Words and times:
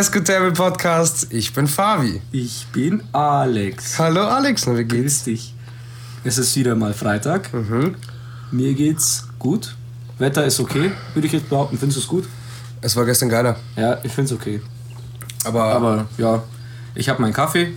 Descotable 0.00 0.52
Podcast. 0.52 1.26
Ich 1.28 1.52
bin 1.52 1.66
Fabi. 1.66 2.22
Ich 2.32 2.66
bin 2.72 3.02
Alex. 3.12 3.98
Hallo 3.98 4.22
Alex, 4.22 4.66
na, 4.66 4.74
wie 4.78 4.84
geht's? 4.84 5.02
Grüß 5.02 5.22
dich. 5.24 5.54
Es 6.24 6.38
ist 6.38 6.56
wieder 6.56 6.74
mal 6.74 6.94
Freitag. 6.94 7.52
Mhm. 7.52 7.96
Mir 8.50 8.72
geht's 8.72 9.28
gut. 9.38 9.76
Wetter 10.16 10.46
ist 10.46 10.58
okay, 10.58 10.90
würde 11.12 11.26
ich 11.26 11.34
jetzt 11.34 11.50
behaupten. 11.50 11.76
Findest 11.76 11.98
du 11.98 12.00
es 12.00 12.08
gut? 12.08 12.24
Es 12.80 12.96
war 12.96 13.04
gestern 13.04 13.28
geiler. 13.28 13.56
Ja, 13.76 13.98
ich 14.02 14.10
find's 14.10 14.32
okay. 14.32 14.62
Aber, 15.44 15.64
Aber 15.64 16.08
ja, 16.16 16.44
ich 16.94 17.10
habe 17.10 17.20
meinen 17.20 17.34
Kaffee. 17.34 17.74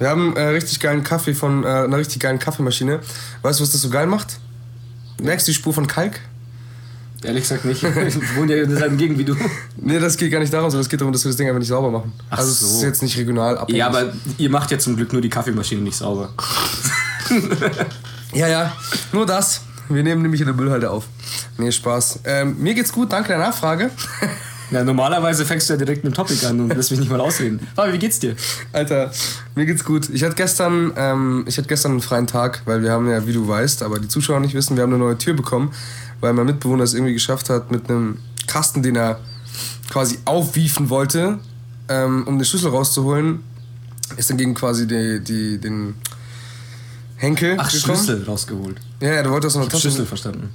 wir 0.00 0.08
haben 0.08 0.36
äh, 0.36 0.42
richtig 0.48 0.80
geilen 0.80 1.04
Kaffee 1.04 1.34
von 1.34 1.62
äh, 1.62 1.68
einer 1.68 1.98
richtig 1.98 2.18
geilen 2.18 2.40
Kaffeemaschine. 2.40 2.98
Weißt 3.42 3.60
du, 3.60 3.62
was 3.62 3.70
das 3.70 3.80
so 3.80 3.90
geil 3.90 4.08
macht? 4.08 4.40
Merkst 5.22 5.46
du 5.46 5.52
die 5.52 5.56
Spur 5.56 5.72
von 5.72 5.86
Kalk? 5.86 6.18
Ehrlich 7.22 7.42
gesagt 7.42 7.64
nicht. 7.64 7.82
Ich 8.06 8.36
wohne 8.36 8.56
ja 8.56 8.62
in 8.64 8.70
derselben 8.70 8.96
Gegend 8.96 9.18
wie 9.18 9.24
du. 9.24 9.36
Nee, 9.76 9.98
das 9.98 10.16
geht 10.16 10.30
gar 10.30 10.40
nicht 10.40 10.52
darum, 10.52 10.70
sondern 10.70 10.82
es 10.82 10.88
geht 10.88 11.00
darum, 11.00 11.12
dass 11.12 11.24
wir 11.24 11.30
das 11.30 11.36
Ding 11.36 11.46
einfach 11.46 11.60
nicht 11.60 11.68
sauber 11.68 11.90
machen. 11.90 12.12
Ach 12.30 12.38
also 12.38 12.50
es 12.50 12.60
so. 12.60 12.76
ist 12.76 12.82
jetzt 12.82 13.02
nicht 13.02 13.16
regional 13.16 13.58
abhängig. 13.58 13.78
Ja, 13.78 13.86
aber 13.86 14.12
ihr 14.38 14.50
macht 14.50 14.70
ja 14.70 14.78
zum 14.78 14.96
Glück 14.96 15.12
nur 15.12 15.22
die 15.22 15.28
Kaffeemaschine 15.28 15.82
nicht 15.82 15.96
sauber. 15.96 16.30
Ja, 18.34 18.48
ja, 18.48 18.72
nur 19.12 19.26
das. 19.26 19.60
Wir 19.90 20.02
nehmen 20.02 20.22
nämlich 20.22 20.40
in 20.40 20.46
der 20.46 20.56
Müllhalde 20.56 20.90
auf. 20.90 21.04
Nee, 21.58 21.70
Spaß. 21.70 22.20
Ähm, 22.24 22.56
mir 22.58 22.72
geht's 22.72 22.92
gut, 22.92 23.12
danke 23.12 23.28
der 23.28 23.38
Nachfrage. 23.38 23.90
Ja, 24.70 24.82
normalerweise 24.84 25.44
fängst 25.44 25.68
du 25.68 25.74
ja 25.74 25.78
direkt 25.78 26.02
mit 26.02 26.14
dem 26.14 26.16
Topic 26.16 26.46
an 26.46 26.58
und 26.60 26.74
lässt 26.74 26.90
mich 26.90 27.00
nicht 27.00 27.10
mal 27.10 27.20
ausreden. 27.20 27.60
Fabi, 27.76 27.92
wie 27.92 27.98
geht's 27.98 28.20
dir? 28.20 28.34
Alter, 28.72 29.12
mir 29.54 29.66
geht's 29.66 29.84
gut. 29.84 30.08
Ich 30.08 30.24
hatte 30.24 30.34
gestern, 30.34 30.92
ähm, 30.96 31.44
ich 31.46 31.58
hatte 31.58 31.68
gestern 31.68 31.92
einen 31.92 32.00
freien 32.00 32.26
Tag, 32.26 32.62
weil 32.64 32.82
wir 32.82 32.90
haben 32.90 33.10
ja, 33.10 33.26
wie 33.26 33.34
du 33.34 33.46
weißt, 33.46 33.82
aber 33.82 33.98
die 33.98 34.08
Zuschauer 34.08 34.40
nicht 34.40 34.54
wissen, 34.54 34.76
wir 34.76 34.82
haben 34.82 34.94
eine 34.94 35.02
neue 35.02 35.18
Tür 35.18 35.34
bekommen, 35.34 35.72
weil 36.22 36.32
mein 36.32 36.46
Mitbewohner 36.46 36.84
es 36.84 36.94
irgendwie 36.94 37.12
geschafft 37.12 37.50
hat, 37.50 37.70
mit 37.70 37.90
einem 37.90 38.18
Kasten, 38.46 38.82
den 38.82 38.96
er 38.96 39.20
quasi 39.90 40.18
aufwiefen 40.24 40.88
wollte, 40.88 41.38
ähm, 41.88 42.24
um 42.26 42.38
den 42.38 42.44
Schlüssel 42.46 42.70
rauszuholen, 42.70 43.40
ist 44.16 44.30
dann 44.30 44.38
gegen 44.38 44.54
quasi 44.54 44.86
die, 44.86 45.20
die, 45.22 45.58
den 45.58 45.94
Henkel 47.16 47.56
Ach, 47.58 47.70
gekommen. 47.70 47.96
Schlüssel 47.96 48.24
rausgeholt. 48.24 48.76
Ja, 49.00 49.14
ja, 49.14 49.22
der 49.22 49.32
wollte 49.32 49.48
aus 49.48 49.56
einer 49.56 49.68
Tasche, 49.68 49.82
Schlüssel 49.82 50.06
verstanden. 50.06 50.50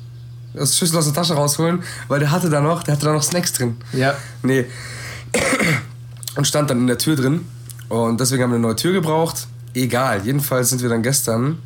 das 0.54 0.76
Schlüssel 0.78 0.98
aus 0.98 1.06
der 1.06 1.14
Tasche 1.14 1.34
rausholen, 1.34 1.84
weil 2.08 2.20
der 2.20 2.32
hatte 2.32 2.50
da 2.50 2.62
noch, 2.62 2.84
der 2.84 2.96
hatte 2.96 3.06
da 3.06 3.14
noch 3.14 3.24
Snacks 3.24 3.52
drin. 3.54 3.76
Ja. 3.94 4.16
Nee. 4.44 4.66
Und 6.36 6.48
stand 6.48 6.70
dann 6.70 6.80
in 6.80 6.88
der 6.88 6.98
Tür 6.98 7.16
drin. 7.16 7.42
Und 7.90 8.20
deswegen 8.22 8.44
haben 8.44 8.52
wir 8.52 8.56
eine 8.56 8.68
neue 8.68 8.76
Tür 8.76 8.94
gebraucht. 8.94 9.48
Egal. 9.74 10.22
Jedenfalls 10.26 10.70
sind 10.70 10.82
wir 10.82 10.90
dann 10.90 11.04
gestern 11.04 11.58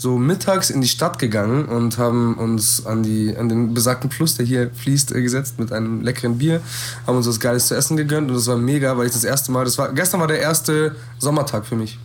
so 0.00 0.16
mittags 0.16 0.70
in 0.70 0.80
die 0.80 0.88
Stadt 0.88 1.18
gegangen 1.18 1.66
und 1.66 1.98
haben 1.98 2.34
uns 2.38 2.86
an, 2.86 3.02
die, 3.02 3.36
an 3.36 3.50
den 3.50 3.74
besagten 3.74 4.10
Fluss, 4.10 4.34
der 4.34 4.46
hier 4.46 4.70
fließt, 4.70 5.12
äh, 5.12 5.20
gesetzt 5.20 5.58
mit 5.58 5.72
einem 5.72 6.00
leckeren 6.00 6.38
Bier. 6.38 6.62
Haben 7.06 7.18
uns 7.18 7.28
was 7.28 7.38
Geiles 7.38 7.66
zu 7.66 7.74
essen 7.74 7.98
gegönnt 7.98 8.30
und 8.30 8.36
das 8.36 8.46
war 8.46 8.56
mega, 8.56 8.96
weil 8.96 9.06
ich 9.06 9.12
das 9.12 9.24
erste 9.24 9.52
Mal, 9.52 9.64
das 9.64 9.76
war, 9.76 9.92
gestern 9.92 10.20
war 10.20 10.26
der 10.26 10.40
erste 10.40 10.96
Sommertag 11.18 11.66
für 11.66 11.76
mich. 11.76 11.98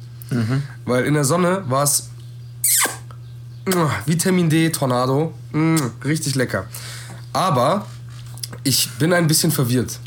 Weil 0.86 1.06
in 1.06 1.14
der 1.14 1.24
Sonne 1.24 1.64
war 1.68 1.84
es 1.84 2.10
Vitamin 4.06 4.50
D, 4.50 4.70
Tornado. 4.70 5.34
Mm, 5.54 5.78
richtig 6.04 6.36
lecker. 6.36 6.66
Aber 7.32 7.86
ich 8.64 8.90
bin 9.00 9.14
ein 9.14 9.28
bisschen 9.28 9.52
verwirrt. 9.52 10.00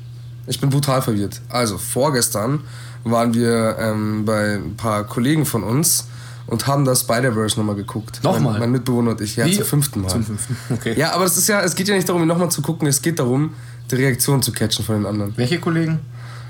Ich 0.47 0.61
bin 0.61 0.70
brutal 0.70 1.02
verwirrt. 1.02 1.41
Also, 1.48 1.78
vorgestern 1.78 2.61
waren 3.05 3.33
wir 3.34 3.77
ähm, 3.79 4.24
bei 4.24 4.57
ein 4.57 4.77
paar 4.77 5.05
Kollegen 5.05 5.46
von 5.46 5.63
uns 5.63 6.07
und 6.48 6.67
haben 6.67 6.85
das 6.85 7.01
Spider-Verse 7.03 7.57
nochmal 7.59 7.77
geguckt. 7.77 8.20
Nochmal? 8.25 8.53
Mein, 8.53 8.61
mein 8.63 8.70
Mitbewohner 8.73 9.13
und 9.13 9.20
ich. 9.20 9.36
Ja, 9.36 9.47
Wie? 9.47 9.55
zum 9.57 9.64
fünften 9.64 10.01
Mal. 10.03 10.09
Zum 10.09 10.25
fünften, 10.25 10.57
okay. 10.70 10.95
Ja, 10.98 11.13
aber 11.13 11.25
es 11.25 11.36
ist 11.36 11.48
ja, 11.48 11.61
es 11.63 11.75
geht 11.75 11.89
ja 11.89 11.95
nicht 11.95 12.09
darum, 12.09 12.23
ihn 12.23 12.29
nochmal 12.29 12.51
zu 12.51 12.63
gucken, 12.63 12.89
es 12.89 13.01
geht 13.01 13.19
darum, 13.19 13.55
die 13.91 13.95
Reaktion 13.97 14.42
zu 14.42 14.53
catchen 14.53 14.85
von 14.85 14.97
den 14.97 15.07
anderen. 15.07 15.33
Welche 15.37 15.61
Kollegen? 15.61 16.01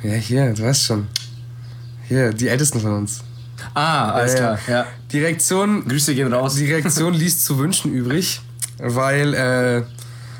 Ja, 0.03 0.14
hier, 0.14 0.54
du 0.54 0.62
weißt 0.62 0.84
schon. 0.84 1.06
Hier, 2.08 2.32
die 2.32 2.48
Ältesten 2.48 2.81
von 2.81 2.92
uns. 2.94 3.20
Ah, 3.75 4.12
alles 4.12 4.32
Ja, 4.34 4.38
klar. 4.38 4.58
Ja. 4.69 4.87
Die 5.12 5.20
Reaktion, 5.20 5.87
Grüße 5.87 6.14
gehen 6.14 6.32
raus. 6.32 6.54
die 6.54 6.72
Reaktion 6.72 7.12
ließ 7.14 7.44
zu 7.44 7.58
wünschen 7.58 7.92
übrig, 7.92 8.41
weil, 8.78 9.34
äh, 9.34 9.82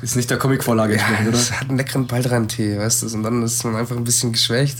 Ist 0.01 0.15
nicht 0.15 0.29
der 0.29 0.37
Comicvorlage 0.37 0.95
Ja, 0.95 0.99
entsprechend, 1.01 1.27
oder? 1.29 1.37
es 1.37 1.51
hat 1.51 1.67
einen 1.69 1.77
leckeren 1.77 2.07
Baldran-Tee, 2.07 2.77
weißt 2.79 3.03
du, 3.03 3.15
und 3.15 3.23
dann 3.23 3.43
ist 3.43 3.63
man 3.65 3.75
einfach 3.75 3.97
ein 3.97 4.03
bisschen 4.03 4.31
geschwächt. 4.31 4.77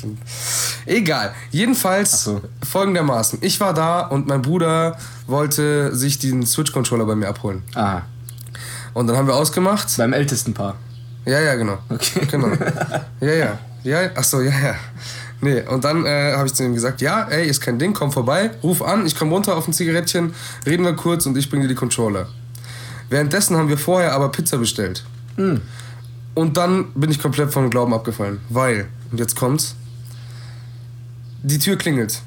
Egal. 0.86 1.34
Jedenfalls 1.52 2.24
so. 2.24 2.42
folgendermaßen. 2.68 3.40
Ich 3.42 3.60
war 3.60 3.74
da 3.74 4.02
und 4.02 4.28
mein 4.28 4.42
Bruder 4.42 4.98
wollte 5.28 5.96
sich 5.96 6.20
den 6.20 6.46
Switch-Controller 6.46 7.06
bei 7.06 7.16
mir 7.16 7.28
abholen. 7.28 7.64
Ah, 7.76 8.02
Und 8.94 9.08
dann 9.08 9.18
haben 9.18 9.28
wir 9.28 9.36
ausgemacht. 9.36 9.96
beim 9.98 10.14
ältesten 10.14 10.54
Paar. 10.54 10.76
Ja, 11.26 11.40
ja, 11.42 11.56
genau. 11.56 11.78
Okay. 11.90 12.26
Genau. 12.32 12.48
Ja, 13.22 13.34
ja. 13.34 13.60
Ja, 13.84 14.10
ach 14.16 14.24
so, 14.24 14.42
ja, 14.42 14.52
ja. 14.52 14.76
Nee, 15.42 15.62
und 15.62 15.84
dann 15.86 16.06
äh, 16.06 16.34
habe 16.34 16.48
ich 16.48 16.54
zu 16.54 16.64
ihm 16.66 16.74
gesagt, 16.74 17.00
ja, 17.02 17.24
ey, 17.30 17.48
ist 17.48 17.62
kein 17.62 17.80
Ding, 17.80 17.94
komm 17.94 18.12
vorbei, 18.12 18.52
ruf 18.62 18.82
an, 18.82 19.06
ich 19.06 19.16
komme 19.16 19.32
runter 19.32 19.56
auf 19.56 19.68
ein 19.68 19.74
Zigarettchen, 19.74 20.34
reden 20.66 20.84
wir 20.84 20.94
kurz 20.98 21.26
und 21.26 21.38
ich 21.38 21.50
bringe 21.50 21.64
dir 21.64 21.70
die 21.70 21.76
Controller. 21.76 22.28
Währenddessen 23.10 23.58
haben 23.58 23.70
wir 23.70 23.78
vorher 23.78 24.14
aber 24.14 24.30
Pizza 24.30 24.58
bestellt. 24.58 25.04
Und 26.36 26.58
dann 26.58 26.92
bin 26.94 27.10
ich 27.12 27.20
komplett 27.20 27.52
vom 27.52 27.70
Glauben 27.70 27.94
abgefallen, 27.94 28.40
weil, 28.50 28.88
und 29.12 29.20
jetzt 29.20 29.36
kommt's, 29.36 29.76
die 31.42 31.60
Tür 31.60 31.78
klingelt. 31.78 32.22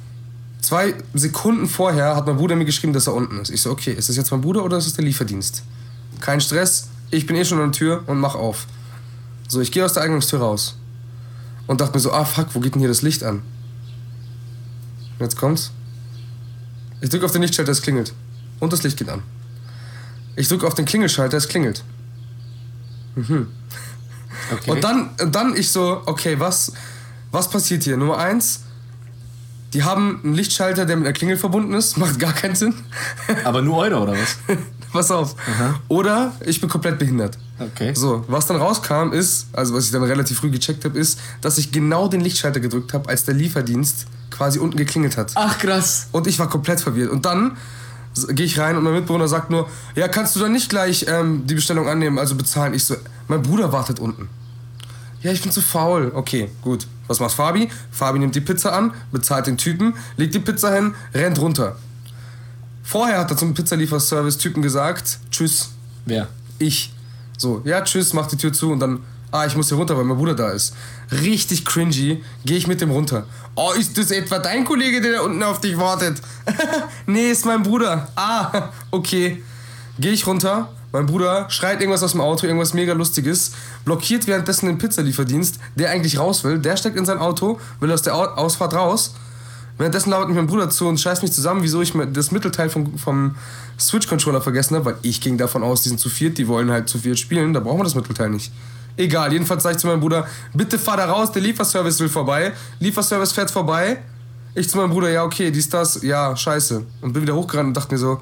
Zwei 0.61 0.95
Sekunden 1.15 1.69
vorher 1.69 2.17
hat 2.17 2.27
mein 2.27 2.37
Bruder 2.37 2.57
mir 2.57 2.65
geschrieben, 2.65 2.93
dass 2.93 3.07
er 3.07 3.15
unten 3.15 3.41
ist. 3.41 3.51
Ich 3.51 3.63
so, 3.63 3.71
okay, 3.71 3.93
ist 3.93 4.09
das 4.09 4.17
jetzt 4.17 4.31
mein 4.31 4.41
Bruder 4.41 4.65
oder 4.65 4.79
ist 4.79 4.87
das 4.87 4.95
der 4.95 5.05
Lieferdienst? 5.05 5.63
Kein 6.21 6.41
Stress, 6.41 6.89
ich 7.11 7.27
bin 7.27 7.37
eh 7.37 7.45
schon 7.45 7.59
an 7.59 7.73
der 7.73 7.79
Tür 7.79 8.03
und 8.07 8.19
mach 8.19 8.35
auf. 8.35 8.67
So, 9.49 9.61
ich 9.61 9.73
gehe 9.73 9.85
aus 9.85 9.93
der 9.93 10.03
Eingangstür 10.03 10.41
raus. 10.41 10.77
Und 11.67 11.81
dachte 11.81 11.95
mir 11.95 12.01
so, 12.01 12.13
ah 12.13 12.25
fuck, 12.25 12.49
wo 12.55 12.61
geht 12.61 12.75
denn 12.75 12.81
hier 12.81 12.89
das 12.89 13.03
Licht 13.03 13.23
an? 13.23 13.43
Und 15.19 15.21
jetzt 15.21 15.37
kommt's. 15.37 15.73
Ich 17.01 17.11
drücke 17.11 17.27
auf 17.27 17.33
den 17.33 17.43
Lichtschalter, 17.43 17.73
es 17.73 17.83
klingelt. 17.83 18.15
Und 18.61 18.73
das 18.73 18.83
Licht 18.83 18.97
geht 18.97 19.09
an. 19.09 19.23
Ich 20.37 20.49
drücke 20.49 20.67
auf 20.67 20.75
den 20.75 20.85
Klingelschalter, 20.85 21.37
es 21.37 21.49
klingelt. 21.49 21.85
Okay. 23.17 24.71
Und 24.71 24.83
dann, 24.83 25.11
dann 25.31 25.57
ich 25.57 25.71
so, 25.71 26.03
okay, 26.07 26.39
was, 26.39 26.73
was 27.31 27.49
passiert 27.49 27.85
hier? 27.85 27.97
Nummer 27.97 28.19
eins, 28.19 28.61
die 29.73 29.85
haben 29.85 30.21
einen 30.23 30.35
Lichtschalter, 30.35 30.85
der 30.85 30.97
mit 30.97 31.07
einer 31.07 31.15
Klingel 31.15 31.37
verbunden 31.37 31.73
ist. 31.75 31.97
Macht 31.97 32.19
gar 32.19 32.33
keinen 32.33 32.55
Sinn. 32.55 32.75
Aber 33.45 33.63
nur 33.63 33.79
Euro, 33.79 34.03
oder 34.03 34.13
was? 34.13 34.37
Pass 34.93 35.11
auf. 35.11 35.35
Oder 35.89 36.33
ich 36.45 36.61
bin 36.61 36.69
komplett 36.69 36.99
behindert. 36.99 37.39
Okay. 37.59 37.95
So, 37.95 38.25
was 38.29 38.47
dann 38.47 38.59
rauskam 38.59 39.13
ist, 39.13 39.47
also 39.53 39.73
was 39.75 39.87
ich 39.87 39.91
dann 39.91 40.03
relativ 40.03 40.39
früh 40.39 40.51
gecheckt 40.51 40.85
habe, 40.85 40.99
ist, 40.99 41.19
dass 41.41 41.57
ich 41.57 41.73
genau 41.73 42.09
den 42.09 42.21
Lichtschalter 42.21 42.61
gedrückt 42.61 42.93
habe, 42.93 43.09
als 43.09 43.25
der 43.25 43.35
Lieferdienst 43.35 44.07
quasi 44.31 44.59
unten 44.59 44.77
geklingelt 44.77 45.17
hat. 45.17 45.33
Ach, 45.35 45.59
krass. 45.59 46.09
Und 46.13 46.27
ich 46.27 46.39
war 46.39 46.51
komplett 46.51 46.81
verwirrt. 46.81 47.11
Und 47.11 47.25
dann 47.25 47.57
gehe 48.31 48.47
ich 48.47 48.59
rein 48.59 48.77
und 48.77 48.85
mein 48.85 48.95
Mitbewohner 48.95 49.29
sagt 49.29 49.51
nur, 49.51 49.69
ja, 49.95 50.09
kannst 50.09 50.37
du 50.37 50.41
dann 50.41 50.53
nicht 50.53 50.69
gleich 50.69 51.07
ähm, 51.09 51.47
die 51.47 51.55
Bestellung 51.55 51.89
annehmen, 51.89 52.19
also 52.19 52.35
bezahlen? 52.35 52.75
Ich 52.75 52.85
so, 52.85 52.97
mein 53.29 53.43
Bruder 53.43 53.73
wartet 53.73 53.99
unten. 53.99 54.29
Ja, 55.23 55.31
ich 55.31 55.43
bin 55.43 55.53
zu 55.53 55.61
faul. 55.61 56.13
Okay, 56.15 56.51
gut. 56.63 56.87
Was 57.07 57.21
macht 57.21 57.33
Fabi? 57.33 57.69
Fabi 57.91 58.19
nimmt 58.19 58.35
die 58.35 58.41
Pizza 58.41 58.73
an, 58.73 58.93
bezahlt 59.13 59.47
den 59.47 59.57
Typen, 59.57 59.95
legt 60.17 60.35
die 60.35 60.41
Pizza 60.41 60.75
hin, 60.75 60.95
rennt 61.15 61.39
runter. 61.41 61.77
Vorher 62.83 63.19
hat 63.19 63.31
er 63.31 63.37
zum 63.37 63.55
Pizzalieferservice-Typen 63.55 64.63
gesagt, 64.63 65.19
tschüss, 65.31 65.71
Wer? 66.05 66.29
ich. 66.59 66.93
So, 67.39 67.63
ja, 67.65 67.81
tschüss, 67.83 68.13
mach 68.13 68.27
die 68.27 68.37
Tür 68.37 68.53
zu 68.53 68.73
und 68.73 68.81
dann, 68.81 69.01
ah, 69.33 69.45
ich 69.47 69.57
muss 69.57 69.69
hier 69.69 69.77
runter, 69.79 69.97
weil 69.97 70.05
mein 70.05 70.17
Bruder 70.17 70.35
da 70.35 70.51
ist. 70.51 70.75
Richtig 71.11 71.65
cringy, 71.65 72.23
gehe 72.45 72.57
ich 72.57 72.67
mit 72.69 72.81
dem 72.81 72.91
runter. 72.93 73.27
Oh, 73.57 73.73
ist 73.77 73.99
das 73.99 74.11
etwa 74.13 74.39
dein 74.39 74.65
Kollege, 74.65 75.01
der 75.01 75.13
da 75.15 75.21
unten 75.23 75.43
auf 75.43 75.61
dich 75.61 75.77
wartet? 75.79 76.21
nee, 77.07 77.31
ist 77.31 77.45
mein 77.45 77.63
Bruder. 77.65 78.09
Ah, 78.15 78.69
okay. 78.93 79.43
Gehe 79.99 80.13
ich 80.13 80.27
runter, 80.27 80.69
mein 80.93 81.05
Bruder 81.07 81.47
schreit 81.51 81.81
irgendwas 81.81 82.03
aus 82.03 82.13
dem 82.13 82.21
Auto, 82.23 82.47
irgendwas 82.47 82.73
mega 82.73 82.93
lustiges, 82.95 83.53
blockiert 83.85 84.27
währenddessen 84.27 84.67
den 84.67 84.79
Pizzalieferdienst, 84.79 85.59
der 85.77 85.91
eigentlich 85.91 86.19
raus 86.19 86.45
will, 86.45 86.59
der 86.59 86.77
steckt 86.79 86.97
in 86.97 87.05
sein 87.05 87.19
Auto, 87.19 87.59
will 87.81 87.93
aus 87.93 88.03
der 88.03 88.15
Au- 88.15 88.25
Ausfahrt 88.37 88.73
raus. 88.75 89.15
Währenddessen 89.79 90.11
labert 90.11 90.29
mich 90.29 90.37
mein 90.37 90.47
Bruder 90.47 90.71
zu 90.71 90.87
und 90.87 90.99
scheißt 91.01 91.23
mich 91.23 91.33
zusammen, 91.33 91.63
wieso 91.63 91.81
ich 91.83 91.93
das 92.13 92.31
Mittelteil 92.31 92.71
vom, 92.71 92.97
vom 92.99 93.35
Switch-Controller 93.79 94.41
vergessen 94.41 94.77
habe, 94.77 94.85
weil 94.87 94.97
ich 95.03 95.21
ging 95.21 95.39
davon 95.39 95.63
aus, 95.63 95.83
die 95.83 95.89
sind 95.91 95.99
zu 95.99 96.09
viert, 96.09 96.39
die 96.39 96.47
wollen 96.49 96.71
halt 96.71 96.89
zu 96.89 96.99
viert 96.99 97.19
spielen, 97.19 97.53
da 97.53 97.61
brauchen 97.61 97.81
wir 97.81 97.85
das 97.85 97.95
Mittelteil 97.95 98.31
nicht. 98.31 98.53
Egal, 98.97 99.33
jedenfalls 99.33 99.63
sage 99.63 99.77
ich 99.77 99.81
zu 99.81 99.87
meinem 99.87 100.01
Bruder, 100.01 100.27
bitte 100.53 100.79
fahr 100.79 100.97
da 100.97 101.07
raus, 101.07 101.33
der 101.33 101.43
Lieferservice 101.43 101.99
will 102.01 102.09
vorbei. 102.09 102.53
Lieferservice 102.79 103.33
fährt 103.33 103.51
vorbei. 103.51 103.99
Ich 104.55 104.69
zu 104.69 104.77
meinem 104.77 104.91
Bruder, 104.91 105.11
ja, 105.11 105.25
okay, 105.25 105.51
dies, 105.51 105.69
das, 105.69 106.03
ja, 106.03 106.37
scheiße. 106.37 106.85
Und 107.01 107.13
bin 107.13 107.23
wieder 107.23 107.35
hochgerannt 107.35 107.69
und 107.69 107.77
dachte 107.77 107.95
mir 107.95 107.99
so, 107.99 108.21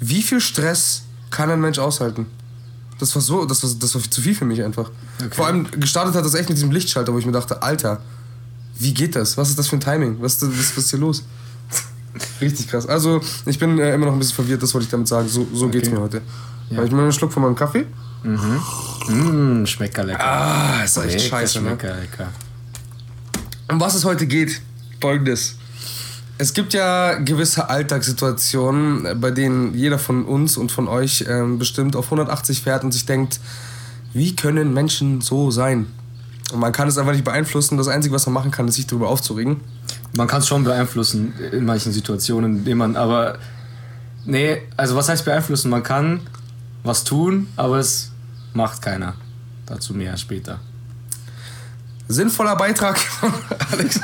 wie 0.00 0.22
viel 0.22 0.40
Stress 0.40 1.02
kann 1.30 1.50
ein 1.50 1.60
Mensch 1.60 1.78
aushalten? 1.78 2.26
Das 2.98 3.14
war 3.14 3.20
so, 3.20 3.44
das 3.44 3.62
war, 3.62 3.70
das 3.78 3.94
war 3.94 4.02
zu 4.02 4.22
viel 4.22 4.34
für 4.34 4.46
mich 4.46 4.62
einfach. 4.62 4.90
Vor 5.32 5.46
allem 5.46 5.70
gestartet 5.72 6.14
hat 6.14 6.24
das 6.24 6.34
echt 6.34 6.48
mit 6.48 6.56
diesem 6.56 6.70
Lichtschalter, 6.70 7.12
wo 7.12 7.18
ich 7.18 7.26
mir 7.26 7.32
dachte, 7.32 7.62
Alter, 7.62 8.00
wie 8.78 8.94
geht 8.94 9.14
das? 9.14 9.36
Was 9.36 9.50
ist 9.50 9.58
das 9.58 9.68
für 9.68 9.76
ein 9.76 9.80
Timing? 9.80 10.16
Was, 10.20 10.40
was, 10.40 10.48
was 10.48 10.84
ist 10.84 10.90
hier 10.90 11.00
los? 11.00 11.22
Richtig 12.40 12.68
krass. 12.68 12.86
Also, 12.86 13.20
ich 13.44 13.58
bin 13.58 13.78
äh, 13.78 13.94
immer 13.94 14.06
noch 14.06 14.14
ein 14.14 14.18
bisschen 14.18 14.36
verwirrt, 14.36 14.62
das 14.62 14.72
wollte 14.72 14.86
ich 14.86 14.90
damit 14.90 15.08
sagen. 15.08 15.28
So, 15.28 15.46
so 15.52 15.68
geht's 15.68 15.90
mir 15.90 16.00
heute. 16.00 16.22
Ja. 16.70 16.78
Habe 16.78 16.86
ich 16.86 16.92
mal 16.92 17.02
einen 17.02 17.12
Schluck 17.12 17.32
von 17.32 17.42
meinem 17.42 17.54
Kaffee? 17.54 17.86
Mmh, 18.22 19.66
schmeckt 19.66 19.96
lecker. 19.96 20.20
Ah, 20.20 20.82
ist 20.84 20.96
echt 20.96 21.12
Lecker, 21.12 21.20
scheiße, 21.20 21.60
ne? 21.60 21.68
schmecker 21.68 21.96
lecker. 21.96 22.28
Um 23.68 23.80
was 23.80 23.94
es 23.94 24.04
heute 24.04 24.26
geht, 24.26 24.60
folgendes. 25.00 25.56
Es 26.38 26.52
gibt 26.52 26.74
ja 26.74 27.14
gewisse 27.14 27.70
Alltagssituationen, 27.70 29.06
äh, 29.06 29.14
bei 29.14 29.30
denen 29.30 29.74
jeder 29.74 29.98
von 29.98 30.24
uns 30.24 30.56
und 30.56 30.70
von 30.70 30.86
euch 30.86 31.24
ähm, 31.28 31.58
bestimmt 31.58 31.96
auf 31.96 32.06
180 32.06 32.62
fährt 32.62 32.84
und 32.84 32.92
sich 32.92 33.06
denkt, 33.06 33.40
wie 34.12 34.36
können 34.36 34.74
Menschen 34.74 35.20
so 35.20 35.50
sein? 35.50 35.86
Und 36.52 36.60
man 36.60 36.72
kann 36.72 36.88
es 36.88 36.98
einfach 36.98 37.12
nicht 37.12 37.24
beeinflussen. 37.24 37.76
Das 37.76 37.88
Einzige, 37.88 38.14
was 38.14 38.26
man 38.26 38.34
machen 38.34 38.50
kann, 38.50 38.68
ist 38.68 38.76
sich 38.76 38.86
darüber 38.86 39.08
aufzuregen. 39.08 39.60
Man 40.16 40.28
kann 40.28 40.40
es 40.40 40.48
schon 40.48 40.64
beeinflussen 40.64 41.34
in 41.52 41.64
manchen 41.64 41.92
Situationen, 41.92 42.58
indem 42.58 42.78
man, 42.78 42.96
aber 42.96 43.38
nee, 44.24 44.58
also 44.76 44.94
was 44.94 45.08
heißt 45.08 45.24
beeinflussen? 45.24 45.70
Man 45.70 45.82
kann 45.82 46.20
was 46.86 47.04
tun, 47.04 47.48
aber 47.56 47.78
es 47.78 48.12
macht 48.52 48.82
keiner. 48.82 49.14
Dazu 49.66 49.94
mehr 49.94 50.16
später. 50.16 50.60
Sinnvoller 52.08 52.54
Beitrag 52.54 52.98
von 52.98 53.32
Alex. 53.72 54.00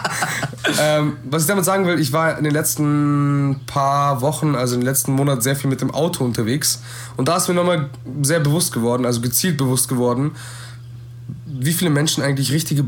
ähm, 0.80 1.16
was 1.24 1.42
ich 1.42 1.48
damit 1.48 1.64
sagen 1.64 1.86
will, 1.86 2.00
ich 2.00 2.12
war 2.12 2.36
in 2.36 2.44
den 2.44 2.52
letzten 2.52 3.60
paar 3.66 4.20
Wochen, 4.20 4.56
also 4.56 4.74
in 4.74 4.80
den 4.80 4.86
letzten 4.86 5.12
Monaten 5.12 5.40
sehr 5.40 5.54
viel 5.54 5.70
mit 5.70 5.80
dem 5.80 5.92
Auto 5.92 6.24
unterwegs. 6.24 6.82
Und 7.16 7.28
da 7.28 7.36
ist 7.36 7.48
mir 7.48 7.54
nochmal 7.54 7.90
sehr 8.22 8.40
bewusst 8.40 8.72
geworden, 8.72 9.06
also 9.06 9.20
gezielt 9.20 9.56
bewusst 9.56 9.88
geworden, 9.88 10.32
wie 11.46 11.72
viele 11.72 11.90
Menschen 11.90 12.24
eigentlich 12.24 12.50
richtige 12.50 12.84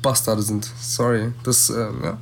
Bastarde 0.00 0.42
sind. 0.42 0.70
Sorry. 0.80 1.32
Das, 1.42 1.68
äh, 1.68 1.88
ja. 2.02 2.16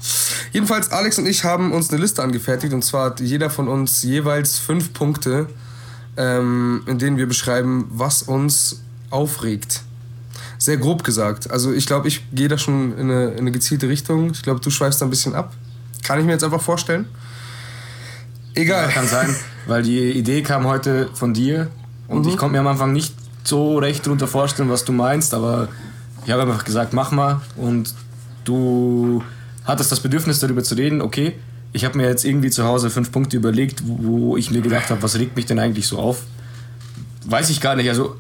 Jedenfalls, 0.53 0.91
Alex 0.91 1.19
und 1.19 1.27
ich 1.27 1.45
haben 1.45 1.73
uns 1.73 1.91
eine 1.91 2.01
Liste 2.01 2.23
angefertigt. 2.23 2.73
Und 2.73 2.83
zwar 2.83 3.07
hat 3.07 3.21
jeder 3.21 3.51
von 3.51 3.69
uns 3.69 4.03
jeweils 4.03 4.59
fünf 4.59 4.93
Punkte, 4.93 5.49
ähm, 6.17 6.83
in 6.87 6.99
denen 6.99 7.17
wir 7.17 7.27
beschreiben, 7.27 7.87
was 7.91 8.23
uns 8.23 8.83
aufregt. 9.11 9.83
Sehr 10.59 10.77
grob 10.77 11.05
gesagt. 11.05 11.51
Also 11.51 11.73
ich 11.73 11.87
glaube, 11.87 12.09
ich 12.09 12.23
gehe 12.33 12.49
da 12.49 12.57
schon 12.59 12.97
in 12.97 13.11
eine, 13.11 13.31
in 13.33 13.39
eine 13.41 13.53
gezielte 13.53 13.89
Richtung. 13.89 14.31
Ich 14.33 14.43
glaube, 14.43 14.61
du 14.61 14.71
schweifst 14.71 15.01
da 15.01 15.07
ein 15.07 15.11
bisschen 15.11 15.35
ab. 15.35 15.53
Kann 16.03 16.19
ich 16.19 16.25
mir 16.25 16.33
jetzt 16.33 16.45
einfach 16.45 16.63
vorstellen. 16.63 17.07
Egal. 18.55 18.87
Ja, 18.87 18.93
kann 18.93 19.09
sein, 19.09 19.35
weil 19.67 19.83
die 19.83 20.13
Idee 20.13 20.43
kam 20.43 20.67
heute 20.67 21.09
von 21.15 21.35
dir 21.35 21.69
und 22.09 22.23
Mhm. 22.23 22.29
ich 22.29 22.37
konnte 22.37 22.53
mir 22.53 22.61
am 22.61 22.69
Anfang 22.69 22.93
nicht 22.93 23.15
so 23.43 23.79
recht 23.79 24.07
drunter 24.07 24.29
vorstellen, 24.29 24.71
was 24.71 24.85
du 24.85 24.93
meinst, 24.93 25.35
aber 25.35 25.69
ich 26.25 26.31
habe 26.33 26.43
einfach 26.43 26.65
gesagt, 26.65 26.93
mach 26.93 27.11
mal 27.11 27.41
und 27.57 27.95
du 28.45 29.23
hattest 29.65 29.91
das 29.93 30.01
Bedürfnis 30.01 30.39
darüber 30.39 30.63
zu 30.63 30.75
reden, 30.77 31.03
okay, 31.03 31.35
ich 31.75 31.85
habe 31.85 31.99
mir 31.99 32.09
jetzt 32.09 32.25
irgendwie 32.25 32.51
zu 32.51 32.65
Hause 32.65 32.89
fünf 32.89 33.13
Punkte 33.13 33.37
überlegt, 33.37 33.83
wo 33.85 34.37
ich 34.37 34.51
mir 34.51 34.63
gedacht 34.63 34.89
habe, 34.91 35.03
was 35.03 35.19
regt 35.19 35.37
mich 35.37 35.45
denn 35.45 35.59
eigentlich 35.59 35.87
so 35.87 35.99
auf? 35.99 36.23
Weiß 37.27 37.51
ich 37.51 37.61
gar 37.61 37.75
nicht, 37.77 37.89
also 37.89 38.17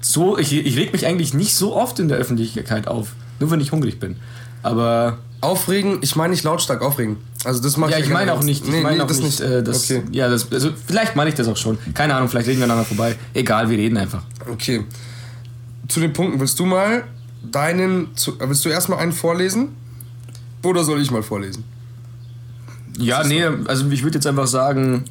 so, 0.00 0.36
ich, 0.36 0.52
ich 0.52 0.76
reg 0.76 0.92
mich 0.92 1.06
eigentlich 1.06 1.32
nicht 1.32 1.54
so 1.54 1.76
oft 1.76 1.98
in 2.00 2.08
der 2.08 2.18
Öffentlichkeit 2.18 2.88
auf, 2.88 3.12
nur 3.38 3.50
wenn 3.50 3.60
ich 3.60 3.70
hungrig 3.72 4.00
bin, 4.00 4.16
aber 4.62 5.18
Aufregen, 5.40 5.98
ich 6.02 6.16
meine 6.16 6.32
nicht 6.32 6.42
lautstark 6.44 6.82
aufregen. 6.82 7.16
Also 7.44 7.62
das 7.62 7.76
mache 7.78 7.92
ja, 7.92 7.98
ich 7.98 8.04
ich 8.04 8.10
meine 8.10 8.34
auch 8.34 8.42
nicht. 8.42 8.64
Ich 8.64 8.70
Nee, 8.70 8.82
meine 8.82 8.96
nee, 8.96 9.02
auch 9.02 9.06
das 9.06 9.20
nicht. 9.20 9.40
nicht. 9.40 9.50
Äh, 9.50 9.62
das, 9.62 9.90
Okay. 9.90 10.02
Ja, 10.12 10.28
das, 10.28 10.52
also 10.52 10.70
vielleicht 10.86 11.16
meine 11.16 11.30
ich 11.30 11.36
das 11.36 11.48
auch 11.48 11.56
schon. 11.56 11.78
Keine 11.94 12.14
Ahnung, 12.14 12.28
vielleicht 12.28 12.48
reden 12.48 12.58
wir 12.58 12.64
aneinander 12.64 12.86
vorbei. 12.86 13.16
Egal, 13.32 13.70
wir 13.70 13.78
reden 13.78 13.96
einfach. 13.96 14.22
Okay. 14.52 14.84
Zu 15.88 16.00
den 16.00 16.12
Punkten, 16.12 16.38
willst 16.40 16.58
du 16.58 16.66
mal 16.66 17.04
deinen, 17.50 18.14
zu, 18.16 18.38
willst 18.38 18.64
du 18.66 18.68
erstmal 18.68 18.98
einen 18.98 19.12
vorlesen? 19.12 19.68
Oder 20.62 20.84
soll 20.84 21.00
ich 21.00 21.10
mal 21.10 21.22
vorlesen? 21.22 21.64
Ja, 23.00 23.24
nee, 23.24 23.44
also 23.66 23.88
ich 23.90 24.02
würde 24.02 24.16
jetzt 24.16 24.26
einfach 24.26 24.46
sagen, 24.46 25.04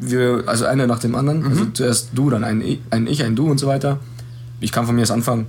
wir, 0.00 0.44
also 0.46 0.64
einer 0.66 0.86
nach 0.86 0.98
dem 0.98 1.14
anderen. 1.14 1.44
Also 1.44 1.64
Mhm. 1.64 1.74
zuerst 1.74 2.10
du, 2.14 2.30
dann 2.30 2.44
ein, 2.44 2.62
ein 2.90 3.06
Ich, 3.06 3.22
ein 3.22 3.36
Du 3.36 3.50
und 3.50 3.58
so 3.58 3.66
weiter. 3.66 3.98
Ich 4.60 4.72
kann 4.72 4.86
von 4.86 4.94
mir 4.94 5.02
erst 5.02 5.12
anfangen. 5.12 5.46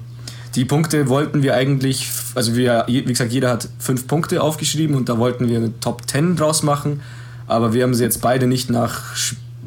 Die 0.55 0.65
Punkte 0.65 1.07
wollten 1.07 1.43
wir 1.43 1.55
eigentlich, 1.55 2.09
also 2.35 2.55
wir, 2.55 2.83
wie 2.87 3.03
gesagt, 3.03 3.31
jeder 3.31 3.49
hat 3.49 3.69
fünf 3.79 4.07
Punkte 4.07 4.41
aufgeschrieben 4.43 4.95
und 4.95 5.07
da 5.07 5.17
wollten 5.17 5.47
wir 5.47 5.57
eine 5.57 5.79
Top 5.79 6.09
10 6.09 6.35
draus 6.35 6.63
machen. 6.63 6.99
Aber 7.47 7.73
wir 7.73 7.83
haben 7.83 7.93
sie 7.93 8.03
jetzt 8.03 8.21
beide 8.21 8.47
nicht 8.47 8.69
nach, 8.69 9.01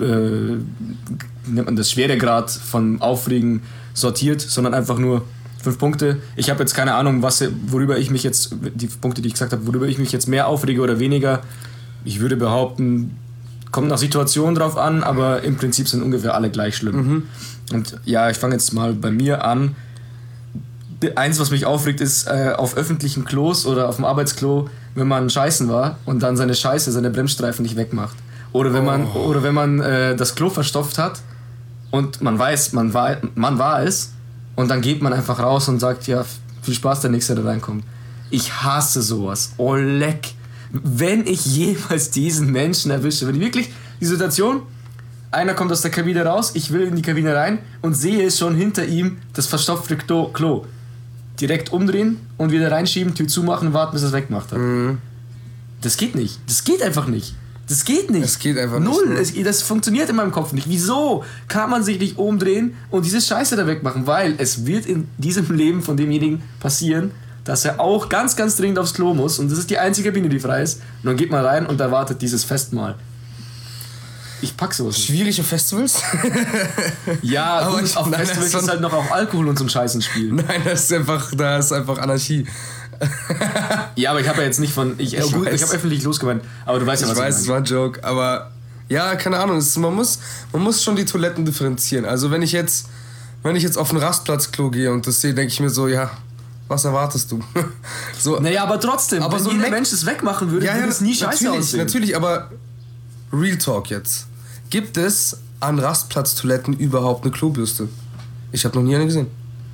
äh, 0.00 0.04
nennt 1.46 1.66
man 1.66 1.76
das, 1.76 1.90
Schweregrad 1.90 2.50
von 2.50 3.00
Aufregen 3.00 3.62
sortiert, 3.94 4.40
sondern 4.42 4.74
einfach 4.74 4.98
nur 4.98 5.22
fünf 5.62 5.78
Punkte. 5.78 6.18
Ich 6.36 6.50
habe 6.50 6.60
jetzt 6.60 6.74
keine 6.74 6.94
Ahnung, 6.94 7.22
was, 7.22 7.42
worüber 7.66 7.98
ich 7.98 8.10
mich 8.10 8.22
jetzt, 8.22 8.54
die 8.74 8.86
Punkte, 8.86 9.22
die 9.22 9.28
ich 9.28 9.34
gesagt 9.34 9.52
habe, 9.52 9.66
worüber 9.66 9.86
ich 9.86 9.98
mich 9.98 10.12
jetzt 10.12 10.28
mehr 10.28 10.46
aufrege 10.48 10.82
oder 10.82 10.98
weniger. 10.98 11.42
Ich 12.04 12.20
würde 12.20 12.36
behaupten, 12.36 13.16
kommt 13.70 13.88
nach 13.88 13.98
Situation 13.98 14.54
drauf 14.54 14.76
an, 14.76 15.02
aber 15.02 15.42
im 15.42 15.56
Prinzip 15.56 15.88
sind 15.88 16.02
ungefähr 16.02 16.34
alle 16.34 16.50
gleich 16.50 16.76
schlimm. 16.76 17.24
Und 17.72 17.98
ja, 18.04 18.30
ich 18.30 18.36
fange 18.36 18.54
jetzt 18.54 18.72
mal 18.72 18.92
bei 18.92 19.10
mir 19.10 19.44
an. 19.44 19.74
Eins, 21.16 21.38
was 21.40 21.50
mich 21.50 21.66
aufregt, 21.66 22.00
ist 22.00 22.26
äh, 22.28 22.52
auf 22.56 22.76
öffentlichen 22.76 23.24
Klos 23.24 23.66
oder 23.66 23.88
auf 23.88 23.96
dem 23.96 24.04
Arbeitsklo, 24.04 24.70
wenn 24.94 25.08
man 25.08 25.28
scheißen 25.28 25.68
war 25.68 25.98
und 26.06 26.22
dann 26.22 26.36
seine 26.36 26.54
Scheiße, 26.54 26.92
seine 26.92 27.10
Bremsstreifen 27.10 27.62
nicht 27.62 27.76
wegmacht. 27.76 28.16
Oder 28.52 28.72
wenn 28.72 28.84
man, 28.84 29.06
oder 29.08 29.42
wenn 29.42 29.54
man 29.54 29.80
äh, 29.80 30.14
das 30.14 30.34
Klo 30.36 30.48
verstopft 30.48 30.96
hat 30.98 31.20
und 31.90 32.22
man 32.22 32.38
weiß, 32.38 32.72
man 32.72 32.94
war, 32.94 33.16
man 33.34 33.58
war 33.58 33.82
es 33.82 34.12
und 34.54 34.70
dann 34.70 34.80
geht 34.80 35.02
man 35.02 35.12
einfach 35.12 35.40
raus 35.40 35.68
und 35.68 35.80
sagt, 35.80 36.06
ja, 36.06 36.24
viel 36.62 36.74
Spaß, 36.74 37.00
der 37.00 37.10
Nächste, 37.10 37.34
der 37.34 37.44
reinkommt. 37.44 37.84
Ich 38.30 38.62
hasse 38.62 39.02
sowas. 39.02 39.52
Oh, 39.56 39.74
leck. 39.74 40.34
Wenn 40.82 41.26
ich 41.26 41.46
jemals 41.46 42.10
diesen 42.10 42.50
Menschen 42.50 42.90
erwische, 42.90 43.26
wenn 43.28 43.36
ich 43.36 43.40
wirklich 43.40 43.70
die 44.00 44.06
Situation, 44.06 44.62
einer 45.30 45.54
kommt 45.54 45.70
aus 45.72 45.82
der 45.82 45.90
Kabine 45.90 46.24
raus, 46.24 46.52
ich 46.54 46.72
will 46.72 46.82
in 46.82 46.96
die 46.96 47.02
Kabine 47.02 47.34
rein 47.34 47.58
und 47.80 47.94
sehe 47.94 48.30
schon 48.30 48.54
hinter 48.56 48.84
ihm 48.84 49.18
das 49.32 49.46
verstopfte 49.46 49.96
Klo. 49.96 50.64
Direkt 51.40 51.72
umdrehen 51.72 52.18
und 52.36 52.52
wieder 52.52 52.70
reinschieben, 52.70 53.14
Tür 53.14 53.26
zumachen, 53.28 53.72
warten, 53.72 53.92
bis 53.94 54.02
er 54.02 54.08
es 54.08 54.12
weggemacht 54.12 54.52
hat. 54.52 54.58
Das 55.80 55.96
geht 55.96 56.14
nicht. 56.14 56.38
Das 56.46 56.64
geht 56.64 56.82
einfach 56.82 57.06
nicht. 57.06 57.34
Das 57.68 57.84
geht 57.84 58.10
nicht. 58.10 58.24
Es 58.24 58.38
geht 58.38 58.58
einfach 58.58 58.78
nicht, 58.78 58.90
Null. 58.90 59.08
ne? 59.14 59.42
Das 59.42 59.62
funktioniert 59.62 60.10
in 60.10 60.16
meinem 60.16 60.32
Kopf 60.32 60.52
nicht. 60.52 60.68
Wieso 60.68 61.24
kann 61.48 61.70
man 61.70 61.82
sich 61.82 61.98
nicht 61.98 62.18
umdrehen 62.18 62.74
und 62.90 63.04
diese 63.06 63.20
Scheiße 63.20 63.56
da 63.56 63.66
wegmachen? 63.66 64.06
Weil 64.06 64.34
es 64.38 64.66
wird 64.66 64.86
in 64.86 65.08
diesem 65.18 65.50
Leben 65.54 65.82
von 65.82 65.96
demjenigen 65.96 66.42
passieren, 66.60 67.10
dass 67.44 67.64
er 67.64 67.78
auch 67.80 68.08
ganz, 68.08 68.36
ganz 68.36 68.56
dringend 68.56 68.78
aufs 68.78 68.94
Klo 68.94 69.14
muss 69.14 69.38
und 69.38 69.50
das 69.50 69.58
ist 69.58 69.70
die 69.70 69.78
einzige 69.78 70.10
Kabine, 70.10 70.28
die 70.28 70.40
frei 70.40 70.62
ist. 70.62 70.76
Und 71.02 71.06
dann 71.08 71.16
geht 71.16 71.30
man 71.30 71.44
rein 71.44 71.66
und 71.66 71.78
da 71.78 71.90
wartet 71.90 72.20
dieses 72.22 72.42
Festmahl. 72.44 72.94
Ich 74.40 74.56
pack 74.56 74.74
sowas 74.74 74.96
nicht. 74.96 75.06
Schwierige 75.06 75.42
Festivals? 75.42 76.02
Ja, 77.22 77.58
Aber 77.60 77.76
gut, 77.78 77.84
ich- 77.86 77.96
auf 77.96 78.06
nein, 78.08 78.20
Festivals 78.26 78.54
ist 78.54 78.68
halt 78.68 78.80
noch 78.80 78.92
auch 78.92 79.10
Alkohol 79.10 79.48
und 79.48 79.58
so 79.58 79.64
ein 79.64 79.68
Scheiß 79.70 79.94
ins 79.94 80.06
Spiel. 80.06 80.32
Nein, 80.32 80.62
das 80.64 80.84
ist 80.84 80.92
einfach, 80.92 81.32
da 81.34 81.58
ist 81.58 81.72
einfach 81.72 81.98
Anarchie. 81.98 82.46
Ja, 83.96 84.10
aber 84.10 84.20
ich 84.20 84.28
habe 84.28 84.38
ja 84.40 84.44
jetzt 84.46 84.60
nicht 84.60 84.72
von. 84.72 84.94
Ich, 84.98 85.14
Ich 85.14 85.32
gut, 85.32 85.46
weiß. 85.46 85.54
ich 85.54 85.62
habe 85.62 85.74
öffentlich 85.74 86.02
losgemeint, 86.04 86.42
aber 86.64 86.78
du 86.78 86.86
weißt 86.86 87.02
ja, 87.02 87.08
Ich 87.08 87.14
was 87.14 87.20
weiß, 87.22 87.36
es 87.36 87.42
ich 87.42 87.48
war 87.48 87.56
ein 87.58 87.64
Joke, 87.64 88.02
aber 88.04 88.50
ja, 88.88 89.14
keine 89.16 89.38
Ahnung. 89.38 89.58
Ist, 89.58 89.76
man, 89.78 89.94
muss, 89.94 90.18
man 90.52 90.62
muss 90.62 90.82
schon 90.82 90.94
die 90.96 91.04
Toiletten 91.04 91.44
differenzieren. 91.44 92.04
Also 92.04 92.30
wenn 92.30 92.42
ich 92.42 92.52
jetzt, 92.52 92.86
wenn 93.42 93.56
ich 93.56 93.62
jetzt 93.62 93.76
auf 93.78 93.90
ein 93.92 93.98
Rastplatzklo 93.98 94.70
gehe 94.70 94.92
und 94.92 95.06
das 95.06 95.20
sehe, 95.20 95.34
denke 95.34 95.52
ich 95.52 95.60
mir 95.60 95.70
so, 95.70 95.88
ja, 95.88 96.10
was 96.68 96.84
erwartest 96.84 97.30
du? 97.32 97.40
so, 98.18 98.40
Naja, 98.40 98.62
aber 98.64 98.80
trotzdem, 98.80 99.22
Aber 99.22 99.36
wenn 99.36 99.42
so 99.44 99.50
ein 99.50 99.58
Mac- 99.60 99.70
Mensch 99.70 99.92
es 99.92 100.06
wegmachen 100.06 100.50
würde, 100.50 100.66
ja, 100.66 100.72
würde 100.74 100.86
ja, 100.86 100.90
es 100.90 101.00
nie 101.00 101.14
scheiße 101.14 101.44
natürlich, 101.44 101.58
aussehen. 101.64 101.80
natürlich, 101.80 102.16
aber 102.16 102.50
Real 103.32 103.58
Talk 103.58 103.90
jetzt. 103.90 104.26
Gibt 104.70 104.96
es 104.96 105.38
an 105.60 105.78
Rastplatztoiletten 105.78 106.74
überhaupt 106.74 107.24
eine 107.24 107.32
Klobürste? 107.32 107.88
Ich 108.52 108.64
habe 108.64 108.76
noch 108.76 108.84
nie 108.84 108.94
eine 108.94 109.06
gesehen. 109.06 109.26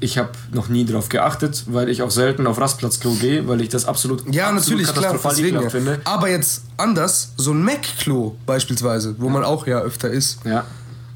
Ich 0.03 0.17
habe 0.17 0.31
noch 0.53 0.69
nie 0.69 0.87
darauf 0.87 1.11
geachtet, 1.11 1.65
weil 1.67 1.91
ich 1.91 2.01
auch 2.03 2.11
selten 2.11 2.47
auf 2.47 2.59
Rastplatzklo 2.59 3.13
gehe, 3.15 3.47
weil 3.47 3.61
ich 3.61 3.69
das 3.69 3.85
absolut, 3.85 4.23
Ja, 4.35 4.45
absolut 4.49 4.81
natürlich, 4.81 4.87
klar, 4.93 5.05
katastrophal 5.13 5.31
deswegen. 5.37 5.57
ekelhaft 5.57 5.75
Ja. 5.75 5.81
finde. 5.81 6.01
Aber 6.05 6.29
jetzt 6.31 6.63
anders, 6.79 7.33
so 7.37 7.53
ein 7.53 7.63
Mac-Klo 7.63 8.35
beispielsweise, 8.47 9.15
wo 9.19 9.29
man 9.29 9.45
auch 9.45 9.67
ja 9.67 9.81
öfter 9.81 10.09
ist. 10.11 10.39
Ja. 10.47 10.65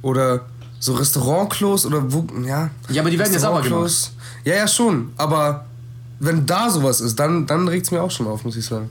Oder 0.02 0.43
so 0.85 0.93
Restaurantklos 0.93 1.87
oder 1.87 2.12
wo, 2.12 2.26
ja. 2.47 2.69
Ja, 2.91 3.00
aber 3.00 3.11
die 3.11 3.19
werden 3.19 3.33
ja 3.33 3.38
sauber 3.38 3.61
Restaurantklos. 3.61 4.12
Ja, 4.45 4.57
ja, 4.57 4.69
schon. 4.69 5.12
Aber 5.17 5.64
wenn 6.21 6.45
da 6.45 6.69
sowas 6.69 7.00
ist, 7.00 7.19
dann, 7.19 7.47
dann 7.47 7.69
regt 7.69 7.87
es 7.87 7.91
mir 7.91 8.03
auch 8.03 8.11
schon 8.11 8.26
auf, 8.26 8.45
muss 8.45 8.55
ich 8.55 8.67
sagen. 8.67 8.91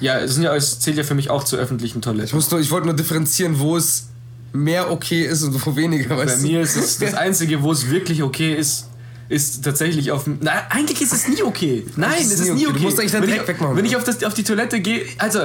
Ja, 0.00 0.18
es, 0.18 0.34
sind 0.34 0.42
ja, 0.42 0.54
es 0.54 0.80
zählt 0.80 0.98
ja 0.98 1.02
für 1.02 1.14
mich 1.14 1.30
auch 1.30 1.42
zur 1.44 1.58
öffentlichen 1.58 2.00
Ich, 2.00 2.04
Toilette. 2.04 2.34
muss 2.34 2.50
nur, 2.50 2.60
ich 2.60 2.70
wollte 2.70 2.88
nur 2.88 2.94
differenzieren, 2.94 3.58
wo 3.58 3.78
es 3.78 4.08
mehr 4.52 4.90
okay 4.90 5.24
ist 5.24 5.42
und 5.42 5.64
wo 5.64 5.74
weniger. 5.76 6.10
Bei 6.14 6.26
weißt 6.26 6.42
du? 6.42 6.46
mir 6.46 6.60
ist 6.60 6.76
es 6.76 6.98
das 6.98 7.14
Einzige, 7.26 7.62
wo 7.62 7.72
es 7.72 7.88
wirklich 7.88 8.22
okay 8.22 8.54
ist, 8.54 8.88
ist 9.30 9.64
tatsächlich 9.64 10.12
auf 10.12 10.24
dem. 10.24 10.40
Nein, 10.42 10.58
eigentlich 10.68 11.00
ist 11.00 11.14
es 11.14 11.26
nie 11.26 11.42
okay. 11.42 11.86
Nein, 11.96 12.20
ist 12.20 12.32
es 12.34 12.40
ist 12.40 12.52
nie 12.52 12.66
okay. 12.66 12.66
okay. 12.66 12.76
Du 12.76 12.82
musst 12.82 12.98
eigentlich 13.00 13.12
den 13.12 13.22
wenn 13.22 13.30
Dreck 13.30 13.40
ich, 13.40 13.48
wegmachen. 13.48 13.76
Wenn 13.78 13.84
ich 13.86 13.96
auf, 13.96 14.04
das, 14.04 14.22
auf 14.24 14.34
die 14.34 14.44
Toilette 14.44 14.80
gehe, 14.80 15.06
also. 15.16 15.38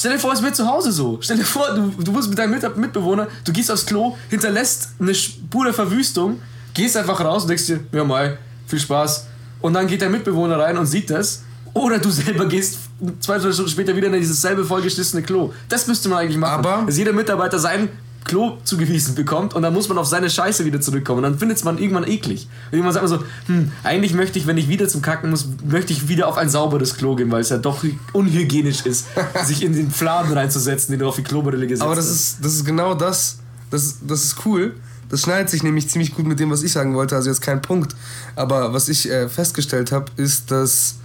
St- 0.00 0.08
Stell 0.08 0.12
dir 0.12 0.18
vor, 0.18 0.32
es 0.32 0.42
wird 0.42 0.56
zu 0.56 0.66
Hause 0.66 0.92
so. 0.92 1.18
Stell 1.20 1.36
dir 1.36 1.44
vor, 1.44 1.66
du, 1.74 1.92
du 2.02 2.12
bist 2.12 2.28
mit 2.28 2.38
deinem 2.38 2.50
Mit 2.52 2.76
Mitbewohner, 2.76 3.28
du 3.44 3.52
gehst 3.52 3.70
aufs 3.70 3.86
Klo, 3.86 4.16
hinterlässt 4.28 4.90
eine 5.00 5.14
Spur 5.14 5.64
der 5.64 5.74
Verwüstung, 5.74 6.40
gehst 6.74 6.96
einfach 6.96 7.20
raus 7.20 7.42
und 7.42 7.48
denkst 7.48 7.66
dir, 7.66 7.80
ja 7.92 8.04
mal, 8.04 8.38
viel 8.66 8.80
Spaß. 8.80 9.26
Und 9.60 9.74
dann 9.74 9.86
geht 9.86 10.02
dein 10.02 10.12
Mitbewohner 10.12 10.58
rein 10.58 10.78
und 10.78 10.86
sieht 10.86 11.10
das. 11.10 11.42
Oder 11.74 11.98
du 11.98 12.10
selber 12.22 12.46
gehst 12.46 12.78
zwei, 13.20 13.38
drei 13.38 13.52
Stunden 13.52 13.70
später 13.70 13.94
wieder 13.94 14.08
in 14.08 14.14
dieses 14.14 14.40
selbe 14.40 14.64
vollgeschissene 14.64 15.22
Klo. 15.22 15.52
Das 15.68 15.86
müsste 15.86 16.08
man 16.08 16.18
eigentlich 16.20 16.38
machen. 16.38 16.64
Aber- 16.64 16.82
Dass 16.86 16.96
jeder 16.98 17.12
Mitarbeiter 17.12 17.58
sein 17.58 17.88
Klo 18.24 18.58
zugewiesen 18.64 19.14
bekommt 19.14 19.54
und 19.54 19.62
dann 19.62 19.72
muss 19.72 19.88
man 19.88 19.96
auf 19.98 20.06
seine 20.06 20.28
Scheiße 20.30 20.64
wieder 20.64 20.80
zurückkommen. 20.80 21.18
Und 21.18 21.22
dann 21.24 21.38
findet 21.38 21.64
man 21.64 21.78
irgendwann 21.78 22.06
eklig. 22.06 22.48
Und 22.70 22.78
irgendwann 22.78 22.92
sagt 22.92 23.08
man 23.08 23.18
so, 23.18 23.24
hm, 23.46 23.72
eigentlich 23.82 24.14
möchte 24.14 24.38
ich, 24.38 24.46
wenn 24.46 24.58
ich 24.58 24.68
wieder 24.68 24.88
zum 24.88 25.02
Kacken 25.02 25.30
muss, 25.30 25.46
möchte 25.64 25.92
ich 25.92 26.08
wieder 26.08 26.28
auf 26.28 26.36
ein 26.36 26.48
sauberes 26.48 26.96
Klo 26.96 27.16
gehen, 27.16 27.30
weil 27.30 27.40
es 27.40 27.48
ja 27.48 27.58
doch 27.58 27.82
unhygienisch 28.12 28.84
ist, 28.86 29.06
sich 29.44 29.64
in 29.64 29.72
den 29.72 29.90
Fladen 29.90 30.32
reinzusetzen, 30.32 30.92
den 30.92 31.00
du 31.00 31.08
auf 31.08 31.16
die 31.16 31.22
Klobrille 31.22 31.66
gesetzt 31.66 31.82
Aber 31.84 31.94
das 31.94 32.06
hast. 32.06 32.14
ist, 32.14 32.44
das 32.44 32.54
ist 32.54 32.64
genau 32.64 32.94
das. 32.94 33.38
Das, 33.70 33.82
ist- 33.84 33.98
das 34.06 34.24
ist 34.24 34.36
cool. 34.44 34.74
Das 35.08 35.22
schneidet 35.22 35.50
sich 35.50 35.62
nämlich 35.64 35.88
ziemlich 35.88 36.14
gut 36.14 36.26
mit 36.26 36.38
dem, 36.38 36.50
was 36.50 36.62
ich 36.62 36.70
sagen 36.72 36.94
wollte. 36.94 37.16
Also 37.16 37.30
jetzt 37.30 37.40
kein 37.40 37.60
Punkt. 37.62 37.96
Aber 38.36 38.72
was 38.72 38.88
ich 38.88 39.10
äh, 39.10 39.28
festgestellt 39.28 39.90
habe, 39.90 40.06
ist, 40.16 40.50
dass 40.52 40.96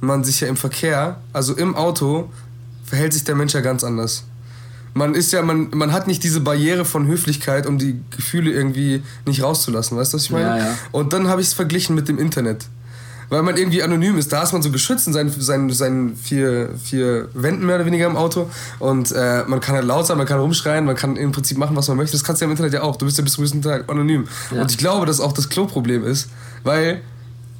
man 0.00 0.24
sich 0.24 0.40
ja 0.40 0.48
im 0.48 0.56
Verkehr, 0.58 1.20
also 1.32 1.54
im 1.54 1.74
Auto, 1.74 2.28
verhält 2.84 3.14
sich 3.14 3.24
der 3.24 3.34
Mensch 3.34 3.54
ja 3.54 3.62
ganz 3.62 3.82
anders. 3.82 4.24
Man 4.96 5.14
ist 5.14 5.30
ja, 5.30 5.42
man, 5.42 5.68
man 5.74 5.92
hat 5.92 6.06
nicht 6.06 6.24
diese 6.24 6.40
Barriere 6.40 6.86
von 6.86 7.06
Höflichkeit, 7.06 7.66
um 7.66 7.76
die 7.76 8.00
Gefühle 8.16 8.50
irgendwie 8.50 9.02
nicht 9.26 9.42
rauszulassen. 9.42 9.94
Weißt 9.98 10.14
du, 10.14 10.16
was 10.16 10.24
ich 10.24 10.30
meine? 10.30 10.46
Ja, 10.46 10.58
ja. 10.58 10.78
Und 10.90 11.12
dann 11.12 11.28
habe 11.28 11.42
ich 11.42 11.48
es 11.48 11.52
verglichen 11.52 11.94
mit 11.94 12.08
dem 12.08 12.18
Internet. 12.18 12.64
Weil 13.28 13.42
man 13.42 13.58
irgendwie 13.58 13.82
anonym 13.82 14.16
ist. 14.16 14.32
Da 14.32 14.42
ist 14.42 14.54
man 14.54 14.62
so 14.62 14.70
geschützt 14.70 15.06
in 15.06 15.12
seinen, 15.12 15.28
seinen, 15.30 15.70
seinen 15.70 16.16
vier, 16.16 16.70
vier 16.82 17.28
Wänden 17.34 17.66
mehr 17.66 17.76
oder 17.76 17.84
weniger 17.84 18.06
im 18.06 18.16
Auto. 18.16 18.48
Und 18.78 19.12
äh, 19.12 19.44
man 19.46 19.60
kann 19.60 19.74
halt 19.74 19.84
laut 19.84 20.06
sein, 20.06 20.16
man 20.16 20.26
kann 20.26 20.40
rumschreien, 20.40 20.86
man 20.86 20.96
kann 20.96 21.16
im 21.16 21.30
Prinzip 21.30 21.58
machen, 21.58 21.76
was 21.76 21.88
man 21.88 21.98
möchte. 21.98 22.16
Das 22.16 22.24
kannst 22.24 22.40
du 22.40 22.44
ja 22.44 22.46
im 22.46 22.52
Internet 22.52 22.72
ja 22.72 22.82
auch. 22.82 22.96
Du 22.96 23.04
bist 23.04 23.18
ja 23.18 23.24
bis 23.24 23.34
zum 23.34 23.44
gewissen 23.44 23.60
Tag 23.60 23.90
anonym. 23.90 24.26
Ja. 24.50 24.62
Und 24.62 24.70
ich 24.70 24.78
glaube, 24.78 25.04
dass 25.04 25.20
auch 25.20 25.32
das 25.32 25.50
Klo-Problem 25.50 26.04
ist, 26.04 26.30
weil. 26.62 27.02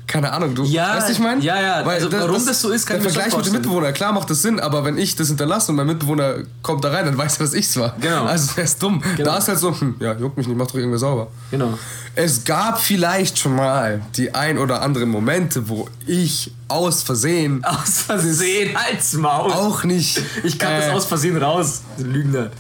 Keine 0.07 0.33
Ahnung, 0.33 0.55
du 0.55 0.63
Ja, 0.65 0.91
weißt, 0.95 1.03
was 1.07 1.11
ich 1.11 1.19
meine? 1.19 1.43
ja, 1.43 1.61
ja. 1.61 1.75
Also 1.83 2.13
warum 2.13 2.47
das 2.47 2.61
so 2.61 2.71
ist, 2.71 2.87
kann 2.87 2.99
ich 2.99 3.03
mir 3.05 3.11
Vergleich 3.11 3.37
mit 3.37 3.47
dem. 3.47 3.53
Mitbewohner, 3.55 3.93
klar 3.93 4.13
macht 4.13 4.31
das 4.31 4.41
Sinn, 4.41 4.61
aber 4.61 4.85
wenn 4.85 4.99
ich 4.99 5.17
das 5.17 5.29
hinterlasse 5.29 5.73
und 5.73 5.77
mein 5.77 5.87
Mitbewohner 5.89 6.37
kommt 6.63 6.85
da 6.85 6.91
rein, 6.91 7.07
dann 7.07 7.19
weiß 7.19 7.39
er, 7.39 7.47
dass 7.47 7.55
ich's 7.55 7.77
war. 7.77 7.97
Genau. 8.01 8.25
Also 8.25 8.61
ist 8.61 8.81
dumm. 8.81 9.03
Genau. 9.17 9.31
Da 9.33 9.39
ist 9.39 9.49
halt 9.49 9.59
so, 9.59 9.79
hm, 9.79 9.97
ja, 9.99 10.13
juckt 10.15 10.37
mich 10.37 10.47
nicht, 10.47 10.57
mach 10.57 10.69
doch 10.69 10.77
irgendwer 10.77 10.99
sauber. 10.99 11.27
Genau. 11.51 11.77
Es 12.15 12.45
gab 12.45 12.81
vielleicht 12.81 13.37
schon 13.39 13.57
mal 13.57 14.01
die 14.17 14.33
ein 14.33 14.59
oder 14.59 14.81
anderen 14.81 15.09
Momente, 15.11 15.69
wo 15.69 15.89
ich 16.07 16.53
aus 16.69 17.03
Versehen 17.03 17.65
Aus 17.65 18.03
Versehen, 18.07 18.77
halt's 18.77 19.13
Maul. 19.15 19.51
auch 19.53 19.83
nicht. 19.83 20.23
Ich 20.45 20.57
kann 20.59 20.71
das 20.79 20.87
äh, 20.87 20.91
aus 20.93 21.05
Versehen 21.07 21.37
raus, 21.37 21.83
Lügner. 21.99 22.51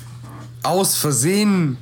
aus 0.64 0.96
Versehen 0.96 1.78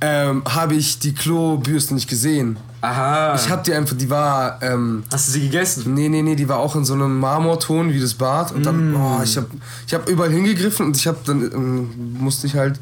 ähm, 0.00 0.42
habe 0.48 0.74
ich 0.76 0.98
die 1.00 1.14
Klobürste 1.14 1.94
nicht 1.94 2.08
gesehen. 2.08 2.56
Aha. 2.82 3.34
Ich 3.34 3.50
hab 3.50 3.62
die 3.64 3.74
einfach, 3.74 3.96
die 3.96 4.08
war, 4.08 4.58
ähm, 4.62 5.02
Hast 5.12 5.28
du 5.28 5.32
sie 5.32 5.40
gegessen? 5.42 5.92
nee, 5.94 6.08
nee, 6.08 6.22
nee, 6.22 6.34
die 6.34 6.48
war 6.48 6.58
auch 6.58 6.74
in 6.76 6.84
so 6.84 6.94
einem 6.94 7.18
Marmorton 7.20 7.92
wie 7.92 8.00
das 8.00 8.14
Bad. 8.14 8.52
Und 8.52 8.64
dann, 8.64 8.92
Mm. 8.92 8.96
oh, 8.96 9.20
ich 9.22 9.36
hab, 9.36 9.46
ich 9.86 9.92
hab 9.94 10.08
überall 10.08 10.30
hingegriffen 10.30 10.86
und 10.86 10.96
ich 10.96 11.06
hab 11.06 11.22
dann, 11.26 11.42
ähm, 11.52 11.90
musste 12.18 12.46
ich 12.46 12.54
halt, 12.54 12.78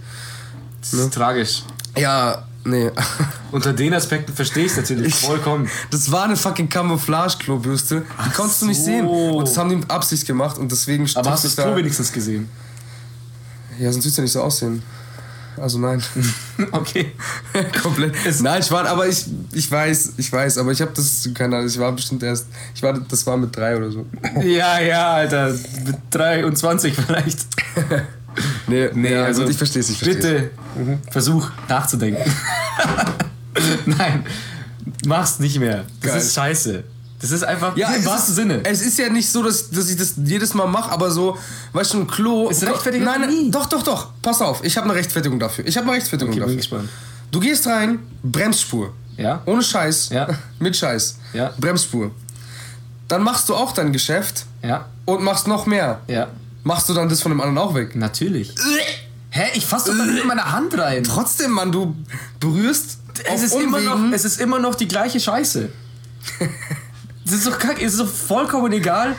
Das 0.80 0.92
ist 0.92 1.12
tragisch. 1.14 1.64
ja, 1.96 2.44
nee. 2.64 2.90
Unter 3.50 3.72
den 3.72 3.92
Aspekten 3.94 4.32
verstehe 4.34 4.66
ich 4.66 4.72
es 4.72 4.76
natürlich 4.76 5.14
vollkommen. 5.14 5.68
Das 5.90 6.12
war 6.12 6.24
eine 6.24 6.36
fucking 6.36 6.68
Camouflage-Klobürste. 6.68 8.02
Die 8.26 8.30
konntest 8.30 8.62
du 8.62 8.66
nicht 8.66 8.78
so. 8.78 8.84
sehen. 8.84 9.06
Und 9.08 9.48
das 9.48 9.56
haben 9.56 9.70
die 9.70 9.76
mit 9.76 9.90
Absicht 9.90 10.26
gemacht 10.26 10.58
und 10.58 10.70
deswegen 10.70 11.08
Aber 11.16 11.30
hast 11.32 11.44
du 11.44 11.62
Klo 11.62 11.74
wenigstens 11.74 12.12
gesehen? 12.12 12.48
Ja, 13.80 13.90
sonst 13.90 14.04
würde 14.04 14.10
es 14.10 14.16
ja 14.16 14.22
nicht 14.22 14.32
so 14.32 14.42
aussehen. 14.42 14.82
Also 15.60 15.78
nein. 15.78 16.02
Okay. 16.72 17.12
Komplett. 17.82 18.14
nein, 18.40 18.60
ich 18.60 18.70
war, 18.70 18.86
aber 18.86 19.06
ich, 19.06 19.26
ich 19.52 19.70
weiß, 19.70 20.14
ich 20.16 20.32
weiß, 20.32 20.58
aber 20.58 20.72
ich 20.72 20.80
habe 20.80 20.90
das, 20.94 21.28
keine 21.34 21.56
Ahnung, 21.56 21.68
ich 21.68 21.78
war 21.78 21.92
bestimmt 21.92 22.22
erst, 22.22 22.46
ich 22.74 22.82
war, 22.82 22.92
das 22.98 23.26
war 23.26 23.36
mit 23.36 23.54
drei 23.56 23.76
oder 23.76 23.90
so. 23.90 24.06
Ja, 24.42 24.80
ja, 24.80 25.12
Alter. 25.14 25.52
Mit 25.84 25.96
23 26.10 26.94
vielleicht. 26.94 27.46
Nee, 28.66 28.90
Nee, 28.92 29.12
ja, 29.12 29.24
also 29.24 29.42
gut, 29.42 29.50
ich 29.52 29.56
verstehe 29.56 29.80
es, 29.80 29.90
ich 29.90 29.98
verstehe 29.98 30.16
Bitte 30.16 30.50
versuch 31.10 31.48
nachzudenken. 31.68 32.30
Nein, 33.86 34.24
mach's 35.06 35.38
nicht 35.38 35.58
mehr. 35.58 35.84
Das 36.00 36.10
Geil. 36.10 36.20
ist 36.20 36.34
scheiße. 36.34 36.84
Das 37.20 37.30
ist 37.32 37.42
einfach 37.42 37.76
Ja, 37.76 37.88
im 37.90 38.04
wahrsten 38.06 38.30
ist, 38.30 38.36
Sinne. 38.36 38.60
Es 38.64 38.80
ist 38.80 38.96
ja 38.98 39.08
nicht 39.08 39.28
so, 39.30 39.42
dass, 39.42 39.70
dass 39.70 39.90
ich 39.90 39.96
das 39.96 40.14
jedes 40.24 40.54
Mal 40.54 40.66
mache, 40.68 40.90
aber 40.92 41.10
so, 41.10 41.36
weißt 41.72 41.94
du, 41.94 42.00
ein 42.02 42.06
Klo. 42.06 42.48
Es 42.50 42.62
rechtfertigt 42.62 43.04
Nein, 43.04 43.20
nein, 43.22 43.50
doch, 43.50 43.66
doch, 43.66 43.82
doch. 43.82 44.12
Pass 44.22 44.40
auf, 44.40 44.62
ich 44.62 44.76
habe 44.76 44.84
eine 44.88 44.94
Rechtfertigung 44.94 45.38
dafür. 45.40 45.66
Ich 45.66 45.76
habe 45.76 45.88
eine 45.88 45.96
Rechtfertigung 45.96 46.30
Okay, 46.32 46.38
bin 46.40 46.46
dafür. 46.48 46.56
gespannt. 46.56 46.88
Du 47.32 47.40
gehst 47.40 47.66
rein, 47.66 47.98
Bremsspur. 48.22 48.92
Ja? 49.16 49.42
Ohne 49.46 49.62
Scheiß. 49.62 50.10
Ja. 50.10 50.28
Mit 50.60 50.76
Scheiß. 50.76 51.16
Ja. 51.32 51.52
Bremsspur. 51.58 52.12
Dann 53.08 53.22
machst 53.22 53.48
du 53.48 53.54
auch 53.56 53.72
dein 53.72 53.92
Geschäft 53.92 54.44
Ja, 54.62 54.86
und 55.06 55.22
machst 55.22 55.48
noch 55.48 55.66
mehr. 55.66 56.00
ja. 56.06 56.28
Machst 56.64 56.88
du 56.88 56.92
dann 56.94 57.08
das 57.08 57.22
von 57.22 57.30
dem 57.32 57.40
anderen 57.40 57.56
auch 57.58 57.74
weg? 57.74 57.96
Natürlich. 57.96 58.52
Hä? 59.30 59.44
Ich 59.54 59.64
fass 59.64 59.84
doch 59.84 59.96
dann 59.96 60.12
mit 60.14 60.24
meiner 60.26 60.52
Hand 60.52 60.76
rein. 60.76 61.02
Trotzdem, 61.04 61.52
Mann, 61.52 61.72
du 61.72 61.96
berührst 62.40 62.98
Es 63.24 63.30
auf 63.30 63.42
ist, 63.44 63.54
immer 63.54 63.80
noch, 63.80 63.98
es 64.12 64.24
ist 64.26 64.38
immer 64.40 64.58
noch 64.58 64.74
die 64.74 64.86
gleiche 64.88 65.18
Scheiße. 65.18 65.70
Es 67.28 67.34
ist 67.34 67.46
doch 67.46 67.58
kacke, 67.58 67.84
es 67.84 67.92
ist 67.92 68.00
doch 68.00 68.08
vollkommen 68.08 68.72
egal, 68.72 69.14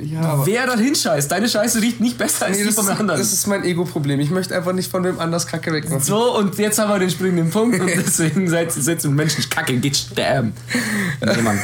ja, 0.00 0.46
wer 0.46 0.66
da 0.66 0.76
hinscheißt. 0.76 1.30
Deine 1.30 1.48
Scheiße 1.48 1.82
riecht 1.82 2.00
nicht 2.00 2.18
besser 2.18 2.46
als 2.46 2.56
nee, 2.56 2.62
die 2.62 2.68
das, 2.68 2.76
von 2.76 2.88
anderen. 2.88 3.18
das 3.18 3.32
ist 3.32 3.46
mein 3.46 3.64
Ego-Problem. 3.64 4.20
Ich 4.20 4.30
möchte 4.30 4.54
einfach 4.54 4.72
nicht 4.72 4.90
von 4.90 5.02
wem 5.02 5.18
anders 5.18 5.46
Kacke 5.46 5.72
wegmachen. 5.72 6.00
so, 6.00 6.36
und 6.36 6.56
jetzt 6.58 6.78
haben 6.78 6.88
wir 6.88 6.98
den 6.98 7.10
springenden 7.10 7.50
Punkt 7.50 7.80
und 7.80 7.90
deswegen 7.96 8.48
seid 8.48 8.72
seid 8.72 9.02
ihr 9.02 9.10
Menschen 9.10 9.48
Kacke, 9.50 9.76
geht 9.76 9.96
sterben. 9.96 10.52
Nee, 11.20 11.42
Mann. 11.42 11.58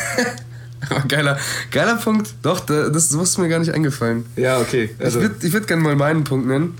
Geiler, 1.08 1.38
geiler 1.70 1.96
Punkt. 1.96 2.34
Doch, 2.42 2.60
da, 2.60 2.88
das 2.88 3.08
das 3.08 3.30
ist 3.30 3.38
mir 3.38 3.48
gar 3.48 3.58
nicht 3.60 3.72
eingefallen. 3.72 4.26
Ja, 4.36 4.58
okay. 4.58 4.90
ich 4.98 5.14
würde 5.14 5.52
würd 5.52 5.66
gerne 5.66 5.82
mal 5.82 5.96
meinen 5.96 6.24
Punkt 6.24 6.46
nennen. 6.46 6.76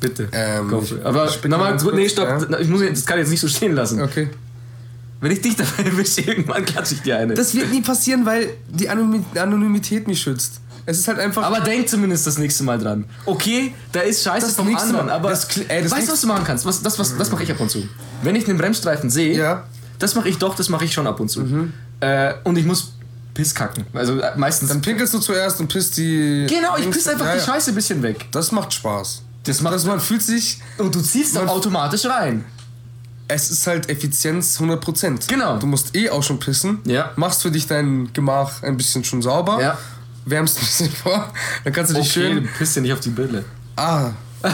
bitte. 0.00 0.28
Ähm. 0.32 0.72
Aber 1.04 1.30
nochmal, 1.46 1.76
nee, 1.94 2.08
stopp. 2.08 2.28
ja. 2.28 2.58
Ich 2.58 2.68
muss, 2.68 2.80
das 2.80 3.06
kann 3.06 3.18
ich 3.18 3.24
jetzt 3.24 3.30
nicht 3.30 3.40
so 3.40 3.48
stehen 3.48 3.74
lassen. 3.74 4.02
Okay. 4.02 4.28
Wenn 5.24 5.32
ich 5.32 5.40
dich 5.40 5.56
dabei 5.56 5.82
erwische, 5.84 6.20
irgendwann 6.20 6.64
klatsche 6.66 6.94
ich 6.96 7.00
dir 7.02 7.16
eine. 7.18 7.32
Das 7.32 7.54
wird 7.54 7.70
nie 7.72 7.80
passieren, 7.80 8.26
weil 8.26 8.50
die 8.68 8.90
Anonymi- 8.90 9.24
Anonymität 9.38 10.06
mich 10.06 10.20
schützt. 10.20 10.60
Es 10.84 10.98
ist 10.98 11.08
halt 11.08 11.18
einfach. 11.18 11.42
aber 11.44 11.60
denk 11.60 11.88
zumindest 11.88 12.26
das 12.26 12.36
nächste 12.36 12.62
Mal 12.62 12.78
dran. 12.78 13.06
Okay, 13.24 13.72
da 13.90 14.00
ist 14.00 14.22
Scheiße 14.22 14.48
Das 14.48 14.54
vom 14.56 14.66
nächste 14.68 14.88
anderen, 14.88 15.06
Mal- 15.06 15.12
aber 15.14 15.30
das 15.30 15.48
ey, 15.66 15.82
das 15.82 15.90
weißt 15.92 16.08
du, 16.08 16.12
was 16.12 16.20
du 16.20 16.26
machen 16.26 16.44
kannst? 16.44 16.66
Was, 16.66 16.82
das 16.82 16.98
was, 16.98 17.16
das 17.16 17.30
mache 17.32 17.42
ich 17.42 17.50
ab 17.50 17.58
und 17.58 17.70
zu. 17.70 17.88
Wenn 18.22 18.36
ich 18.36 18.46
einen 18.46 18.58
Bremsstreifen 18.58 19.08
sehe, 19.08 19.34
Ja. 19.34 19.64
das 19.98 20.14
mache 20.14 20.28
ich 20.28 20.36
doch, 20.36 20.54
das 20.54 20.68
mache 20.68 20.84
ich 20.84 20.92
schon 20.92 21.06
ab 21.06 21.18
und 21.20 21.30
zu. 21.30 21.40
Mhm. 21.40 21.72
Äh, 22.00 22.34
und 22.44 22.58
ich 22.58 22.66
muss 22.66 22.92
Piss 23.32 23.54
kacken. 23.54 23.86
Also 23.94 24.20
äh, 24.20 24.36
meistens. 24.36 24.68
dann 24.68 24.82
pinkelst 24.82 25.14
du 25.14 25.20
zuerst 25.20 25.58
und 25.58 25.68
pisst 25.68 25.96
die. 25.96 26.44
genau, 26.50 26.76
ich 26.76 26.90
piss 26.90 27.08
einfach 27.08 27.24
ja, 27.24 27.32
die 27.32 27.38
ja. 27.38 27.44
Scheiße 27.46 27.70
ein 27.70 27.74
bisschen 27.74 28.02
weg. 28.02 28.26
Das 28.30 28.52
macht 28.52 28.74
Spaß. 28.74 29.22
Das 29.44 29.62
macht, 29.62 29.72
Also 29.72 29.88
man 29.88 30.00
fühlt 30.00 30.20
sich. 30.22 30.60
und 30.76 30.94
du 30.94 31.00
ziehst 31.00 31.34
dann 31.34 31.48
automatisch 31.48 32.04
rein. 32.04 32.44
Es 33.26 33.50
ist 33.50 33.66
halt 33.66 33.88
Effizienz 33.88 34.58
100%. 34.60 35.28
Genau. 35.28 35.58
Du 35.58 35.66
musst 35.66 35.96
eh 35.96 36.10
auch 36.10 36.22
schon 36.22 36.38
pissen. 36.38 36.80
Ja. 36.84 37.12
Machst 37.16 37.42
für 37.42 37.50
dich 37.50 37.66
dein 37.66 38.12
Gemach 38.12 38.62
ein 38.62 38.76
bisschen 38.76 39.02
schon 39.04 39.22
sauber. 39.22 39.60
Ja. 39.60 39.78
Wärmst 40.26 40.58
ein 40.58 40.64
bisschen 40.64 40.90
vor. 41.02 41.32
Dann 41.64 41.72
kannst 41.72 41.90
du 41.92 41.94
dich 42.00 42.10
Okay, 42.10 42.28
du 42.28 42.34
schön. 42.40 42.48
pisst 42.58 42.76
dir 42.76 42.80
nicht 42.82 42.92
auf 42.92 43.00
die 43.00 43.10
Brille. 43.10 43.44
Ah. 43.76 44.10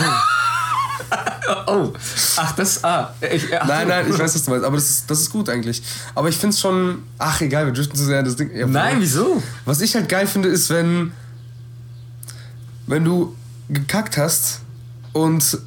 Oh, 1.66 1.92
ach, 2.36 2.52
das, 2.52 2.84
ah. 2.84 3.12
Ich, 3.20 3.44
ach, 3.58 3.66
Nein, 3.66 3.88
nein, 3.88 4.06
ich 4.08 4.16
weiß, 4.16 4.34
was 4.34 4.44
du 4.44 4.50
meinst. 4.52 4.64
Aber 4.64 4.76
das 4.76 4.88
ist, 4.88 5.10
das 5.10 5.20
ist 5.20 5.30
gut 5.30 5.48
eigentlich. 5.48 5.82
Aber 6.14 6.28
ich 6.28 6.36
finde 6.36 6.54
es 6.54 6.60
schon. 6.60 7.02
Ach, 7.18 7.40
egal, 7.40 7.66
wir 7.66 7.72
driften 7.72 7.96
zu 7.96 8.04
sehr 8.04 8.22
das 8.22 8.36
Ding. 8.36 8.54
Ja, 8.54 8.66
Nein, 8.68 8.98
wieso? 9.00 9.42
Was 9.64 9.80
ich 9.80 9.94
halt 9.96 10.08
geil 10.08 10.28
finde, 10.28 10.48
ist, 10.48 10.70
wenn. 10.70 11.12
Wenn 12.86 13.04
du 13.04 13.34
gekackt 13.68 14.16
hast 14.16 14.60
und 15.12 15.58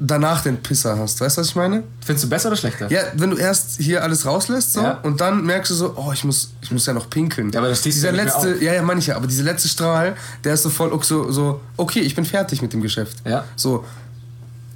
danach 0.00 0.42
den 0.42 0.56
Pisser 0.62 0.98
hast. 0.98 1.20
Weißt 1.20 1.36
du, 1.36 1.40
was 1.40 1.48
ich 1.48 1.54
meine? 1.56 1.84
Findest 2.04 2.24
du 2.24 2.28
besser 2.28 2.48
oder 2.48 2.56
schlechter? 2.56 2.90
Ja, 2.90 3.00
wenn 3.14 3.30
du 3.30 3.36
erst 3.36 3.80
hier 3.80 4.02
alles 4.02 4.26
rauslässt 4.26 4.72
so, 4.72 4.80
Ja. 4.82 4.98
und 5.02 5.20
dann 5.20 5.44
merkst 5.46 5.70
du 5.70 5.74
so, 5.74 5.94
oh, 5.96 6.10
ich 6.12 6.24
muss, 6.24 6.50
ich 6.62 6.70
muss 6.72 6.84
ja 6.86 6.92
noch 6.92 7.08
pinkeln. 7.08 7.50
Ja, 7.52 7.60
aber 7.60 7.68
das 7.68 7.82
dieser 7.82 8.10
ja 8.10 8.22
letzte, 8.24 8.62
ja, 8.62 8.72
ja, 8.74 8.82
meine 8.82 9.00
ich 9.00 9.06
ja, 9.06 9.16
aber 9.16 9.26
dieser 9.26 9.44
letzte 9.44 9.68
Strahl, 9.68 10.16
der 10.42 10.54
ist 10.54 10.62
so 10.64 10.70
voll 10.70 10.90
so, 11.02 11.30
so, 11.30 11.60
okay, 11.76 12.00
ich 12.00 12.14
bin 12.14 12.24
fertig 12.24 12.60
mit 12.60 12.72
dem 12.72 12.80
Geschäft. 12.82 13.18
Ja. 13.24 13.44
So, 13.56 13.84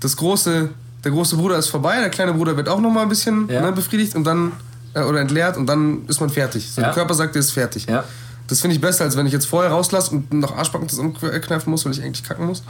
das 0.01 0.17
große, 0.17 0.69
der 1.05 1.11
große 1.11 1.37
Bruder 1.37 1.59
ist 1.59 1.69
vorbei, 1.69 1.99
der 2.01 2.11
kleine 2.11 2.33
Bruder 2.33 2.57
wird 2.57 2.69
auch 2.69 2.81
noch 2.81 2.91
mal 2.91 3.03
ein 3.03 3.09
bisschen 3.09 3.49
Ja. 3.49 3.61
ne, 3.63 3.73
befriedigt 3.73 4.15
und 4.15 4.25
dann, 4.25 4.53
äh, 4.95 5.01
oder 5.03 5.21
entleert 5.21 5.57
und 5.57 5.67
dann 5.67 6.07
ist 6.07 6.21
man 6.21 6.31
fertig. 6.31 6.71
So, 6.71 6.81
Ja. 6.81 6.89
Der 6.89 6.95
Körper 6.95 7.15
sagt, 7.15 7.35
er 7.35 7.41
ist 7.41 7.51
fertig. 7.51 7.87
Ja. 7.87 8.05
Das 8.47 8.61
finde 8.61 8.77
ich 8.77 8.81
besser, 8.81 9.05
als 9.05 9.17
wenn 9.17 9.27
ich 9.27 9.33
jetzt 9.33 9.47
vorher 9.47 9.73
rauslasse 9.73 10.13
und 10.13 10.33
noch 10.33 10.57
Arschbacken 10.57 10.89
zusammenkneifen 10.89 11.71
muss, 11.71 11.85
weil 11.85 11.93
ich 11.93 12.03
eigentlich 12.03 12.23
kacken 12.25 12.47
muss. 12.47 12.63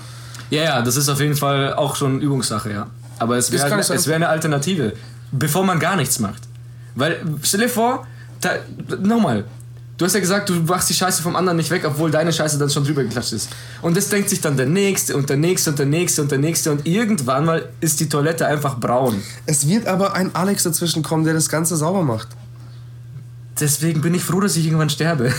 Ja, 0.51 0.63
ja, 0.63 0.83
das 0.83 0.97
ist 0.97 1.09
auf 1.09 1.21
jeden 1.21 1.37
Fall 1.37 1.75
auch 1.75 1.97
schon 1.97 2.21
Übungssache, 2.21 2.73
ja. 2.73 2.87
Aber 3.19 3.37
es 3.37 3.51
wäre 3.53 3.79
es 3.79 4.07
wär 4.07 4.17
eine 4.17 4.29
Alternative, 4.29 4.93
bevor 5.33 5.65
man 5.65 5.79
gar 5.79 5.97
nichts 5.97 6.19
macht. 6.19 6.43
Weil, 6.95 7.21
stell 7.43 7.61
dir 7.61 7.69
vor, 7.69 8.07
da, 8.41 8.51
nochmal, 9.01 9.45
du 9.97 10.05
hast 10.05 10.15
ja 10.15 10.21
gesagt, 10.21 10.49
du 10.49 10.55
machst 10.55 10.89
die 10.89 10.95
Scheiße 10.95 11.23
vom 11.23 11.37
anderen 11.37 11.57
nicht 11.57 11.71
weg, 11.71 11.85
obwohl 11.85 12.11
deine 12.11 12.33
Scheiße 12.33 12.59
dann 12.59 12.71
schon 12.71 12.85
drüber 12.85 13.03
geklatscht 13.03 13.33
ist. 13.33 13.51
Und 13.83 13.97
das 13.97 14.09
denkt 14.09 14.31
sich 14.31 14.41
dann 14.41 14.57
der 14.57 14.67
Nächste 14.67 15.17
und 15.17 15.29
der 15.29 15.37
Nächste 15.37 15.71
und 15.71 15.79
der 15.79 15.87
Nächste 15.87 16.23
und 16.23 16.31
der 16.31 16.39
Nächste 16.39 16.73
und 16.73 16.87
irgendwann 16.87 17.45
mal 17.45 17.69
ist 17.81 18.01
die 18.01 18.09
Toilette 18.09 18.47
einfach 18.47 18.79
braun. 18.79 19.23
Es 19.47 19.69
wird 19.69 19.87
aber 19.87 20.15
ein 20.15 20.35
Alex 20.35 20.63
dazwischen 20.63 21.03
kommen, 21.03 21.25
der 21.25 21.35
das 21.35 21.49
Ganze 21.49 21.77
sauber 21.77 22.03
macht. 22.03 22.29
Deswegen 23.61 24.01
bin 24.01 24.15
ich 24.15 24.23
froh, 24.23 24.41
dass 24.41 24.57
ich 24.57 24.65
irgendwann 24.65 24.91
sterbe. 24.91 25.33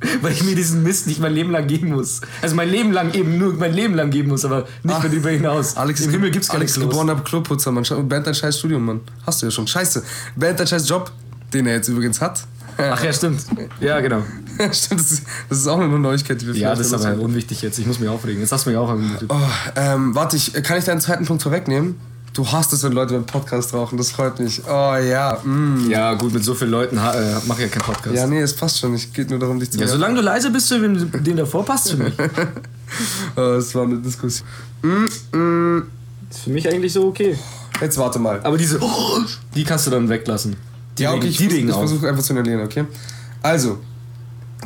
Weil 0.22 0.32
ich 0.32 0.44
mir 0.44 0.54
diesen 0.54 0.82
Mist 0.82 1.06
nicht 1.06 1.20
mein 1.20 1.34
Leben 1.34 1.50
lang 1.50 1.66
geben 1.66 1.90
muss. 1.90 2.20
Also 2.40 2.54
mein 2.54 2.68
Leben 2.68 2.92
lang 2.92 3.12
eben 3.14 3.36
nur 3.38 3.54
mein 3.54 3.72
Leben 3.72 3.94
lang 3.94 4.10
geben 4.10 4.28
muss, 4.28 4.44
aber 4.44 4.66
nicht 4.82 5.02
mehr 5.02 5.10
darüber 5.10 5.30
hinaus. 5.30 5.76
Alex 5.76 6.00
Im 6.02 6.10
Himmel 6.10 6.30
gibt's 6.30 6.48
keine 6.48 6.60
Alex 6.60 6.74
Klos. 6.74 6.88
geborener 6.88 7.16
Kloputzer, 7.16 7.72
Mann. 7.72 7.84
Bernd 8.08 8.26
dein 8.26 8.34
scheiß 8.34 8.58
Studium, 8.58 8.84
Mann. 8.84 9.00
Hast 9.26 9.42
du 9.42 9.46
ja 9.46 9.50
schon. 9.50 9.66
Scheiße. 9.66 10.02
Bernd 10.36 10.60
dein 10.60 10.66
scheiß 10.66 10.88
Job, 10.88 11.10
den 11.52 11.66
er 11.66 11.74
jetzt 11.74 11.88
übrigens 11.88 12.20
hat. 12.20 12.44
Ach 12.78 13.02
ja, 13.02 13.12
stimmt. 13.12 13.44
Ja, 13.80 13.98
genau. 14.00 14.22
Stimmt, 14.72 15.00
das 15.00 15.12
ist, 15.12 15.24
das 15.48 15.58
ist 15.58 15.66
auch 15.66 15.80
eine 15.80 15.98
Neuigkeit, 15.98 16.40
die 16.40 16.46
wir 16.46 16.54
Ja, 16.54 16.74
das 16.74 16.92
ist 16.92 16.92
aber 16.92 17.20
unwichtig 17.20 17.60
jetzt. 17.62 17.78
Ich 17.78 17.86
muss 17.86 17.98
mich 17.98 18.08
aufregen. 18.08 18.40
Jetzt 18.40 18.52
hast 18.52 18.66
du 18.66 18.70
mich 18.70 18.78
auch 18.78 18.88
angemutet. 18.88 19.28
Oh, 19.28 19.36
ähm, 19.74 20.14
warte, 20.14 20.36
ich, 20.36 20.52
kann 20.62 20.78
ich 20.78 20.84
deinen 20.84 21.00
zweiten 21.00 21.24
Punkt 21.26 21.42
vorwegnehmen? 21.42 21.96
Du 22.32 22.46
hast 22.46 22.72
es, 22.72 22.82
wenn 22.84 22.92
Leute 22.92 23.14
beim 23.14 23.26
Podcast 23.26 23.74
rauchen, 23.74 23.96
das 23.98 24.10
freut 24.10 24.38
mich. 24.38 24.62
Oh 24.66 24.94
ja, 24.96 25.38
mm. 25.42 25.90
Ja, 25.90 26.14
gut, 26.14 26.32
mit 26.32 26.44
so 26.44 26.54
vielen 26.54 26.70
Leuten 26.70 26.96
äh, 26.96 27.00
mache 27.46 27.64
ich 27.64 27.68
ja 27.68 27.68
keinen 27.68 27.82
Podcast. 27.82 28.14
Ja, 28.14 28.22
Ja, 28.22 28.26
nee, 28.26 28.40
es 28.40 28.54
passt 28.54 28.78
schon. 28.78 28.94
Es 28.94 29.12
geht 29.12 29.30
nur 29.30 29.38
darum, 29.38 29.58
dich 29.58 29.70
zu 29.70 29.78
nerven. 29.78 29.92
solange 29.92 30.16
du 30.16 30.20
leise 30.22 30.50
bist, 30.50 30.68
zu 30.68 30.78
dem, 30.80 31.10
dem 31.10 31.36
davor 31.36 31.64
passt 31.64 31.90
für 31.90 31.96
mich. 31.96 32.14
Oh, 33.36 33.40
es 33.58 33.74
war 33.74 33.82
eine 33.82 33.98
Diskussion. 33.98 34.48
Mm, 34.80 35.36
mm. 35.36 35.82
ist 36.30 36.40
für 36.40 36.50
mich 36.50 36.66
eigentlich 36.66 36.90
so 36.90 37.06
okay. 37.06 37.38
Jetzt 37.82 37.98
warte 37.98 38.18
mal. 38.18 38.40
Aber 38.42 38.56
diese, 38.56 38.80
die 39.54 39.62
kannst 39.62 39.86
du 39.86 39.90
dann 39.90 40.08
weglassen. 40.08 40.56
Die 40.96 41.02
ja, 41.02 41.12
okay, 41.12 41.26
ich, 41.26 41.38
ich 41.38 41.70
auf. 41.70 41.80
versuche 41.80 42.08
einfach 42.08 42.22
zu 42.22 42.32
inhalieren, 42.32 42.62
okay? 42.62 42.86
Also, 43.42 43.78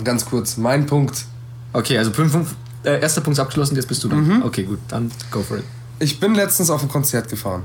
ganz 0.04 0.25
kurz, 0.25 0.57
mein 0.57 0.87
Punkt. 0.87 1.25
Okay, 1.73 1.99
also 1.99 2.12
fünf, 2.12 2.33
fünf, 2.33 2.54
äh, 2.85 3.00
erster 3.00 3.21
Punkt 3.23 3.38
ist 3.38 3.40
abgeschlossen, 3.40 3.75
jetzt 3.76 3.88
bist 3.88 4.02
du 4.04 4.09
dran. 4.09 4.26
Mhm. 4.26 4.42
Okay, 4.45 4.62
gut, 4.62 4.78
dann 4.88 5.11
go 5.31 5.42
for 5.42 5.59
it. 5.59 5.64
Ich 6.03 6.19
bin 6.19 6.35
letztens 6.35 6.69
auf 6.69 6.83
ein 6.83 6.89
Konzert 6.89 7.29
gefahren. 7.29 7.63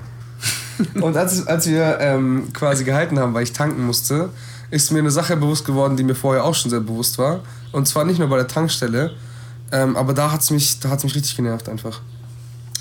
Und 1.02 1.18
als, 1.18 1.48
als 1.48 1.66
wir 1.66 1.98
ähm, 2.00 2.54
quasi 2.54 2.84
gehalten 2.84 3.18
haben, 3.18 3.34
weil 3.34 3.42
ich 3.42 3.52
tanken 3.52 3.84
musste, 3.84 4.30
ist 4.70 4.92
mir 4.92 5.00
eine 5.00 5.10
Sache 5.10 5.36
bewusst 5.38 5.66
geworden, 5.66 5.98
die 5.98 6.04
mir 6.04 6.14
vorher 6.14 6.44
auch 6.44 6.54
schon 6.54 6.70
sehr 6.70 6.82
bewusst 6.82 7.18
war. 7.18 7.40
Und 7.72 7.88
zwar 7.88 8.06
nicht 8.06 8.20
nur 8.20 8.30
bei 8.30 8.38
der 8.38 8.48
Tankstelle, 8.48 9.16
ähm, 9.72 9.96
aber 9.96 10.14
da 10.14 10.32
hat 10.32 10.42
es 10.42 10.52
mich, 10.52 10.80
da 10.80 10.90
hat's 10.90 11.04
mich 11.04 11.16
richtig 11.16 11.36
genervt 11.36 11.68
einfach. 11.68 12.00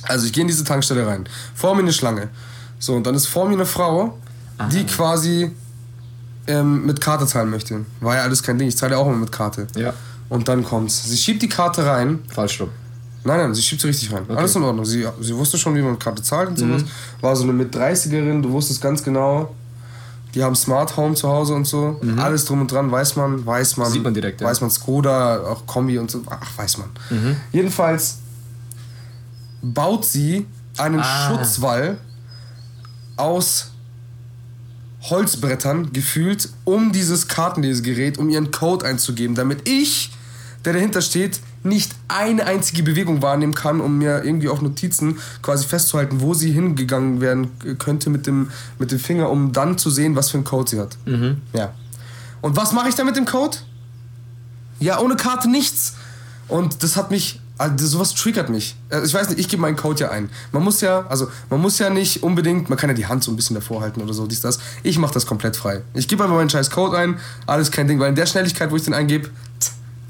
Also 0.03 0.27
ich 0.27 0.35
gehe 0.35 0.43
in 0.43 0.49
diese 0.49 0.63
Tankstelle 0.63 1.07
rein. 1.07 1.27
Vor 1.55 1.75
mir 1.75 1.81
eine 1.81 1.93
Schlange. 1.95 2.29
So, 2.79 2.95
und 2.95 3.07
dann 3.07 3.15
ist 3.15 3.27
vor 3.27 3.49
mir 3.49 3.55
eine 3.55 3.65
Frau, 3.65 4.19
die 4.71 4.85
quasi 4.85 5.53
ähm, 6.47 6.85
mit 6.85 7.01
Karte 7.01 7.27
zahlen 7.27 7.49
möchte. 7.49 7.87
War 8.01 8.17
ja 8.17 8.23
alles 8.25 8.43
kein 8.43 8.59
Ding, 8.59 8.69
ich 8.69 8.77
zahle 8.77 8.93
ja 8.93 8.99
auch 8.99 9.07
immer 9.07 9.17
mit 9.17 9.33
Karte. 9.33 9.69
Ja. 9.75 9.95
Und 10.29 10.49
dann 10.49 10.65
kommt's. 10.65 11.05
Sie 11.05 11.17
schiebt 11.17 11.41
die 11.41 11.49
Karte 11.49 11.87
rein 11.87 12.19
Falsch 12.29 12.61
rum. 12.61 12.69
Nein, 13.26 13.38
nein, 13.38 13.54
sie 13.54 13.62
schiebt 13.62 13.80
sie 13.83 13.88
richtig 13.88 14.12
rein. 14.12 14.25
Alles 14.35 14.54
in 14.56 14.62
Ordnung. 14.62 14.85
Sie, 14.85 15.06
sie 15.21 15.37
wusste 15.37 15.59
schon, 15.59 15.75
wie 15.75 15.83
man 15.83 15.99
Karte 15.99 16.23
zahlt 16.23 16.50
und 16.50 16.59
sowas. 16.59 16.83
War 17.21 17.35
so 17.37 17.42
eine 17.42 17.52
mit 17.52 17.75
30erin, 17.75 18.40
du 18.42 18.50
wusstest 18.52 18.80
ganz 18.80 19.02
genau, 19.02 19.54
die 20.35 20.42
haben 20.45 20.54
Smart 20.54 20.97
Home 20.97 21.14
zu 21.14 21.28
Hause 21.28 21.54
und 21.54 21.66
so. 21.66 22.00
Alles 22.18 22.45
drum 22.45 22.61
und 22.61 22.71
dran, 22.71 22.90
weiß 22.90 23.16
man, 23.16 23.45
weiß 23.45 23.76
man. 23.78 23.90
Sieht 23.90 24.02
man 24.04 24.14
direkt, 24.14 24.40
ja. 24.40 24.47
Weiß 24.47 24.61
man 24.61 24.71
Skoda, 24.71 25.40
auch 25.40 25.66
Kombi 25.66 25.99
und 25.99 26.11
so. 26.11 26.23
Ach, 26.28 26.50
weiß 26.59 26.78
man. 26.78 26.90
Jedenfalls 27.52 28.18
baut 29.62 30.04
sie 30.04 30.47
einen 30.78 31.00
Ah. 31.00 31.28
Schutzwall 31.28 31.97
aus 33.16 33.71
Holzbrettern 35.02 35.92
gefühlt 35.92 36.49
um 36.64 36.92
dieses 36.92 37.28
Kartenlesegerät, 37.28 38.18
um 38.18 38.28
ihren 38.28 38.50
Code 38.50 38.85
einzugeben, 38.85 39.35
damit 39.35 39.68
ich, 39.68 40.12
der 40.64 40.73
dahinter 40.75 41.00
steht, 41.00 41.40
nicht 41.63 41.95
eine 42.09 42.47
einzige 42.47 42.83
Bewegung 42.83 43.23
wahrnehmen 43.23 43.55
kann, 43.55 43.81
um 43.81 43.99
mir 43.99 44.25
irgendwie 44.25 44.49
auf 44.49 44.63
Notizen 44.63 45.19
quasi 45.43 45.67
festzuhalten, 45.67 46.21
wo 46.21 46.35
sie 46.35 46.53
hingegangen 46.53 47.21
werden 47.21 47.51
könnte 47.79 48.11
mit 48.11 48.27
dem, 48.27 48.51
mit 48.79 48.93
dem 48.93 48.99
Finger, 48.99 49.31
um 49.31 49.53
dann 49.53 49.79
zu 49.79 49.91
sehen, 49.91 50.17
was 50.17 50.31
für 50.31 50.39
einen 50.39 50.45
Code 50.45 50.71
sie 50.71 50.81
hat. 50.81 50.97
Ja. 51.53 51.73
Und 52.40 52.57
was 52.57 52.73
mache 52.73 52.88
ich 52.88 52.95
da 52.95 53.03
mit 53.03 53.16
dem 53.16 53.25
Code? 53.25 53.57
Ja, 54.79 55.01
ohne 55.01 55.16
Karte 55.16 55.51
nichts. 55.51 55.95
Und 56.49 56.83
das 56.83 56.97
hat 56.97 57.11
mich, 57.11 57.40
also 57.59 57.87
sowas 57.87 58.14
triggert 58.14 58.51
mich. 58.51 58.77
Also 58.90 59.07
ich 59.07 59.14
weiß 59.14 59.31
nicht, 59.31 59.40
ich 59.40 59.49
gebe 59.49 59.62
meinen 59.62 59.77
Code 59.77 60.01
ja 60.03 60.11
ein. 60.11 60.29
Man 60.53 60.62
muss 60.62 60.81
ja, 60.81 61.07
also 61.09 61.29
man 61.51 61.61
muss 61.61 61.79
ja 61.79 61.90
nicht 61.90 62.23
unbedingt, 62.23 62.69
man 62.69 62.79
kann 62.79 62.90
ja 62.90 62.95
die 62.95 63.07
Hand 63.07 63.25
so 63.25 63.33
ein 63.33 63.37
bisschen 63.37 63.55
davor 63.55 63.81
halten 63.81 64.01
oder 64.01 64.12
so, 64.12 64.27
dies, 64.27 64.42
das. 64.42 64.59
Ich 64.83 64.99
mache 64.99 65.14
das 65.14 65.27
komplett 65.27 65.57
frei. 65.57 65.83
Ich 65.95 66.07
gebe 66.07 66.23
einfach 66.23 66.37
meinen 66.37 66.51
scheiß 66.51 66.71
Code 66.71 66.97
ein, 66.97 67.19
alles 67.47 67.71
kein 67.71 67.88
Ding, 67.88 67.99
weil 67.99 68.11
in 68.11 68.14
der 68.14 68.27
Schnelligkeit, 68.27 68.71
wo 68.71 68.77
ich 68.77 68.85
den 68.85 68.95
eingebe, 68.95 69.31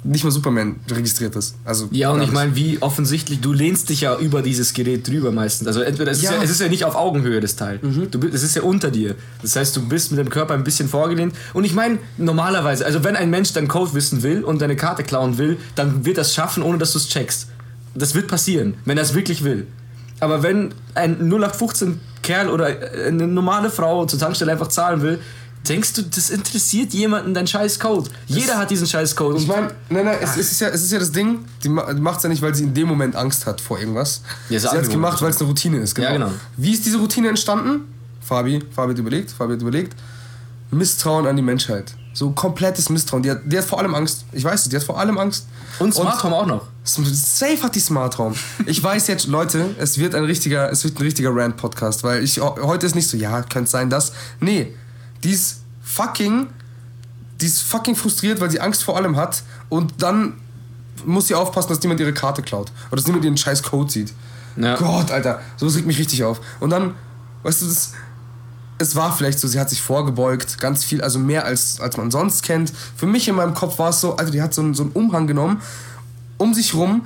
nicht 0.06 0.24
mal 0.24 0.30
Superman 0.30 0.76
registriert 0.90 1.34
das. 1.36 1.54
Also, 1.64 1.88
Ja, 1.90 2.10
und 2.10 2.22
ich 2.22 2.32
meine, 2.32 2.54
wie 2.56 2.80
offensichtlich, 2.80 3.40
du 3.40 3.52
lehnst 3.52 3.88
dich 3.88 4.00
ja 4.02 4.16
über 4.18 4.42
dieses 4.42 4.72
Gerät 4.74 5.06
drüber 5.08 5.32
meistens. 5.32 5.66
Also 5.68 5.80
entweder 5.80 6.12
es, 6.12 6.22
Ja. 6.22 6.30
ist, 6.30 6.36
ja, 6.36 6.42
es 6.42 6.50
ist 6.50 6.60
ja 6.60 6.68
nicht 6.68 6.84
auf 6.84 6.94
Augenhöhe 6.94 7.40
das 7.40 7.56
Teil. 7.56 7.78
Du, 8.10 8.18
bi- 8.20 8.28
es 8.32 8.42
ist 8.42 8.54
ja 8.56 8.62
unter 8.62 8.90
dir. 8.90 9.14
Das 9.42 9.56
heißt, 9.56 9.76
du 9.76 9.86
bist 9.88 10.10
mit 10.12 10.18
dem 10.20 10.30
Körper 10.30 10.54
ein 10.54 10.64
bisschen 10.64 10.88
vorgelehnt. 10.88 11.34
Und 11.52 11.64
ich 11.64 11.74
meine, 11.74 11.98
normalerweise, 12.16 12.86
also 12.86 13.04
wenn 13.04 13.16
ein 13.16 13.30
Mensch 13.30 13.52
deinen 13.52 13.68
Code 13.68 13.94
wissen 13.94 14.22
will 14.22 14.44
und 14.44 14.60
deine 14.62 14.76
Karte 14.76 15.02
klauen 15.02 15.38
will, 15.38 15.56
dann 15.74 16.04
wird 16.04 16.18
das 16.18 16.34
schaffen, 16.34 16.62
ohne 16.62 16.78
dass 16.78 16.92
du 16.92 16.98
es 16.98 17.08
checkst. 17.08 17.48
Das 17.94 18.14
wird 18.14 18.28
passieren, 18.28 18.74
wenn 18.84 18.96
er 18.98 19.02
es 19.04 19.14
wirklich 19.14 19.42
will. 19.44 19.66
Aber 20.20 20.42
wenn 20.42 20.72
ein 20.94 21.28
0815 21.28 22.00
Kerl 22.22 22.48
oder 22.48 22.66
eine 23.06 23.26
normale 23.26 23.70
Frau 23.70 24.06
zur 24.06 24.18
Tankstelle 24.18 24.52
einfach 24.52 24.68
zahlen 24.68 25.02
will, 25.02 25.18
denkst 25.68 25.92
du, 25.94 26.02
das 26.02 26.30
interessiert 26.30 26.92
jemanden 26.92 27.34
dein 27.34 27.46
scheiß 27.46 27.78
Code? 27.78 28.10
Jeder 28.26 28.58
hat 28.58 28.70
diesen 28.70 28.86
scheiß 28.86 29.14
Code. 29.16 29.38
Ich 29.38 29.46
meine, 29.46 29.72
nein, 29.88 30.04
nein, 30.04 30.18
es, 30.20 30.36
es, 30.36 30.52
ist 30.52 30.60
ja, 30.60 30.68
es 30.68 30.82
ist 30.82 30.92
ja 30.92 30.98
das 30.98 31.12
Ding, 31.12 31.44
die 31.62 31.68
macht 31.68 32.18
es 32.18 32.22
ja 32.22 32.28
nicht, 32.28 32.42
weil 32.42 32.54
sie 32.54 32.64
in 32.64 32.74
dem 32.74 32.88
Moment 32.88 33.16
Angst 33.16 33.46
hat 33.46 33.60
vor 33.60 33.78
irgendwas. 33.78 34.22
Ja, 34.48 34.58
sie 34.58 34.68
hat 34.68 34.82
es 34.82 34.88
gemacht, 34.88 35.20
weil 35.22 35.30
es 35.30 35.38
eine 35.38 35.48
Routine 35.48 35.78
ist. 35.78 35.96
Ja, 35.98 36.12
genau. 36.12 36.32
Wie 36.56 36.72
ist 36.72 36.84
diese 36.84 36.98
Routine 36.98 37.28
entstanden? 37.28 37.92
Fabi, 38.20 38.62
Fabi 38.74 38.92
hat 38.92 38.98
überlegt, 38.98 39.30
Fabi 39.30 39.54
hat 39.54 39.62
überlegt. 39.62 39.94
Misstrauen 40.70 41.26
an 41.26 41.36
die 41.36 41.42
Menschheit. 41.42 41.94
So 42.12 42.30
komplettes 42.30 42.88
Misstrauen. 42.88 43.22
Die 43.22 43.30
hat, 43.30 43.40
die 43.44 43.58
hat 43.58 43.64
vor 43.64 43.78
allem 43.78 43.94
Angst. 43.94 44.24
Ich 44.32 44.42
weiß 44.42 44.62
es, 44.62 44.68
die 44.68 44.76
hat 44.76 44.82
vor 44.82 44.98
allem 44.98 45.18
Angst. 45.18 45.46
und 45.78 45.94
Smart 45.94 46.22
Home 46.24 46.34
auch 46.34 46.46
noch. 46.46 46.68
Safe 46.82 47.62
hat 47.62 47.74
die 47.74 47.80
Smart 47.80 48.16
Home. 48.18 48.34
Ich 48.64 48.82
weiß 48.82 49.06
jetzt, 49.08 49.26
Leute, 49.26 49.74
es 49.78 49.98
wird 49.98 50.14
ein 50.14 50.24
richtiger, 50.24 50.70
es 50.70 50.82
wird 50.82 50.98
ein 50.98 51.02
richtiger 51.02 51.34
Rant-Podcast, 51.34 52.04
weil 52.04 52.24
ich 52.24 52.40
heute 52.40 52.86
ist 52.86 52.94
nicht 52.94 53.08
so, 53.08 53.16
ja, 53.16 53.42
könnte 53.42 53.70
sein, 53.70 53.90
dass. 53.90 54.12
Nee, 54.40 54.72
die 55.26 55.32
ist 55.32 55.62
fucking, 55.82 56.46
die 57.40 57.46
ist 57.46 57.62
fucking 57.62 57.96
frustriert, 57.96 58.40
weil 58.40 58.48
sie 58.48 58.60
Angst 58.60 58.84
vor 58.84 58.96
allem 58.96 59.16
hat 59.16 59.42
und 59.68 59.94
dann 60.00 60.34
muss 61.04 61.26
sie 61.26 61.34
aufpassen, 61.34 61.68
dass 61.68 61.80
niemand 61.80 61.98
ihre 61.98 62.14
Karte 62.14 62.42
klaut 62.42 62.70
oder 62.90 62.96
dass 62.96 63.06
niemand 63.06 63.24
ihren 63.24 63.36
scheiß 63.36 63.64
Code 63.64 63.90
sieht. 63.90 64.14
Ja. 64.56 64.76
Gott, 64.76 65.10
Alter, 65.10 65.40
sowas 65.56 65.74
regt 65.74 65.86
mich 65.86 65.98
richtig 65.98 66.22
auf. 66.22 66.40
Und 66.60 66.70
dann, 66.70 66.94
weißt 67.42 67.62
du, 67.62 67.66
das, 67.66 67.92
es 68.78 68.94
war 68.94 69.14
vielleicht 69.14 69.40
so, 69.40 69.48
sie 69.48 69.58
hat 69.58 69.68
sich 69.68 69.82
vorgebeugt, 69.82 70.60
ganz 70.60 70.84
viel, 70.84 71.02
also 71.02 71.18
mehr 71.18 71.44
als, 71.44 71.80
als 71.80 71.96
man 71.96 72.12
sonst 72.12 72.44
kennt. 72.44 72.72
Für 72.96 73.06
mich 73.06 73.26
in 73.26 73.34
meinem 73.34 73.54
Kopf 73.54 73.80
war 73.80 73.90
es 73.90 74.00
so, 74.00 74.16
Alter, 74.16 74.30
die 74.30 74.40
hat 74.40 74.54
so 74.54 74.62
einen, 74.62 74.74
so 74.74 74.84
einen 74.84 74.92
Umhang 74.92 75.26
genommen, 75.26 75.60
um 76.38 76.54
sich 76.54 76.72
rum. 76.72 77.04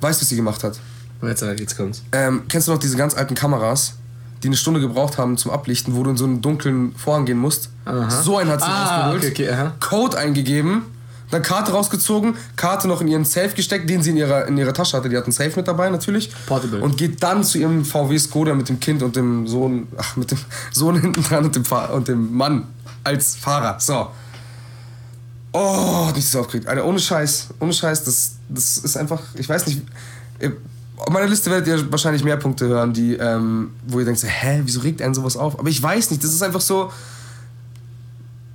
Weißt 0.00 0.20
du, 0.20 0.22
was 0.22 0.28
sie 0.30 0.36
gemacht 0.36 0.64
hat? 0.64 0.80
Jetzt, 1.20 1.42
jetzt 1.42 1.76
kommt's. 1.76 2.02
Ähm, 2.12 2.44
kennst 2.48 2.66
du 2.66 2.72
noch 2.72 2.78
diese 2.78 2.96
ganz 2.96 3.14
alten 3.14 3.34
Kameras, 3.34 3.94
die 4.42 4.48
eine 4.48 4.56
Stunde 4.56 4.80
gebraucht 4.80 5.18
haben 5.18 5.36
zum 5.36 5.50
Ablichten, 5.50 5.96
wo 5.96 6.02
du 6.02 6.10
in 6.10 6.16
so 6.16 6.24
einen 6.24 6.42
dunklen 6.42 6.94
Vorhang 6.96 7.24
gehen 7.26 7.38
musst? 7.38 7.70
So 8.22 8.36
einen 8.38 8.50
hat 8.50 8.60
sie 8.60 8.66
Ah, 8.66 9.06
rausgeholt. 9.10 9.32
okay, 9.32 9.44
okay, 9.48 9.50
aha. 9.54 9.72
Code 9.80 10.18
eingegeben, 10.18 10.82
dann 11.30 11.42
Karte 11.42 11.72
rausgezogen, 11.72 12.34
Karte 12.54 12.86
noch 12.86 13.00
in 13.00 13.08
ihren 13.08 13.24
Safe 13.24 13.48
gesteckt, 13.48 13.88
den 13.90 14.02
sie 14.02 14.10
in 14.10 14.16
ihrer, 14.16 14.46
in 14.46 14.56
ihrer 14.58 14.72
Tasche 14.74 14.96
hatte. 14.96 15.08
Die 15.08 15.16
hat 15.16 15.24
einen 15.24 15.32
Safe 15.32 15.52
mit 15.56 15.66
dabei 15.66 15.88
natürlich. 15.90 16.30
Portable. 16.46 16.80
Und 16.80 16.96
geht 16.98 17.22
dann 17.22 17.42
zu 17.42 17.58
ihrem 17.58 17.84
VW 17.84 18.16
Skoda 18.18 18.54
mit 18.54 18.68
dem 18.68 18.78
Kind 18.78 19.02
und 19.02 19.16
dem 19.16 19.46
Sohn, 19.48 19.88
ach, 19.96 20.16
mit 20.16 20.30
dem 20.30 20.38
Sohn 20.72 21.00
hinten 21.00 21.22
dran 21.22 21.44
und 21.44 21.56
dem, 21.56 21.64
Fahr 21.64 21.92
und 21.94 22.06
dem 22.08 22.32
Mann 22.36 22.64
als 23.04 23.34
Fahrer. 23.36 23.78
So. 23.80 24.08
Oh, 25.52 26.10
nicht 26.14 26.28
so 26.28 26.40
aufgeregt. 26.40 26.68
Alter, 26.68 26.84
ohne 26.84 26.98
Scheiß, 26.98 27.48
ohne 27.60 27.72
Scheiß, 27.72 28.04
das, 28.04 28.32
das 28.48 28.78
ist 28.78 28.96
einfach, 28.96 29.20
ich 29.34 29.48
weiß 29.48 29.66
nicht. 29.68 29.80
Auf 30.96 31.10
meiner 31.10 31.26
Liste 31.26 31.50
werdet 31.50 31.68
ihr 31.68 31.92
wahrscheinlich 31.92 32.24
mehr 32.24 32.36
Punkte 32.36 32.66
hören, 32.68 32.92
die, 32.92 33.14
ähm, 33.14 33.70
wo 33.86 33.98
ihr 33.98 34.04
denkt, 34.04 34.20
so, 34.20 34.26
hä, 34.26 34.62
wieso 34.64 34.80
regt 34.80 35.02
einen 35.02 35.14
sowas 35.14 35.36
auf? 35.36 35.58
Aber 35.58 35.68
ich 35.68 35.82
weiß 35.82 36.10
nicht, 36.10 36.24
das 36.24 36.32
ist 36.32 36.42
einfach 36.42 36.60
so, 36.60 36.90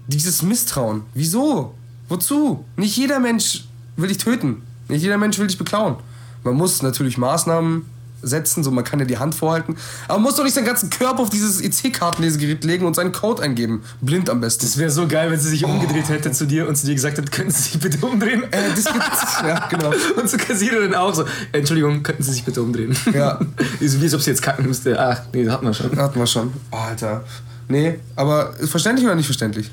dieses 0.08 0.42
Misstrauen. 0.42 1.04
Wieso? 1.14 1.76
Wozu? 2.10 2.66
Nicht 2.76 2.98
jeder 2.98 3.20
Mensch 3.20 3.66
will 3.96 4.10
dich 4.10 4.18
töten. 4.18 4.64
Nicht 4.88 5.04
jeder 5.04 5.18
Mensch 5.18 5.38
will 5.38 5.48
dich 5.48 5.58
beklauen. 5.58 5.96
Man 6.44 6.56
muss 6.56 6.82
natürlich 6.82 7.18
Maßnahmen 7.18 7.86
setzen, 8.22 8.64
so 8.64 8.72
man 8.72 8.84
kann 8.84 9.00
ja 9.00 9.06
die 9.06 9.18
Hand 9.18 9.36
vorhalten. 9.36 9.76
Aber 10.08 10.16
man 10.16 10.24
muss 10.24 10.36
doch 10.36 10.44
nicht 10.44 10.54
seinen 10.54 10.66
ganzen 10.66 10.90
Körper 10.90 11.22
auf 11.22 11.30
dieses 11.30 11.62
EC-Kartenlesegerät 11.62 12.64
legen 12.64 12.86
und 12.86 12.96
seinen 12.96 13.12
Code 13.12 13.42
eingeben. 13.42 13.84
Blind 14.02 14.30
am 14.30 14.42
besten. 14.42 14.66
Es 14.66 14.78
wäre 14.78 14.92
so 14.92 15.08
geil, 15.08 15.32
wenn 15.32 15.40
sie 15.40 15.50
sich 15.50 15.66
umgedreht 15.66 16.10
hätte 16.10 16.32
zu 16.32 16.46
dir 16.46 16.68
und 16.68 16.76
zu 16.76 16.86
dir 16.86 16.96
gesagt 16.96 17.18
hat, 17.18 17.32
könnten 17.32 17.52
Sie 17.52 17.64
sich 17.64 17.80
bitte 17.80 18.06
umdrehen? 18.06 18.44
Äh, 18.52 18.70
das 18.76 18.86
gibt's. 18.86 19.42
ja, 19.46 19.68
genau. 19.68 19.92
Und 20.20 20.30
zur 20.30 20.40
Kassiererin 20.40 20.94
auch 20.96 21.14
so, 21.14 21.26
Entschuldigung, 21.52 22.04
könnten 22.04 22.24
Sie 22.24 22.32
sich 22.32 22.44
bitte 22.44 22.62
umdrehen? 22.62 22.96
Ja. 23.14 23.40
Wie 23.80 24.04
als 24.04 24.14
ob 24.14 24.22
sie 24.22 24.30
jetzt 24.32 24.42
kacken 24.42 24.68
müsste. 24.68 25.00
Ach, 25.00 25.22
nee, 25.34 25.44
das 25.44 25.54
hatten 25.54 25.66
wir 25.66 25.74
schon. 25.74 25.98
Hatten 25.98 26.20
wir 26.20 26.28
schon. 26.28 26.54
Oh, 26.72 26.78
Alter. 26.78 27.24
Nee, 27.68 28.00
aber 28.16 28.54
ist 28.60 28.70
verständlich 28.70 29.06
oder 29.06 29.16
nicht 29.16 29.26
verständlich? 29.26 29.72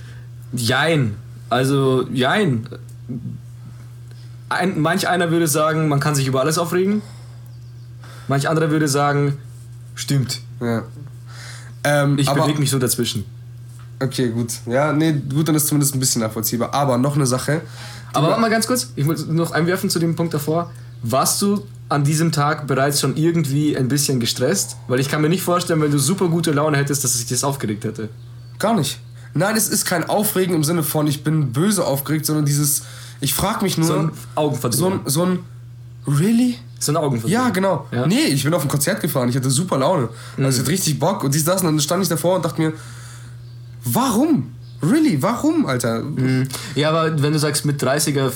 Jein. 0.52 1.16
Also, 1.50 2.06
jein. 2.12 2.68
Ein, 4.48 4.80
manch 4.80 5.08
einer 5.08 5.30
würde 5.30 5.46
sagen, 5.46 5.88
man 5.88 6.00
kann 6.00 6.14
sich 6.14 6.26
über 6.26 6.40
alles 6.40 6.58
aufregen. 6.58 7.02
Manch 8.28 8.48
anderer 8.48 8.70
würde 8.70 8.88
sagen, 8.88 9.38
stimmt. 9.94 10.40
Ja. 10.60 10.84
Ähm, 11.84 12.18
Ich 12.18 12.30
bewege 12.30 12.58
mich 12.60 12.70
so 12.70 12.78
dazwischen. 12.78 13.24
Okay, 14.00 14.30
gut. 14.30 14.52
Ja, 14.66 14.92
nee, 14.92 15.12
gut, 15.12 15.48
dann 15.48 15.54
ist 15.54 15.66
zumindest 15.66 15.94
ein 15.94 16.00
bisschen 16.00 16.22
nachvollziehbar. 16.22 16.72
Aber 16.72 16.98
noch 16.98 17.16
eine 17.16 17.26
Sache. 17.26 17.62
Aber 18.12 18.28
warte 18.28 18.40
mal 18.40 18.50
ganz 18.50 18.66
kurz, 18.66 18.92
ich 18.96 19.04
muss 19.04 19.26
noch 19.26 19.50
einwerfen 19.50 19.90
zu 19.90 19.98
dem 19.98 20.14
Punkt 20.14 20.32
davor. 20.34 20.70
Warst 21.02 21.42
du 21.42 21.64
an 21.88 22.04
diesem 22.04 22.32
Tag 22.32 22.66
bereits 22.66 23.00
schon 23.00 23.16
irgendwie 23.16 23.76
ein 23.76 23.88
bisschen 23.88 24.20
gestresst? 24.20 24.76
Weil 24.88 25.00
ich 25.00 25.08
kann 25.08 25.20
mir 25.22 25.28
nicht 25.28 25.42
vorstellen, 25.42 25.80
wenn 25.80 25.90
du 25.90 25.98
super 25.98 26.28
gute 26.28 26.52
Laune 26.52 26.76
hättest, 26.76 27.02
dass 27.04 27.12
es 27.12 27.18
sich 27.20 27.28
das 27.28 27.44
aufgeregt 27.44 27.84
hätte. 27.84 28.08
Gar 28.58 28.76
nicht. 28.76 29.00
Nein, 29.34 29.56
es 29.56 29.68
ist 29.68 29.84
kein 29.84 30.08
Aufregen 30.08 30.54
im 30.54 30.64
Sinne 30.64 30.82
von, 30.82 31.06
ich 31.06 31.22
bin 31.22 31.52
böse 31.52 31.84
aufgeregt, 31.84 32.26
sondern 32.26 32.44
dieses, 32.44 32.82
ich 33.20 33.34
frage 33.34 33.62
mich 33.62 33.78
nur. 33.78 33.86
So 33.86 33.98
ein 33.98 34.06
so 34.08 34.12
Augenverdrehen. 34.34 34.92
ein, 34.92 35.00
so 35.06 35.24
ein, 35.24 35.38
really? 36.06 36.56
So 36.80 36.92
ein 36.92 36.96
Augenverdrehen. 36.96 37.32
Ja, 37.32 37.48
genau. 37.50 37.86
Ja. 37.90 38.06
Nee, 38.06 38.26
ich 38.28 38.44
bin 38.44 38.54
auf 38.54 38.62
ein 38.62 38.68
Konzert 38.68 39.00
gefahren, 39.00 39.28
ich 39.28 39.36
hatte 39.36 39.50
super 39.50 39.78
Laune. 39.78 40.08
Also 40.36 40.48
ich 40.50 40.58
hatte 40.60 40.70
richtig 40.70 40.98
Bock 40.98 41.24
und 41.24 41.34
dies, 41.34 41.44
das 41.44 41.60
und 41.62 41.66
dann 41.66 41.80
stand 41.80 42.02
ich 42.02 42.08
davor 42.08 42.36
und 42.36 42.44
dachte 42.44 42.60
mir, 42.60 42.72
warum? 43.84 44.52
Really, 44.82 45.20
warum, 45.20 45.66
Alter? 45.66 46.02
Ja, 46.76 46.90
aber 46.90 47.20
wenn 47.20 47.32
du 47.32 47.38
sagst 47.38 47.64
mit 47.64 47.82
30er, 47.82 48.30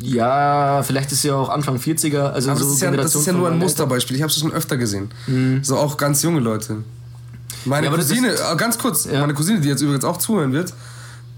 ja, 0.00 0.82
vielleicht 0.82 1.12
ist 1.12 1.22
ja 1.22 1.34
auch 1.34 1.50
Anfang 1.50 1.76
40er, 1.76 2.30
also 2.30 2.50
Aber 2.50 2.60
so 2.60 2.64
das, 2.66 2.74
ist 2.76 2.80
ja, 2.82 2.90
das 2.92 3.14
ist 3.14 3.26
ja 3.26 3.32
nur 3.34 3.46
ein 3.48 3.52
meinen 3.54 3.62
Musterbeispiel. 3.62 4.16
Ich 4.16 4.22
habe 4.22 4.30
es 4.32 4.38
schon 4.38 4.52
öfter 4.52 4.78
gesehen. 4.78 5.10
So 5.62 5.76
auch 5.76 5.96
ganz 5.98 6.22
junge 6.22 6.40
Leute. 6.40 6.78
Meine 7.66 7.88
Ja, 7.88 7.92
Cousine, 7.92 8.28
äh, 8.32 8.56
ganz 8.56 8.78
kurz, 8.78 9.04
Ja. 9.04 9.20
meine 9.20 9.34
Cousine, 9.34 9.60
die 9.60 9.68
jetzt 9.68 9.82
übrigens 9.82 10.04
auch 10.04 10.16
zuhören 10.18 10.52
wird, 10.52 10.72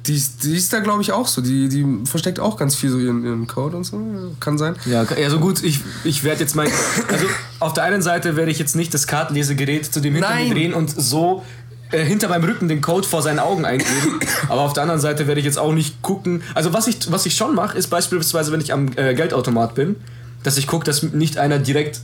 die, 0.08 0.14
ist- 0.16 0.42
die 0.44 0.56
ist 0.56 0.72
da, 0.72 0.80
glaube 0.80 1.02
ich, 1.02 1.12
auch 1.12 1.28
so. 1.28 1.40
Die, 1.42 1.68
die 1.68 1.86
versteckt 2.04 2.40
auch 2.40 2.56
ganz 2.56 2.74
viel 2.74 2.90
so 2.90 2.98
ihren, 2.98 3.24
ihren 3.24 3.46
Code 3.46 3.76
und 3.76 3.84
so. 3.84 4.00
Kann 4.40 4.58
sein. 4.58 4.74
Ja, 4.86 5.04
ja, 5.20 5.30
so 5.30 5.38
gut, 5.38 5.62
ich, 5.62 5.80
ich 6.04 6.24
werde 6.24 6.40
jetzt 6.40 6.56
mein. 6.56 6.68
Also, 7.12 7.26
auf 7.60 7.72
der 7.74 7.84
einen 7.84 8.02
Seite 8.02 8.34
werde 8.36 8.50
ich 8.50 8.58
jetzt 8.58 8.74
nicht 8.74 8.92
das 8.94 9.06
Kartenlesegerät 9.06 9.84
zu 9.92 10.00
dem 10.00 10.14
hinter 10.14 10.30
Nein. 10.30 10.48
mir 10.48 10.54
drehen 10.54 10.74
und 10.74 10.90
so 10.90 11.44
äh, 11.92 12.04
hinter 12.04 12.28
meinem 12.28 12.44
Rücken 12.44 12.68
den 12.68 12.80
Code 12.80 13.06
vor 13.06 13.22
seinen 13.22 13.38
Augen 13.38 13.64
eingeben. 13.64 14.20
Aber 14.48 14.62
auf 14.62 14.72
der 14.72 14.82
anderen 14.82 15.00
Seite 15.00 15.26
werde 15.26 15.40
ich 15.40 15.44
jetzt 15.46 15.58
auch 15.58 15.72
nicht 15.72 16.02
gucken. 16.02 16.42
Also, 16.54 16.72
was 16.72 16.86
ich, 16.88 17.12
was 17.12 17.26
ich 17.26 17.36
schon 17.36 17.54
mache, 17.54 17.76
ist 17.78 17.88
beispielsweise, 17.88 18.50
wenn 18.52 18.60
ich 18.60 18.72
am 18.72 18.88
äh, 18.96 19.14
Geldautomat 19.14 19.74
bin, 19.74 19.96
dass 20.42 20.56
ich 20.56 20.66
gucke, 20.66 20.84
dass 20.84 21.02
nicht 21.02 21.36
einer 21.38 21.58
direkt 21.58 22.00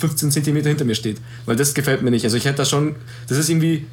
15 0.00 0.30
Zentimeter 0.32 0.68
hinter 0.68 0.84
mir 0.84 0.94
steht. 0.96 1.18
Weil 1.46 1.56
das 1.56 1.72
gefällt 1.74 2.02
mir 2.02 2.10
nicht. 2.10 2.24
Also, 2.24 2.36
ich 2.36 2.44
hätte 2.44 2.58
da 2.58 2.64
schon. 2.64 2.96
Das 3.28 3.38
ist 3.38 3.48
irgendwie. 3.48 3.86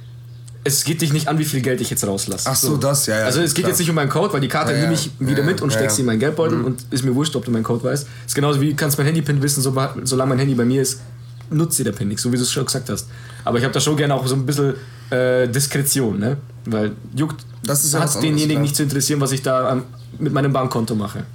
Es 0.65 0.83
geht 0.85 1.01
dich 1.01 1.11
nicht 1.11 1.27
an, 1.27 1.37
wie 1.39 1.45
viel 1.45 1.61
Geld 1.61 1.81
ich 1.81 1.89
jetzt 1.89 2.05
rauslasse. 2.07 2.49
Ach 2.49 2.55
so, 2.55 2.77
das, 2.77 3.05
ja, 3.07 3.19
ja, 3.19 3.25
Also 3.25 3.41
es 3.41 3.53
geht 3.53 3.63
klar. 3.63 3.71
jetzt 3.71 3.79
nicht 3.79 3.89
um 3.89 3.95
meinen 3.95 4.09
Code, 4.09 4.31
weil 4.33 4.41
die 4.41 4.47
Karte 4.47 4.71
Ja, 4.71 4.79
nehme 4.79 4.93
ich 4.93 5.11
wieder 5.19 5.39
Ja, 5.39 5.45
mit 5.45 5.61
und 5.61 5.73
stecke 5.73 5.91
sie 5.91 6.01
in 6.01 6.07
meinen 6.07 6.19
Geldbeutel 6.19 6.61
und 6.61 6.85
ist 6.89 7.03
mir 7.03 7.13
wurscht, 7.13 7.35
ob 7.35 7.43
du 7.43 7.51
meinen 7.51 7.63
Code 7.63 7.83
weißt. 7.83 8.07
ist 8.25 8.35
genauso 8.35 8.61
wie, 8.61 8.73
kannst 8.73 8.97
mein 8.97 9.07
Handy-Pin 9.07 9.41
wissen, 9.41 9.61
so, 9.61 9.75
solange 10.03 10.29
mein 10.29 10.39
Handy 10.39 10.55
bei 10.55 10.63
mir 10.65 10.81
ist, 10.81 11.01
nutzt 11.49 11.77
dir 11.79 11.83
der 11.83 11.91
Pin 11.91 12.07
nicht, 12.07 12.19
so 12.19 12.31
wie 12.31 12.37
du 12.37 12.43
es 12.43 12.51
schon 12.51 12.65
gesagt 12.65 12.89
hast. 12.89 13.07
Aber 13.43 13.57
ich 13.57 13.63
habe 13.63 13.73
da 13.73 13.79
schon 13.79 13.97
gerne 13.97 14.15
auch 14.15 14.25
so 14.25 14.35
ein 14.35 14.45
bisschen 14.45 14.75
äh, 15.09 15.47
Diskretion, 15.47 16.17
ne? 16.19 16.37
Weil 16.65 16.93
juckt, 17.15 17.45
Das 17.63 17.83
ist 17.83 17.93
hat 17.93 18.21
denjenigen 18.23 18.61
nicht 18.61 18.75
zu 18.75 18.83
interessieren, 18.83 19.19
was 19.19 19.33
ich 19.33 19.41
da 19.41 19.69
am, 19.69 19.83
mit 20.17 20.31
meinem 20.31 20.53
Bankkonto 20.53 20.95
mache. 20.95 21.25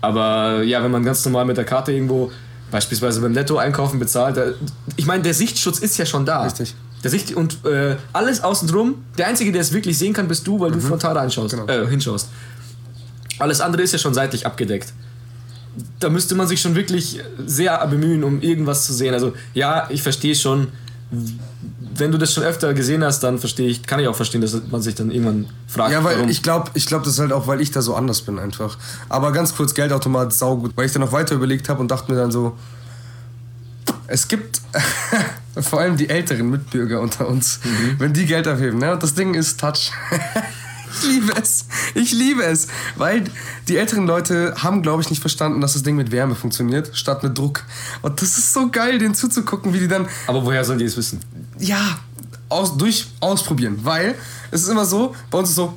Aber 0.00 0.62
ja, 0.62 0.82
wenn 0.82 0.90
man 0.90 1.04
ganz 1.04 1.24
normal 1.24 1.44
mit 1.44 1.56
der 1.56 1.64
Karte 1.64 1.92
irgendwo, 1.92 2.30
beispielsweise 2.70 3.20
beim 3.20 3.32
Netto 3.32 3.56
einkaufen 3.56 3.98
bezahlt, 3.98 4.36
da, 4.36 4.46
ich 4.96 5.06
meine, 5.06 5.22
der 5.22 5.34
Sichtschutz 5.34 5.78
ist 5.78 5.96
ja 5.96 6.06
schon 6.06 6.26
da. 6.26 6.42
Richtig. 6.42 6.74
Der 7.04 7.10
Sicht 7.10 7.32
und 7.34 7.64
äh, 7.64 7.96
alles 8.12 8.42
außen 8.42 8.66
drum, 8.68 8.96
der 9.16 9.28
Einzige, 9.28 9.52
der 9.52 9.60
es 9.60 9.72
wirklich 9.72 9.96
sehen 9.98 10.12
kann, 10.12 10.26
bist 10.28 10.46
du, 10.46 10.58
weil 10.58 10.72
du 10.72 10.80
frontal 10.80 11.16
reinschaust, 11.16 11.50
Genau. 11.54 11.66
äh, 11.68 11.86
hinschaust. 11.86 12.28
Alles 13.38 13.60
andere 13.60 13.82
ist 13.82 13.92
ja 13.92 13.98
schon 13.98 14.14
seitlich 14.14 14.46
abgedeckt. 14.46 14.92
Da 16.00 16.08
müsste 16.10 16.34
man 16.34 16.48
sich 16.48 16.60
schon 16.60 16.74
wirklich 16.74 17.20
sehr 17.46 17.86
bemühen, 17.86 18.24
um 18.24 18.40
irgendwas 18.40 18.84
zu 18.84 18.92
sehen. 18.92 19.14
Also 19.14 19.32
ja, 19.54 19.86
ich 19.90 20.02
verstehe 20.02 20.34
schon, 20.34 20.68
wenn 21.94 22.10
du 22.10 22.18
das 22.18 22.32
schon 22.34 22.42
öfter 22.42 22.74
gesehen 22.74 23.04
hast, 23.04 23.20
dann 23.20 23.38
verstehe 23.38 23.68
ich, 23.68 23.84
kann 23.84 24.00
ich 24.00 24.08
auch 24.08 24.16
verstehen, 24.16 24.40
dass 24.40 24.56
man 24.70 24.82
sich 24.82 24.96
dann 24.96 25.10
irgendwann 25.12 25.46
fragt, 25.68 25.92
Ja, 25.92 26.02
weil 26.02 26.16
warum. 26.16 26.28
ich 26.28 26.42
glaube, 26.42 26.70
ich 26.74 26.86
glaub, 26.86 27.04
das 27.04 27.12
ist 27.14 27.18
halt 27.20 27.32
auch, 27.32 27.46
weil 27.46 27.60
ich 27.60 27.70
da 27.70 27.80
so 27.80 27.94
anders 27.94 28.22
bin 28.22 28.38
einfach. 28.40 28.76
Aber 29.08 29.30
ganz 29.32 29.54
kurz, 29.54 29.72
Geldautomat, 29.74 30.32
saugut. 30.32 30.72
Weil 30.74 30.86
ich 30.86 30.92
dann 30.92 31.02
noch 31.02 31.12
weiter 31.12 31.36
überlegt 31.36 31.68
habe 31.68 31.80
und 31.80 31.90
dachte 31.90 32.10
mir 32.10 32.18
dann 32.18 32.32
so, 32.32 32.56
es 34.08 34.26
gibt 34.28 34.60
vor 35.60 35.80
allem 35.80 35.96
die 35.96 36.08
älteren 36.08 36.50
Mitbürger 36.50 37.00
unter 37.00 37.28
uns, 37.28 37.60
wenn 37.98 38.12
die 38.12 38.26
Geld 38.26 38.46
abheben. 38.48 38.78
Ne? 38.78 38.92
Und 38.92 39.02
das 39.02 39.14
Ding 39.14 39.34
ist 39.34 39.60
Touch. 39.60 39.92
ich 41.02 41.08
liebe 41.08 41.32
es. 41.40 41.66
Ich 41.94 42.12
liebe 42.12 42.42
es. 42.42 42.68
Weil 42.96 43.24
die 43.68 43.76
älteren 43.76 44.06
Leute 44.06 44.54
haben, 44.58 44.82
glaube 44.82 45.02
ich, 45.02 45.10
nicht 45.10 45.20
verstanden, 45.20 45.60
dass 45.60 45.74
das 45.74 45.82
Ding 45.82 45.94
mit 45.96 46.10
Wärme 46.10 46.34
funktioniert, 46.34 46.90
statt 46.96 47.22
mit 47.22 47.36
Druck. 47.36 47.62
Und 48.02 48.20
das 48.22 48.38
ist 48.38 48.52
so 48.52 48.68
geil, 48.70 48.98
denen 48.98 49.14
zuzugucken, 49.14 49.72
wie 49.74 49.78
die 49.80 49.88
dann 49.88 50.08
Aber 50.26 50.44
woher 50.44 50.64
sollen 50.64 50.78
die 50.78 50.84
es 50.86 50.96
wissen? 50.96 51.20
ja, 51.58 51.98
aus, 52.48 52.76
durch 52.78 53.08
ausprobieren. 53.20 53.78
Weil 53.82 54.14
es 54.50 54.62
ist 54.62 54.68
immer 54.68 54.86
so, 54.86 55.14
bei 55.30 55.38
uns 55.38 55.50
ist 55.50 55.56
so, 55.56 55.74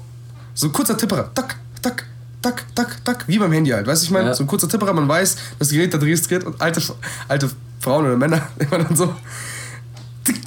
so 0.53 0.67
ein 0.67 0.71
kurzer 0.71 0.97
Tipperer. 0.97 1.29
Tack, 1.33 1.57
tack, 1.81 2.05
tack, 2.41 2.63
tack, 2.75 3.03
tack. 3.03 3.27
Wie 3.27 3.37
beim 3.39 3.51
Handy 3.51 3.71
halt. 3.71 3.87
Weißt 3.87 4.03
du, 4.03 4.05
ich 4.05 4.11
meine, 4.11 4.27
Ja. 4.29 4.33
so 4.35 4.43
ein 4.43 4.47
kurzer 4.47 4.69
Tipperer, 4.69 4.93
man 4.93 5.07
weiß, 5.07 5.35
das 5.59 5.69
Gerät 5.69 5.93
da 5.93 5.97
registriert 5.97 6.45
und 6.45 6.61
alte, 6.61 6.81
alte 7.27 7.49
Frauen 7.81 8.05
oder 8.05 8.17
Männer 8.17 8.47
immer 8.59 8.83
dann 8.83 8.95
so. 8.95 9.15
Tick. 10.23 10.37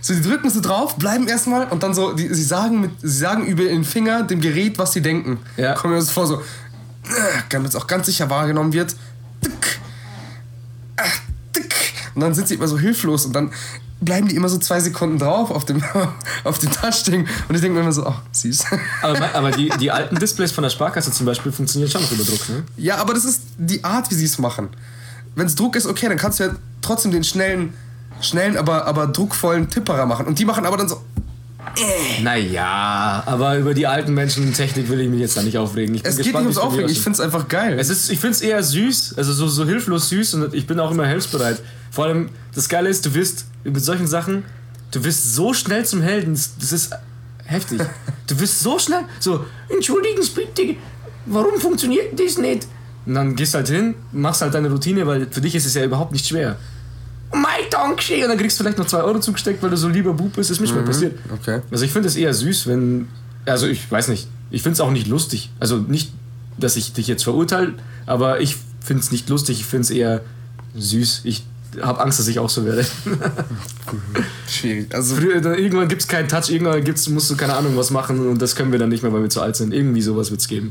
So, 0.00 0.14
die 0.14 0.20
drücken 0.20 0.50
so 0.50 0.60
drauf, 0.60 0.96
bleiben 0.96 1.28
erstmal 1.28 1.68
und 1.68 1.82
dann 1.82 1.94
so, 1.94 2.12
die, 2.12 2.32
sie, 2.34 2.42
sagen 2.42 2.80
mit, 2.80 2.90
sie 3.00 3.18
sagen 3.18 3.46
über 3.46 3.64
den 3.64 3.84
Finger 3.84 4.24
dem 4.24 4.40
Gerät, 4.40 4.78
was 4.78 4.92
sie 4.92 5.00
denken. 5.00 5.38
Ja. 5.56 5.74
Kommen 5.74 5.94
mir 5.94 6.00
das 6.00 6.10
vor, 6.10 6.26
so, 6.26 6.36
äh, 6.36 6.40
damit 7.50 7.70
es 7.70 7.76
auch 7.76 7.86
ganz 7.86 8.06
sicher 8.06 8.28
wahrgenommen 8.28 8.72
wird. 8.72 8.96
Tick, 9.40 9.80
tick. 11.52 11.74
Und 12.14 12.20
dann 12.20 12.34
sind 12.34 12.48
sie 12.48 12.54
immer 12.54 12.68
so 12.68 12.78
hilflos 12.78 13.24
und 13.24 13.32
dann 13.32 13.52
bleiben 14.00 14.28
die 14.28 14.36
immer 14.36 14.48
so 14.48 14.58
zwei 14.58 14.80
Sekunden 14.80 15.18
drauf 15.18 15.50
auf 15.50 15.64
dem, 15.64 15.82
auf 16.44 16.58
dem 16.58 16.70
Touchding. 16.70 17.26
Und 17.48 17.54
ich 17.54 17.60
denke 17.60 17.76
mir 17.76 17.80
immer 17.80 17.92
so, 17.92 18.06
oh, 18.06 18.14
süß. 18.32 18.64
Aber, 19.02 19.34
aber 19.34 19.50
die, 19.52 19.70
die 19.80 19.90
alten 19.90 20.16
Displays 20.16 20.52
von 20.52 20.62
der 20.62 20.70
Sparkasse 20.70 21.12
zum 21.12 21.26
Beispiel 21.26 21.52
funktionieren 21.52 21.90
schon 21.90 22.02
noch 22.02 22.12
über 22.12 22.24
Druck, 22.24 22.48
ne? 22.48 22.64
Ja, 22.76 22.96
aber 22.96 23.14
das 23.14 23.24
ist 23.24 23.42
die 23.56 23.82
Art, 23.84 24.10
wie 24.10 24.14
sie 24.14 24.24
es 24.24 24.38
machen. 24.38 24.68
Wenn 25.34 25.46
es 25.46 25.54
Druck 25.54 25.76
ist, 25.76 25.86
okay, 25.86 26.08
dann 26.08 26.18
kannst 26.18 26.40
du 26.40 26.44
ja 26.44 26.50
trotzdem 26.80 27.12
den 27.12 27.24
schnellen, 27.24 27.72
schnellen, 28.20 28.56
aber, 28.56 28.86
aber 28.86 29.06
druckvollen 29.06 29.68
Tipperer 29.70 30.06
machen. 30.06 30.26
Und 30.26 30.38
die 30.38 30.44
machen 30.44 30.66
aber 30.66 30.76
dann 30.76 30.88
so, 30.88 31.00
Naja, 32.22 33.22
aber 33.24 33.56
über 33.58 33.72
die 33.72 33.86
alten 33.86 34.14
Menschen 34.14 34.52
Technik 34.52 34.88
will 34.88 35.00
ich 35.00 35.08
mich 35.08 35.20
jetzt 35.20 35.36
da 35.36 35.42
nicht 35.42 35.56
aufregen. 35.56 35.98
Es 36.02 36.16
geht 36.16 36.26
nicht 36.26 36.34
ums 36.34 36.58
Aufregen, 36.58 36.90
ich 36.90 37.00
finde 37.00 37.16
es 37.16 37.20
einfach 37.20 37.48
geil. 37.48 37.78
Es 37.78 37.88
ist, 37.88 38.10
ich 38.10 38.18
finde 38.20 38.34
es 38.34 38.42
eher 38.42 38.62
süß, 38.62 39.14
also 39.16 39.32
so, 39.32 39.48
so 39.48 39.64
hilflos 39.64 40.08
süß 40.08 40.34
und 40.34 40.54
ich 40.54 40.66
bin 40.66 40.78
auch 40.80 40.90
immer 40.90 41.06
hilfsbereit. 41.06 41.62
Vor 41.90 42.06
allem, 42.06 42.30
das 42.54 42.68
Geile 42.68 42.88
ist, 42.88 43.06
du 43.06 43.14
wirst 43.14 43.46
mit 43.64 43.82
solchen 43.82 44.06
Sachen, 44.06 44.44
du 44.90 45.04
wirst 45.04 45.34
so 45.34 45.54
schnell 45.54 45.84
zum 45.86 46.02
Helden, 46.02 46.34
das 46.34 46.50
das 46.58 46.72
ist 46.72 46.92
heftig. 47.44 47.80
Du 48.28 48.38
wirst 48.40 48.60
so 48.60 48.78
schnell, 48.78 49.04
so, 49.18 49.44
entschuldigen 49.68 50.22
Sie 50.22 50.30
bitte, 50.30 50.76
warum 51.26 51.60
funktioniert 51.60 52.18
das 52.18 52.38
nicht? 52.38 52.66
Und 53.06 53.14
dann 53.14 53.34
gehst 53.34 53.54
halt 53.54 53.68
hin, 53.68 53.94
machst 54.12 54.42
halt 54.42 54.54
deine 54.54 54.70
Routine, 54.70 55.06
weil 55.06 55.26
für 55.30 55.40
dich 55.40 55.54
ist 55.54 55.66
es 55.66 55.74
ja 55.74 55.84
überhaupt 55.84 56.12
nicht 56.12 56.26
schwer. 56.26 56.56
Mein 57.32 57.68
Dankeschön! 57.70 58.22
Und 58.22 58.28
dann 58.28 58.38
kriegst 58.38 58.58
du 58.58 58.62
vielleicht 58.62 58.78
noch 58.78 58.86
2 58.86 58.98
Euro 59.02 59.18
zugesteckt, 59.18 59.62
weil 59.62 59.70
du 59.70 59.76
so 59.76 59.88
lieber 59.88 60.12
Bub 60.12 60.34
bist, 60.34 60.50
ist 60.50 60.60
mir 60.60 60.66
schon 60.66 60.76
mal 60.76 60.84
passiert. 60.84 61.18
okay. 61.32 61.60
Also 61.70 61.84
ich 61.84 61.90
finde 61.92 62.08
es 62.08 62.16
eher 62.16 62.32
süß, 62.34 62.66
wenn. 62.66 63.08
Also 63.46 63.66
ich 63.66 63.90
weiß 63.90 64.08
nicht. 64.08 64.28
Ich 64.50 64.62
finde 64.62 64.74
es 64.74 64.80
auch 64.80 64.90
nicht 64.90 65.06
lustig. 65.06 65.50
Also 65.58 65.78
nicht, 65.78 66.12
dass 66.58 66.76
ich 66.76 66.92
dich 66.92 67.06
jetzt 67.06 67.24
verurteile, 67.24 67.74
aber 68.06 68.40
ich 68.40 68.56
finde 68.80 69.02
es 69.02 69.10
nicht 69.10 69.28
lustig. 69.30 69.60
Ich 69.60 69.66
finde 69.66 69.82
es 69.82 69.90
eher 69.90 70.20
süß. 70.76 71.22
Ich 71.24 71.44
habe 71.80 72.00
Angst, 72.00 72.18
dass 72.18 72.28
ich 72.28 72.38
auch 72.38 72.50
so 72.50 72.66
werde. 72.66 72.84
Schwierig. 74.48 74.94
Also, 74.94 75.16
Früher, 75.16 75.40
dann, 75.40 75.54
irgendwann 75.54 75.88
gibt 75.88 76.02
es 76.02 76.08
keinen 76.08 76.28
Touch, 76.28 76.50
irgendwann 76.50 76.84
gibt's, 76.84 77.08
musst 77.08 77.30
du 77.30 77.36
keine 77.36 77.54
Ahnung 77.54 77.76
was 77.76 77.90
machen 77.90 78.28
und 78.28 78.42
das 78.42 78.54
können 78.54 78.72
wir 78.72 78.78
dann 78.78 78.90
nicht 78.90 79.02
mehr, 79.02 79.12
weil 79.12 79.22
wir 79.22 79.30
zu 79.30 79.40
alt 79.40 79.56
sind. 79.56 79.72
Irgendwie 79.72 80.02
sowas 80.02 80.30
wird 80.30 80.40
es 80.40 80.48
geben. 80.48 80.70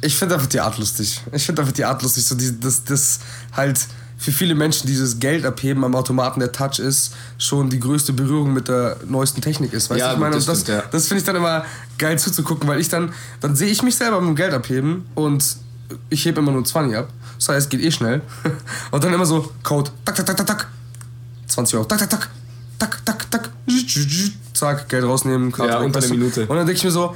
Ich 0.00 0.16
finde 0.16 0.34
einfach 0.34 0.48
die 0.48 0.60
Art 0.60 0.78
lustig. 0.78 1.20
Ich 1.32 1.44
finde 1.44 1.62
einfach 1.62 1.74
die 1.74 1.84
Art 1.84 2.02
lustig, 2.02 2.24
so 2.24 2.34
die, 2.34 2.58
dass 2.60 2.84
das 2.84 3.20
halt 3.56 3.78
für 4.16 4.32
viele 4.32 4.54
Menschen 4.56 4.86
dieses 4.88 5.20
Geld 5.20 5.46
abheben 5.46 5.84
am 5.84 5.94
Automaten 5.94 6.40
der 6.40 6.50
Touch 6.50 6.80
ist, 6.80 7.14
schon 7.38 7.70
die 7.70 7.78
größte 7.78 8.12
Berührung 8.12 8.52
mit 8.52 8.66
der 8.66 8.96
neuesten 9.06 9.40
Technik 9.40 9.72
ist. 9.72 9.90
Weißt 9.90 10.00
Ja, 10.00 10.08
du, 10.08 10.14
ich 10.14 10.20
meine, 10.20 10.34
das 10.34 10.46
das, 10.46 10.66
ja. 10.66 10.82
das 10.90 11.06
finde 11.06 11.20
ich 11.20 11.24
dann 11.26 11.36
immer 11.36 11.64
geil 11.98 12.18
zuzugucken, 12.18 12.68
weil 12.68 12.80
ich 12.80 12.88
dann, 12.88 13.12
dann 13.40 13.54
sehe 13.54 13.68
ich 13.68 13.82
mich 13.82 13.94
selber 13.94 14.20
mit 14.20 14.30
dem 14.30 14.36
Geld 14.36 14.52
abheben 14.52 15.06
und 15.14 15.44
ich 16.10 16.24
hebe 16.26 16.40
immer 16.40 16.50
nur 16.50 16.64
20 16.64 16.96
ab. 16.96 17.08
Das 17.38 17.48
heißt, 17.48 17.66
es 17.66 17.68
geht 17.68 17.80
eh 17.80 17.90
schnell. 17.92 18.20
Und 18.90 19.04
dann 19.04 19.14
immer 19.14 19.24
so, 19.24 19.52
Code, 19.62 19.90
tak, 20.04 20.16
tak, 20.16 20.26
tak, 20.26 20.36
tak, 20.36 20.46
tak. 20.46 20.68
20 21.46 21.76
Euro, 21.76 21.84
tak, 21.86 21.98
tak, 22.00 22.10
tak, 22.10 22.28
tak, 22.78 23.04
tak, 23.04 23.30
tak, 23.30 23.50
zack, 24.52 24.88
Geld 24.88 25.04
rausnehmen, 25.04 25.52
Karte 25.52 25.72
Ja, 25.74 25.78
unter 25.78 26.00
du. 26.00 26.08
Minute. 26.08 26.42
Und 26.42 26.56
dann 26.56 26.66
denke 26.66 26.72
ich 26.78 26.84
mir 26.84 26.90
so, 26.90 27.14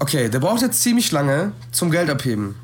okay, 0.00 0.28
der 0.28 0.40
braucht 0.40 0.62
jetzt 0.62 0.82
ziemlich 0.82 1.12
lange 1.12 1.52
zum 1.70 1.90
Geld 1.92 2.10
abheben. 2.10 2.56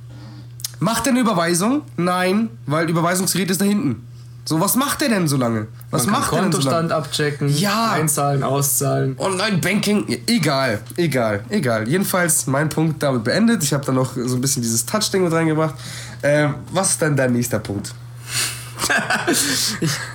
Macht 0.80 1.06
er 1.06 1.12
eine 1.12 1.20
Überweisung? 1.20 1.82
Nein, 1.96 2.50
weil 2.66 2.90
Überweisungsgerät 2.90 3.50
ist 3.50 3.60
da 3.60 3.64
hinten. 3.64 4.02
So, 4.44 4.60
was 4.60 4.76
macht 4.76 5.02
er 5.02 5.08
denn 5.08 5.26
so 5.26 5.36
lange? 5.36 5.66
Was 5.90 6.04
Man 6.06 6.14
kann 6.14 6.20
macht 6.22 6.32
er 6.32 6.42
denn 6.42 6.52
so 6.52 6.58
Kontostand 6.58 6.90
lange? 6.90 7.02
abchecken, 7.02 7.48
Ja. 7.48 7.92
einzahlen, 7.92 8.42
auszahlen. 8.44 9.16
Online-Banking, 9.18 10.04
ja, 10.08 10.16
egal, 10.26 10.80
egal, 10.96 11.44
egal. 11.48 11.88
Jedenfalls 11.88 12.46
mein 12.46 12.68
Punkt 12.68 13.02
damit 13.02 13.24
beendet. 13.24 13.62
Ich 13.64 13.72
habe 13.72 13.84
da 13.84 13.90
noch 13.92 14.12
so 14.14 14.36
ein 14.36 14.40
bisschen 14.40 14.62
dieses 14.62 14.84
Touch-Ding 14.86 15.24
mit 15.24 15.32
reingebracht. 15.32 15.74
Ähm, 16.22 16.54
was 16.72 16.90
ist 16.90 17.02
denn 17.02 17.16
dein 17.16 17.32
nächster 17.32 17.58
Punkt? 17.58 17.92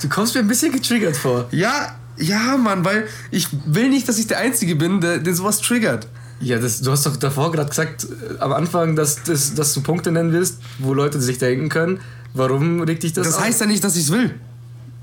Du 0.01 0.09
kommst 0.09 0.33
mir 0.35 0.41
ein 0.41 0.47
bisschen 0.47 0.71
getriggert 0.71 1.17
vor. 1.17 1.47
Ja, 1.51 1.95
Ja, 2.17 2.55
Mann, 2.57 2.85
weil 2.85 3.07
ich 3.31 3.47
will 3.65 3.89
nicht, 3.89 4.07
dass 4.07 4.19
ich 4.19 4.27
der 4.27 4.37
Einzige 4.37 4.75
bin, 4.75 5.01
der, 5.01 5.17
der 5.17 5.33
sowas 5.33 5.59
triggert. 5.59 6.07
Ja, 6.41 6.57
das, 6.59 6.81
du 6.81 6.91
hast 6.91 7.05
doch 7.05 7.15
davor 7.17 7.51
gerade 7.51 7.69
gesagt, 7.69 8.05
äh, 8.05 8.39
am 8.39 8.53
Anfang, 8.53 8.95
dass, 8.95 9.23
dass, 9.23 9.53
dass 9.53 9.73
du 9.73 9.81
Punkte 9.81 10.11
nennen 10.11 10.31
willst, 10.33 10.57
wo 10.79 10.93
Leute 10.93 11.21
sich 11.21 11.37
denken 11.37 11.69
können. 11.69 11.99
Warum 12.33 12.81
regt 12.81 13.03
dich 13.03 13.13
das 13.13 13.27
Das 13.27 13.35
auf? 13.37 13.43
heißt 13.43 13.61
ja 13.61 13.67
nicht, 13.67 13.83
dass 13.83 13.95
ich 13.95 14.03
es 14.05 14.11
will. 14.11 14.33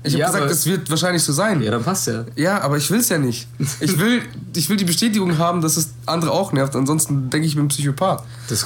Ich 0.03 0.13
habe 0.13 0.19
Ja, 0.21 0.27
gesagt, 0.27 0.43
aber- 0.43 0.51
es 0.51 0.65
wird 0.65 0.89
wahrscheinlich 0.89 1.23
so 1.23 1.33
sein. 1.33 1.61
Ja, 1.61 1.71
dann 1.71 1.83
passt 1.83 2.07
ja. 2.07 2.25
Ja, 2.35 2.61
aber 2.61 2.77
ich 2.77 2.89
will 2.89 2.99
es 2.99 3.09
ja 3.09 3.17
nicht. 3.17 3.47
Ich 3.79 3.97
will, 3.99 4.21
ich 4.55 4.69
will 4.69 4.77
die 4.77 4.85
Bestätigung 4.85 5.37
haben, 5.37 5.61
dass 5.61 5.77
es 5.77 5.89
andere 6.05 6.31
auch 6.31 6.51
nervt. 6.53 6.75
Ansonsten 6.75 7.29
denke 7.29 7.45
ich, 7.45 7.51
ich 7.51 7.55
bin 7.55 7.65
ein 7.65 7.69
Psychopath. 7.69 8.23
Das 8.47 8.65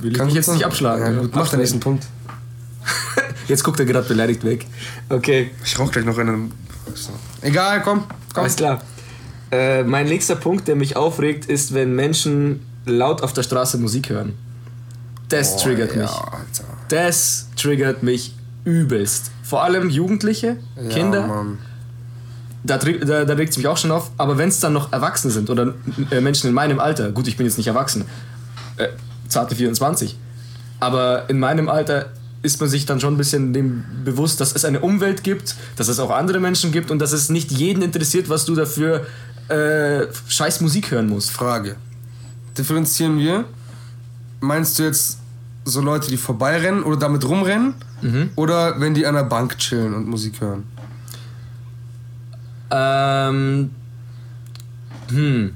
will 0.00 0.12
ich 0.12 0.16
Kann 0.18 0.26
mich 0.26 0.34
gut 0.34 0.36
jetzt 0.44 0.52
nicht 0.54 0.64
abschlagen. 0.64 1.04
Ja, 1.14 1.20
gut, 1.20 1.34
mach 1.34 1.48
den 1.50 1.60
nächsten 1.60 1.80
Punkt. 1.80 2.04
Jetzt 3.48 3.64
guckt 3.64 3.80
er 3.80 3.86
gerade 3.86 4.06
beleidigt 4.06 4.44
weg. 4.44 4.66
Okay, 5.08 5.50
Ich 5.64 5.78
rauch 5.78 5.90
gleich 5.90 6.04
noch 6.04 6.18
einen. 6.18 6.52
Egal, 7.42 7.82
komm. 7.82 8.04
komm. 8.32 8.42
alles 8.42 8.56
klar. 8.56 8.80
Äh, 9.50 9.82
mein 9.84 10.06
nächster 10.06 10.36
Punkt, 10.36 10.68
der 10.68 10.76
mich 10.76 10.96
aufregt, 10.96 11.46
ist, 11.46 11.72
wenn 11.74 11.94
Menschen 11.94 12.60
laut 12.86 13.22
auf 13.22 13.32
der 13.32 13.42
Straße 13.42 13.78
Musik 13.78 14.10
hören. 14.10 14.34
Das 15.28 15.56
Boah, 15.56 15.62
triggert 15.64 15.94
ja, 15.94 16.02
mich. 16.02 16.10
Alter. 16.10 16.64
Das 16.88 17.48
triggert 17.56 18.02
mich 18.02 18.34
übelst. 18.64 19.30
Vor 19.42 19.62
allem 19.62 19.88
Jugendliche, 19.90 20.56
Ja, 20.76 20.88
Kinder. 20.88 21.26
Mann. 21.26 21.58
da, 22.64 22.76
da, 22.78 23.24
da 23.24 23.34
regt 23.34 23.52
es 23.52 23.56
mich 23.58 23.66
auch 23.66 23.76
schon 23.76 23.90
auf. 23.90 24.10
Aber 24.18 24.36
wenn 24.38 24.48
es 24.48 24.60
dann 24.60 24.72
noch 24.72 24.92
Erwachsene 24.92 25.32
sind 25.32 25.48
oder 25.50 25.74
äh, 26.10 26.20
Menschen 26.20 26.48
in 26.48 26.54
meinem 26.54 26.78
Alter, 26.80 27.10
gut, 27.12 27.26
ich 27.28 27.36
bin 27.36 27.46
jetzt 27.46 27.56
nicht 27.58 27.66
erwachsen, 27.68 28.04
äh, 28.76 28.88
zarte 29.28 29.54
24, 29.54 30.16
aber 30.80 31.28
in 31.28 31.38
meinem 31.38 31.68
Alter 31.68 32.06
ist 32.42 32.60
man 32.60 32.70
sich 32.70 32.86
dann 32.86 33.00
schon 33.00 33.14
ein 33.14 33.16
bisschen 33.16 33.52
dem 33.52 33.84
bewusst, 34.04 34.40
dass 34.40 34.54
es 34.54 34.64
eine 34.64 34.80
Umwelt 34.80 35.24
gibt, 35.24 35.56
dass 35.76 35.88
es 35.88 35.98
auch 35.98 36.10
andere 36.10 36.38
Menschen 36.40 36.70
gibt 36.70 36.90
und 36.90 37.00
dass 37.00 37.12
es 37.12 37.30
nicht 37.30 37.50
jeden 37.50 37.82
interessiert, 37.82 38.28
was 38.28 38.44
du 38.44 38.54
dafür 38.54 39.06
äh, 39.48 40.06
scheiß 40.28 40.60
Musik 40.60 40.90
hören 40.90 41.08
musst. 41.08 41.30
Frage. 41.30 41.76
Differenzieren 42.56 43.18
wir? 43.18 43.44
Meinst 44.40 44.78
du 44.78 44.82
jetzt 44.82 45.18
so 45.64 45.80
Leute, 45.80 46.08
die 46.08 46.16
vorbeirennen 46.16 46.82
oder 46.82 46.96
damit 46.96 47.24
rumrennen? 47.24 47.74
Mhm. 48.02 48.30
Oder 48.36 48.80
wenn 48.80 48.94
die 48.94 49.06
an 49.06 49.14
der 49.14 49.24
Bank 49.24 49.58
chillen 49.58 49.94
und 49.94 50.08
Musik 50.08 50.40
hören? 50.40 50.64
Ähm, 52.70 53.70
hm. 55.08 55.54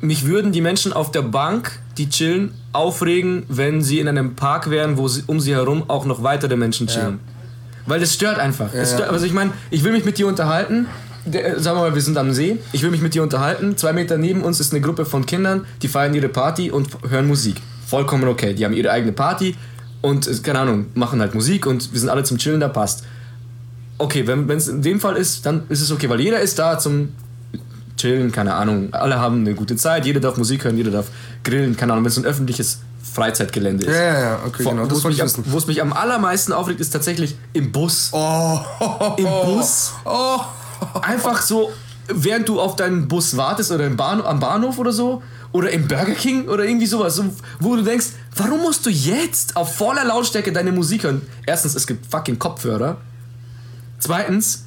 Mich 0.00 0.26
würden 0.26 0.52
die 0.52 0.60
Menschen 0.60 0.92
auf 0.92 1.12
der 1.12 1.22
Bank, 1.22 1.78
die 1.98 2.08
chillen, 2.08 2.52
aufregen, 2.72 3.44
wenn 3.48 3.82
sie 3.82 4.00
in 4.00 4.08
einem 4.08 4.34
Park 4.34 4.70
wären, 4.70 4.96
wo 4.96 5.08
sie, 5.08 5.22
um 5.26 5.40
sie 5.40 5.54
herum 5.54 5.84
auch 5.88 6.06
noch 6.06 6.22
weitere 6.22 6.56
Menschen 6.56 6.86
chillen. 6.86 7.20
Weil 7.86 8.00
das 8.00 8.14
stört 8.14 8.38
einfach. 8.38 8.72
Ja, 8.74 8.84
stört, 8.84 9.00
ja. 9.00 9.06
also 9.08 9.26
ich 9.26 9.32
meine, 9.32 9.52
ich 9.70 9.84
will 9.84 9.92
mich 9.92 10.04
mit 10.04 10.18
dir 10.18 10.26
unterhalten. 10.26 10.86
Der, 11.26 11.56
äh, 11.56 11.60
sagen 11.60 11.76
wir 11.78 11.82
mal, 11.82 11.94
wir 11.94 12.02
sind 12.02 12.16
am 12.16 12.32
See. 12.32 12.58
Ich 12.72 12.82
will 12.82 12.90
mich 12.90 13.00
mit 13.02 13.14
dir 13.14 13.22
unterhalten. 13.22 13.76
Zwei 13.76 13.92
Meter 13.92 14.16
neben 14.18 14.42
uns 14.42 14.60
ist 14.60 14.72
eine 14.72 14.80
Gruppe 14.80 15.04
von 15.04 15.26
Kindern, 15.26 15.64
die 15.82 15.88
feiern 15.88 16.14
ihre 16.14 16.28
Party 16.28 16.70
und 16.70 16.88
hören 17.08 17.26
Musik. 17.28 17.56
Vollkommen 17.86 18.26
okay. 18.28 18.54
Die 18.54 18.64
haben 18.64 18.72
ihre 18.74 18.90
eigene 18.90 19.12
Party 19.12 19.54
und, 20.00 20.26
äh, 20.26 20.34
keine 20.42 20.60
Ahnung, 20.60 20.86
machen 20.94 21.20
halt 21.20 21.34
Musik 21.34 21.66
und 21.66 21.92
wir 21.92 22.00
sind 22.00 22.08
alle 22.08 22.24
zum 22.24 22.38
Chillen, 22.38 22.60
da 22.60 22.68
passt. 22.68 23.04
Okay, 23.98 24.26
wenn 24.26 24.48
es 24.50 24.68
in 24.68 24.80
dem 24.80 24.98
Fall 24.98 25.16
ist, 25.16 25.44
dann 25.44 25.64
ist 25.68 25.82
es 25.82 25.90
okay, 25.92 26.08
weil 26.08 26.20
jeder 26.20 26.40
ist 26.40 26.58
da 26.58 26.78
zum 26.78 27.10
Chillen, 27.98 28.32
keine 28.32 28.54
Ahnung. 28.54 28.88
Alle 28.92 29.18
haben 29.20 29.40
eine 29.40 29.54
gute 29.54 29.76
Zeit, 29.76 30.06
jeder 30.06 30.20
darf 30.20 30.38
Musik 30.38 30.64
hören, 30.64 30.76
jeder 30.78 30.90
darf 30.90 31.06
grillen, 31.44 31.76
keine 31.76 31.92
Ahnung, 31.92 32.04
wenn 32.04 32.10
es 32.10 32.16
ein 32.16 32.24
öffentliches 32.24 32.78
Freizeitgelände 33.12 33.84
ist. 33.84 33.94
Ja, 33.94 34.02
ja, 34.02 34.20
ja, 34.20 34.38
okay, 34.46 34.62
Vor- 34.62 34.72
genau. 34.72 34.90
wo 34.90 34.94
es 34.96 35.04
mich, 35.04 35.16
ich 35.16 35.22
am- 35.22 35.66
mich 35.66 35.82
am 35.82 35.92
allermeisten 35.92 36.52
aufregt, 36.54 36.80
ist 36.80 36.90
tatsächlich 36.90 37.34
im 37.52 37.72
Bus. 37.72 38.08
Oh, 38.12 38.58
Im 39.18 39.24
Bus? 39.24 39.92
Oh, 40.06 40.38
Einfach 41.02 41.42
so, 41.42 41.70
während 42.08 42.48
du 42.48 42.60
auf 42.60 42.76
deinen 42.76 43.08
Bus 43.08 43.36
wartest 43.36 43.72
oder 43.72 43.88
Bahn, 43.90 44.20
am 44.22 44.40
Bahnhof 44.40 44.78
oder 44.78 44.92
so. 44.92 45.22
Oder 45.52 45.70
im 45.70 45.88
Burger 45.88 46.14
King 46.14 46.48
oder 46.48 46.64
irgendwie 46.64 46.86
sowas, 46.86 47.16
so, 47.16 47.24
wo 47.58 47.74
du 47.74 47.82
denkst, 47.82 48.06
warum 48.36 48.60
musst 48.60 48.86
du 48.86 48.90
jetzt 48.90 49.56
auf 49.56 49.74
voller 49.74 50.04
Lautstärke 50.04 50.52
deine 50.52 50.70
Musik 50.70 51.02
hören? 51.02 51.22
Erstens, 51.44 51.74
es 51.74 51.88
gibt 51.88 52.06
fucking 52.06 52.38
Kopfhörer. 52.38 52.98
Zweitens, 53.98 54.66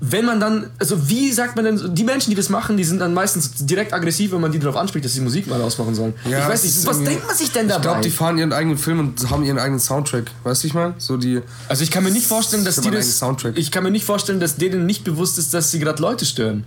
wenn 0.00 0.24
man 0.24 0.38
dann, 0.38 0.70
also 0.78 1.08
wie 1.08 1.32
sagt 1.32 1.56
man 1.56 1.64
denn, 1.64 1.94
die 1.94 2.04
Menschen, 2.04 2.30
die 2.30 2.36
das 2.36 2.48
machen, 2.48 2.76
die 2.76 2.84
sind 2.84 3.00
dann 3.00 3.14
meistens 3.14 3.52
direkt 3.56 3.92
aggressiv, 3.92 4.32
wenn 4.32 4.40
man 4.40 4.52
die 4.52 4.58
darauf 4.58 4.76
anspricht, 4.76 5.04
dass 5.04 5.12
sie 5.12 5.20
Musik 5.20 5.48
mal 5.48 5.60
ausmachen 5.60 5.94
sollen. 5.94 6.14
Ja, 6.28 6.40
ich 6.40 6.48
weiß 6.48 6.64
nicht, 6.64 6.86
was 6.86 7.02
denkt 7.02 7.26
man 7.26 7.36
sich 7.36 7.50
denn 7.50 7.68
dabei? 7.68 7.78
Ich 7.78 7.82
glaube, 7.82 8.00
die 8.02 8.10
fahren 8.10 8.38
ihren 8.38 8.52
eigenen 8.52 8.78
Film 8.78 9.00
und 9.00 9.30
haben 9.30 9.42
ihren 9.42 9.58
eigenen 9.58 9.80
Soundtrack. 9.80 10.30
Weißt 10.44 10.62
du, 10.62 10.68
ich 10.68 10.74
meine? 10.74 10.94
So 10.98 11.16
die. 11.16 11.40
also 11.68 11.82
ich 11.82 11.90
kann 11.90 12.04
mir 12.04 12.10
nicht 12.10 12.26
vorstellen, 12.26 12.64
dass 12.64 12.80
die 12.80 12.90
das, 12.90 13.18
Soundtrack. 13.18 13.58
ich 13.58 13.70
kann 13.70 13.82
mir 13.82 13.90
nicht 13.90 14.04
vorstellen, 14.04 14.40
dass 14.40 14.56
denen 14.56 14.86
nicht 14.86 15.02
bewusst 15.04 15.38
ist, 15.38 15.52
dass 15.52 15.70
sie 15.70 15.80
gerade 15.80 16.00
Leute 16.00 16.24
stören. 16.24 16.64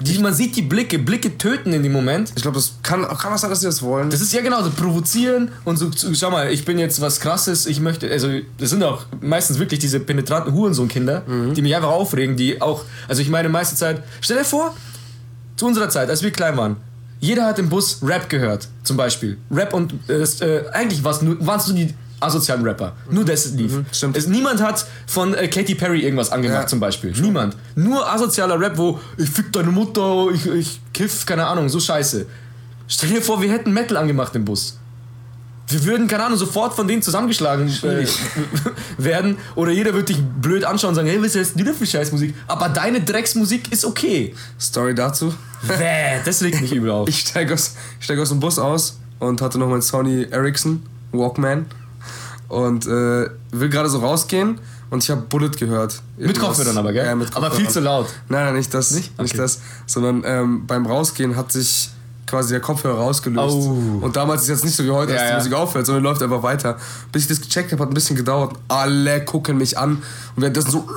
Die, 0.00 0.18
man 0.18 0.34
sieht 0.34 0.56
die 0.56 0.62
Blicke, 0.62 0.98
Blicke 0.98 1.36
töten 1.36 1.72
in 1.72 1.82
dem 1.82 1.92
Moment. 1.92 2.32
Ich 2.36 2.42
glaube, 2.42 2.56
das 2.56 2.74
kann, 2.82 3.02
kann 3.02 3.32
auch 3.32 3.38
sein, 3.38 3.50
dass 3.50 3.60
sie 3.60 3.66
das 3.66 3.82
wollen. 3.82 4.10
Das 4.10 4.20
ist 4.20 4.32
ja 4.32 4.40
genau 4.40 4.62
so 4.62 4.70
provozieren 4.70 5.50
und 5.64 5.76
so, 5.76 5.90
so, 5.92 6.12
schau 6.14 6.30
mal, 6.30 6.50
ich 6.50 6.64
bin 6.64 6.78
jetzt 6.78 7.00
was 7.00 7.20
krasses, 7.20 7.66
ich 7.66 7.80
möchte, 7.80 8.10
also 8.10 8.28
das 8.58 8.70
sind 8.70 8.82
auch 8.82 9.04
meistens 9.20 9.58
wirklich 9.58 9.80
diese 9.80 10.00
penetranten 10.00 10.52
Hurensohn-Kinder, 10.54 11.22
die 11.54 11.62
mich 11.62 11.74
einfach 11.74 11.90
aufregen, 11.90 12.36
die 12.36 12.60
auch, 12.60 12.84
also 13.08 13.22
ich 13.22 13.28
meine 13.28 13.48
meiste 13.48 13.76
Zeit, 13.76 14.02
stell 14.20 14.38
dir 14.38 14.44
vor, 14.44 14.74
zu 15.56 15.66
unserer 15.66 15.88
Zeit, 15.88 16.08
als 16.08 16.22
wir 16.22 16.30
klein 16.30 16.56
waren, 16.56 16.76
jeder 17.20 17.44
hat 17.44 17.58
im 17.58 17.68
Bus 17.68 17.98
Rap 18.02 18.28
gehört, 18.28 18.68
zum 18.82 18.96
Beispiel. 18.96 19.36
Rap 19.50 19.74
und, 19.74 19.92
äh, 20.08 20.18
das, 20.18 20.40
äh, 20.40 20.64
eigentlich 20.72 21.04
waren 21.04 21.32
es 21.58 21.66
nur 21.66 21.76
die 21.76 21.94
asozialen 22.20 22.62
Rapper. 22.64 22.92
Nur 23.10 23.24
das 23.24 23.52
lief. 23.52 23.72
stimmt. 23.92 24.16
Es, 24.16 24.26
niemand 24.26 24.62
hat 24.62 24.86
von 25.06 25.34
äh, 25.34 25.48
Katy 25.48 25.74
Perry 25.74 26.02
irgendwas 26.02 26.30
angemacht, 26.30 26.62
Ja. 26.62 26.66
zum 26.66 26.78
Beispiel. 26.80 27.12
Niemand. 27.20 27.56
Nur 27.74 28.10
asozialer 28.12 28.60
Rap, 28.60 28.76
wo 28.76 29.00
ich 29.16 29.28
fick 29.30 29.52
deine 29.52 29.70
Mutter, 29.70 30.26
ich, 30.34 30.46
ich 30.46 30.80
kiff, 30.92 31.24
keine 31.26 31.46
Ahnung, 31.46 31.68
so 31.68 31.80
scheiße. 31.80 32.26
Stell 32.88 33.08
dir 33.10 33.22
vor, 33.22 33.40
wir 33.40 33.50
hätten 33.50 33.72
Metal 33.72 33.96
angemacht 33.96 34.34
im 34.36 34.44
Bus. 34.44 34.76
Wir 35.68 35.84
würden, 35.84 36.08
keine 36.08 36.24
Ahnung, 36.24 36.36
sofort 36.36 36.74
von 36.74 36.88
denen 36.88 37.00
zusammengeschlagen 37.00 37.68
äh, 37.84 38.04
werden. 38.98 39.38
Oder 39.54 39.70
jeder 39.70 39.92
würde 39.94 40.06
dich 40.12 40.18
blöd 40.20 40.64
anschauen 40.64 40.88
und 40.90 40.94
sagen, 40.96 41.08
hey, 41.08 41.22
was 41.22 41.32
du 41.32 41.62
denn 41.64 41.74
für 41.74 41.86
Scheißmusik? 41.86 42.34
Aber 42.48 42.68
deine 42.68 43.00
Drecksmusik 43.02 43.70
ist 43.72 43.84
okay. 43.84 44.34
Story 44.60 44.96
dazu. 44.96 45.32
Bäh, 45.68 46.20
das 46.24 46.42
regt 46.42 46.60
mich 46.60 46.72
übel 46.72 46.90
auf. 46.90 47.08
Ich 47.08 47.20
steige 47.20 47.54
aus, 47.54 47.76
ich 48.00 48.04
steig 48.04 48.18
aus 48.18 48.30
dem 48.30 48.40
Bus 48.40 48.58
aus 48.58 48.98
und 49.20 49.40
hatte 49.40 49.58
noch 49.58 49.68
meinen 49.68 49.82
Sony 49.82 50.26
Ericsson 50.30 50.82
Walkman 51.12 51.66
und 52.50 52.86
äh, 52.86 53.30
will 53.52 53.68
gerade 53.70 53.88
so 53.88 53.98
rausgehen 54.00 54.58
und 54.90 55.02
ich 55.02 55.10
habe 55.10 55.22
Bullet 55.22 55.50
gehört. 55.50 56.02
Mit 56.18 56.38
Kopfhörern 56.38 56.76
aber, 56.76 56.92
gell? 56.92 57.06
Ja, 57.06 57.14
mit 57.14 57.28
aber 57.28 57.46
Kopfhörern. 57.46 57.56
viel 57.56 57.68
zu 57.70 57.80
laut. 57.80 58.06
Nein, 58.28 58.44
nein, 58.46 58.54
nicht 58.56 58.74
das. 58.74 58.90
Nicht? 58.90 59.18
Nicht, 59.18 59.32
Okay. 59.34 59.42
das. 59.42 59.60
Sondern 59.86 60.22
ähm, 60.26 60.66
beim 60.66 60.84
Rausgehen 60.84 61.36
hat 61.36 61.50
sich 61.52 61.90
quasi 62.26 62.50
der 62.50 62.60
Kopfhörer 62.60 62.98
rausgelöst. 62.98 63.56
Oh. 63.56 63.98
Und 64.02 64.14
damals 64.16 64.42
ist 64.42 64.48
jetzt 64.48 64.64
nicht 64.64 64.76
so 64.76 64.84
wie 64.84 64.90
heute, 64.90 65.12
dass 65.12 65.20
Ja, 65.22 65.26
die 65.26 65.32
ja. 65.32 65.38
Musik 65.38 65.52
aufhört, 65.54 65.86
sondern 65.86 66.04
läuft 66.04 66.22
einfach 66.22 66.42
weiter. 66.44 66.76
Bis 67.10 67.22
ich 67.22 67.28
das 67.28 67.40
gecheckt 67.40 67.72
habe, 67.72 67.82
hat 67.82 67.90
ein 67.90 67.94
bisschen 67.94 68.14
gedauert. 68.16 68.52
Alle 68.68 69.24
gucken 69.24 69.58
mich 69.58 69.76
an 69.78 69.92
und 70.36 70.42
währenddessen 70.42 70.70
so. 70.70 70.86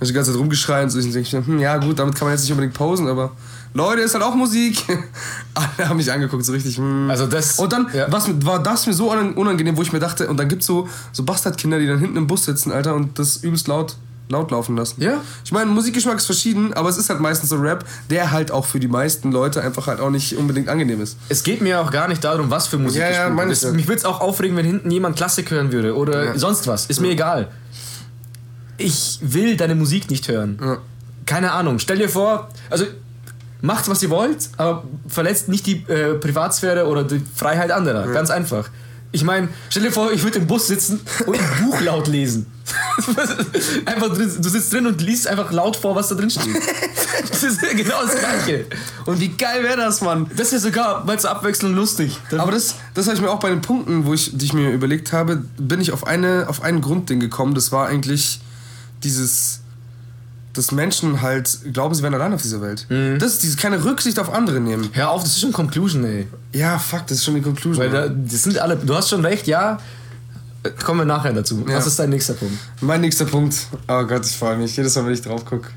Ich 0.00 0.08
die 0.08 0.14
ganze 0.14 0.32
Zeit 0.32 0.40
rumgeschrien. 0.40 0.90
So 0.90 0.98
ich 0.98 1.10
denke, 1.12 1.46
hm, 1.46 1.58
ja 1.60 1.78
gut, 1.78 1.98
damit 1.98 2.14
kann 2.16 2.26
man 2.26 2.34
jetzt 2.34 2.42
nicht 2.42 2.50
unbedingt 2.50 2.74
posen, 2.74 3.08
aber 3.08 3.30
Leute, 3.76 4.02
ist 4.02 4.14
halt 4.14 4.22
auch 4.22 4.34
Musik. 4.36 4.82
Alle 5.54 5.88
haben 5.88 5.96
mich 5.96 6.10
angeguckt, 6.10 6.44
so 6.44 6.52
richtig. 6.52 6.76
Hm. 6.78 7.10
Also 7.10 7.26
das- 7.26 7.58
Und 7.58 7.72
dann 7.72 7.88
ja. 7.92 8.06
was, 8.10 8.28
war 8.46 8.62
das 8.62 8.86
mir 8.86 8.92
so 8.94 9.10
unangenehm, 9.12 9.76
wo 9.76 9.82
ich 9.82 9.92
mir 9.92 9.98
dachte, 9.98 10.28
und 10.28 10.36
dann 10.38 10.48
gibt's 10.48 10.66
so, 10.66 10.88
so 11.12 11.24
Bastardkinder, 11.24 11.78
die 11.80 11.86
dann 11.88 11.98
hinten 11.98 12.16
im 12.16 12.26
Bus 12.28 12.44
sitzen, 12.44 12.70
Alter, 12.72 12.94
und 12.94 13.18
das 13.18 13.38
übelst 13.38 13.66
laut, 13.66 13.96
laut 14.28 14.52
laufen 14.52 14.76
lassen. 14.76 15.02
Ja. 15.02 15.20
Ich 15.44 15.50
meine, 15.50 15.66
Musikgeschmack 15.70 16.16
ist 16.18 16.26
verschieden, 16.26 16.72
aber 16.72 16.88
es 16.88 16.96
ist 16.96 17.10
halt 17.10 17.18
meistens 17.20 17.50
so 17.50 17.56
Rap, 17.56 17.84
der 18.10 18.30
halt 18.30 18.52
auch 18.52 18.64
für 18.64 18.78
die 18.78 18.86
meisten 18.88 19.32
Leute 19.32 19.60
einfach 19.60 19.88
halt 19.88 19.98
auch 20.00 20.10
nicht 20.10 20.36
unbedingt 20.36 20.68
angenehm 20.68 21.00
ist. 21.02 21.16
Es 21.28 21.42
geht 21.42 21.60
mir 21.60 21.80
auch 21.80 21.90
gar 21.90 22.06
nicht 22.06 22.22
darum, 22.22 22.50
was 22.50 22.68
für 22.68 22.78
Musik 22.78 23.00
Ja, 23.00 23.06
ja, 23.06 23.10
gespielt 23.10 23.26
wird. 23.26 23.36
meine 23.36 23.52
ich 23.52 23.62
ja. 23.62 23.72
Mich 23.72 23.88
würde 23.88 23.98
es 23.98 24.04
auch 24.04 24.20
aufregen, 24.20 24.56
wenn 24.56 24.64
hinten 24.66 24.90
jemand 24.92 25.16
Klassik 25.16 25.50
hören 25.50 25.72
würde 25.72 25.96
oder 25.96 26.24
Ja. 26.26 26.38
sonst 26.38 26.66
was. 26.68 26.86
Ist 26.86 27.00
mir 27.00 27.10
egal. 27.10 27.48
Ich 28.78 29.18
will 29.20 29.56
deine 29.56 29.74
Musik 29.74 30.10
nicht 30.10 30.28
hören. 30.28 30.58
Ja. 30.60 30.78
Keine 31.26 31.52
Ahnung. 31.52 31.78
Stell 31.78 31.98
dir 31.98 32.08
vor, 32.08 32.48
also 32.70 32.84
macht 33.64 33.88
was 33.88 34.02
ihr 34.02 34.10
wollt, 34.10 34.50
aber 34.58 34.84
verletzt 35.08 35.48
nicht 35.48 35.66
die 35.66 35.84
äh, 35.88 36.14
Privatsphäre 36.14 36.86
oder 36.86 37.02
die 37.02 37.22
Freiheit 37.34 37.70
anderer. 37.70 38.06
Ganz 38.08 38.30
einfach. 38.30 38.68
Ich 39.10 39.24
meine, 39.24 39.48
stell 39.70 39.84
dir 39.84 39.92
vor, 39.92 40.12
ich 40.12 40.22
würde 40.22 40.38
im 40.38 40.46
Bus 40.46 40.66
sitzen 40.66 41.00
und 41.24 41.38
ein 41.38 41.64
Buch 41.64 41.80
laut 41.80 42.08
lesen. 42.08 42.46
einfach 43.86 44.08
drin, 44.14 44.30
du 44.38 44.48
sitzt 44.48 44.72
drin 44.72 44.86
und 44.86 45.00
liest 45.00 45.28
einfach 45.28 45.50
laut 45.52 45.76
vor, 45.76 45.94
was 45.94 46.08
da 46.08 46.14
drin 46.14 46.30
steht. 46.30 46.56
Das 47.30 47.42
ist 47.42 47.60
genau 47.60 48.02
das 48.02 48.18
Gleiche. 48.18 48.66
Und 49.06 49.20
wie 49.20 49.28
geil 49.28 49.62
wäre 49.62 49.76
das, 49.76 50.00
Mann? 50.00 50.26
Das 50.36 50.48
ist 50.48 50.52
ja 50.52 50.58
sogar, 50.58 51.06
weil 51.06 51.16
es 51.16 51.24
abwechselnd 51.24 51.74
lustig. 51.74 52.18
Dann 52.30 52.40
Aber 52.40 52.52
das, 52.52 52.74
das 52.94 53.06
habe 53.06 53.16
ich 53.16 53.22
mir 53.22 53.30
auch 53.30 53.40
bei 53.40 53.50
den 53.50 53.60
Punkten, 53.60 54.04
wo 54.04 54.14
ich, 54.14 54.36
die 54.36 54.44
ich 54.44 54.52
mir 54.52 54.72
überlegt 54.72 55.12
habe, 55.12 55.44
bin 55.58 55.80
ich 55.80 55.92
auf, 55.92 56.06
eine, 56.06 56.46
auf 56.48 56.62
ein 56.62 56.80
Grundding 56.80 57.20
gekommen. 57.20 57.54
Das 57.54 57.72
war 57.72 57.86
eigentlich 57.86 58.40
dieses, 59.04 59.60
dass 60.54 60.72
Menschen 60.72 61.20
halt 61.20 61.58
glauben, 61.72 61.94
sie 61.94 62.02
wären 62.02 62.14
allein 62.14 62.32
auf 62.32 62.40
dieser 62.42 62.60
Welt. 62.60 62.86
Das 62.88 63.32
ist 63.34 63.42
dieses 63.42 63.56
keine 63.56 63.84
Rücksicht 63.84 64.18
auf 64.18 64.32
andere 64.32 64.60
nehmen. 64.60 64.88
Hör 64.92 65.10
auf, 65.10 65.22
das 65.22 65.32
ist 65.32 65.40
schon 65.40 65.52
Conclusion, 65.52 66.04
ey. 66.04 66.26
Ja, 66.52 66.78
fuck, 66.78 67.06
das 67.06 67.18
ist 67.18 67.24
schon 67.24 67.34
die 67.34 67.42
Conclusion. 67.42 67.84
Weil 67.84 67.90
da, 67.90 68.08
das 68.08 68.42
sind 68.44 68.58
alle, 68.58 68.76
du 68.76 68.94
hast 68.94 69.10
schon 69.10 69.24
recht, 69.24 69.46
ja. 69.46 69.78
Kommen 70.82 71.00
wir 71.00 71.04
nachher 71.04 71.32
dazu. 71.32 71.62
Ja. 71.68 71.76
Was 71.76 71.86
ist 71.86 71.98
dein 71.98 72.08
nächster 72.10 72.32
Punkt? 72.34 72.54
mein 72.80 73.00
nächster 73.02 73.26
Punkt. 73.26 73.54
Oh 73.86 74.02
Gott, 74.04 74.24
ich 74.24 74.34
freue 74.36 74.56
mich. 74.56 74.74
Jedes 74.76 74.94
Mal, 74.96 75.04
wenn 75.06 75.12
ich 75.12 75.20
drauf 75.22 75.44
gucke. 75.44 75.68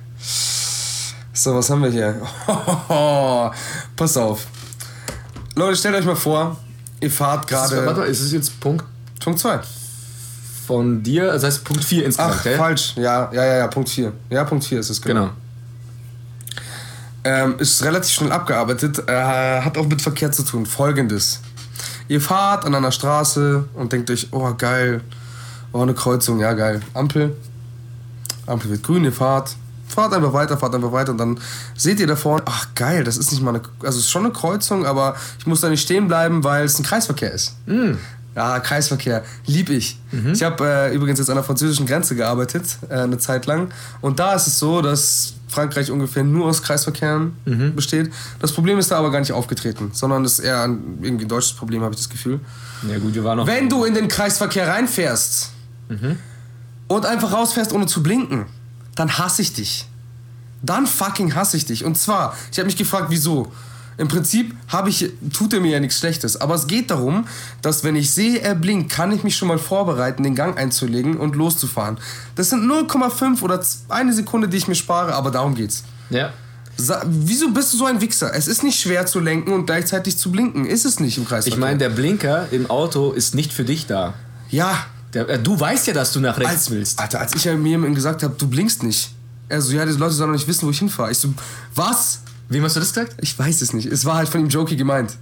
So, 1.34 1.54
was 1.56 1.70
haben 1.70 1.84
wir 1.84 1.90
hier? 1.92 2.22
Pass 3.96 4.16
auf. 4.18 4.48
Leute, 5.56 5.76
stellt 5.78 5.96
euch 5.96 6.06
mal 6.06 6.16
vor, 6.16 6.56
ihr 7.02 7.12
fahrt 7.12 7.46
ist- 7.52 7.58
Warte 7.58 7.76
gerade. 7.76 8.00
mal, 8.02 8.08
ist 8.08 8.22
es 8.22 8.32
jetzt 8.32 8.60
Punkt 8.60 8.86
Punkt 9.24 9.40
2. 9.40 9.60
von 10.68 11.02
dir? 11.02 11.32
Das 11.32 11.44
heißt 11.44 11.64
Punkt 11.64 11.84
4 11.84 12.06
insgesamt, 12.06 12.36
Ach, 12.38 12.44
gell? 12.44 12.58
falsch. 12.58 12.94
Ja, 12.98 13.32
ja, 13.32 13.46
ja, 13.46 13.58
ja, 13.58 13.68
Punkt 13.68 13.90
4. 13.90 14.12
Ja, 14.30 14.44
Punkt 14.44 14.66
4 14.66 14.80
ist 14.80 14.90
es, 14.90 15.02
genau. 15.02 15.22
Genau. 15.22 15.32
Ähm, 17.24 17.56
ist 17.58 17.84
relativ 17.84 18.12
schnell 18.12 18.32
abgearbeitet, 18.32 19.04
äh, 19.08 19.62
hat 19.62 19.78
auch 19.78 19.88
mit 19.88 20.02
Verkehr 20.02 20.32
zu 20.32 20.44
tun. 20.44 20.66
Folgendes. 20.66 21.42
Ihr 22.08 22.22
fahrt 22.22 22.64
an 22.66 22.74
einer 22.76 22.92
Straße 22.92 23.66
und 23.74 23.92
denkt 23.92 24.10
euch, 24.12 24.28
oh 24.32 24.54
geil, 24.58 25.02
oh 25.74 25.82
eine 25.82 25.94
Kreuzung, 25.94 26.40
ja 26.40 26.54
geil. 26.54 26.82
Ampel, 26.94 27.36
Ampel 28.46 28.70
wird 28.72 28.84
grün, 28.84 29.04
ihr 29.04 29.12
fahrt, 29.12 29.56
fahrt 29.88 30.14
einfach 30.14 30.32
weiter, 30.32 30.58
fahrt 30.58 30.74
einfach 30.74 30.94
weiter 30.94 31.12
und 31.12 31.18
dann 31.18 31.38
seht 31.76 32.00
ihr 32.00 32.08
da 32.08 32.16
vorne, 32.16 32.44
ach 32.46 32.68
geil, 32.76 33.04
das 33.04 33.18
ist 33.18 33.32
nicht 33.32 33.42
mal 33.44 33.56
eine, 33.56 33.62
also 33.84 34.00
es 34.00 34.06
ist 34.06 34.12
schon 34.12 34.24
eine 34.24 34.34
Kreuzung, 34.34 34.86
aber 34.86 35.16
ich 35.40 35.46
muss 35.48 35.60
da 35.60 35.68
nicht 35.70 35.82
stehen 35.82 36.08
bleiben, 36.08 36.46
weil 36.46 36.64
es 36.64 36.80
ein 36.80 36.84
Kreisverkehr 36.84 37.34
ist. 37.34 37.56
Ja, 38.38 38.60
Kreisverkehr, 38.60 39.24
lieb 39.48 39.72
ich. 39.72 40.00
Ich 40.32 40.44
habe 40.44 40.64
äh, 40.64 40.96
übrigens 40.96 41.18
jetzt 41.18 41.30
an 41.30 41.38
der 41.38 41.44
französischen 41.44 41.88
Grenze 41.88 42.16
gearbeitet, 42.16 42.78
äh, 42.88 42.94
eine 42.94 43.18
Zeit 43.18 43.48
lang. 43.48 43.70
Und 44.00 44.20
da 44.20 44.36
ist 44.36 44.46
es 44.46 44.60
so, 44.60 44.84
dass 44.84 45.34
Frankreich 45.48 45.90
ungefähr 45.90 46.24
nur 46.24 46.46
aus 46.46 46.62
Kreisverkehren 46.62 47.36
besteht. 47.76 48.14
Das 48.40 48.52
Problem 48.52 48.78
ist 48.78 48.92
da 48.92 49.00
aber 49.00 49.10
gar 49.10 49.22
nicht 49.22 49.32
aufgetreten, 49.32 49.90
sondern 49.92 50.24
es 50.24 50.34
ist 50.34 50.46
eher 50.46 50.62
ein, 50.62 51.00
irgendwie 51.02 51.26
ein 51.26 51.30
deutsches 51.30 51.54
Problem, 51.54 51.82
habe 51.82 51.96
ich 51.96 52.00
das 52.00 52.10
Gefühl. 52.10 52.40
Ja 52.88 53.00
gut, 53.00 53.16
wir 53.16 53.24
waren 53.24 53.38
noch... 53.38 53.48
Wenn 53.48 53.70
du 53.70 53.86
in 53.86 53.96
den 53.96 54.08
Kreisverkehr 54.08 54.68
reinfährst 54.68 55.50
und 56.88 57.06
einfach 57.08 57.34
rausfährst, 57.34 57.74
ohne 57.74 57.88
zu 57.88 58.04
blinken, 58.04 58.46
dann 58.94 59.18
hasse 59.18 59.42
ich 59.42 59.54
dich. 59.54 59.88
Dann 60.62 60.86
fucking 60.86 61.34
hasse 61.34 61.58
ich 61.58 61.66
dich. 61.66 61.84
Und 61.86 61.98
zwar, 61.98 62.36
ich 62.52 62.60
habe 62.60 62.68
mich 62.68 62.78
gefragt, 62.78 63.08
wieso. 63.10 63.52
Im 63.98 64.08
Prinzip 64.08 64.54
habe 64.68 64.90
ich, 64.90 65.12
tut 65.34 65.54
er 65.54 65.60
mir 65.60 65.72
ja 65.72 65.80
nichts 65.80 65.98
Schlechtes. 65.98 66.40
Aber 66.40 66.54
es 66.54 66.68
geht 66.68 66.92
darum, 66.92 67.28
dass 67.64 67.84
wenn 67.84 67.96
ich 67.96 68.12
sehe, 68.12 68.40
er 68.40 68.54
blinkt, 68.54 68.92
kann 68.92 69.12
ich 69.12 69.24
mich 69.24 69.36
schon 69.36 69.48
mal 69.48 69.58
vorbereiten, 69.58 70.22
den 70.24 70.36
Gang 70.36 70.58
einzulegen 70.58 71.18
und 71.18 71.36
loszufahren. 71.36 71.98
Das 72.36 72.50
sind 72.52 72.64
0,5 72.70 73.42
oder 73.42 73.60
eine 73.90 74.14
Sekunde, 74.14 74.48
die 74.48 74.58
ich 74.58 74.68
mir 74.68 74.76
spare, 74.76 75.16
aber 75.16 75.32
darum 75.32 75.56
geht's. 75.56 75.84
Ja. 76.12 76.32
Sa 76.80 77.02
wieso 77.08 77.50
bist 77.50 77.74
du 77.74 77.78
so 77.78 77.86
ein 77.86 78.00
Wichser? 78.02 78.32
Es 78.36 78.48
ist 78.48 78.62
nicht 78.64 78.80
schwer 78.80 79.08
zu 79.08 79.20
lenken 79.20 79.52
und 79.52 79.66
gleichzeitig 79.66 80.16
zu 80.18 80.32
blinken. 80.32 80.68
Ist 80.68 80.86
es 80.86 81.00
nicht 81.00 81.18
im 81.18 81.26
Kreisverkehr. 81.26 81.58
Ich 81.58 81.60
meine, 81.60 81.80
der 81.80 81.90
Blinker 81.90 82.48
im 82.52 82.70
Auto 82.70 83.14
ist 83.14 83.34
nicht 83.34 83.52
für 83.52 83.64
dich 83.64 83.88
da. 83.88 84.14
ja, 84.52 84.86
Der, 85.12 85.28
äh, 85.28 85.40
du 85.40 85.60
weißt 85.60 85.88
ja, 85.88 85.94
dass 85.94 86.12
du 86.14 86.20
nach 86.20 86.38
rechts 86.38 86.52
als, 86.52 86.70
willst. 86.70 87.00
Alter, 87.00 87.20
als 87.20 87.34
ich 87.36 87.46
mir 87.46 87.80
gesagt 87.96 88.22
habe, 88.22 88.36
du 88.38 88.48
blinkst 88.48 88.84
nicht. 88.84 89.10
Er 89.50 89.60
so, 89.62 89.74
ja, 89.74 89.86
die 89.86 89.94
Leute 89.94 90.14
sollen 90.14 90.30
doch 90.30 90.38
nicht 90.38 90.48
wissen, 90.48 90.68
wo 90.68 90.70
ich 90.72 90.78
hinfahre. 90.78 91.12
Ich 91.12 91.18
so, 91.18 91.34
was? 91.74 92.20
Wem 92.50 92.64
hast 92.64 92.76
du 92.76 92.80
das 92.80 92.94
gesagt? 92.94 93.16
Ich 93.22 93.38
weiß 93.38 93.62
es 93.62 93.74
nicht. 93.74 93.88
Es 93.88 94.06
war 94.06 94.16
halt 94.16 94.30
von 94.30 94.42
ihm 94.42 94.50
jokey 94.50 94.76
gemeint. 94.76 95.18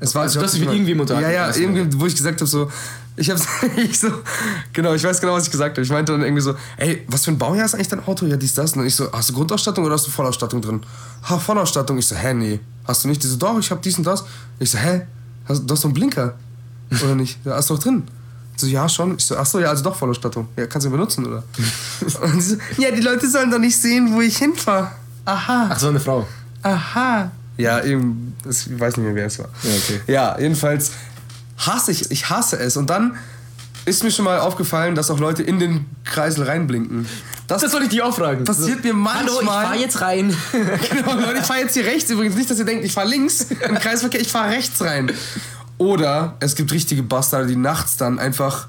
Es 0.00 0.14
war 0.14 0.22
Also, 0.22 0.40
jokey 0.40 0.52
dich 0.52 0.60
mit 0.60 0.70
irgendwem 0.70 1.00
unterhalten? 1.00 1.30
Ja, 1.30 1.48
ja, 1.48 1.56
irgendwie, 1.56 2.00
wo 2.00 2.06
ich 2.06 2.14
gesagt 2.14 2.40
habe, 2.40 2.46
so, 2.46 2.70
ich 3.16 3.28
hab's, 3.30 3.46
ich 3.76 3.98
so, 3.98 4.08
genau, 4.72 4.94
ich 4.94 5.04
weiß 5.04 5.20
genau, 5.20 5.34
was 5.34 5.44
ich 5.44 5.50
gesagt 5.50 5.76
habe. 5.76 5.82
Ich 5.82 5.90
meinte 5.90 6.12
dann 6.12 6.22
irgendwie 6.22 6.42
so, 6.42 6.54
ey, 6.78 7.04
was 7.08 7.24
für 7.24 7.32
ein 7.32 7.38
Baujahr 7.38 7.66
ist 7.66 7.74
eigentlich 7.74 7.88
dein 7.88 8.06
Auto? 8.06 8.26
Ja, 8.26 8.36
dies, 8.36 8.54
das. 8.54 8.74
Und 8.74 8.86
ich 8.86 8.94
so, 8.94 9.10
hast 9.12 9.30
du 9.30 9.34
Grundausstattung 9.34 9.84
oder 9.84 9.94
hast 9.94 10.06
du 10.06 10.10
Vollausstattung 10.10 10.62
drin? 10.62 10.80
Ha, 11.28 11.38
Vollausstattung. 11.38 11.98
Ich 11.98 12.06
so, 12.06 12.16
hä, 12.16 12.32
nee. 12.34 12.60
Hast 12.84 13.04
du 13.04 13.08
nicht? 13.08 13.22
Die 13.22 13.26
so, 13.26 13.36
doch, 13.36 13.58
ich 13.58 13.70
hab 13.70 13.82
dies 13.82 13.98
und 13.98 14.04
das. 14.04 14.24
Ich 14.58 14.70
so, 14.70 14.78
hä? 14.78 15.02
Hast, 15.46 15.68
du 15.68 15.72
hast 15.72 15.80
doch 15.84 15.88
einen 15.88 15.94
Blinker. 15.94 16.34
Oder 17.02 17.14
nicht? 17.14 17.38
Ja, 17.44 17.54
hast 17.54 17.70
du 17.70 17.74
doch 17.74 17.82
drin. 17.82 18.04
So, 18.56 18.66
ja, 18.66 18.88
schon. 18.88 19.16
Ich 19.16 19.24
so, 19.24 19.36
ach 19.36 19.46
so, 19.46 19.60
ja, 19.60 19.68
also 19.68 19.84
doch 19.84 19.96
Vollausstattung. 19.96 20.48
Ja, 20.56 20.66
kannst 20.66 20.86
du 20.86 20.90
ihn 20.90 20.92
benutzen, 20.92 21.26
oder? 21.26 21.42
und 22.22 22.36
die 22.36 22.40
so, 22.40 22.56
ja, 22.78 22.90
die 22.90 23.00
Leute 23.00 23.28
sollen 23.28 23.50
doch 23.50 23.58
nicht 23.58 23.76
sehen, 23.76 24.12
wo 24.12 24.20
ich 24.20 24.38
hinfahre. 24.38 24.92
Aha. 25.30 25.68
Ach 25.70 25.78
so, 25.78 25.88
eine 25.88 26.00
Frau. 26.00 26.26
Aha. 26.62 27.30
Ja, 27.56 27.82
eben, 27.84 28.34
ich 28.48 28.78
weiß 28.80 28.96
nicht 28.96 29.06
mehr, 29.06 29.14
wer 29.14 29.26
es 29.26 29.38
war. 29.38 29.48
Ja, 29.62 29.70
okay. 29.76 30.00
Ja, 30.06 30.38
jedenfalls 30.38 30.92
hasse 31.58 31.92
ich, 31.92 32.10
ich 32.10 32.30
hasse 32.30 32.58
es. 32.58 32.76
Und 32.76 32.88
dann 32.90 33.16
ist 33.84 34.02
mir 34.02 34.10
schon 34.10 34.24
mal 34.24 34.38
aufgefallen, 34.40 34.94
dass 34.94 35.10
auch 35.10 35.18
Leute 35.18 35.42
in 35.42 35.58
den 35.58 35.86
Kreisel 36.04 36.44
reinblinken. 36.44 37.06
Das, 37.46 37.62
Das 37.62 37.72
soll 37.72 37.82
ich 37.82 37.88
dich 37.88 38.02
auch 38.02 38.14
fragen. 38.14 38.44
passiert 38.44 38.82
mir 38.84 38.94
manchmal. 38.94 39.24
Hallo, 39.26 39.40
ich 39.40 39.46
fahr 39.48 39.74
jetzt 39.80 40.00
rein. 40.00 40.34
genau, 40.52 41.14
Leute, 41.14 41.38
ich 41.40 41.44
fahre 41.46 41.60
jetzt 41.60 41.74
hier 41.74 41.84
rechts 41.84 42.10
übrigens. 42.10 42.36
Nicht, 42.36 42.50
dass 42.50 42.58
ihr 42.58 42.64
denkt, 42.64 42.84
ich 42.84 42.92
fahre 42.92 43.08
links 43.08 43.42
im 43.68 43.74
Kreisverkehr, 43.76 44.20
ich 44.20 44.28
fahre 44.30 44.50
rechts 44.50 44.80
rein. 44.82 45.12
Oder 45.78 46.36
es 46.40 46.54
gibt 46.54 46.72
richtige 46.72 47.02
Bastarde, 47.02 47.46
die 47.46 47.56
nachts 47.56 47.96
dann 47.96 48.18
einfach 48.18 48.68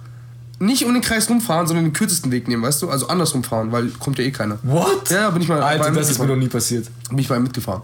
nicht 0.62 0.86
um 0.86 0.94
den 0.94 1.02
Kreis 1.02 1.30
rumfahren, 1.30 1.68
sondern 1.68 1.86
den 1.86 1.94
kürzesten 1.94 2.32
Weg 2.32 2.48
nehmen, 2.48 2.64
weißt 2.64 2.82
du? 2.82 2.90
Also 2.90 3.08
andersrum 3.08 3.44
fahren, 3.44 3.72
weil 3.72 3.88
kommt 4.00 4.18
ja 4.20 4.24
eh 4.26 4.32
keiner. 4.32 4.58
What? 4.64 5.10
Ja, 5.10 5.30
bin 5.32 5.42
ich 5.42 5.48
mal 5.48 5.62
Alter, 5.62 5.92
das 5.92 6.10
ist 6.10 6.20
mir 6.20 6.28
noch 6.28 6.36
nie 6.36 6.48
passiert. 6.48 6.88
Bin 7.10 7.18
ich 7.18 7.30
mal 7.30 7.40
mitgefahren. 7.40 7.82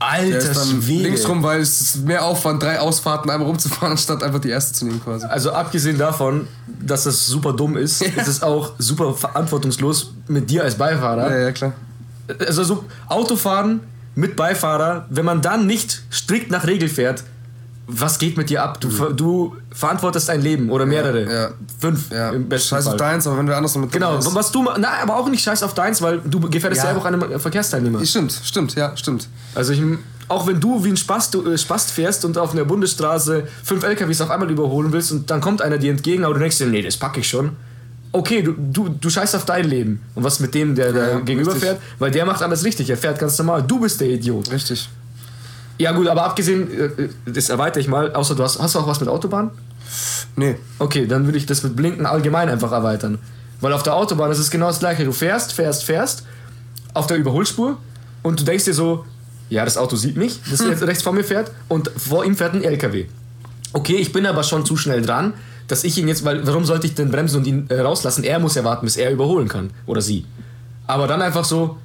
Der 0.00 0.08
Alter, 0.08 0.38
ist 0.38 0.56
dann 0.56 0.82
Schwede. 0.82 1.02
links 1.04 1.28
rum, 1.28 1.42
weil 1.42 1.60
es 1.60 1.80
ist 1.80 1.96
mehr 2.06 2.24
Aufwand, 2.24 2.62
drei 2.62 2.78
Ausfahrten 2.80 3.30
einmal 3.30 3.46
rumzufahren, 3.48 3.90
anstatt 3.92 4.22
einfach 4.22 4.40
die 4.40 4.48
erste 4.50 4.72
zu 4.72 4.86
nehmen 4.86 5.02
quasi. 5.02 5.26
Also 5.26 5.52
abgesehen 5.52 5.98
davon, 5.98 6.46
dass 6.80 7.04
das 7.04 7.26
super 7.26 7.52
dumm 7.52 7.76
ist, 7.76 8.00
Ja. 8.02 8.08
ist 8.22 8.28
es 8.28 8.42
auch 8.42 8.72
super 8.78 9.14
verantwortungslos 9.14 10.12
mit 10.28 10.50
dir 10.50 10.62
als 10.64 10.76
Beifahrer. 10.76 11.30
Ja, 11.30 11.38
ja, 11.38 11.52
klar. 11.52 11.72
Also 12.46 12.62
so 12.64 12.84
Autofahren 13.08 13.80
mit 14.14 14.36
Beifahrer, 14.36 15.06
wenn 15.10 15.24
man 15.24 15.42
dann 15.42 15.66
nicht 15.66 16.02
strikt 16.12 16.50
nach 16.50 16.66
Regel 16.66 16.88
fährt, 16.88 17.24
was 17.90 18.18
geht 18.18 18.36
mit 18.36 18.50
dir 18.50 18.62
ab? 18.62 18.80
Du, 18.80 18.90
ver- 18.90 19.12
du 19.12 19.56
verantwortest 19.72 20.28
ein 20.30 20.42
Leben 20.42 20.68
oder 20.70 20.84
mehrere. 20.86 21.24
Mhm. 21.24 21.30
ja. 21.30 21.50
Fünf 21.80 22.10
Ja, 22.10 22.30
im 22.30 22.48
besten 22.48 22.68
scheiß 22.68 22.84
Fall. 22.84 22.92
auf 22.94 22.98
deins, 22.98 23.26
aber 23.26 23.38
wenn 23.38 23.46
du 23.46 23.56
anders 23.56 23.74
mit 23.76 23.90
Genau, 23.90 24.16
bist- 24.16 24.34
was 24.34 24.52
du, 24.52 24.62
na, 24.78 24.88
aber 25.02 25.16
auch 25.16 25.28
nicht 25.28 25.42
scheiß 25.42 25.62
auf 25.62 25.72
deins, 25.74 26.02
weil 26.02 26.20
du 26.24 26.38
gefährdest 26.40 26.82
Ja. 26.82 26.88
selber 26.88 27.00
auch 27.00 27.04
einen 27.06 27.40
Verkehrsteilnehmer. 27.40 28.04
Stimmt, 28.04 28.38
stimmt, 28.44 28.74
ja, 28.74 28.94
stimmt. 28.96 29.26
Also 29.54 29.72
ich, 29.72 29.80
auch 30.28 30.46
wenn 30.46 30.60
du 30.60 30.84
wie 30.84 30.90
ein 30.90 30.96
Spast, 30.98 31.32
du, 31.32 31.50
äh, 31.50 31.56
Spast 31.56 31.90
fährst 31.90 32.24
und 32.26 32.36
auf 32.36 32.52
einer 32.52 32.64
Bundesstraße 32.66 33.44
fünf 33.64 33.82
LKWs 33.82 34.20
auf 34.20 34.30
einmal 34.30 34.50
überholen 34.50 34.92
willst 34.92 35.10
und 35.12 35.30
dann 35.30 35.40
kommt 35.40 35.62
einer 35.62 35.78
dir 35.78 35.90
entgegen, 35.90 36.24
aber 36.24 36.34
du 36.34 36.40
denkst 36.40 36.58
dir, 36.58 36.66
nee, 36.66 36.82
das 36.82 36.98
packe 36.98 37.20
ich 37.20 37.28
schon. 37.28 37.52
Okay, 38.12 38.42
du, 38.42 38.52
du, 38.58 38.88
du 38.88 39.10
scheißt 39.10 39.36
auf 39.36 39.44
dein 39.44 39.64
Leben. 39.68 40.00
Und 40.14 40.24
was 40.24 40.40
mit 40.40 40.54
dem, 40.54 40.74
der 40.74 40.92
da 40.92 41.08
Ja, 41.12 41.18
gegenüber 41.20 41.52
richtig. 41.52 41.68
fährt? 41.70 41.80
Weil 41.98 42.10
der 42.10 42.24
macht 42.26 42.42
alles 42.42 42.64
richtig, 42.64 42.88
er 42.90 42.96
fährt 42.96 43.18
ganz 43.18 43.36
normal. 43.38 43.62
Du 43.62 43.80
bist 43.80 44.00
der 44.00 44.08
Idiot. 44.08 44.50
Richtig. 44.50 44.88
Ja 45.78 45.92
gut, 45.92 46.08
aber 46.08 46.24
abgesehen, 46.24 46.68
äh, 46.70 47.08
das 47.26 47.48
erweitere 47.48 47.80
ich 47.80 47.88
mal, 47.88 48.12
außer 48.12 48.34
du 48.34 48.42
hast, 48.42 48.58
hast 48.58 48.74
du 48.74 48.80
auch 48.80 48.86
was 48.86 49.00
mit 49.00 49.08
Autobahn? 49.08 49.50
Nee. 50.36 50.56
Okay, 50.78 51.06
dann 51.06 51.24
würde 51.24 51.38
ich 51.38 51.46
das 51.46 51.62
mit 51.62 51.76
Blinken 51.76 52.06
allgemein 52.06 52.48
einfach 52.48 52.72
erweitern. 52.72 53.18
Weil 53.60 53.72
auf 53.72 53.82
der 53.82 53.94
Autobahn 53.94 54.30
ist 54.30 54.38
es 54.38 54.50
genau 54.50 54.66
das 54.66 54.80
gleiche. 54.80 55.04
Du 55.04 55.12
fährst, 55.12 55.52
fährst, 55.52 55.84
fährst 55.84 56.24
auf 56.94 57.06
der 57.06 57.16
Überholspur 57.16 57.76
und 58.22 58.40
du 58.40 58.44
denkst 58.44 58.64
dir 58.64 58.74
so, 58.74 59.04
ja, 59.50 59.64
das 59.64 59.76
Auto 59.76 59.96
sieht 59.96 60.16
mich, 60.16 60.40
das 60.50 60.60
jetzt 60.60 60.82
rechts 60.82 61.02
vor 61.02 61.12
mir 61.12 61.24
fährt 61.24 61.50
und 61.68 61.90
vor 61.96 62.24
ihm 62.24 62.36
fährt 62.36 62.54
ein 62.54 62.62
LKW. 62.62 63.06
Okay, 63.72 63.96
ich 63.96 64.12
bin 64.12 64.26
aber 64.26 64.42
schon 64.42 64.64
zu 64.66 64.76
schnell 64.76 65.02
dran, 65.02 65.32
dass 65.68 65.84
ich 65.84 65.96
ihn 65.98 66.08
jetzt, 66.08 66.24
weil 66.24 66.46
warum 66.46 66.64
sollte 66.64 66.86
ich 66.86 66.94
denn 66.94 67.10
bremsen 67.10 67.38
und 67.38 67.46
ihn 67.46 67.66
äh, 67.68 67.80
rauslassen? 67.80 68.24
Er 68.24 68.38
muss 68.38 68.54
ja 68.54 68.64
warten, 68.64 68.86
bis 68.86 68.96
er 68.96 69.10
überholen 69.10 69.48
kann 69.48 69.70
oder 69.86 70.00
sie. 70.00 70.24
Aber 70.86 71.06
dann 71.06 71.20
einfach 71.20 71.44
so, 71.44 71.78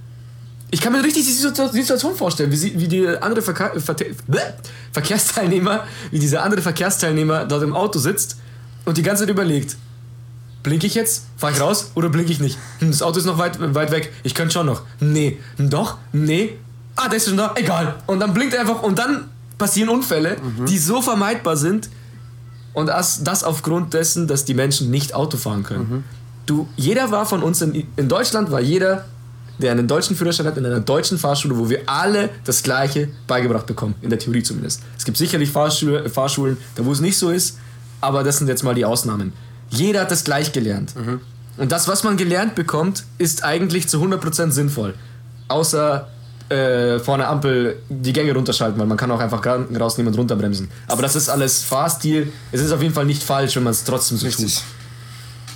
ich 0.74 0.82
kann 0.82 0.92
mir 0.92 1.04
richtig 1.04 1.24
die 1.26 1.32
Situ- 1.32 1.68
Situation 1.72 2.16
vorstellen, 2.16 2.52
wie, 2.52 2.56
sie, 2.58 2.74
wie 2.80 2.88
die 2.88 3.08
andere 3.08 3.42
Verte- 3.44 4.16
Bäh, 4.28 4.40
Verkehrsteilnehmer, 4.92 5.84
wie 6.12 6.20
dieser 6.20 6.44
andere 6.44 6.62
Verkehrsteilnehmer 6.62 7.46
dort 7.46 7.64
im 7.64 7.76
Auto 7.76 8.00
sitzt 8.00 8.38
und 8.86 8.98
die 8.98 9.04
ganze 9.04 9.24
Zeit 9.24 9.30
überlegt, 9.30 9.78
blinke 10.64 10.88
ich 10.88 10.96
jetzt, 10.96 11.26
fahre 11.38 11.54
ich 11.54 11.62
raus 11.62 11.92
oder 11.96 12.10
blinke 12.10 12.32
ich 12.32 12.40
nicht? 12.40 12.58
Hm, 12.80 12.92
das 12.92 13.02
Auto 13.02 13.20
ist 13.20 13.26
noch 13.26 13.38
weit, 13.38 13.58
weit 13.76 13.92
weg, 13.92 14.12
ich 14.24 14.34
könnte 14.34 14.54
schon 14.54 14.66
noch. 14.66 14.82
Nee, 15.00 15.38
Hm, 15.58 15.70
doch, 15.70 15.98
nee, 16.12 16.58
ah, 16.96 17.08
der 17.08 17.18
ist 17.18 17.28
schon 17.28 17.38
da, 17.38 17.54
egal. 17.56 17.96
Und 18.08 18.20
dann 18.20 18.34
blinkt 18.34 18.54
er 18.54 18.62
einfach 18.62 18.82
und 18.82 18.98
dann 18.98 19.30
passieren 19.58 19.90
Unfälle, 19.90 20.38
die 20.68 20.78
so 20.80 21.02
vermeidbar 21.02 21.56
sind 21.56 21.90
und 22.74 22.88
das, 22.88 23.24
das 23.24 23.44
aufgrund 23.44 23.94
dessen, 23.94 24.28
dass 24.28 24.46
die 24.46 24.56
Menschen 24.56 24.90
nicht 24.90 25.14
Auto 25.14 25.38
fahren 25.38 25.62
können. 25.64 26.04
Du, 26.48 26.68
jeder 26.76 27.12
war 27.12 27.26
von 27.26 27.44
uns 27.44 27.62
in, 27.62 27.86
in 27.96 28.10
Deutschland, 28.10 28.50
war 28.52 28.60
jeder, 28.60 29.06
der 29.60 29.72
einen 29.72 29.88
deutschen 29.88 30.16
Führerschein 30.16 30.46
hat, 30.46 30.58
in 30.58 30.66
einer 30.66 30.80
deutschen 30.80 31.18
Fahrschule, 31.18 31.58
wo 31.58 31.70
wir 31.70 31.82
alle 31.86 32.30
das 32.44 32.64
Gleiche 32.64 33.10
beigebracht 33.28 33.66
bekommen, 33.66 33.96
in 34.02 34.10
der 34.10 34.20
Theorie 34.20 34.44
zumindest. 34.44 34.82
Es 34.98 35.06
gibt 35.06 35.18
sicherlich 35.18 35.52
Fahrschule, 35.52 36.10
Fahrschulen, 36.10 36.58
da 36.76 36.86
wo 36.86 36.92
es 36.92 37.02
nicht 37.02 37.18
so 37.18 37.30
ist, 37.30 37.58
aber 38.02 38.24
das 38.24 38.38
sind 38.38 38.48
jetzt 38.48 38.64
mal 38.64 38.76
die 38.76 38.86
Ausnahmen. 38.86 39.34
Jeder 39.70 40.02
hat 40.02 40.12
das 40.12 40.24
gleich 40.24 40.52
gelernt. 40.52 40.94
Und 41.58 41.72
das, 41.72 41.88
was 41.88 42.04
man 42.04 42.18
gelernt 42.18 42.56
bekommt, 42.56 43.06
ist 43.18 43.44
eigentlich 43.44 43.88
zu 43.88 44.04
100% 44.04 44.52
sinnvoll. 44.52 44.96
Außer 45.48 46.08
äh, 46.50 47.00
vor 47.00 47.16
einer 47.16 47.30
Ampel 47.30 47.78
die 47.90 48.14
Gänge 48.14 48.34
runterschalten, 48.34 48.80
weil 48.80 48.88
man 48.88 48.98
kann 48.98 49.10
auch 49.12 49.20
einfach 49.20 49.44
rausnehmen 49.46 50.12
und 50.14 50.20
runterbremsen. 50.20 50.70
Aber 50.88 51.02
das 51.02 51.16
ist 51.16 51.30
alles 51.30 51.64
Fahrstil. 51.64 52.32
Es 52.52 52.62
ist 52.62 52.72
auf 52.72 52.82
jeden 52.82 52.94
Fall 52.94 53.06
nicht 53.06 53.24
falsch, 53.24 53.56
wenn 53.56 53.64
man 53.64 53.72
es 53.72 53.84
trotzdem 53.84 54.18
so 54.18 54.30
tut. 54.30 54.62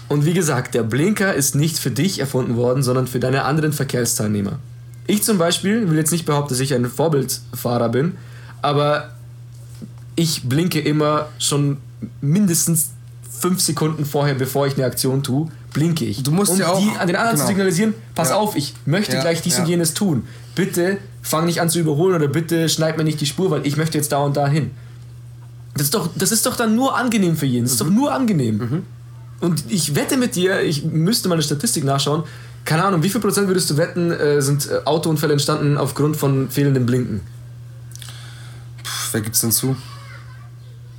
Und 0.09 0.25
wie 0.25 0.33
gesagt, 0.33 0.73
der 0.73 0.83
Blinker 0.83 1.33
ist 1.33 1.55
nicht 1.55 1.77
für 1.79 1.91
dich 1.91 2.19
erfunden 2.19 2.55
worden, 2.55 2.81
sondern 2.83 3.07
für 3.07 3.19
deine 3.19 3.43
anderen 3.43 3.73
Verkehrsteilnehmer. 3.73 4.59
Ich 5.05 5.23
zum 5.23 5.37
Beispiel 5.37 5.89
will 5.89 5.97
jetzt 5.97 6.11
nicht 6.11 6.25
behaupten, 6.25 6.49
dass 6.49 6.59
ich 6.59 6.73
ein 6.73 6.85
Vorbildfahrer 6.85 7.89
bin, 7.89 8.13
aber 8.61 9.11
ich 10.15 10.43
blinke 10.47 10.79
immer 10.79 11.27
schon 11.39 11.77
mindestens 12.21 12.91
fünf 13.39 13.61
Sekunden 13.61 14.05
vorher, 14.05 14.33
bevor 14.35 14.65
ich 14.67 14.75
eine 14.75 14.85
Aktion 14.85 15.23
tue, 15.23 15.47
blinke 15.73 16.05
ich. 16.05 16.23
Du 16.23 16.31
musst 16.31 16.53
um 16.53 16.59
ja 16.59 16.69
auch- 16.69 16.79
die, 16.79 16.89
an 16.97 17.07
den 17.07 17.15
anderen 17.15 17.37
zu 17.37 17.43
genau. 17.43 17.47
signalisieren, 17.49 17.93
pass 18.15 18.29
Ja. 18.29 18.35
auf, 18.37 18.55
ich 18.55 18.73
möchte 18.85 19.15
Ja, 19.15 19.21
gleich 19.21 19.41
dies 19.41 19.59
und 19.59 19.67
jenes 19.67 19.93
tun. 19.93 20.23
Bitte 20.55 20.97
fang 21.21 21.45
nicht 21.45 21.61
an 21.61 21.69
zu 21.69 21.79
überholen 21.79 22.15
oder 22.15 22.27
bitte 22.27 22.67
schneid 22.69 22.97
mir 22.97 23.03
nicht 23.03 23.21
die 23.21 23.25
Spur, 23.25 23.51
weil 23.51 23.67
ich 23.67 23.77
möchte 23.77 23.97
jetzt 23.97 24.11
da 24.11 24.19
und 24.19 24.35
da 24.37 24.47
hin. 24.47 24.71
Das 25.75 25.83
ist 25.83 25.93
doch, 25.93 26.09
das 26.15 26.31
ist 26.31 26.45
doch 26.45 26.55
dann 26.55 26.75
nur 26.75 26.97
angenehm 26.97 27.37
für 27.37 27.45
jeden. 27.45 27.65
Das 27.65 27.73
ist 27.73 27.83
Mhm. 27.83 27.87
doch 27.89 27.93
nur 27.93 28.11
angenehm. 28.13 28.83
Und 29.39 29.63
ich 29.69 29.95
wette 29.95 30.17
mit 30.17 30.35
dir, 30.35 30.61
ich 30.61 30.83
müsste 30.83 31.29
mal 31.29 31.35
eine 31.35 31.43
Statistik 31.43 31.83
nachschauen. 31.83 32.23
Keine 32.65 32.83
Ahnung, 32.83 33.03
wie 33.03 33.09
viel 33.09 33.21
Prozent 33.21 33.47
würdest 33.47 33.69
du 33.69 33.77
wetten, 33.77 34.11
äh, 34.11 34.41
sind 34.41 34.69
äh, 34.69 34.79
Autounfälle 34.85 35.33
entstanden 35.33 35.77
aufgrund 35.77 36.17
von 36.17 36.49
fehlendem 36.49 36.85
Blinken? 36.85 37.21
Pff, 38.83 39.13
wer 39.13 39.21
gibt's 39.21 39.41
denn 39.41 39.51
zu? 39.51 39.75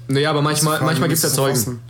Naja, 0.06 0.30
aber 0.30 0.40
manchmal, 0.40 0.74
Frage, 0.74 0.86
manchmal 0.86 1.08
wie 1.08 1.12
gibt 1.14 1.24
es 1.24 1.30
ja 1.30 1.36
Zeugen. 1.36 1.80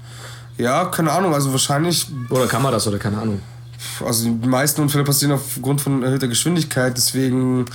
Ja, 0.56 0.86
keine 0.86 1.12
Ahnung, 1.12 1.32
also 1.32 1.52
wahrscheinlich, 1.52 2.06
Oder 2.30 2.48
kann 2.48 2.62
man 2.62 2.72
das 2.72 2.86
oder 2.88 2.98
keine 2.98 3.18
Ahnung. 3.18 3.40
also 4.04 4.24
die 4.24 4.48
meisten 4.48 4.80
Unfälle 4.82 5.04
passieren 5.04 5.34
aufgrund 5.34 5.80
von 5.80 6.02
erhöhter 6.02 6.26
Geschwindigkeit, 6.26 6.96
deswegen, 6.96 7.66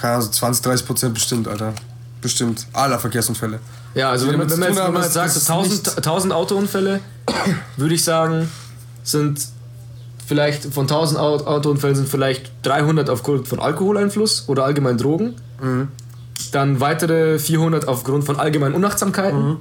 keine 0.00 0.14
Ahnung, 0.14 0.26
so 0.26 0.30
20, 0.32 0.64
30 0.64 0.86
Prozent 0.86 1.14
bestimmt, 1.14 1.46
Alter. 1.46 1.72
Bestimmt. 2.22 2.66
Aller 2.72 2.98
Verkehrsunfälle. 2.98 3.58
Ja, 3.94 4.10
also 4.10 4.26
wenn 4.26 4.32
wenn 4.38 4.38
man 4.38 4.48
jetzt, 4.48 4.60
wenn 4.78 4.92
man 4.94 5.02
jetzt 5.02 5.12
sagt, 5.12 5.26
das- 5.36 5.44
so 5.44 5.52
das 5.54 5.66
ist 5.66 5.70
1000, 5.84 5.86
nichts. 5.86 5.96
1000 5.98 6.32
Autounfälle, 6.32 7.00
würde 7.76 7.94
ich 7.94 8.02
sagen, 8.04 8.48
sind 9.04 9.46
vielleicht 10.26 10.72
von 10.72 10.84
1000 10.84 11.20
Au- 11.20 11.44
Autounfällen 11.46 11.96
sind 11.96 12.08
vielleicht 12.08 12.50
300 12.62 13.10
aufgrund 13.10 13.48
von 13.48 13.60
Alkoholeinfluss 13.60 14.44
oder 14.48 14.64
allgemein 14.64 14.96
Drogen. 14.96 15.34
Mhm. 15.60 15.88
Dann 16.52 16.80
weitere 16.80 17.38
400 17.38 17.86
aufgrund 17.88 18.24
von 18.24 18.36
allgemeinen 18.38 18.74
Unachtsamkeiten. 18.74 19.48
Mhm. 19.50 19.56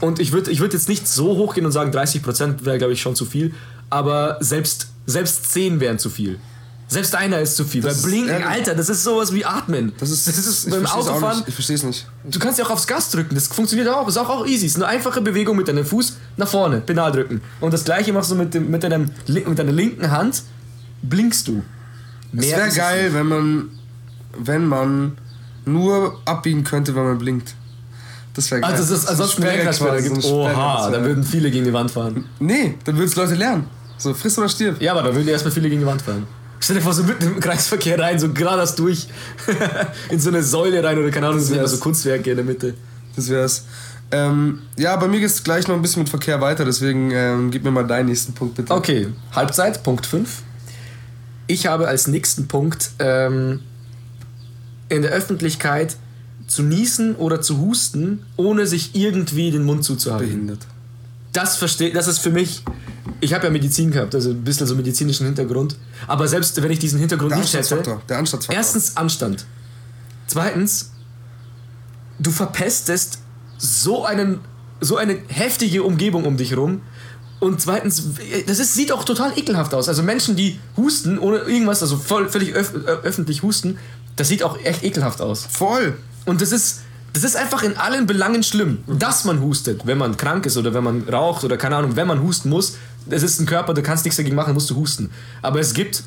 Und 0.00 0.18
ich 0.18 0.32
würde 0.32 0.50
ich 0.50 0.60
würd 0.60 0.72
jetzt 0.72 0.88
nicht 0.88 1.06
so 1.06 1.36
hoch 1.36 1.54
gehen 1.54 1.66
und 1.66 1.72
sagen, 1.72 1.90
30% 1.90 2.64
wäre, 2.64 2.78
glaube 2.78 2.94
ich, 2.94 3.02
schon 3.02 3.14
zu 3.14 3.26
viel. 3.26 3.52
Aber 3.90 4.38
selbst, 4.40 4.86
selbst 5.06 5.52
10 5.52 5.80
wären 5.80 5.98
zu 5.98 6.08
viel. 6.08 6.38
Selbst 6.90 7.14
einer 7.14 7.38
ist 7.38 7.54
zu 7.54 7.64
viel. 7.64 7.82
Das 7.82 7.98
ist 7.98 8.02
Blinken. 8.02 8.42
Alter, 8.42 8.74
das 8.74 8.88
ist 8.88 9.04
sowas 9.04 9.32
wie 9.32 9.44
Atmen. 9.44 9.92
Das 9.98 10.10
ist, 10.10 10.26
das 10.26 10.36
ist 10.36 10.68
beim 10.68 10.84
Autofahren. 10.86 11.44
Ich 11.46 11.54
versteh's 11.54 11.84
nicht. 11.84 12.04
Du 12.28 12.40
kannst 12.40 12.58
ja 12.58 12.64
auch 12.66 12.70
aufs 12.70 12.86
Gas 12.86 13.10
drücken, 13.12 13.36
das 13.36 13.46
funktioniert 13.46 13.88
auch, 13.88 14.08
ist 14.08 14.18
auch, 14.18 14.28
auch 14.28 14.44
easy. 14.44 14.66
Ist 14.66 14.74
eine 14.74 14.88
einfache 14.88 15.20
Bewegung 15.20 15.56
mit 15.56 15.68
deinem 15.68 15.86
Fuß 15.86 16.16
nach 16.36 16.48
vorne, 16.48 16.80
Pedal 16.80 17.12
drücken. 17.12 17.42
Und 17.60 17.72
das 17.72 17.84
gleiche 17.84 18.12
machst 18.12 18.32
du 18.32 18.34
mit, 18.34 18.54
dem, 18.54 18.72
mit, 18.72 18.82
deinem, 18.82 19.08
mit 19.28 19.58
deiner 19.58 19.70
linken 19.70 20.10
Hand, 20.10 20.42
blinkst 21.02 21.46
du. 21.46 21.62
Es 22.32 22.40
Mehr 22.40 22.56
wäre 22.56 22.68
ist 22.68 22.76
geil, 22.76 23.14
wenn 23.14 23.26
man, 23.26 23.70
wenn 24.36 24.66
man 24.66 25.16
nur 25.64 26.20
abbiegen 26.24 26.64
könnte, 26.64 26.96
wenn 26.96 27.04
man 27.04 27.18
blinkt. 27.18 27.54
Das 28.34 28.50
wäre 28.50 28.62
geil. 28.62 28.72
Also, 28.72 28.92
dass 28.92 29.04
es 29.04 29.08
ansonsten 29.08 29.42
Lenkrad 29.42 30.02
gibt. 30.02 30.24
Oha, 30.24 30.90
da 30.90 31.04
würden 31.04 31.22
viele 31.22 31.52
gegen 31.52 31.64
die 31.64 31.72
Wand 31.72 31.92
fahren. 31.92 32.24
Nee, 32.40 32.74
dann 32.84 32.96
würden 32.96 33.08
es 33.08 33.14
Leute 33.14 33.34
lernen. 33.36 33.66
So, 33.96 34.12
friss 34.12 34.36
oder 34.38 34.48
stirb. 34.48 34.80
Ja, 34.82 34.92
aber 34.92 35.02
da 35.02 35.14
würden 35.14 35.28
erstmal 35.28 35.52
viele 35.52 35.68
gegen 35.68 35.82
die 35.82 35.86
Wand 35.86 36.02
fahren. 36.02 36.26
Stell 36.60 36.76
dir 36.76 36.82
vor, 36.82 36.92
so 36.92 37.02
mitten 37.02 37.24
im 37.24 37.40
Kreisverkehr 37.40 37.98
rein, 37.98 38.18
so 38.18 38.32
geradeaus 38.32 38.74
durch, 38.74 39.08
in 40.10 40.20
so 40.20 40.28
eine 40.28 40.42
Säule 40.42 40.84
rein 40.84 40.98
oder 40.98 41.10
keine 41.10 41.26
Ahnung, 41.26 41.38
das 41.38 41.48
sind 41.48 41.56
immer 41.56 41.66
so. 41.66 41.78
Kunstwerke 41.78 42.30
in 42.30 42.36
der 42.36 42.44
Mitte. 42.44 42.74
Das 43.16 43.28
wär's. 43.30 43.64
Ähm, 44.12 44.60
ja, 44.76 44.94
bei 44.96 45.08
mir 45.08 45.20
geht's 45.20 45.42
gleich 45.42 45.68
noch 45.68 45.74
ein 45.74 45.82
bisschen 45.82 46.02
mit 46.02 46.10
Verkehr 46.10 46.40
weiter, 46.40 46.64
deswegen 46.64 47.10
ähm, 47.12 47.50
gib 47.50 47.64
mir 47.64 47.70
mal 47.70 47.86
deinen 47.86 48.06
nächsten 48.06 48.34
Punkt 48.34 48.56
bitte. 48.56 48.72
Okay, 48.74 49.08
Halbzeit, 49.32 49.82
Punkt 49.82 50.04
5. 50.04 50.42
Ich 51.46 51.66
habe 51.66 51.88
als 51.88 52.06
nächsten 52.06 52.46
Punkt 52.46 52.90
ähm, 52.98 53.60
in 54.88 55.02
der 55.02 55.12
Öffentlichkeit 55.12 55.96
zu 56.46 56.62
niesen 56.62 57.14
oder 57.16 57.40
zu 57.40 57.58
husten, 57.58 58.26
ohne 58.36 58.66
sich 58.66 58.94
irgendwie 58.94 59.50
den 59.50 59.64
Mund 59.64 59.84
zuzuhalten. 59.84 60.28
Behindert. 60.28 60.66
Das 61.32 61.56
verstehe, 61.56 61.92
das 61.92 62.08
ist 62.08 62.18
für 62.18 62.30
mich. 62.30 62.62
Ich 63.20 63.34
habe 63.34 63.44
ja 63.46 63.50
Medizin 63.50 63.90
gehabt, 63.90 64.14
also 64.14 64.30
ein 64.30 64.42
bisschen 64.42 64.66
so 64.66 64.74
medizinischen 64.74 65.26
Hintergrund. 65.26 65.76
Aber 66.06 66.26
selbst 66.26 66.60
wenn 66.62 66.70
ich 66.70 66.78
diesen 66.78 66.98
Hintergrund 66.98 67.32
Der 67.32 67.38
nicht 67.38 67.52
hätte. 67.52 67.98
Der 68.08 68.18
Anstandsfaktor. 68.18 68.54
Erstens 68.56 68.96
Anstand. 68.96 69.44
Zweitens, 70.26 70.90
du 72.18 72.30
verpestest 72.30 73.18
so, 73.58 74.04
einen, 74.04 74.40
so 74.80 74.96
eine 74.96 75.18
heftige 75.28 75.82
Umgebung 75.82 76.24
um 76.24 76.36
dich 76.36 76.56
rum. 76.56 76.82
Und 77.40 77.60
zweitens, 77.60 78.02
das 78.46 78.58
ist, 78.58 78.74
sieht 78.74 78.92
auch 78.92 79.04
total 79.04 79.36
ekelhaft 79.38 79.72
aus. 79.74 79.88
Also 79.88 80.02
Menschen, 80.02 80.36
die 80.36 80.58
husten 80.76 81.18
ohne 81.18 81.38
irgendwas, 81.38 81.80
also 81.82 81.96
voll, 81.96 82.28
völlig 82.28 82.54
öff, 82.54 82.74
ö- 82.74 82.84
öffentlich 82.86 83.42
husten, 83.42 83.78
das 84.16 84.28
sieht 84.28 84.42
auch 84.42 84.58
echt 84.62 84.82
ekelhaft 84.84 85.20
aus. 85.22 85.46
Voll. 85.50 85.96
Und 86.26 86.42
das 86.42 86.52
ist, 86.52 86.80
das 87.12 87.24
ist 87.24 87.36
einfach 87.36 87.62
in 87.62 87.76
allen 87.76 88.06
Belangen 88.06 88.42
schlimm, 88.42 88.78
dass 88.86 89.24
man 89.24 89.40
hustet, 89.40 89.86
wenn 89.86 89.98
man 89.98 90.16
krank 90.16 90.46
ist 90.46 90.56
oder 90.56 90.74
wenn 90.74 90.84
man 90.84 91.08
raucht 91.08 91.44
oder 91.44 91.56
keine 91.56 91.76
Ahnung, 91.76 91.96
wenn 91.96 92.06
man 92.06 92.22
husten 92.22 92.48
muss. 92.50 92.76
Das 93.06 93.22
ist 93.22 93.40
ein 93.40 93.46
Körper, 93.46 93.74
du 93.74 93.82
kannst 93.82 94.04
nichts 94.04 94.16
dagegen 94.16 94.36
machen, 94.36 94.54
musst 94.54 94.70
du 94.70 94.76
husten. 94.76 95.10
Aber 95.42 95.58
es 95.58 95.74
gibt 95.74 96.04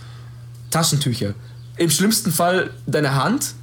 Taschentücher. 0.71 1.33
Im 1.77 1.89
schlimmsten 1.89 2.31
Fall 2.31 2.69
deine 2.85 3.15
Hand, 3.15 3.53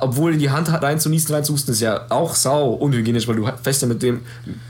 obwohl 0.00 0.34
in 0.34 0.38
die 0.38 0.50
Hand 0.50 0.70
reinzunießen, 0.70 1.34
reinzuhusten, 1.34 1.72
ist 1.72 1.80
ja 1.80 2.06
auch 2.10 2.34
sau 2.34 2.72
unhygienisch, 2.72 3.26
weil 3.28 3.36
du 3.36 3.48
fäst 3.62 3.82
ja 3.82 3.88
mit 3.88 4.02
dem 4.02 4.20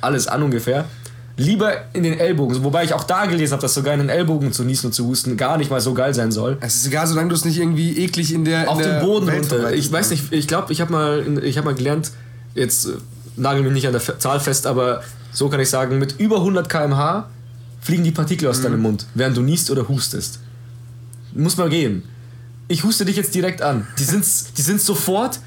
alles 0.01 0.29
an 0.29 0.43
ungefähr. 0.43 0.85
Lieber 1.37 1.73
in 1.95 2.05
den 2.05 2.17
Ellbogen, 2.19 2.63
wobei 2.63 2.85
ich 2.85 2.93
auch 2.95 3.03
da 3.03 3.27
gelesen 3.27 3.53
habe, 3.55 3.63
dass 3.63 3.75
sogar 3.75 3.93
in 3.95 3.99
den 4.01 4.09
Ellbogen 4.09 4.53
zu 4.53 4.63
niesen 4.63 4.87
und 4.87 4.93
zu 4.93 5.05
husten 5.07 5.37
gar 5.37 5.59
nicht 5.59 5.69
mal 5.69 5.81
so 5.81 5.93
geil 5.93 6.15
sein 6.15 6.31
soll 6.31 6.59
Es 6.61 6.77
ist 6.77 6.87
egal, 6.87 7.09
solange 7.09 7.29
du 7.31 7.35
es 7.35 7.45
nicht 7.45 7.59
irgendwie 7.59 7.99
eklig 7.99 8.33
in 8.33 8.45
der. 8.45 8.71
auf 8.71 8.79
in 8.81 8.87
den 8.89 9.01
Boden 9.01 9.27
Welt 9.27 9.51
runter. 9.53 9.73
Ich 9.73 9.91
weiß 9.91 10.11
nicht, 10.11 10.33
ich 10.33 10.47
glaube, 10.47 10.73
ich 10.73 10.81
habe 10.81 10.93
mal, 10.93 11.43
ich 11.45 11.59
hab 11.59 11.65
mal 11.65 11.75
gelernt, 11.75 12.13
jetzt 12.55 12.87
äh, 12.87 12.91
nagel 13.37 13.65
mich 13.65 13.73
nicht 13.73 13.87
an 13.87 13.93
der 13.93 14.01
Fe- 14.01 14.17
Zahl 14.19 14.39
fest, 14.39 14.65
aber 14.65 15.03
so 15.33 15.49
kann 15.49 15.59
ich 15.59 15.69
sagen, 15.69 15.99
mit 15.99 16.21
über 16.21 16.37
100 16.37 16.69
km/h 16.69 17.29
fliegen 17.81 18.05
die 18.05 18.13
Partikel 18.13 18.49
aus 18.49 18.63
deinem 18.63 18.81
Mund, 18.81 19.07
während 19.15 19.37
du 19.37 19.43
niest 19.43 19.73
oder 19.73 19.89
hustest. 19.89 20.39
Muss 21.35 21.57
mal 21.57 21.69
gehen. 21.69 22.05
Ich 22.69 22.85
huste 22.85 23.05
dich 23.05 23.17
jetzt 23.17 23.35
direkt 23.35 23.61
an. 23.61 23.89
Die 23.99 24.05
sind, 24.05 24.25
die 24.57 24.63
sind 24.63 24.81
sofort 24.81 25.41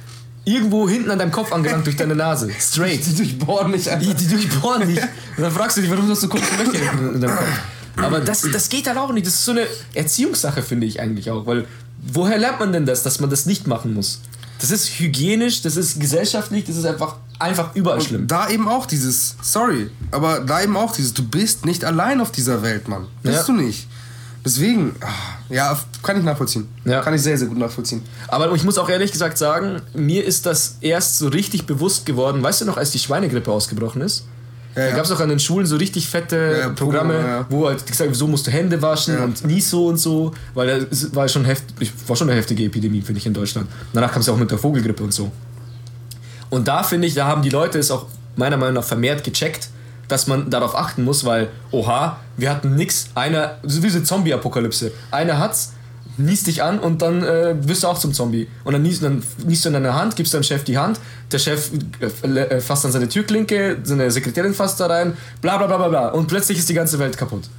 irgendwo 0.48 0.88
hinten 0.88 1.12
an 1.12 1.20
deinem 1.20 1.32
Kopf 1.32 1.52
angelangt 1.52 1.86
durch 1.86 1.96
deine 1.98 2.16
Nase. 2.16 2.50
Straight. 2.60 3.06
Die 3.06 3.16
durchbohren 3.16 3.70
mich 3.72 3.90
einfach. 3.90 4.08
Die, 4.08 4.14
die 4.14 4.28
durchbohren 4.28 4.88
nicht. 4.88 5.02
Und 5.02 5.44
dann 5.44 5.52
fragst 5.52 5.78
du 5.78 5.82
dich, 5.82 5.90
warum 5.92 6.10
hast 6.10 6.24
du 6.24 6.30
kurze 6.30 6.46
Löcher 6.58 6.92
in, 6.94 7.16
in 7.16 7.22
deinem 7.22 7.36
Kopf? 7.36 7.48
Aber 7.98 8.20
das, 8.22 8.42
das 8.52 8.70
geht 8.70 8.88
halt 8.88 8.98
auch 8.98 9.12
nicht. 9.12 9.28
Das 9.28 9.34
ist 9.34 9.46
so 9.46 9.52
eine 9.52 9.66
Erziehungssache, 9.94 10.62
finde 10.62 10.88
ich 10.88 11.00
eigentlich 11.02 11.30
auch. 11.32 11.46
Weil 11.46 11.66
woher 12.14 12.38
lernt 12.38 12.60
man 12.60 12.72
denn 12.72 12.86
das, 12.86 13.04
dass 13.04 13.20
man 13.20 13.30
das 13.30 13.46
nicht 13.46 13.68
machen 13.68 13.94
muss? 13.94 14.22
Das 14.60 14.72
ist 14.72 14.88
hygienisch, 15.00 15.62
das 15.62 15.76
ist 15.78 16.00
gesellschaftlich, 16.00 16.66
das 16.66 16.78
ist 16.78 16.86
einfach, 16.86 17.18
einfach 17.38 17.76
überall 17.76 18.02
schlimm. 18.02 18.28
Da 18.28 18.50
eben 18.50 18.68
auch 18.68 18.86
dieses, 18.88 19.36
sorry, 19.42 19.92
aber 20.12 20.40
da 20.40 20.62
eben 20.64 20.76
auch 20.78 20.92
dieses, 20.94 21.14
du 21.14 21.24
bist 21.28 21.66
nicht 21.66 21.86
allein 21.86 22.22
auf 22.22 22.32
dieser 22.32 22.64
Welt, 22.64 22.88
Mann. 22.88 23.06
Bist 23.22 23.36
Ja. 23.38 23.44
du 23.44 23.54
nicht. 23.54 23.88
Deswegen, 24.48 24.96
ah, 25.02 25.08
ja, 25.50 25.78
kann 26.02 26.18
ich 26.18 26.24
nachvollziehen. 26.24 26.70
Ja. 26.86 27.02
Kann 27.02 27.14
ich 27.14 27.22
sehr, 27.22 27.38
sehr 27.38 27.50
gut 27.50 27.58
nachvollziehen. 27.58 28.02
Aber 28.30 28.50
ich 28.54 28.64
muss 28.64 28.78
auch 28.78 28.88
ehrlich 28.88 29.12
gesagt 29.12 29.38
sagen, 29.38 29.82
mir 29.94 30.24
ist 30.24 30.46
das 30.46 30.78
erst 30.80 31.18
so 31.18 31.28
richtig 31.28 31.66
bewusst 31.66 32.06
geworden. 32.06 32.42
Weißt 32.42 32.62
du 32.62 32.66
noch, 32.66 32.78
als 32.78 32.92
die 32.92 33.00
Schweinegrippe 33.00 33.52
ausgebrochen 33.52 34.02
ist? 34.02 34.26
Ja, 34.74 34.84
Da 34.84 34.90
ja. 34.90 34.96
gab 34.96 35.04
es 35.04 35.12
auch 35.12 35.20
an 35.20 35.28
den 35.28 35.40
Schulen 35.40 35.66
so 35.66 35.76
richtig 35.76 36.08
fette 36.08 36.60
Ja, 36.62 36.70
Programme, 36.70 37.16
Programme, 37.16 37.46
wo 37.50 37.68
halt 37.68 37.86
gesagt 37.86 38.16
so 38.16 38.26
musst 38.26 38.48
du 38.48 38.52
Hände 38.52 38.82
waschen 38.82 39.18
und 39.18 39.44
nie 39.44 39.60
so 39.60 39.88
und 39.88 39.98
so, 39.98 40.32
weil 40.54 40.86
das 40.86 41.14
war 41.14 41.28
schon 41.28 41.44
heftig, 41.44 41.92
war 42.08 42.16
schon 42.16 42.30
eine 42.30 42.38
heftige 42.38 42.64
Epidemie, 42.64 43.02
finde 43.02 43.20
ich, 43.20 43.26
in 43.26 43.34
Deutschland. 43.34 43.68
Danach 43.92 44.14
kam 44.14 44.22
es 44.22 44.28
ja 44.28 44.34
auch 44.34 44.38
mit 44.38 44.50
der 44.50 44.60
Vogelgrippe 44.60 45.04
und 45.04 45.14
so. 45.14 45.30
Und 46.50 46.70
da 46.70 46.84
finde 46.84 47.08
ich, 47.08 47.16
da 47.16 47.28
haben 47.28 47.42
die 47.42 47.50
Leute 47.50 47.80
es 47.80 47.92
auch 47.92 48.06
meiner 48.38 48.56
Meinung 48.56 48.76
nach 48.76 48.86
vermehrt 48.86 49.26
gecheckt, 49.26 49.68
dass 50.08 50.28
man 50.28 50.50
darauf 50.50 50.76
achten 50.76 51.04
muss, 51.04 51.26
weil, 51.26 51.50
oha, 51.72 52.18
wir 52.38 52.50
hatten 52.50 52.76
nix, 52.76 53.10
einer, 53.16 53.58
so 53.64 53.84
wie 53.84 53.90
so 53.90 54.00
Zombie-Apokalypse. 54.00 54.92
Einer 55.12 55.40
hat's, 55.40 55.74
niest 56.18 56.48
dich 56.48 56.64
an 56.64 56.80
und 56.80 57.02
dann 57.02 57.24
äh, 57.24 57.56
wirst 57.68 57.84
du 57.84 57.88
auch 57.88 57.98
zum 57.98 58.14
Zombie. 58.14 58.48
Und 58.64 58.74
dann 58.74 58.82
niest, 58.82 59.04
dann 59.04 59.24
niest 59.46 59.66
du 59.66 59.70
in 59.70 59.74
deine 59.74 59.94
Hand, 59.94 60.16
gibst 60.16 60.34
deinem 60.34 60.44
Chef 60.44 60.64
die 60.64 60.78
Hand, 60.78 61.00
der 61.32 61.40
Chef 61.40 61.72
äh, 62.00 62.28
äh, 62.28 62.62
fasst 62.62 62.84
dann 62.86 62.92
seine 62.92 63.08
Türklinke, 63.08 63.78
seine 63.84 64.10
Sekretärin 64.12 64.54
fasst 64.54 64.80
da 64.80 64.88
rein, 64.88 65.16
bla 65.42 65.58
bla 65.58 65.68
bla 65.68 65.78
bla 65.78 65.88
bla. 65.90 66.08
Und 66.10 66.28
plötzlich 66.28 66.58
ist 66.58 66.70
die 66.70 66.74
ganze 66.74 67.00
Welt 67.00 67.18
kaputt. 67.18 67.50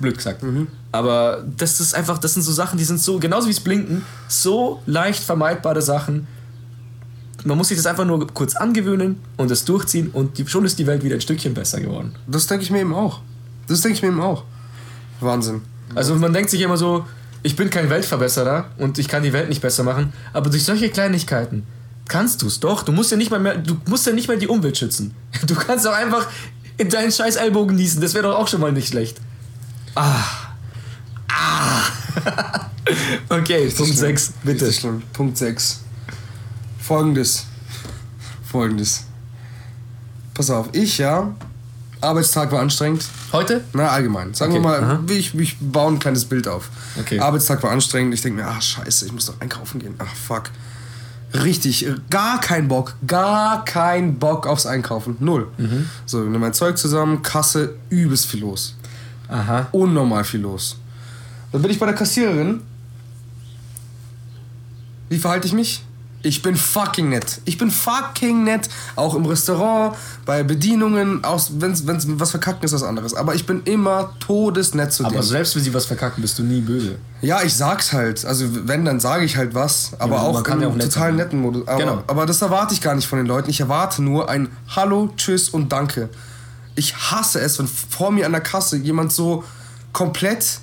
Blöd 0.00 0.16
gesagt. 0.16 0.42
Aber 0.90 1.44
das 1.56 1.80
ist 1.80 1.94
einfach, 1.94 2.18
das 2.18 2.34
sind 2.34 2.42
so 2.42 2.52
Sachen, 2.52 2.78
die 2.78 2.84
sind 2.84 3.00
so, 3.00 3.18
genauso 3.18 3.46
wie 3.46 3.52
es 3.52 3.60
Blinken, 3.60 4.04
so 4.28 4.82
leicht 4.86 5.22
vermeidbare 5.22 5.80
Sachen. 5.80 6.26
Man 7.44 7.58
muss 7.58 7.68
sich 7.68 7.76
das 7.76 7.86
einfach 7.86 8.04
nur 8.04 8.26
kurz 8.28 8.54
angewöhnen 8.54 9.20
und 9.36 9.50
es 9.50 9.64
durchziehen 9.64 10.10
und 10.12 10.38
die, 10.38 10.46
schon 10.46 10.64
ist 10.64 10.78
die 10.78 10.86
Welt 10.86 11.02
wieder 11.02 11.16
ein 11.16 11.20
Stückchen 11.20 11.54
besser 11.54 11.80
geworden. 11.80 12.14
Das 12.26 12.46
denke 12.46 12.64
ich 12.64 12.70
mir 12.70 12.80
eben 12.80 12.94
auch. 12.94 13.20
Das 13.66 13.80
denke 13.80 13.96
ich 13.96 14.02
mir 14.02 14.08
eben 14.08 14.20
auch. 14.20 14.44
Wahnsinn. 15.20 15.62
Also 15.94 16.14
man 16.14 16.32
denkt 16.32 16.50
sich 16.50 16.60
immer 16.60 16.76
so, 16.76 17.04
ich 17.42 17.56
bin 17.56 17.70
kein 17.70 17.90
Weltverbesserer 17.90 18.66
und 18.78 18.98
ich 18.98 19.08
kann 19.08 19.22
die 19.22 19.32
Welt 19.32 19.48
nicht 19.48 19.60
besser 19.60 19.82
machen, 19.82 20.12
aber 20.32 20.50
durch 20.50 20.64
solche 20.64 20.88
Kleinigkeiten 20.88 21.66
kannst 22.08 22.42
du 22.42 22.46
es 22.46 22.60
doch. 22.60 22.82
Du 22.82 22.92
musst 22.92 23.10
ja 23.10 23.16
nicht 23.16 23.30
mal 23.30 23.40
mehr, 23.40 23.56
du 23.56 23.76
musst 23.88 24.06
ja 24.06 24.12
nicht 24.12 24.28
mal 24.28 24.38
die 24.38 24.48
Umwelt 24.48 24.76
schützen. 24.76 25.14
Du 25.46 25.54
kannst 25.54 25.86
auch 25.86 25.94
einfach 25.94 26.28
in 26.78 26.88
deinen 26.88 27.10
scheiß 27.10 27.36
Ellbogen 27.36 27.76
niesen, 27.76 28.00
das 28.00 28.14
wäre 28.14 28.28
doch 28.28 28.36
auch 28.36 28.48
schon 28.48 28.60
mal 28.60 28.72
nicht 28.72 28.88
schlecht. 28.88 29.20
Ah. 29.94 30.22
Ah. 31.28 31.82
okay, 33.28 33.68
Punkt 33.68 33.94
schlimm. 33.94 33.96
6, 33.96 34.32
bitte. 34.44 34.72
Punkt 35.12 35.36
6. 35.36 35.80
Folgendes. 36.92 37.46
Folgendes. 38.44 39.04
Pass 40.34 40.50
auf, 40.50 40.68
ich 40.72 40.98
ja, 40.98 41.34
Arbeitstag 42.02 42.52
war 42.52 42.60
anstrengend. 42.60 43.06
Heute? 43.32 43.64
Na, 43.72 43.88
allgemein. 43.88 44.34
Sagen 44.34 44.52
Okay, 44.52 44.62
wir 44.62 44.98
mal, 45.00 45.10
ich, 45.10 45.34
ich 45.34 45.56
baue 45.58 45.92
ein 45.94 45.98
kleines 45.98 46.26
Bild 46.26 46.46
auf. 46.46 46.68
Okay. 47.00 47.18
Arbeitstag 47.18 47.62
war 47.62 47.70
anstrengend. 47.70 48.12
Ich 48.12 48.20
denke 48.20 48.42
mir, 48.42 48.46
ach 48.46 48.60
scheiße, 48.60 49.06
ich 49.06 49.12
muss 49.14 49.24
doch 49.24 49.40
einkaufen 49.40 49.80
gehen. 49.80 49.94
Ach 49.96 50.14
fuck. 50.14 50.50
Richtig, 51.32 51.86
äh, 51.86 51.94
gar 52.10 52.38
kein 52.42 52.68
Bock, 52.68 52.94
gar 53.06 53.64
kein 53.64 54.18
Bock 54.18 54.46
aufs 54.46 54.66
Einkaufen. 54.66 55.16
Null. 55.18 55.48
Mhm. 55.56 55.88
So, 56.04 56.18
ich 56.18 56.26
nehme 56.26 56.40
mein 56.40 56.52
Zeug 56.52 56.76
zusammen, 56.76 57.22
Kasse, 57.22 57.74
übelst 57.88 58.26
viel 58.26 58.40
los. 58.40 58.74
Aha. 59.28 59.68
Unnormal 59.72 60.24
viel 60.24 60.40
los. 60.40 60.76
Dann 61.52 61.62
bin 61.62 61.70
ich 61.70 61.78
bei 61.78 61.86
der 61.86 61.94
Kassiererin. 61.94 62.60
Wie 65.08 65.16
verhalte 65.18 65.46
ich 65.46 65.54
mich? 65.54 65.82
Ich 66.24 66.40
bin 66.40 66.54
fucking 66.54 67.08
nett. 67.08 67.40
Ich 67.46 67.58
bin 67.58 67.68
fucking 67.70 68.44
nett. 68.44 68.68
Auch 68.94 69.16
im 69.16 69.26
Restaurant, 69.26 69.96
bei 70.24 70.44
Bedienungen, 70.44 71.24
auch 71.24 71.40
wenn 71.54 71.86
wenn's 71.88 72.04
was 72.08 72.30
verkacken 72.30 72.62
ist, 72.64 72.72
was 72.72 72.84
anderes. 72.84 73.12
Aber 73.14 73.34
ich 73.34 73.44
bin 73.44 73.62
immer 73.64 74.12
todesnett 74.20 74.92
zu 74.92 75.04
Aber 75.04 75.14
denen. 75.14 75.24
selbst 75.24 75.56
wenn 75.56 75.64
sie 75.64 75.74
was 75.74 75.86
verkacken, 75.86 76.22
bist 76.22 76.38
du 76.38 76.44
nie 76.44 76.60
böse. 76.60 76.96
Ja, 77.22 77.42
ich 77.42 77.54
sag's 77.56 77.92
halt. 77.92 78.24
Also 78.24 78.46
wenn, 78.68 78.84
dann 78.84 79.00
sage 79.00 79.24
ich 79.24 79.36
halt 79.36 79.54
was. 79.54 79.92
Aber 79.98 80.04
aber 80.20 80.32
man 80.32 80.44
auch 80.44 80.48
im 80.54 80.60
ja 80.62 80.68
auch 80.68 80.74
nett 80.74 80.92
total 80.92 81.08
sein. 81.08 81.16
netten 81.16 81.40
Modus. 81.40 81.66
Aber, 81.66 81.78
Genau. 81.80 82.02
aber 82.06 82.24
das 82.24 82.40
erwarte 82.40 82.72
ich 82.74 82.80
gar 82.80 82.94
nicht 82.94 83.08
von 83.08 83.18
den 83.18 83.26
Leuten. 83.26 83.50
Ich 83.50 83.58
erwarte 83.60 84.00
nur 84.00 84.28
ein 84.28 84.48
Hallo, 84.76 85.10
Tschüss 85.16 85.48
und 85.48 85.72
Danke. 85.72 86.08
Ich 86.76 86.94
hasse 86.96 87.40
es, 87.40 87.58
wenn 87.58 87.66
vor 87.66 88.12
mir 88.12 88.26
an 88.26 88.32
der 88.32 88.40
Kasse 88.42 88.76
jemand 88.76 89.12
so 89.12 89.42
komplett 89.92 90.60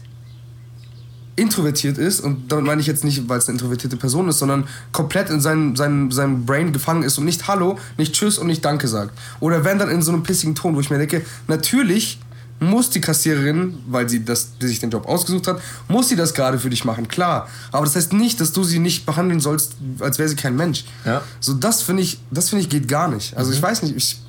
introvertiert 1.40 1.98
ist, 1.98 2.20
und 2.20 2.52
damit 2.52 2.66
meine 2.66 2.82
ich 2.82 2.88
jetzt 2.88 3.04
nicht, 3.04 3.28
weil 3.30 3.38
es 3.40 3.48
eine 3.48 3.56
introvertierte 3.58 3.98
Person 3.98 4.28
ist, 4.28 4.40
sondern 4.40 4.68
komplett 4.92 5.30
in 5.30 5.42
seinem, 5.42 5.76
seinem, 5.76 6.12
seinem 6.12 6.46
Brain 6.46 6.74
gefangen 6.74 7.04
ist 7.04 7.18
und 7.18 7.26
nicht 7.26 7.48
Hallo, 7.48 7.78
nicht 7.98 8.14
Tschüss 8.14 8.38
und 8.38 8.48
nicht 8.48 8.64
Danke 8.64 8.88
sagt. 8.88 9.18
Oder 9.40 9.64
wenn 9.64 9.80
dann 9.80 9.90
in 9.90 10.02
so 10.02 10.12
einem 10.12 10.24
pissigen 10.24 10.56
Ton, 10.56 10.76
wo 10.76 10.80
ich 10.80 10.90
mir 10.90 10.98
denke, 10.98 11.26
natürlich 11.48 12.20
muss 12.62 12.90
die 12.90 13.00
Kassiererin, 13.00 13.78
weil 13.88 14.10
sie 14.10 14.26
das, 14.26 14.58
die 14.62 14.68
sich 14.68 14.80
den 14.80 14.90
Job 14.90 15.08
ausgesucht 15.08 15.48
hat, 15.48 15.62
muss 15.88 16.10
sie 16.10 16.18
das 16.18 16.34
gerade 16.34 16.60
für 16.60 16.70
dich 16.70 16.84
machen, 16.84 17.08
klar. 17.08 17.48
Aber 17.72 17.86
das 17.86 17.96
heißt 17.96 18.12
nicht, 18.12 18.42
dass 18.42 18.52
du 18.52 18.64
sie 18.66 18.80
nicht 18.80 19.06
behandeln 19.06 19.40
sollst, 19.40 19.76
als 20.00 20.20
wäre 20.20 20.28
sie 20.28 20.36
kein 20.36 20.58
Mensch. 20.58 20.84
Ja. 21.06 21.22
So, 21.40 21.54
das 21.54 21.82
finde 21.82 22.04
ich, 22.04 22.20
das 22.32 22.50
finde 22.50 22.64
ich 22.64 22.70
geht 22.70 22.90
gar 22.90 23.08
nicht. 23.08 23.38
Also 23.38 23.54
ich 23.54 23.62
weiß 23.62 23.84
nicht, 23.84 23.96
ich, 23.96 24.20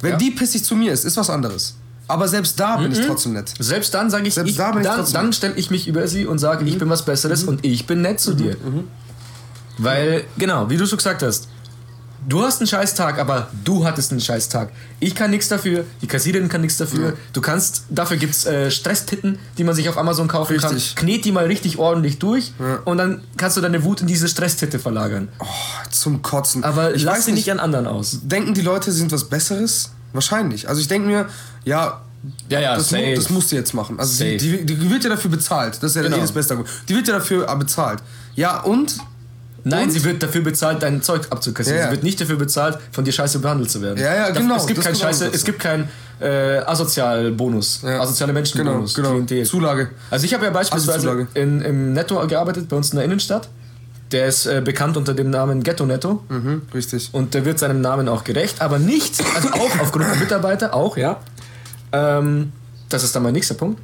wenn 0.00 0.12
Ja. 0.12 0.16
die 0.16 0.32
pissig 0.32 0.64
zu 0.64 0.74
mir 0.74 0.92
ist, 0.92 1.04
ist 1.04 1.16
was 1.16 1.30
anderes. 1.30 1.76
Aber 2.08 2.26
selbst 2.26 2.58
da 2.58 2.78
bin 2.78 2.90
ich 2.90 3.06
trotzdem 3.06 3.34
nett. 3.34 3.52
Selbst 3.58 3.92
dann 3.92 4.10
sage 4.10 4.26
ich, 4.26 4.34
Selbst 4.34 4.50
ich 4.50 4.56
da 4.56 4.72
bin 4.72 4.80
ich 4.80 4.88
dann, 4.88 5.12
dann 5.12 5.32
stelle 5.32 5.54
ich 5.56 5.70
mich 5.70 5.86
über 5.86 6.08
sie 6.08 6.26
und 6.26 6.38
sage, 6.38 6.64
ich 6.64 6.78
bin 6.78 6.88
was 6.88 7.04
Besseres 7.04 7.44
und 7.44 7.64
ich 7.64 7.86
bin 7.86 8.00
nett 8.00 8.18
zu 8.18 8.34
dir. 8.34 8.56
Weil, 9.76 10.24
genau, 10.38 10.70
wie 10.70 10.76
du 10.76 10.86
schon 10.86 10.96
gesagt 10.98 11.22
hast, 11.22 11.48
du 12.26 12.42
hast 12.42 12.60
einen 12.60 12.66
scheiß 12.66 12.94
Tag, 12.94 13.18
aber 13.18 13.48
du 13.64 13.84
hattest 13.84 14.10
einen 14.10 14.20
scheiß 14.20 14.48
Tag. 14.48 14.70
Ich 15.00 15.14
kann 15.14 15.30
nichts 15.30 15.48
dafür, 15.48 15.84
die 16.02 16.06
Kassiererin 16.06 16.48
kann 16.48 16.62
nichts 16.62 16.78
dafür. 16.78 17.12
Du 17.32 17.40
kannst, 17.40 17.84
dafür 17.90 18.16
gibt 18.16 18.34
es 18.34 18.46
äh, 18.46 18.70
Stresstitten, 18.70 19.38
die 19.58 19.64
man 19.64 19.74
sich 19.74 19.88
auf 19.88 19.98
Amazon 19.98 20.28
kaufen 20.28 20.54
Richtig. 20.54 20.96
kann. 20.96 21.06
Knet 21.06 21.24
die 21.26 21.32
mal 21.32 21.44
richtig 21.44 21.78
ordentlich 21.78 22.18
durch 22.18 22.52
und 22.86 22.98
dann 22.98 23.22
kannst 23.36 23.56
du 23.56 23.60
deine 23.60 23.84
Wut 23.84 24.00
in 24.00 24.06
diese 24.06 24.28
Stresstitte 24.28 24.78
verlagern. 24.78 25.28
Oh, 25.38 25.44
zum 25.90 26.22
Kotzen. 26.22 26.64
Aber 26.64 26.94
ich 26.94 27.02
lass 27.02 27.26
sie 27.26 27.32
nicht, 27.32 27.46
nicht 27.46 27.52
an 27.52 27.60
anderen 27.60 27.86
aus. 27.86 28.20
denken 28.22 28.54
die 28.54 28.62
Leute, 28.62 28.90
sie 28.90 28.98
sind 28.98 29.12
was 29.12 29.24
Besseres? 29.24 29.90
Wahrscheinlich. 30.12 30.68
Also 30.68 30.80
ich 30.80 30.88
denke 30.88 31.06
mir, 31.08 31.26
ja, 31.64 32.00
Ja, 32.48 32.60
ja, 32.60 32.74
das, 32.76 32.90
mu 32.90 32.98
das 33.14 33.30
musst 33.30 33.52
du 33.52 33.56
jetzt 33.56 33.74
machen. 33.74 33.98
Also 33.98 34.24
die, 34.24 34.36
die, 34.36 34.64
die 34.64 34.90
wird 34.90 35.04
ja 35.04 35.10
dafür 35.10 35.30
bezahlt. 35.30 35.76
Das 35.80 35.90
ist 35.92 35.96
ja 35.96 36.02
Genau. 36.02 36.16
das 36.16 36.32
Beste. 36.32 36.54
Argument. 36.54 36.74
Die 36.88 36.94
wird 36.96 37.06
ja 37.08 37.14
dafür 37.14 37.46
bezahlt. 37.56 38.00
Ja, 38.34 38.60
und? 38.60 38.96
Nein, 39.64 39.84
Und? 39.84 39.90
sie 39.90 40.02
wird 40.04 40.22
dafür 40.22 40.40
bezahlt, 40.42 40.82
dein 40.82 41.02
Zeug 41.02 41.26
abzukassieren. 41.30 41.78
Ja, 41.78 41.84
ja. 41.84 41.90
Sie 41.90 41.96
wird 41.96 42.04
nicht 42.04 42.20
dafür 42.20 42.36
bezahlt, 42.36 42.78
von 42.92 43.04
dir 43.04 43.12
scheiße 43.12 43.38
behandelt 43.40 43.70
zu 43.70 43.82
werden. 43.82 43.98
Ja, 43.98 44.14
ja, 44.14 44.30
genau, 44.30 44.56
Es 44.56 44.66
gibt 44.66 44.80
keinen 44.80 44.94
scheiße, 44.94 45.30
es 45.32 45.44
gibt 45.44 45.58
keinen 45.58 45.88
äh, 46.20 46.58
Asozialbonus, 46.58 47.82
Ja. 47.84 48.00
asoziale 48.00 48.32
Menschenbonus, 48.32 48.94
Genau, 48.94 49.20
genau. 49.20 49.44
Zulage. 49.44 49.90
Also 50.10 50.24
ich 50.24 50.34
habe 50.34 50.44
ja 50.44 50.50
beispielsweise 50.50 51.26
in, 51.34 51.60
im 51.60 51.92
Netto 51.92 52.24
gearbeitet, 52.26 52.68
bei 52.68 52.76
uns 52.76 52.90
in 52.90 52.96
der 52.96 53.04
Innenstadt. 53.04 53.48
Der 54.12 54.26
ist 54.26 54.46
äh, 54.46 54.62
bekannt 54.64 54.96
unter 54.96 55.12
dem 55.14 55.28
Namen 55.30 55.62
Ghetto 55.62 55.84
Netto 55.84 56.22
Mhm, 56.28 56.62
richtig. 56.72 57.10
und 57.12 57.34
der 57.34 57.44
wird 57.44 57.58
seinem 57.58 57.80
Namen 57.82 58.08
auch 58.08 58.24
gerecht, 58.24 58.62
aber 58.62 58.78
nicht, 58.78 59.22
also 59.36 59.48
auch 59.50 59.80
aufgrund 59.80 60.06
der 60.06 60.16
Mitarbeiter, 60.16 60.74
auch, 60.74 60.96
ja. 60.96 61.18
Ähm, 61.92 62.52
das 62.88 63.04
ist 63.04 63.14
dann 63.14 63.22
mein 63.22 63.34
nächster 63.34 63.54
Punkt. 63.54 63.80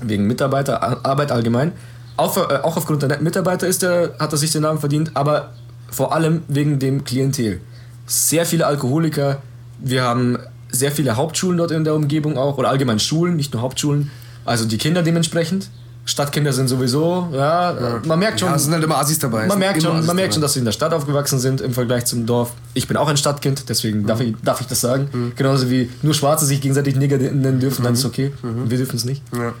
Wegen 0.00 0.26
Mitarbeiter, 0.26 0.82
Ar- 0.82 1.00
Arbeit 1.04 1.32
allgemein. 1.32 1.72
Auch, 2.16 2.36
äh, 2.36 2.56
auch 2.62 2.76
aufgrund 2.76 3.02
der 3.02 3.20
Mitarbeiter 3.20 3.66
ist 3.66 3.82
er, 3.82 4.14
hat 4.20 4.32
er 4.32 4.38
sich 4.38 4.52
den 4.52 4.62
Namen 4.62 4.78
verdient, 4.78 5.12
aber 5.14 5.52
vor 5.90 6.12
allem 6.14 6.42
wegen 6.48 6.78
dem 6.78 7.04
Klientel. 7.04 7.60
Sehr 8.06 8.46
viele 8.46 8.66
Alkoholiker. 8.66 9.38
Wir 9.78 10.02
haben 10.04 10.38
sehr 10.70 10.92
viele 10.92 11.16
Hauptschulen 11.16 11.56
dort 11.58 11.70
in 11.70 11.84
der 11.84 11.94
Umgebung 11.94 12.36
auch, 12.38 12.58
oder 12.58 12.68
allgemein 12.68 12.98
Schulen, 13.00 13.36
nicht 13.36 13.52
nur 13.52 13.62
Hauptschulen. 13.62 14.10
Also 14.44 14.64
die 14.64 14.78
Kinder 14.78 15.02
dementsprechend. 15.02 15.70
Stadtkinder 16.06 16.52
sind 16.52 16.68
sowieso, 16.68 17.30
ja, 17.32 18.00
man 18.04 18.18
merkt 18.18 18.38
schon. 18.38 18.50
Ja, 18.50 18.58
sind 18.58 18.74
halt 18.74 18.84
immer 18.84 18.98
Assis 18.98 19.18
dabei. 19.18 19.46
Man 19.46 19.58
merkt, 19.58 19.82
schon, 19.82 19.96
Assis 19.96 20.06
man 20.06 20.16
merkt 20.16 20.34
schon, 20.34 20.42
dass 20.42 20.52
sie 20.52 20.58
in 20.58 20.66
der 20.66 20.72
Stadt 20.72 20.92
aufgewachsen 20.92 21.38
sind 21.38 21.62
im 21.62 21.72
Vergleich 21.72 22.04
zum 22.04 22.26
Dorf. 22.26 22.52
Ich 22.74 22.86
bin 22.86 22.98
auch 22.98 23.08
ein 23.08 23.16
Stadtkind, 23.16 23.68
deswegen 23.70 24.06
darf, 24.06 24.20
ich, 24.20 24.34
darf 24.42 24.60
ich 24.60 24.66
das 24.66 24.82
sagen. 24.82 25.32
Genauso 25.34 25.70
wie 25.70 25.90
nur 26.02 26.12
Schwarze 26.12 26.44
sich 26.44 26.60
gegenseitig 26.60 26.96
Nigger 26.96 27.16
nennen 27.16 27.58
dürfen, 27.58 27.84
dann 27.84 27.94
ist 27.94 28.00
es 28.00 28.04
okay. 28.04 28.32
Wir 28.42 28.76
dürfen 28.76 28.96
es 28.96 29.04
nicht. 29.04 29.22
Ja. 29.34 29.54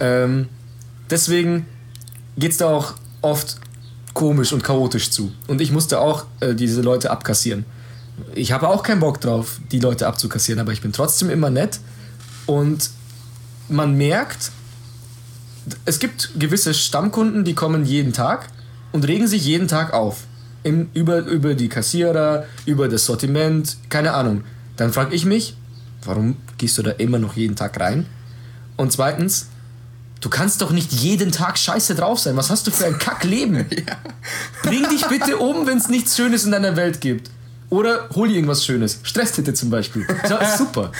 Ähm, 0.00 0.48
deswegen 1.08 1.66
geht 2.36 2.52
es 2.52 2.58
da 2.58 2.66
auch 2.66 2.94
oft 3.22 3.56
komisch 4.12 4.52
und 4.52 4.62
chaotisch 4.62 5.10
zu. 5.10 5.32
Und 5.46 5.60
ich 5.60 5.72
musste 5.72 6.00
auch 6.00 6.26
äh, 6.40 6.54
diese 6.54 6.82
Leute 6.82 7.10
abkassieren. 7.10 7.64
Ich 8.34 8.52
habe 8.52 8.68
auch 8.68 8.82
keinen 8.82 9.00
Bock 9.00 9.20
drauf, 9.20 9.60
die 9.72 9.78
Leute 9.78 10.06
abzukassieren, 10.06 10.60
aber 10.60 10.72
ich 10.72 10.80
bin 10.80 10.92
trotzdem 10.92 11.30
immer 11.30 11.50
nett. 11.50 11.80
Und 12.46 12.90
man 13.68 13.94
merkt, 13.94 14.52
es 15.84 15.98
gibt 15.98 16.30
gewisse 16.38 16.74
Stammkunden, 16.74 17.44
die 17.44 17.54
kommen 17.54 17.84
jeden 17.84 18.12
Tag 18.12 18.48
und 18.92 19.06
regen 19.06 19.26
sich 19.26 19.44
jeden 19.44 19.68
Tag 19.68 19.92
auf. 19.92 20.24
Im, 20.62 20.88
über, 20.94 21.18
über 21.18 21.54
die 21.54 21.68
Kassierer, 21.68 22.44
über 22.64 22.88
das 22.88 23.06
Sortiment, 23.06 23.76
keine 23.88 24.12
Ahnung. 24.14 24.42
Dann 24.76 24.92
frage 24.92 25.14
ich 25.14 25.24
mich, 25.24 25.56
warum 26.04 26.36
gehst 26.58 26.76
du 26.78 26.82
da 26.82 26.90
immer 26.92 27.18
noch 27.18 27.36
jeden 27.36 27.56
Tag 27.56 27.78
rein? 27.78 28.06
Und 28.76 28.92
zweitens, 28.92 29.48
du 30.20 30.28
kannst 30.28 30.62
doch 30.62 30.72
nicht 30.72 30.92
jeden 30.92 31.30
Tag 31.30 31.58
scheiße 31.58 31.94
drauf 31.94 32.18
sein. 32.18 32.36
Was 32.36 32.50
hast 32.50 32.66
du 32.66 32.70
für 32.70 32.86
ein 32.86 32.98
Kackleben? 32.98 33.66
Bring 34.62 34.88
dich 34.88 35.06
bitte 35.06 35.38
um, 35.38 35.66
wenn 35.66 35.78
es 35.78 35.88
nichts 35.88 36.16
Schönes 36.16 36.44
in 36.44 36.50
deiner 36.50 36.76
Welt 36.76 37.00
gibt. 37.00 37.30
Oder 37.68 38.08
hol 38.14 38.28
dir 38.28 38.34
irgendwas 38.36 38.64
Schönes. 38.64 39.00
Stresstitte 39.02 39.52
zum 39.52 39.70
Beispiel. 39.70 40.06
Super. 40.58 40.92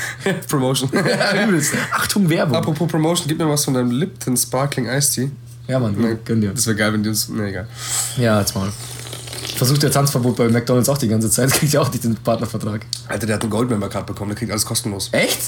Promotion. 0.48 0.90
Ja, 0.92 1.44
übelst. 1.46 1.72
Achtung, 1.92 2.28
Werbung. 2.28 2.56
Apropos 2.56 2.88
Promotion, 2.88 3.28
gib 3.28 3.38
mir 3.38 3.48
was 3.48 3.64
von 3.64 3.74
deinem 3.74 3.90
Lipton 3.92 4.36
Sparkling 4.36 4.86
Ice 4.88 5.12
Tea. 5.12 5.30
Ja, 5.68 5.78
Mann, 5.78 5.94
Nee, 5.98 6.16
gönn 6.24 6.40
dir. 6.40 6.52
Das 6.52 6.66
wäre 6.66 6.76
geil, 6.76 6.92
wenn 6.92 7.02
die 7.02 7.08
uns. 7.08 7.28
Nee, 7.28 7.50
egal. 7.50 7.66
Ja, 8.16 8.40
jetzt 8.40 8.54
mal. 8.54 8.70
Versucht 9.56 9.82
der 9.82 9.90
Tanzverbot 9.90 10.36
bei 10.36 10.48
McDonalds 10.48 10.88
auch 10.88 10.98
die 10.98 11.08
ganze 11.08 11.30
Zeit, 11.30 11.50
kriegt 11.52 11.72
ja 11.72 11.80
auch 11.80 11.90
nicht 11.90 12.04
den 12.04 12.14
Partnervertrag. 12.16 12.84
Alter, 13.08 13.26
der 13.26 13.36
hat 13.36 13.42
einen 13.42 13.50
Goldmember 13.50 13.88
gerade 13.88 14.04
bekommen, 14.06 14.30
der 14.30 14.38
kriegt 14.38 14.50
alles 14.50 14.66
kostenlos. 14.66 15.08
Echt? 15.12 15.38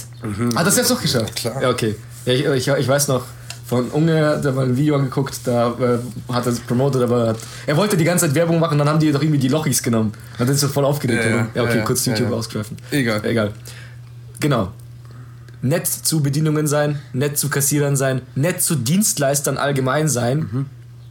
Ah, 0.54 0.64
das 0.64 0.76
du 0.76 0.82
doch 0.94 1.02
geschafft? 1.02 1.36
Klar. 1.36 1.60
Ja, 1.62 1.68
okay. 1.70 1.94
Ja, 2.24 2.32
ich, 2.32 2.46
ich, 2.46 2.68
ich 2.68 2.88
weiß 2.88 3.08
noch, 3.08 3.24
von 3.68 3.90
Unge, 3.90 4.40
der 4.42 4.52
mal 4.52 4.64
ein 4.64 4.76
Video 4.76 4.96
angeguckt, 4.96 5.40
da 5.44 5.68
äh, 5.78 6.32
hat 6.32 6.46
er 6.46 6.52
es 6.52 6.60
promotet, 6.60 7.02
aber 7.02 7.28
hat, 7.28 7.38
er 7.66 7.76
wollte 7.76 7.98
die 7.98 8.04
ganze 8.04 8.26
Zeit 8.26 8.34
Werbung 8.34 8.58
machen, 8.58 8.78
dann 8.78 8.88
haben 8.88 8.98
die 8.98 9.12
doch 9.12 9.20
irgendwie 9.20 9.38
die 9.38 9.48
Lochis 9.48 9.82
genommen. 9.82 10.12
Dann 10.38 10.48
ist 10.48 10.62
er 10.62 10.70
voll 10.70 10.86
aufgeregt. 10.86 11.22
Ja, 11.22 11.30
ja, 11.30 11.46
ja 11.54 11.62
okay, 11.62 11.78
ja, 11.78 11.84
kurz 11.84 12.06
YouTube 12.06 12.30
ja. 12.30 12.36
ausgreifen. 12.36 12.78
Egal. 12.90 13.22
Egal. 13.24 13.52
Genau. 14.40 14.72
Nett 15.60 15.86
zu 15.86 16.22
Bedienungen 16.22 16.66
sein, 16.66 16.98
nett 17.12 17.36
zu 17.36 17.50
Kassierern 17.50 17.94
sein, 17.96 18.22
nett 18.34 18.62
zu 18.62 18.74
Dienstleistern 18.74 19.58
allgemein 19.58 20.08
sein, 20.08 20.48
Mhm. 20.50 20.66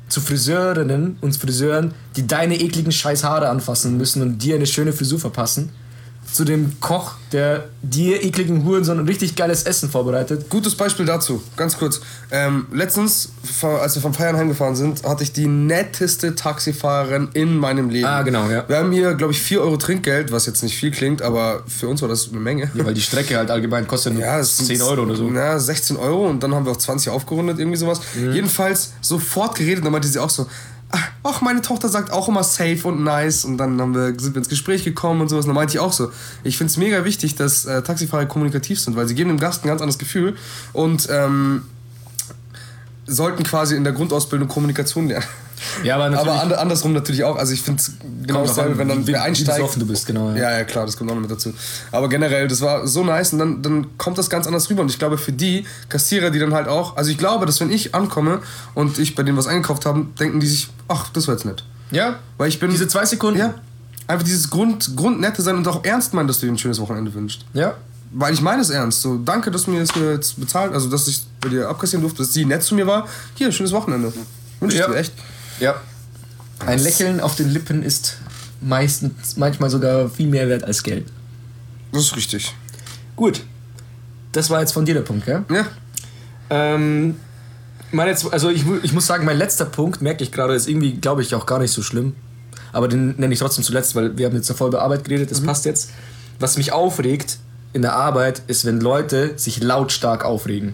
zu 0.07 0.19
Friseurinnen 0.19 1.17
und 1.21 1.37
Friseuren, 1.37 1.93
die 2.15 2.25
deine 2.25 2.55
ekligen 2.59 2.91
scheiß 2.91 3.23
Haare 3.23 3.49
anfassen 3.49 3.97
müssen 3.97 4.21
und 4.23 4.39
dir 4.41 4.55
eine 4.55 4.65
schöne 4.65 4.93
Frisur 4.93 5.19
verpassen. 5.19 5.69
Zu 6.31 6.43
dem 6.43 6.79
Koch, 6.79 7.13
der 7.31 7.69
dir 7.81 8.23
ekligen 8.23 8.63
Hurensohn 8.65 8.99
ein 8.99 9.07
richtig 9.07 9.35
geiles 9.35 9.63
Essen 9.63 9.89
vorbereitet. 9.89 10.49
Gutes 10.49 10.75
Beispiel 10.75 11.05
dazu, 11.05 11.41
ganz 11.55 11.77
kurz. 11.77 12.01
Ähm, 12.31 12.67
letztens, 12.71 13.29
als 13.61 13.95
wir 13.95 14.01
vom 14.01 14.13
Feiern 14.13 14.35
heimgefahren 14.35 14.75
sind, 14.75 15.03
hatte 15.03 15.23
ich 15.23 15.31
die 15.31 15.47
netteste 15.47 16.35
Taxifahrerin 16.35 17.29
in 17.33 17.57
meinem 17.57 17.89
Leben. 17.89 18.05
Ah, 18.05 18.21
genau, 18.21 18.49
ja. 18.49 18.67
Wir 18.67 18.77
haben 18.77 18.91
hier, 18.91 19.13
glaube 19.15 19.33
ich, 19.33 19.41
4 19.41 19.61
Euro 19.61 19.77
Trinkgeld, 19.77 20.31
was 20.31 20.45
jetzt 20.45 20.63
nicht 20.63 20.77
viel 20.77 20.91
klingt, 20.91 21.21
aber 21.21 21.63
für 21.67 21.87
uns 21.87 22.01
war 22.01 22.09
das 22.09 22.29
eine 22.29 22.39
Menge. 22.39 22.69
Ja, 22.73 22.85
weil 22.85 22.93
die 22.93 23.01
Strecke 23.01 23.37
halt 23.37 23.49
allgemein 23.49 23.87
kostet 23.87 24.17
Ja, 24.17 24.39
es 24.39 24.57
sind 24.57 24.67
10 24.67 24.81
Euro 24.81 25.03
oder 25.03 25.15
so. 25.15 25.29
Ja, 25.29 25.57
16 25.57 25.97
Euro 25.97 26.27
und 26.27 26.43
dann 26.43 26.53
haben 26.53 26.65
wir 26.65 26.71
auf 26.71 26.77
20 26.77 27.09
aufgerundet, 27.09 27.59
irgendwie 27.59 27.77
sowas. 27.77 28.01
Mhm. 28.15 28.33
Jedenfalls 28.33 28.93
sofort 29.01 29.55
geredet, 29.55 29.83
dann 29.83 29.91
meinte 29.91 30.07
sie 30.07 30.19
auch 30.19 30.29
so, 30.29 30.47
"Ach, 31.23 31.41
meine 31.41 31.61
Tochter 31.61 31.89
sagt 31.89 32.11
auch 32.11 32.27
immer 32.27 32.43
safe 32.43 32.87
und 32.87 33.03
nice 33.03 33.45
und 33.45 33.57
dann 33.57 33.79
haben 33.81 33.93
wir, 33.93 34.19
sind 34.19 34.35
wir 34.35 34.39
ins 34.39 34.49
Gespräch 34.49 34.83
gekommen 34.83 35.21
und 35.21 35.29
sowas. 35.29 35.45
Und 35.45 35.49
dann 35.49 35.55
meinte 35.55 35.73
ich 35.73 35.79
auch 35.79 35.93
so, 35.93 36.11
ich 36.43 36.57
finde 36.57 36.71
es 36.71 36.77
mega 36.77 37.03
wichtig, 37.03 37.35
dass 37.35 37.65
äh, 37.65 37.81
Taxifahrer 37.81 38.25
kommunikativ 38.25 38.79
sind, 38.79 38.95
weil 38.95 39.07
sie 39.07 39.15
geben 39.15 39.29
dem 39.29 39.39
Gast 39.39 39.63
ein 39.63 39.67
ganz 39.67 39.81
anderes 39.81 39.97
Gefühl 39.97 40.35
und 40.73 41.07
ähm, 41.11 41.63
sollten 43.05 43.43
quasi 43.43 43.75
in 43.75 43.83
der 43.83 43.93
Grundausbildung 43.93 44.47
Kommunikation 44.47 45.07
lernen. 45.07 45.25
Ja, 45.83 45.95
aber. 45.95 46.17
Aber 46.17 46.41
and 46.41 46.53
andersrum 46.53 46.93
natürlich 46.93 47.23
auch. 47.23 47.35
Also 47.37 47.53
ich 47.53 47.61
finde 47.61 47.81
es 47.81 47.91
genau 48.25 48.45
dasselbe, 48.45 48.77
wenn 48.77 48.89
an, 48.91 48.97
dann 48.97 49.07
wie- 49.07 49.13
wer 49.13 49.19
wie 49.21 49.23
einsteigt. 49.25 49.57
besoffen 49.57 49.79
du 49.79 49.85
bist, 49.87 50.05
genau, 50.05 50.29
ja. 50.31 50.35
Ja, 50.37 50.57
ja, 50.59 50.63
klar, 50.63 50.85
das 50.85 50.97
kommt 50.97 51.09
auch 51.11 51.15
noch 51.15 51.21
mit 51.21 51.31
dazu. 51.31 51.53
Aber 51.91 52.09
generell, 52.09 52.47
das 52.47 52.61
war 52.61 52.85
so 52.87 53.03
nice 53.03 53.33
und 53.33 53.39
dann, 53.39 53.61
dann 53.61 53.97
kommt 53.97 54.17
das 54.17 54.29
ganz 54.29 54.47
anders 54.47 54.69
rüber. 54.69 54.81
Und 54.81 54.89
ich 54.91 54.99
glaube, 54.99 55.17
für 55.17 55.31
die 55.31 55.65
Kassierer, 55.89 56.29
die 56.29 56.39
dann 56.39 56.53
halt 56.53 56.67
auch, 56.67 56.95
also 56.97 57.09
ich 57.11 57.17
glaube, 57.17 57.45
dass 57.45 57.59
wenn 57.59 57.71
ich 57.71 57.93
ankomme 57.95 58.39
und 58.75 58.99
ich 58.99 59.15
bei 59.15 59.23
denen 59.23 59.37
was 59.37 59.47
eingekauft 59.47 59.85
habe, 59.85 60.05
denken 60.19 60.39
die 60.39 60.47
sich, 60.47 60.69
ach, 60.87 61.09
das 61.09 61.27
war 61.27 61.35
jetzt 61.35 61.45
nett. 61.45 61.63
Ja, 61.91 62.19
Weil 62.37 62.49
ich 62.49 62.59
bin. 62.59 62.69
diese 62.69 62.87
zwei 62.87 63.05
Sekunden. 63.05 63.39
Ja. 63.39 63.53
Einfach 64.07 64.23
dieses 64.23 64.49
Grund, 64.49 64.95
Grundnette 64.95 65.41
sein 65.41 65.55
und 65.57 65.67
auch 65.67 65.83
ernst 65.83 66.13
meinen, 66.13 66.27
dass 66.27 66.39
du 66.39 66.45
dir 66.45 66.51
ein 66.53 66.57
schönes 66.57 66.79
Wochenende 66.79 67.13
wünschst. 67.13 67.45
Ja. 67.53 67.73
Weil 68.11 68.33
ich 68.33 68.39
meine 68.41 68.61
es 68.61 68.69
ernst. 68.69 69.01
So, 69.01 69.17
danke, 69.17 69.51
dass 69.51 69.63
du 69.65 69.71
mir 69.71 69.81
das 69.81 69.89
jetzt 69.95 70.39
bezahlt, 70.39 70.71
also 70.73 70.89
dass 70.89 71.09
ich 71.09 71.23
bei 71.41 71.49
dir 71.49 71.67
abkassieren 71.67 72.01
durfte, 72.01 72.23
dass 72.23 72.31
sie 72.33 72.45
nett 72.45 72.63
zu 72.63 72.73
mir 72.73 72.87
war. 72.87 73.05
Hier, 73.35 73.51
schönes 73.51 73.73
Wochenende. 73.73 74.13
Wünsche 74.61 74.75
ich 74.77 74.81
Ja. 74.81 74.87
dir 74.87 74.95
echt. 74.95 75.11
Ja. 75.59 75.75
Ein 76.65 76.79
Lächeln 76.79 77.19
auf 77.19 77.35
den 77.35 77.49
Lippen 77.49 77.83
ist 77.83 78.17
meistens, 78.61 79.37
manchmal 79.37 79.69
sogar 79.69 80.09
viel 80.09 80.27
mehr 80.27 80.47
wert 80.49 80.63
als 80.63 80.83
Geld. 80.83 81.05
Das 81.91 82.03
ist 82.03 82.15
richtig. 82.15 82.53
Gut. 83.15 83.43
Das 84.31 84.49
war 84.49 84.59
jetzt 84.59 84.71
von 84.73 84.85
dir 84.85 84.93
der 84.93 85.01
Punkt, 85.01 85.25
gell? 85.25 85.43
Ja. 85.51 85.65
Ähm, 86.49 87.15
meine, 87.91 88.09
jetzt- 88.11 88.31
also 88.31 88.49
ich, 88.49 88.63
ich 88.83 88.93
muss 88.93 89.05
sagen, 89.05 89.25
mein 89.25 89.37
letzter 89.37 89.65
Punkt, 89.65 90.01
merke 90.01 90.23
ich 90.23 90.31
gerade, 90.31 90.53
ist 90.53 90.67
irgendwie, 90.67 90.93
glaube 90.93 91.21
ich, 91.21 91.33
auch 91.35 91.45
gar 91.45 91.59
nicht 91.59 91.71
so 91.71 91.81
schlimm. 91.81 92.15
Aber 92.73 92.87
den 92.87 93.15
nenne 93.17 93.33
ich 93.33 93.39
trotzdem 93.39 93.63
zuletzt, 93.63 93.95
weil 93.95 94.17
wir 94.17 94.25
haben 94.27 94.35
jetzt 94.35 94.49
davor 94.49 94.67
über 94.67 94.81
Arbeit 94.81 95.03
geredet, 95.05 95.31
das 95.31 95.41
passt 95.41 95.65
jetzt. 95.65 95.91
Was 96.39 96.57
mich 96.57 96.71
aufregt 96.73 97.37
in 97.73 97.81
der 97.81 97.93
Arbeit, 97.93 98.41
ist, 98.47 98.65
wenn 98.65 98.79
Leute 98.81 99.33
sich 99.37 99.61
lautstark 99.63 100.25
aufregen. 100.25 100.73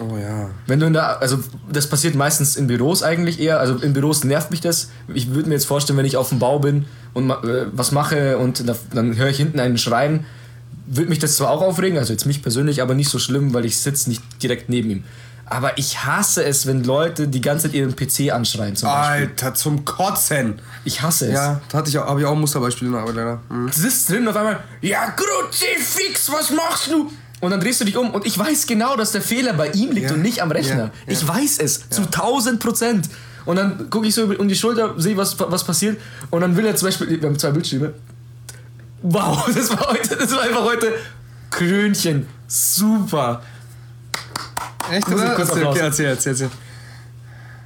Oh 0.00 0.16
ja. 0.16 0.50
Wenn 0.66 0.80
du 0.80 0.86
in 0.86 0.92
der, 0.92 1.20
also 1.20 1.38
das 1.70 1.88
passiert 1.88 2.14
meistens 2.14 2.56
in 2.56 2.66
Büros 2.66 3.02
eigentlich 3.02 3.40
eher, 3.40 3.58
also 3.60 3.76
in 3.76 3.92
Büros 3.92 4.24
nervt 4.24 4.50
mich 4.50 4.60
das. 4.60 4.90
Ich 5.12 5.34
würde 5.34 5.48
mir 5.48 5.54
jetzt 5.56 5.66
vorstellen, 5.66 5.98
wenn 5.98 6.06
ich 6.06 6.16
auf 6.16 6.28
dem 6.28 6.38
Bau 6.38 6.58
bin 6.58 6.86
und 7.14 7.30
äh, 7.30 7.66
was 7.72 7.92
mache 7.92 8.38
und 8.38 8.68
da, 8.68 8.76
dann 8.92 9.16
höre 9.16 9.28
ich 9.28 9.36
hinten 9.36 9.60
einen 9.60 9.78
schreien, 9.78 10.24
würde 10.86 11.08
mich 11.08 11.18
das 11.18 11.36
zwar 11.36 11.50
auch 11.50 11.62
aufregen, 11.62 11.98
also 11.98 12.12
jetzt 12.12 12.26
mich 12.26 12.42
persönlich, 12.42 12.80
aber 12.80 12.94
nicht 12.94 13.10
so 13.10 13.18
schlimm, 13.18 13.52
weil 13.54 13.64
ich 13.64 13.78
sitze 13.78 14.08
nicht 14.08 14.22
direkt 14.42 14.68
neben 14.68 14.90
ihm. 14.90 15.04
Aber 15.50 15.78
ich 15.78 16.04
hasse 16.04 16.44
es, 16.44 16.66
wenn 16.66 16.84
Leute 16.84 17.26
die 17.26 17.40
ganze 17.40 17.66
Zeit 17.66 17.74
ihren 17.74 17.96
PC 17.96 18.32
anschreien 18.32 18.76
zum 18.76 18.90
Beispiel. 18.90 19.28
Alter, 19.28 19.54
zum 19.54 19.84
Kotzen. 19.84 20.60
Ich 20.84 21.00
hasse 21.00 21.26
es. 21.26 21.32
Ja, 21.32 21.60
da 21.70 21.78
hatte 21.78 21.88
ich 21.88 21.98
auch, 21.98 22.06
habe 22.06 22.20
ich 22.20 22.26
auch 22.26 22.32
ein 22.32 22.40
Musterbeispiel 22.40 22.88
in 22.88 22.92
der 22.92 23.02
Arbeit 23.02 23.16
leider. 23.16 23.40
Mhm. 23.48 23.66
Du 23.66 23.72
sitzt 23.72 24.10
drin 24.10 24.22
und 24.22 24.28
auf 24.28 24.36
einmal, 24.36 24.62
ja, 24.82 25.10
Kruzifix, 25.10 26.30
was 26.30 26.50
machst 26.50 26.90
du? 26.90 27.10
Und 27.40 27.50
dann 27.50 27.60
drehst 27.60 27.80
du 27.80 27.84
dich 27.84 27.96
um 27.96 28.10
und 28.10 28.26
ich 28.26 28.36
weiß 28.36 28.66
genau, 28.66 28.96
dass 28.96 29.12
der 29.12 29.22
Fehler 29.22 29.52
bei 29.52 29.68
ihm 29.68 29.92
liegt 29.92 30.10
Ja. 30.10 30.14
und 30.14 30.22
nicht 30.22 30.42
am 30.42 30.50
Rechner. 30.50 30.84
Ja. 30.84 30.90
Ich 31.06 31.26
weiß 31.26 31.58
es 31.58 31.88
zu 31.88 32.02
1000 32.02 32.58
Prozent. 32.60 33.08
Und 33.44 33.56
dann 33.56 33.88
gucke 33.90 34.06
ich 34.06 34.14
so 34.14 34.24
um 34.24 34.48
die 34.48 34.56
Schulter, 34.56 34.94
sehe, 34.98 35.16
was, 35.16 35.38
was 35.38 35.64
passiert. 35.64 36.00
Und 36.30 36.40
dann 36.40 36.56
will 36.56 36.66
er 36.66 36.76
zum 36.76 36.88
Beispiel, 36.88 37.20
wir 37.20 37.28
haben 37.28 37.38
zwei 37.38 37.50
Bildschirme. 37.50 37.94
Wow, 39.02 39.48
das 39.54 39.70
war 39.70 39.88
heute, 39.88 40.16
das 40.16 40.32
war 40.32 40.42
einfach 40.42 40.64
heute 40.64 40.92
Krönchen. 41.50 42.26
Super. 42.46 43.42
Echt, 44.90 45.08
oder? 45.08 45.34
kurz 45.34 45.50
Erzähl, 45.50 45.66
okay, 45.66 45.78
erzähl, 45.80 46.06
erzähl, 46.06 46.32
erzähl. 46.32 46.50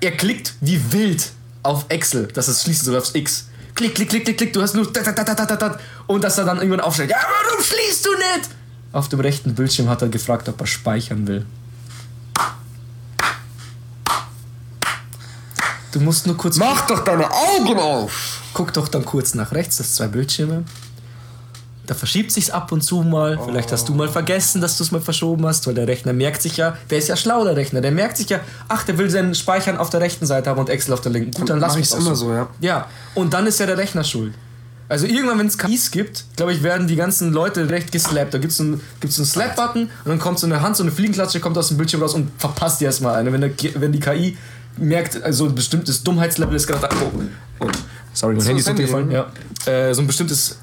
Er 0.00 0.12
klickt 0.12 0.54
wie 0.60 0.92
wild 0.92 1.30
auf 1.62 1.86
Excel, 1.88 2.26
dass 2.26 2.48
es 2.48 2.62
schließt 2.62 2.84
soll 2.84 2.96
aufs 2.96 3.14
X. 3.14 3.46
Klick, 3.74 3.94
klick, 3.94 4.10
klick, 4.10 4.24
klick, 4.24 4.36
klick, 4.36 4.52
du 4.52 4.60
hast 4.60 4.74
nur 4.74 4.86
und 6.06 6.24
dass 6.24 6.38
er 6.38 6.44
dann 6.44 6.58
irgendwann 6.58 6.80
aufstellt. 6.80 7.10
Ja, 7.10 7.16
warum 7.46 7.62
schließt 7.64 8.04
du 8.04 8.10
nicht? 8.10 8.50
Auf 8.92 9.08
dem 9.08 9.20
rechten 9.20 9.54
Bildschirm 9.54 9.88
hat 9.88 10.02
er 10.02 10.08
gefragt, 10.08 10.48
ob 10.48 10.60
er 10.60 10.66
speichern 10.66 11.26
will. 11.26 11.46
Du 15.92 16.00
musst 16.00 16.26
nur 16.26 16.36
kurz. 16.36 16.56
Mach 16.56 16.86
doch 16.86 17.04
deine 17.04 17.30
Augen 17.30 17.78
auf! 17.78 18.40
Guck 18.54 18.72
doch 18.72 18.88
dann 18.88 19.04
kurz 19.04 19.34
nach 19.34 19.52
rechts, 19.52 19.78
das 19.78 19.94
zwei 19.94 20.08
Bildschirme. 20.08 20.64
Da 21.86 21.94
verschiebt 21.94 22.30
sich's 22.30 22.48
ab 22.50 22.70
und 22.70 22.82
zu 22.82 23.02
mal. 23.02 23.38
Vielleicht 23.44 23.72
hast 23.72 23.88
du 23.88 23.94
mal 23.94 24.08
vergessen, 24.08 24.60
dass 24.60 24.76
du 24.78 24.84
es 24.84 24.92
mal 24.92 25.00
verschoben 25.00 25.44
hast, 25.46 25.66
weil 25.66 25.74
der 25.74 25.88
Rechner 25.88 26.12
merkt 26.12 26.40
sich 26.40 26.56
ja, 26.56 26.76
der 26.90 26.98
ist 26.98 27.08
ja 27.08 27.16
schlau, 27.16 27.44
der 27.44 27.56
Rechner, 27.56 27.80
der 27.80 27.90
merkt 27.90 28.16
sich 28.16 28.28
ja, 28.28 28.40
ach, 28.68 28.84
der 28.84 28.98
will 28.98 29.10
seinen 29.10 29.34
Speichern 29.34 29.76
auf 29.76 29.90
der 29.90 30.00
rechten 30.00 30.24
Seite 30.24 30.48
haben 30.50 30.60
und 30.60 30.70
Excel 30.70 30.94
auf 30.94 31.00
der 31.00 31.12
linken. 31.12 31.32
Gut, 31.32 31.50
dann 31.50 31.58
lass 31.58 31.72
Mach 31.72 31.78
mich 31.78 31.90
ich's 31.90 31.98
immer 31.98 32.14
so, 32.14 32.32
ja. 32.32 32.48
Ja, 32.60 32.86
und 33.14 33.34
dann 33.34 33.46
ist 33.46 33.58
ja 33.58 33.66
der 33.66 33.78
Rechner 33.78 34.04
schuld. 34.04 34.34
Also 34.92 35.06
irgendwann, 35.06 35.38
wenn 35.38 35.46
es 35.46 35.56
KIs 35.56 35.90
gibt, 35.90 36.24
glaube 36.36 36.52
ich, 36.52 36.62
werden 36.62 36.86
die 36.86 36.96
ganzen 36.96 37.32
Leute 37.32 37.70
recht 37.70 37.92
geslappt. 37.92 38.34
Da 38.34 38.38
gibt 38.38 38.52
es 38.52 38.60
einen, 38.60 38.78
gibt's 39.00 39.18
einen 39.18 39.24
Slap-Button 39.24 39.84
und 39.84 39.90
dann 40.04 40.18
kommt 40.18 40.38
so 40.38 40.46
eine 40.46 40.60
Hand, 40.60 40.76
so 40.76 40.82
eine 40.82 40.92
Fliegenklatsche, 40.92 41.40
kommt 41.40 41.56
aus 41.56 41.68
dem 41.68 41.78
Bildschirm 41.78 42.02
raus 42.02 42.12
und 42.12 42.30
verpasst 42.36 42.78
die 42.82 42.84
erstmal 42.84 43.14
eine. 43.14 43.32
Wenn, 43.32 43.40
der, 43.40 43.52
wenn 43.76 43.90
die 43.90 44.00
KI 44.00 44.36
merkt, 44.76 45.22
also 45.22 45.46
ein 45.46 45.54
bestimmtes 45.54 46.02
Dummheitslevel 46.02 46.54
ist 46.54 46.66
gerade. 46.66 46.94
Oh, 47.02 47.20
oh, 47.60 47.68
sorry, 48.12 48.34
mein 48.34 48.42
So, 48.42 48.48
Handy 48.48 48.60
ist 48.60 48.68
runtergefallen. 48.68 49.10
Ja. 49.10 49.32
Äh, 49.64 49.94
so 49.94 50.02
ein 50.02 50.06
bestimmtes 50.06 50.58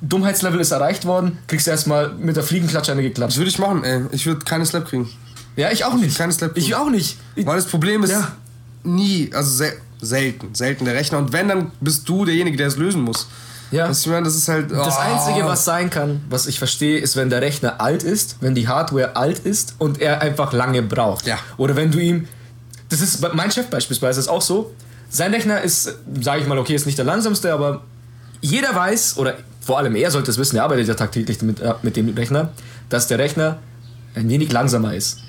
Dummheitslevel 0.00 0.60
ist 0.60 0.70
erreicht 0.70 1.04
worden, 1.04 1.38
kriegst 1.48 1.66
du 1.66 1.72
erstmal 1.72 2.12
mit 2.14 2.36
der 2.36 2.44
Fliegenklatsche 2.44 2.92
eine 2.92 3.02
geklatscht. 3.02 3.32
Das 3.32 3.38
würde 3.38 3.50
ich 3.50 3.58
machen, 3.58 3.82
ey. 3.82 4.02
Ich 4.12 4.24
würde 4.26 4.44
keine 4.44 4.64
Slap 4.64 4.86
kriegen. 4.86 5.10
Ja, 5.56 5.72
ich 5.72 5.84
auch 5.84 5.94
nicht. 5.94 6.16
Keine 6.16 6.32
Slap 6.32 6.56
ich 6.56 6.72
auch 6.76 6.88
nicht. 6.88 7.16
Ich, 7.34 7.44
Weil 7.44 7.56
das 7.56 7.66
Problem 7.66 8.04
ist 8.04 8.10
Ja. 8.10 8.30
nie, 8.84 9.28
also 9.34 9.50
sel 9.50 9.72
selten, 10.00 10.54
selten 10.54 10.84
der 10.84 10.94
Rechner. 10.94 11.18
Und 11.18 11.32
wenn, 11.32 11.48
dann 11.48 11.72
bist 11.80 12.08
du 12.08 12.24
derjenige, 12.24 12.56
der 12.56 12.68
es 12.68 12.76
lösen 12.76 13.02
muss. 13.02 13.26
Ja. 13.72 13.88
Was 13.88 14.02
ich 14.02 14.06
meine, 14.06 14.24
das 14.24 14.36
ist 14.36 14.48
halt. 14.48 14.70
Das 14.70 14.96
oh. 14.96 15.00
Einzige, 15.00 15.46
was 15.46 15.64
sein 15.64 15.90
kann, 15.90 16.22
was 16.28 16.46
ich 16.46 16.58
verstehe, 16.58 16.98
ist, 16.98 17.16
wenn 17.16 17.30
der 17.30 17.40
Rechner 17.40 17.80
alt 17.80 18.02
ist, 18.02 18.36
wenn 18.40 18.54
die 18.54 18.68
Hardware 18.68 19.16
alt 19.16 19.40
ist 19.40 19.74
und 19.78 20.00
er 20.00 20.20
einfach 20.20 20.52
lange 20.52 20.82
braucht. 20.82 21.26
Ja. 21.26 21.38
Oder 21.56 21.74
wenn 21.76 21.90
du 21.90 21.98
ihm. 21.98 22.28
Das 22.88 23.00
ist 23.00 23.26
mein 23.34 23.50
Chef 23.50 23.68
beispielsweise 23.68 24.20
ist 24.20 24.28
auch 24.28 24.42
so. 24.42 24.72
Sein 25.08 25.32
Rechner 25.32 25.62
ist, 25.62 25.98
sage 26.20 26.42
ich 26.42 26.46
mal, 26.46 26.58
okay, 26.58 26.74
ist 26.74 26.86
nicht 26.86 26.98
der 26.98 27.04
langsamste, 27.04 27.52
aber 27.52 27.82
jeder 28.42 28.74
weiß, 28.74 29.16
oder 29.16 29.34
vor 29.60 29.78
allem 29.78 29.94
er 29.94 30.10
sollte 30.10 30.30
es 30.30 30.38
wissen, 30.38 30.56
er 30.56 30.64
arbeitet 30.64 30.88
ja 30.88 30.94
tagtäglich 30.94 31.40
mit, 31.42 31.60
äh, 31.60 31.74
mit 31.82 31.96
dem 31.96 32.08
Rechner, 32.14 32.50
dass 32.88 33.06
der 33.06 33.18
Rechner 33.18 33.58
ein 34.14 34.28
wenig 34.28 34.52
langsamer 34.52 34.94
ist. 34.94 35.20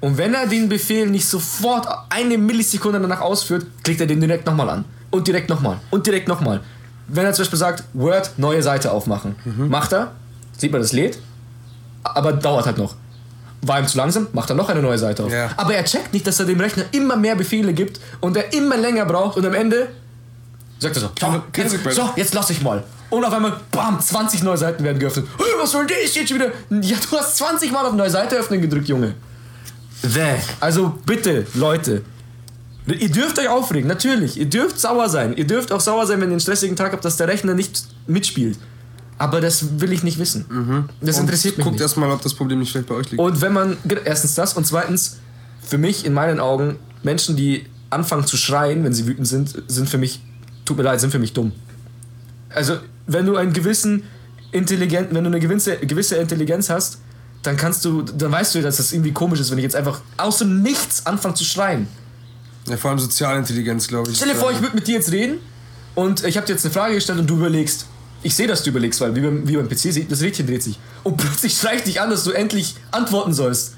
Und 0.00 0.18
wenn 0.18 0.34
er 0.34 0.46
den 0.46 0.68
Befehl 0.68 1.06
nicht 1.06 1.26
sofort 1.26 1.86
eine 2.10 2.38
Millisekunde 2.38 3.00
danach 3.00 3.20
ausführt, 3.20 3.66
klickt 3.82 4.00
er 4.00 4.06
den 4.06 4.20
direkt 4.20 4.46
nochmal 4.46 4.68
an. 4.68 4.84
Und 5.10 5.26
direkt 5.26 5.48
nochmal. 5.48 5.78
Und 5.90 6.06
direkt 6.06 6.28
nochmal. 6.28 6.60
Wenn 7.08 7.24
er 7.24 7.32
zum 7.32 7.44
Beispiel 7.44 7.58
sagt, 7.58 7.84
Word, 7.92 8.30
neue 8.36 8.62
Seite 8.62 8.90
aufmachen. 8.92 9.36
Macht 9.68 9.92
er, 9.92 10.12
sieht 10.56 10.72
man, 10.72 10.80
das 10.80 10.92
lädt, 10.92 11.18
aber 12.02 12.32
dauert 12.32 12.66
halt 12.66 12.78
noch. 12.78 12.94
War 13.62 13.78
ihm 13.80 13.86
zu 13.86 13.96
langsam, 13.96 14.28
macht 14.32 14.50
er 14.50 14.56
noch 14.56 14.68
eine 14.68 14.82
neue 14.82 14.98
Seite 14.98 15.24
auf. 15.24 15.32
Ja. 15.32 15.50
Aber 15.56 15.74
er 15.74 15.84
checkt 15.84 16.12
nicht, 16.12 16.26
dass 16.26 16.38
er 16.38 16.46
dem 16.46 16.60
Rechner 16.60 16.84
immer 16.92 17.16
mehr 17.16 17.36
Befehle 17.36 17.72
gibt 17.72 18.00
und 18.20 18.36
er 18.36 18.52
immer 18.52 18.76
länger 18.76 19.04
braucht 19.06 19.36
und 19.36 19.46
am 19.46 19.54
Ende 19.54 19.88
sagt 20.78 20.96
er 20.96 21.00
so, 21.00 21.08
so, 21.08 21.42
Keine 21.52 21.70
jetzt, 21.70 21.94
so, 21.94 22.10
jetzt 22.16 22.34
lass 22.34 22.50
ich 22.50 22.62
mal. 22.62 22.82
Und 23.08 23.24
auf 23.24 23.32
einmal, 23.32 23.60
bam, 23.70 24.00
20 24.00 24.42
neue 24.42 24.56
Seiten 24.56 24.82
werden 24.82 24.98
geöffnet. 24.98 25.26
Hey, 25.38 25.46
was 25.60 25.70
soll 25.70 25.86
das 25.86 26.14
jetzt 26.14 26.28
schon 26.28 26.38
wieder? 26.38 26.50
Ja, 26.70 26.96
du 26.98 27.16
hast 27.16 27.36
20 27.38 27.72
Mal 27.72 27.86
auf 27.86 27.94
neue 27.94 28.10
Seite 28.10 28.36
öffnen 28.36 28.60
gedrückt, 28.60 28.88
Junge. 28.88 29.14
Bäh. 30.02 30.36
Also 30.60 30.98
bitte, 31.06 31.46
Leute. 31.54 32.02
Ihr 32.86 33.10
dürft 33.10 33.38
euch 33.38 33.48
aufregen, 33.48 33.88
natürlich. 33.88 34.38
Ihr 34.38 34.46
dürft 34.46 34.78
sauer 34.78 35.08
sein. 35.08 35.36
Ihr 35.36 35.46
dürft 35.46 35.72
auch 35.72 35.80
sauer 35.80 36.06
sein, 36.06 36.20
wenn 36.20 36.28
ihr 36.28 36.32
einen 36.32 36.40
stressigen 36.40 36.76
Tag 36.76 36.92
habt, 36.92 37.04
dass 37.04 37.16
der 37.16 37.26
Rechner 37.26 37.54
nicht 37.54 37.86
mitspielt. 38.06 38.58
Aber 39.18 39.40
das 39.40 39.80
will 39.80 39.92
ich 39.92 40.02
nicht 40.02 40.18
wissen. 40.18 40.88
Das 41.00 41.18
interessiert 41.18 41.56
mich 41.56 41.64
Guckt 41.64 41.76
nicht. 41.76 41.82
erstmal, 41.82 42.10
ob 42.10 42.22
das 42.22 42.34
Problem 42.34 42.58
nicht 42.58 42.70
vielleicht 42.70 42.88
bei 42.88 42.94
euch 42.94 43.10
liegt. 43.10 43.20
Und 43.20 43.40
wenn 43.40 43.52
man, 43.52 43.76
erstens 44.04 44.34
das 44.34 44.54
und 44.54 44.66
zweitens, 44.66 45.18
für 45.62 45.78
mich 45.78 46.04
in 46.04 46.12
meinen 46.12 46.38
Augen, 46.38 46.76
Menschen, 47.02 47.34
die 47.34 47.66
anfangen 47.90 48.26
zu 48.26 48.36
schreien, 48.36 48.84
wenn 48.84 48.92
sie 48.92 49.06
wütend 49.06 49.26
sind, 49.26 49.62
sind 49.68 49.88
für 49.88 49.98
mich, 49.98 50.20
tut 50.64 50.76
mir 50.76 50.82
leid, 50.82 51.00
sind 51.00 51.10
für 51.10 51.18
mich 51.18 51.32
dumm. 51.32 51.52
Also, 52.50 52.76
wenn 53.06 53.26
du 53.26 53.36
einen 53.36 53.52
gewissen 53.52 54.04
intelligenten, 54.52 55.14
wenn 55.16 55.24
du 55.24 55.30
eine 55.30 55.40
gewisse, 55.40 55.76
gewisse 55.78 56.16
Intelligenz 56.16 56.70
hast, 56.70 56.98
dann 57.42 57.56
kannst 57.56 57.84
du, 57.84 58.02
dann 58.02 58.32
weißt 58.32 58.54
du, 58.54 58.62
dass 58.62 58.76
das 58.76 58.92
irgendwie 58.92 59.12
komisch 59.12 59.40
ist, 59.40 59.50
wenn 59.50 59.58
ich 59.58 59.64
jetzt 59.64 59.76
einfach 59.76 60.00
aus 60.16 60.38
dem 60.38 60.62
Nichts 60.62 61.06
anfange 61.06 61.34
zu 61.34 61.44
schreien. 61.44 61.86
Ja, 62.66 62.76
vor 62.76 62.90
allem 62.90 62.98
Sozialintelligenz, 62.98 63.88
glaube 63.88 64.10
ich. 64.10 64.16
Stell 64.16 64.28
dir 64.30 64.34
vor, 64.36 64.50
ich 64.52 64.60
würde 64.60 64.74
mit 64.74 64.86
dir 64.86 64.94
jetzt 64.94 65.10
reden 65.12 65.38
und 65.94 66.24
ich 66.24 66.36
habe 66.36 66.46
dir 66.46 66.52
jetzt 66.54 66.64
eine 66.64 66.74
Frage 66.74 66.94
gestellt 66.94 67.18
und 67.18 67.26
du 67.28 67.36
überlegst. 67.36 67.86
Ich 68.22 68.34
sehe, 68.34 68.46
dass 68.48 68.62
du 68.62 68.70
überlegst, 68.70 69.00
weil 69.00 69.14
wie 69.14 69.20
beim, 69.20 69.46
wie 69.46 69.56
beim 69.56 69.68
PC, 69.68 69.78
sieht, 69.92 70.10
das 70.10 70.20
Rädchen 70.22 70.46
dreht 70.46 70.62
sich. 70.62 70.78
Und 71.04 71.16
plötzlich 71.16 71.56
schreit 71.56 71.86
dich 71.86 72.00
an, 72.00 72.10
dass 72.10 72.24
du 72.24 72.32
endlich 72.32 72.74
antworten 72.90 73.32
sollst. 73.32 73.74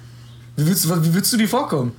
Wie 0.57 0.65
würdest, 0.67 0.87
du- 0.87 1.05
wie 1.05 1.13
würdest 1.15 1.33
du 1.33 1.37
dir 1.37 1.49
vorkommen? 1.49 1.93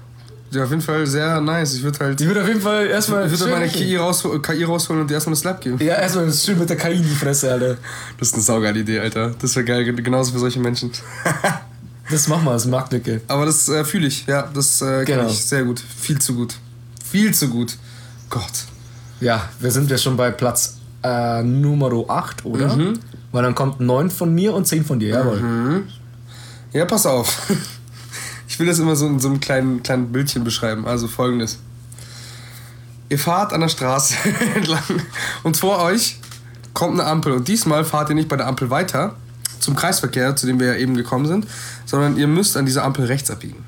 Ja, 0.52 0.64
auf 0.64 0.72
jeden 0.72 0.82
Fall 0.82 1.06
sehr 1.06 1.40
nice. 1.42 1.76
Ich 1.76 1.84
würde 1.84 2.00
halt. 2.00 2.20
Ich 2.20 2.26
würde 2.26 2.42
auf 2.42 2.48
jeden 2.48 2.62
Fall 2.62 2.88
erstmal. 2.88 3.32
Ich 3.32 3.40
würde 3.40 3.52
meine. 3.52 3.68
KI, 3.68 3.96
raushol 3.98 4.42
KI 4.42 4.64
rausholen 4.64 5.04
und 5.04 5.08
dir 5.08 5.14
erstmal 5.14 5.34
eine 5.34 5.40
Slap 5.40 5.62
geben. 5.62 5.78
Ja, 5.80 5.94
erstmal 5.94 6.34
schön 6.34 6.58
mit 6.58 6.68
der 6.68 6.76
KI 6.78 6.94
in 6.96 7.04
die 7.04 7.10
Fresse, 7.16 7.52
Alter. 7.52 7.78
Das 8.18 8.30
ist 8.30 8.34
eine 8.34 8.42
saugeile 8.42 8.80
Idee, 8.80 9.00
Alter. 9.00 9.36
Das 9.40 9.56
wäre 9.56 9.64
geil, 9.66 9.84
genauso 9.94 10.32
für 10.34 10.40
solche 10.40 10.60
Menschen. 10.60 10.92
Das 12.10 12.28
machen 12.28 12.46
wir, 12.46 12.54
das 12.54 12.66
ist 12.66 12.72
Marktlücke. 12.72 13.22
Aber 13.28 13.46
das 13.46 13.70
äh, 13.70 13.86
fühle 13.86 14.08
ich, 14.08 14.26
ja. 14.26 14.50
Das 14.52 14.82
äh, 14.82 15.06
kann 15.06 15.06
Genau. 15.06 15.28
ich 15.30 15.46
sehr 15.46 15.64
gut. 15.64 15.80
Viel 16.02 16.18
zu 16.18 16.34
gut. 16.34 16.56
Viel 17.12 17.34
zu 17.34 17.50
gut. 17.50 17.78
Gott. 18.30 18.66
Ja, 19.20 19.50
wir 19.60 19.72
sind 19.72 19.90
ja 19.90 19.98
schon 19.98 20.16
bei 20.16 20.32
Platz 20.32 20.78
äh, 21.04 21.44
Nummer 21.44 21.92
8, 22.08 22.46
oder? 22.46 22.78
Weil 23.32 23.44
dann 23.44 23.56
kommt 23.56 23.80
9 23.80 24.10
von 24.10 24.34
mir 24.34 24.54
und 24.54 24.66
10 24.66 24.86
von 24.86 25.00
dir, 25.00 25.10
jawohl. 25.10 25.84
Ja, 26.74 26.86
pass 26.86 27.06
auf. 27.06 27.42
Ich 28.52 28.60
will 28.60 28.68
das 28.68 28.80
immer 28.80 28.96
so 28.96 29.08
in 29.08 29.20
so 29.20 29.30
einem 29.30 29.40
kleinen, 29.40 29.84
kleinen 29.84 30.12
Bildchen 30.12 30.44
beschreiben. 30.44 30.86
Also 30.86 31.08
folgendes. 31.08 31.60
Ihr 33.08 33.20
fahrt 33.20 33.54
an 33.54 33.62
der 33.62 33.70
Straße 33.70 34.16
entlang 34.56 34.84
und 35.44 35.56
vor 35.56 35.80
euch 35.80 36.20
kommt 36.74 37.00
eine 37.00 37.08
Ampel 37.08 37.32
und 37.32 37.48
diesmal 37.48 37.86
fahrt 37.86 38.10
ihr 38.10 38.16
nicht 38.16 38.28
bei 38.28 38.36
der 38.36 38.48
Ampel 38.48 38.70
weiter 38.70 39.16
zum 39.60 39.76
Kreisverkehr, 39.76 40.36
zu 40.36 40.46
dem 40.46 40.60
wir 40.60 40.68
ja 40.68 40.76
eben 40.76 40.96
gekommen 40.96 41.26
sind, 41.26 41.48
sondern 41.86 42.18
ihr 42.18 42.28
müsst 42.28 42.58
an 42.58 42.66
dieser 42.66 42.84
Ampel 42.84 43.06
rechts 43.06 43.32
abbiegen. 43.32 43.64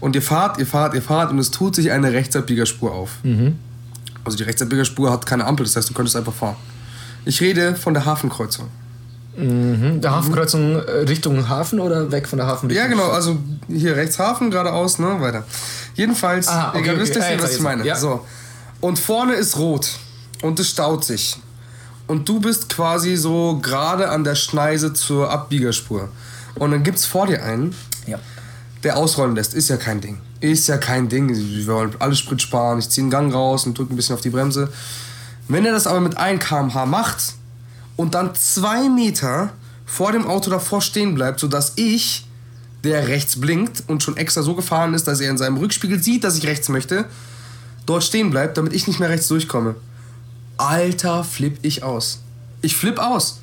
Und 0.00 0.14
ihr 0.14 0.22
fahrt, 0.22 0.58
ihr 0.58 0.66
fahrt, 0.66 0.94
ihr 0.94 1.02
fahrt 1.02 1.30
und 1.30 1.38
es 1.38 1.50
tut 1.50 1.74
sich 1.74 1.90
eine 1.90 2.12
Rechtsabbiegerspur 2.12 2.92
auf. 2.92 3.10
Also 4.24 4.36
die 4.36 4.42
Rechtsabbiegerspur 4.44 5.10
hat 5.10 5.24
keine 5.26 5.44
Ampel, 5.46 5.64
das 5.64 5.76
heißt, 5.76 5.88
du 5.90 5.94
könntest 5.94 6.16
einfach 6.16 6.34
fahren. 6.34 6.56
Ich 7.24 7.40
rede 7.40 7.74
von 7.76 7.94
der 7.94 8.04
Hafenkreuzung. 8.04 8.68
Mhm. 9.36 10.00
Der 10.00 10.12
Hafenkreuzung 10.12 10.76
äh, 10.76 10.90
Richtung 11.08 11.48
Hafen 11.48 11.78
oder 11.80 12.10
weg 12.10 12.26
von 12.26 12.38
der 12.38 12.46
Hafen? 12.46 12.70
Ja, 12.70 12.86
genau, 12.86 13.10
also 13.10 13.36
hier 13.68 13.94
rechts 13.96 14.18
Hafen, 14.18 14.50
geradeaus, 14.50 14.98
ne, 14.98 15.20
weiter. 15.20 15.44
Jedenfalls, 15.94 16.48
Ah, 16.48 16.70
okay, 16.70 16.86
ihr 16.86 16.92
okay. 16.92 17.00
wisst 17.02 17.16
Ah, 17.20 17.30
jetzt 17.30 17.42
was 17.42 17.54
ich 17.56 17.60
meine. 17.60 17.84
Ja. 17.84 17.96
So. 17.96 18.24
Und 18.80 18.98
vorne 18.98 19.34
ist 19.34 19.58
rot 19.58 19.88
und 20.42 20.58
es 20.60 20.70
staut 20.70 21.04
sich. 21.04 21.36
Und 22.06 22.28
du 22.28 22.40
bist 22.40 22.68
quasi 22.70 23.16
so 23.16 23.58
gerade 23.60 24.08
an 24.08 24.24
der 24.24 24.36
Schneise 24.36 24.92
zur 24.94 25.30
Abbiegerspur. 25.30 26.08
Und 26.54 26.70
dann 26.70 26.82
gibt's 26.82 27.04
vor 27.04 27.26
dir 27.26 27.42
einen, 27.44 27.74
Ja. 28.06 28.18
Der 28.86 28.96
ausrollen 28.96 29.34
lässt. 29.34 29.52
Ist 29.52 29.68
ja 29.68 29.76
kein 29.76 30.00
Ding. 30.00 30.18
Ist 30.40 30.68
ja 30.68 30.78
kein 30.78 31.08
Ding. 31.08 31.28
Wir 31.28 31.66
wollen 31.66 31.96
alle 31.98 32.14
Sprit 32.14 32.40
sparen. 32.40 32.78
Ich 32.78 32.88
ziehe 32.88 33.02
einen 33.02 33.10
Gang 33.10 33.34
raus 33.34 33.66
und 33.66 33.76
drücke 33.76 33.92
ein 33.92 33.96
bisschen 33.96 34.14
auf 34.14 34.20
die 34.20 34.30
Bremse. 34.30 34.72
Wenn 35.48 35.66
er 35.66 35.72
das 35.72 35.88
aber 35.88 36.00
mit 36.00 36.16
1 36.16 36.44
km/h 36.44 36.86
macht 36.86 37.34
und 37.96 38.14
dann 38.14 38.34
zwei 38.36 38.88
Meter 38.88 39.50
vor 39.84 40.12
dem 40.12 40.24
Auto 40.26 40.50
davor 40.50 40.80
stehen 40.80 41.16
bleibt, 41.16 41.40
sodass 41.40 41.72
ich, 41.74 42.28
der 42.84 43.08
rechts 43.08 43.40
blinkt 43.40 43.82
und 43.88 44.04
schon 44.04 44.16
extra 44.16 44.42
so 44.42 44.54
gefahren 44.54 44.94
ist, 44.94 45.08
dass 45.08 45.20
er 45.20 45.30
in 45.30 45.38
seinem 45.38 45.56
Rückspiegel 45.56 46.00
sieht, 46.00 46.22
dass 46.22 46.38
ich 46.38 46.46
rechts 46.46 46.68
möchte, 46.68 47.06
dort 47.86 48.04
stehen 48.04 48.30
bleibt, 48.30 48.56
damit 48.56 48.72
ich 48.72 48.86
nicht 48.86 49.00
mehr 49.00 49.08
rechts 49.08 49.26
durchkomme. 49.26 49.74
Alter, 50.58 51.24
flipp 51.24 51.58
ich 51.62 51.82
aus. 51.82 52.20
Ich 52.62 52.76
flipp 52.76 53.00
aus. 53.00 53.40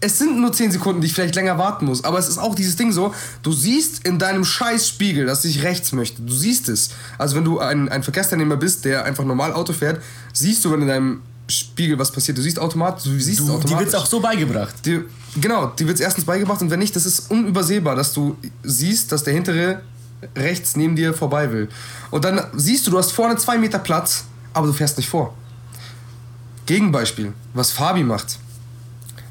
Es 0.00 0.18
sind 0.18 0.38
nur 0.40 0.52
10 0.52 0.70
Sekunden, 0.70 1.00
die 1.00 1.08
ich 1.08 1.12
vielleicht 1.14 1.34
länger 1.34 1.58
warten 1.58 1.86
muss, 1.86 2.04
aber 2.04 2.18
es 2.20 2.28
ist 2.28 2.38
auch 2.38 2.54
dieses 2.54 2.76
Ding 2.76 2.92
so, 2.92 3.12
du 3.42 3.52
siehst 3.52 4.06
in 4.06 4.18
deinem 4.20 4.44
Scheißspiegel, 4.44 5.26
dass 5.26 5.44
ich 5.44 5.64
rechts 5.64 5.90
möchte. 5.92 6.22
Du 6.22 6.32
siehst 6.32 6.68
es. 6.68 6.90
Also 7.18 7.34
wenn 7.34 7.44
du 7.44 7.58
ein, 7.58 7.88
ein 7.88 8.04
Verkehrsteilnehmer 8.04 8.56
bist, 8.56 8.84
der 8.84 9.04
einfach 9.04 9.24
normal 9.24 9.52
Auto 9.52 9.72
fährt, 9.72 10.00
siehst 10.32 10.64
du, 10.64 10.70
wenn 10.70 10.82
in 10.82 10.88
deinem 10.88 11.22
Spiegel 11.48 11.98
was 11.98 12.12
passiert. 12.12 12.38
Du 12.38 12.42
siehst 12.42 12.58
automatisch, 12.60 13.04
du 13.04 13.18
siehst 13.18 13.40
es 13.40 13.46
Du, 13.46 13.52
automatisch. 13.54 13.70
die 13.72 13.78
wird's 13.78 13.94
auch 13.94 14.06
so 14.06 14.20
beigebracht. 14.20 14.74
Die, 14.84 15.00
genau, 15.40 15.66
die 15.78 15.88
wird 15.88 15.98
erstens 15.98 16.24
beigebracht 16.24 16.60
und 16.62 16.70
wenn 16.70 16.78
nicht, 16.78 16.94
das 16.94 17.04
ist 17.06 17.30
unübersehbar, 17.30 17.96
dass 17.96 18.12
du 18.12 18.36
siehst, 18.62 19.10
dass 19.10 19.24
der 19.24 19.32
hintere 19.34 19.80
rechts 20.36 20.76
neben 20.76 20.94
dir 20.94 21.14
vorbei 21.14 21.50
will. 21.50 21.68
Und 22.10 22.24
dann 22.24 22.40
siehst 22.54 22.86
du, 22.86 22.90
du 22.90 22.98
hast 22.98 23.12
vorne 23.12 23.36
zwei 23.36 23.56
Meter 23.58 23.78
Platz, 23.78 24.24
aber 24.52 24.66
du 24.68 24.72
fährst 24.72 24.96
nicht 24.96 25.08
vor. 25.08 25.34
Gegenbeispiel, 26.66 27.32
was 27.54 27.70
Fabi 27.70 28.04
macht. 28.04 28.38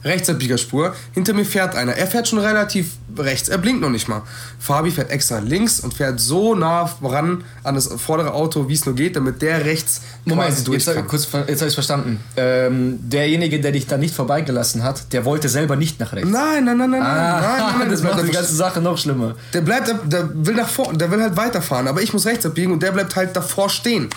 Rechtsabbiegerspur, 0.03 0.95
hinter 1.13 1.33
mir 1.33 1.45
fährt 1.45 1.75
einer. 1.75 1.93
Er 1.93 2.07
fährt 2.07 2.27
schon 2.27 2.39
relativ 2.39 2.91
rechts, 3.17 3.49
er 3.49 3.57
blinkt 3.57 3.81
noch 3.81 3.89
nicht 3.89 4.07
mal. 4.07 4.21
Fabi 4.59 4.91
fährt 4.91 5.09
extra 5.11 5.39
links 5.39 5.79
und 5.79 5.93
fährt 5.93 6.19
so 6.19 6.55
nah 6.55 6.89
ran 7.01 7.43
an 7.63 7.75
das 7.75 7.87
vordere 7.87 8.33
Auto, 8.33 8.69
wie 8.69 8.73
es 8.73 8.85
nur 8.85 8.95
geht, 8.95 9.15
damit 9.15 9.41
der 9.41 9.65
rechts 9.65 10.01
Moment, 10.25 10.49
quasi 10.49 10.63
durch 10.63 10.85
jetzt, 10.85 10.95
kann. 10.95 11.07
kurz, 11.07 11.27
jetzt 11.47 11.61
habe 11.61 11.69
ich 11.69 11.73
verstanden. 11.73 12.19
Ähm, 12.35 12.99
derjenige, 13.01 13.59
der 13.59 13.71
dich 13.71 13.87
da 13.87 13.97
nicht 13.97 14.13
vorbeigelassen 14.15 14.83
hat, 14.83 15.13
der 15.13 15.25
wollte 15.25 15.49
selber 15.49 15.75
nicht 15.75 15.99
nach 15.99 16.13
rechts. 16.13 16.29
Nein, 16.29 16.65
nein, 16.65 16.77
nein, 16.77 16.91
nein, 16.91 17.01
Ah, 17.01 17.41
nein, 17.41 17.41
nein, 17.41 17.79
nein, 17.79 17.89
das 17.91 18.01
bleibt 18.01 18.17
macht 18.17 18.27
die 18.27 18.31
ganze 18.31 18.55
Sache 18.55 18.81
noch 18.81 18.97
schlimmer. 18.97 19.35
Der 19.53 19.61
bleibt, 19.61 19.93
der 20.05 20.29
will 20.33 20.55
nach 20.55 20.69
vorne, 20.69 20.97
der 20.97 21.11
will 21.11 21.21
halt 21.21 21.35
weiterfahren, 21.37 21.87
aber 21.87 22.01
ich 22.01 22.13
muss 22.13 22.25
rechts 22.25 22.45
abbiegen 22.45 22.71
und 22.71 22.83
der 22.83 22.91
bleibt 22.91 23.15
halt 23.15 23.35
davor 23.35 23.69
stehen. 23.69 24.09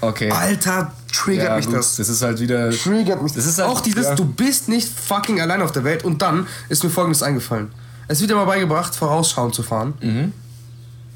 Okay. 0.00 0.30
Alter, 0.30 0.92
triggert 1.14 1.48
ja, 1.48 1.56
mich 1.56 1.66
gut, 1.66 1.76
das. 1.76 1.96
das 1.96 2.08
ist 2.08 2.22
halt 2.22 2.40
wieder. 2.40 2.70
Triggert 2.70 3.22
mich. 3.22 3.32
Das 3.32 3.46
ist 3.46 3.58
halt- 3.58 3.68
auch 3.68 3.80
dieses, 3.80 4.06
ja. 4.06 4.14
du 4.14 4.24
bist 4.24 4.68
nicht 4.68 4.88
fucking 4.88 5.40
allein 5.40 5.62
auf 5.62 5.72
der 5.72 5.84
Welt. 5.84 6.04
Und 6.04 6.22
dann 6.22 6.46
ist 6.68 6.82
mir 6.84 6.90
folgendes 6.90 7.22
eingefallen. 7.22 7.70
Es 8.08 8.20
wird 8.20 8.30
immer 8.30 8.46
beigebracht, 8.46 8.94
vorausschauend 8.94 9.54
zu 9.54 9.62
fahren. 9.62 10.32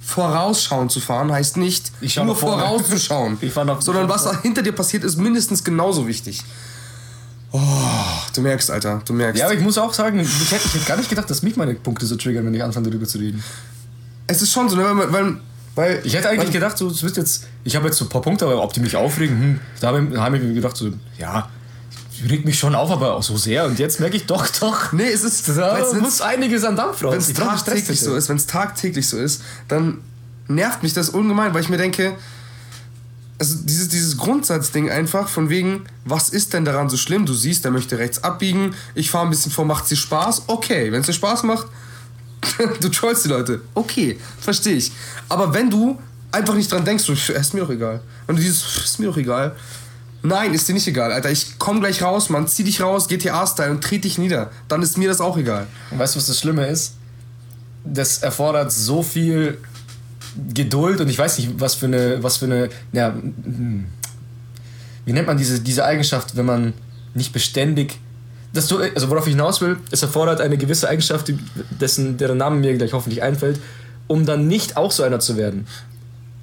Vorausschauend 0.00 0.90
zu 0.90 1.00
fahren 1.00 1.30
heißt 1.30 1.58
nicht 1.58 1.92
nur 2.24 2.34
vorauszuschauen, 2.34 3.38
sondern 3.80 4.08
was 4.08 4.40
hinter 4.40 4.62
dir 4.62 4.72
passiert, 4.72 5.04
ist 5.04 5.16
mindestens 5.18 5.62
genauso 5.62 6.06
wichtig. 6.06 6.44
Oh, 7.50 7.60
du 8.34 8.40
merkst, 8.42 8.70
Alter, 8.70 9.02
du 9.04 9.12
merkst. 9.12 9.40
Ja, 9.40 9.46
aber 9.46 9.54
ich 9.54 9.60
muss 9.60 9.78
auch 9.78 9.92
sagen, 9.92 10.20
ich 10.20 10.50
hätte, 10.50 10.66
ich 10.66 10.74
hätte 10.74 10.84
gar 10.84 10.96
nicht 10.96 11.08
gedacht, 11.08 11.28
dass 11.30 11.42
mich 11.42 11.56
meine 11.56 11.74
Punkte 11.74 12.06
so 12.06 12.16
triggern, 12.16 12.44
wenn 12.44 12.54
ich 12.54 12.62
anfange 12.62 12.88
darüber 12.88 13.06
zu 13.06 13.18
reden. 13.18 13.42
es 14.26 14.42
ist 14.42 14.52
schon 14.52 14.68
so, 14.68 14.76
ne, 14.76 14.84
weil, 14.84 15.12
weil, 15.12 15.36
weil 15.78 16.00
Ich 16.02 16.14
hätte 16.14 16.28
eigentlich 16.28 16.50
gedacht, 16.50 16.76
so, 16.76 16.90
wird 17.02 17.16
jetzt, 17.16 17.46
ich 17.62 17.76
habe 17.76 17.86
jetzt 17.86 17.98
so 17.98 18.04
ein 18.04 18.08
paar 18.08 18.20
Punkte, 18.20 18.44
aber 18.44 18.60
ob 18.62 18.72
die 18.72 18.80
mich 18.80 18.96
aufregen, 18.96 19.40
hm, 19.40 19.60
da 19.80 19.88
habe 19.88 20.08
ich, 20.10 20.18
hab 20.18 20.34
ich 20.34 20.42
mir 20.42 20.54
gedacht, 20.54 20.76
so, 20.76 20.90
ja, 21.18 21.48
regt 22.28 22.44
mich 22.44 22.58
schon 22.58 22.74
auf, 22.74 22.90
aber 22.90 23.14
auch 23.14 23.22
so 23.22 23.36
sehr. 23.36 23.64
Und 23.64 23.78
jetzt 23.78 24.00
merke 24.00 24.16
ich 24.16 24.26
doch, 24.26 24.46
doch. 24.60 24.92
Nee, 24.92 25.08
es 25.08 25.22
ist. 25.22 25.48
Da 25.48 25.78
muss 26.00 26.20
einiges 26.20 26.64
an 26.64 26.74
Dampf 26.74 27.04
raus. 27.04 27.12
wenn 27.12 27.20
es 27.20 27.32
tagtäglich 27.32 28.00
so 28.00 28.16
ist, 28.16 28.28
wenn 28.28 28.36
es 28.36 28.46
tagtäglich 28.46 29.06
so 29.06 29.18
ist, 29.18 29.42
dann 29.68 29.98
nervt 30.48 30.82
mich 30.82 30.94
das 30.94 31.10
ungemein, 31.10 31.54
weil 31.54 31.62
ich 31.62 31.68
mir 31.68 31.76
denke, 31.76 32.16
also 33.38 33.54
dieses, 33.62 33.88
dieses 33.88 34.16
Grundsatzding 34.16 34.90
einfach 34.90 35.28
von 35.28 35.48
wegen, 35.48 35.84
was 36.04 36.28
ist 36.28 36.54
denn 36.54 36.64
daran 36.64 36.88
so 36.88 36.96
schlimm? 36.96 37.24
Du 37.24 37.34
siehst, 37.34 37.64
der 37.64 37.70
möchte 37.70 37.98
rechts 37.98 38.24
abbiegen, 38.24 38.74
ich 38.96 39.12
fahre 39.12 39.28
ein 39.28 39.30
bisschen 39.30 39.52
vor, 39.52 39.64
macht 39.64 39.88
dir 39.88 39.96
Spaß? 39.96 40.44
Okay, 40.48 40.90
wenn 40.90 41.02
es 41.02 41.06
dir 41.06 41.12
Spaß 41.12 41.44
macht, 41.44 41.68
du 42.80 42.88
trollst 42.88 43.24
die 43.24 43.28
Leute. 43.28 43.60
Okay, 43.74 44.18
verstehe 44.40 44.74
ich. 44.74 44.92
Aber 45.28 45.52
wenn 45.54 45.70
du 45.70 45.98
einfach 46.30 46.54
nicht 46.54 46.70
dran 46.70 46.84
denkst, 46.84 47.04
so, 47.04 47.12
ist 47.12 47.54
mir 47.54 47.60
doch 47.60 47.70
egal. 47.70 48.00
Wenn 48.26 48.36
du 48.36 48.42
dieses, 48.42 48.84
ist 48.84 49.00
mir 49.00 49.06
doch 49.06 49.16
egal. 49.16 49.54
Nein, 50.22 50.52
ist 50.52 50.68
dir 50.68 50.72
nicht 50.72 50.86
egal, 50.86 51.12
Alter. 51.12 51.30
Ich 51.30 51.58
komm 51.58 51.80
gleich 51.80 52.02
raus, 52.02 52.28
man, 52.28 52.48
zieh 52.48 52.64
dich 52.64 52.80
raus, 52.80 53.08
GTA-Style 53.08 53.70
und 53.70 53.82
trete 53.82 54.02
dich 54.02 54.18
nieder. 54.18 54.50
Dann 54.66 54.82
ist 54.82 54.98
mir 54.98 55.08
das 55.08 55.20
auch 55.20 55.36
egal. 55.36 55.66
Und 55.90 55.98
weißt 55.98 56.14
du, 56.14 56.18
was 56.18 56.26
das 56.26 56.40
Schlimme 56.40 56.66
ist? 56.66 56.94
Das 57.84 58.18
erfordert 58.18 58.72
so 58.72 59.02
viel 59.02 59.58
Geduld 60.52 61.00
und 61.00 61.08
ich 61.08 61.18
weiß 61.18 61.38
nicht, 61.38 61.60
was 61.60 61.74
für 61.74 61.86
eine, 61.86 62.22
was 62.22 62.38
für 62.38 62.46
eine, 62.46 62.68
ja, 62.92 63.14
hm, 63.14 63.86
wie 65.04 65.12
nennt 65.12 65.26
man 65.26 65.36
diese, 65.36 65.60
diese 65.60 65.84
Eigenschaft, 65.84 66.36
wenn 66.36 66.44
man 66.44 66.74
nicht 67.14 67.32
beständig, 67.32 67.98
dass 68.52 68.66
du, 68.66 68.78
also 68.78 69.10
worauf 69.10 69.26
ich 69.26 69.32
hinaus 69.32 69.60
will, 69.60 69.76
es 69.90 70.02
erfordert 70.02 70.40
eine 70.40 70.56
gewisse 70.56 70.88
Eigenschaft, 70.88 71.32
dessen, 71.80 72.16
deren 72.16 72.38
Name 72.38 72.56
mir 72.56 72.76
gleich 72.76 72.92
hoffentlich 72.92 73.22
einfällt, 73.22 73.60
um 74.06 74.24
dann 74.26 74.46
nicht 74.46 74.76
auch 74.76 74.90
so 74.90 75.02
einer 75.02 75.20
zu 75.20 75.36
werden. 75.36 75.66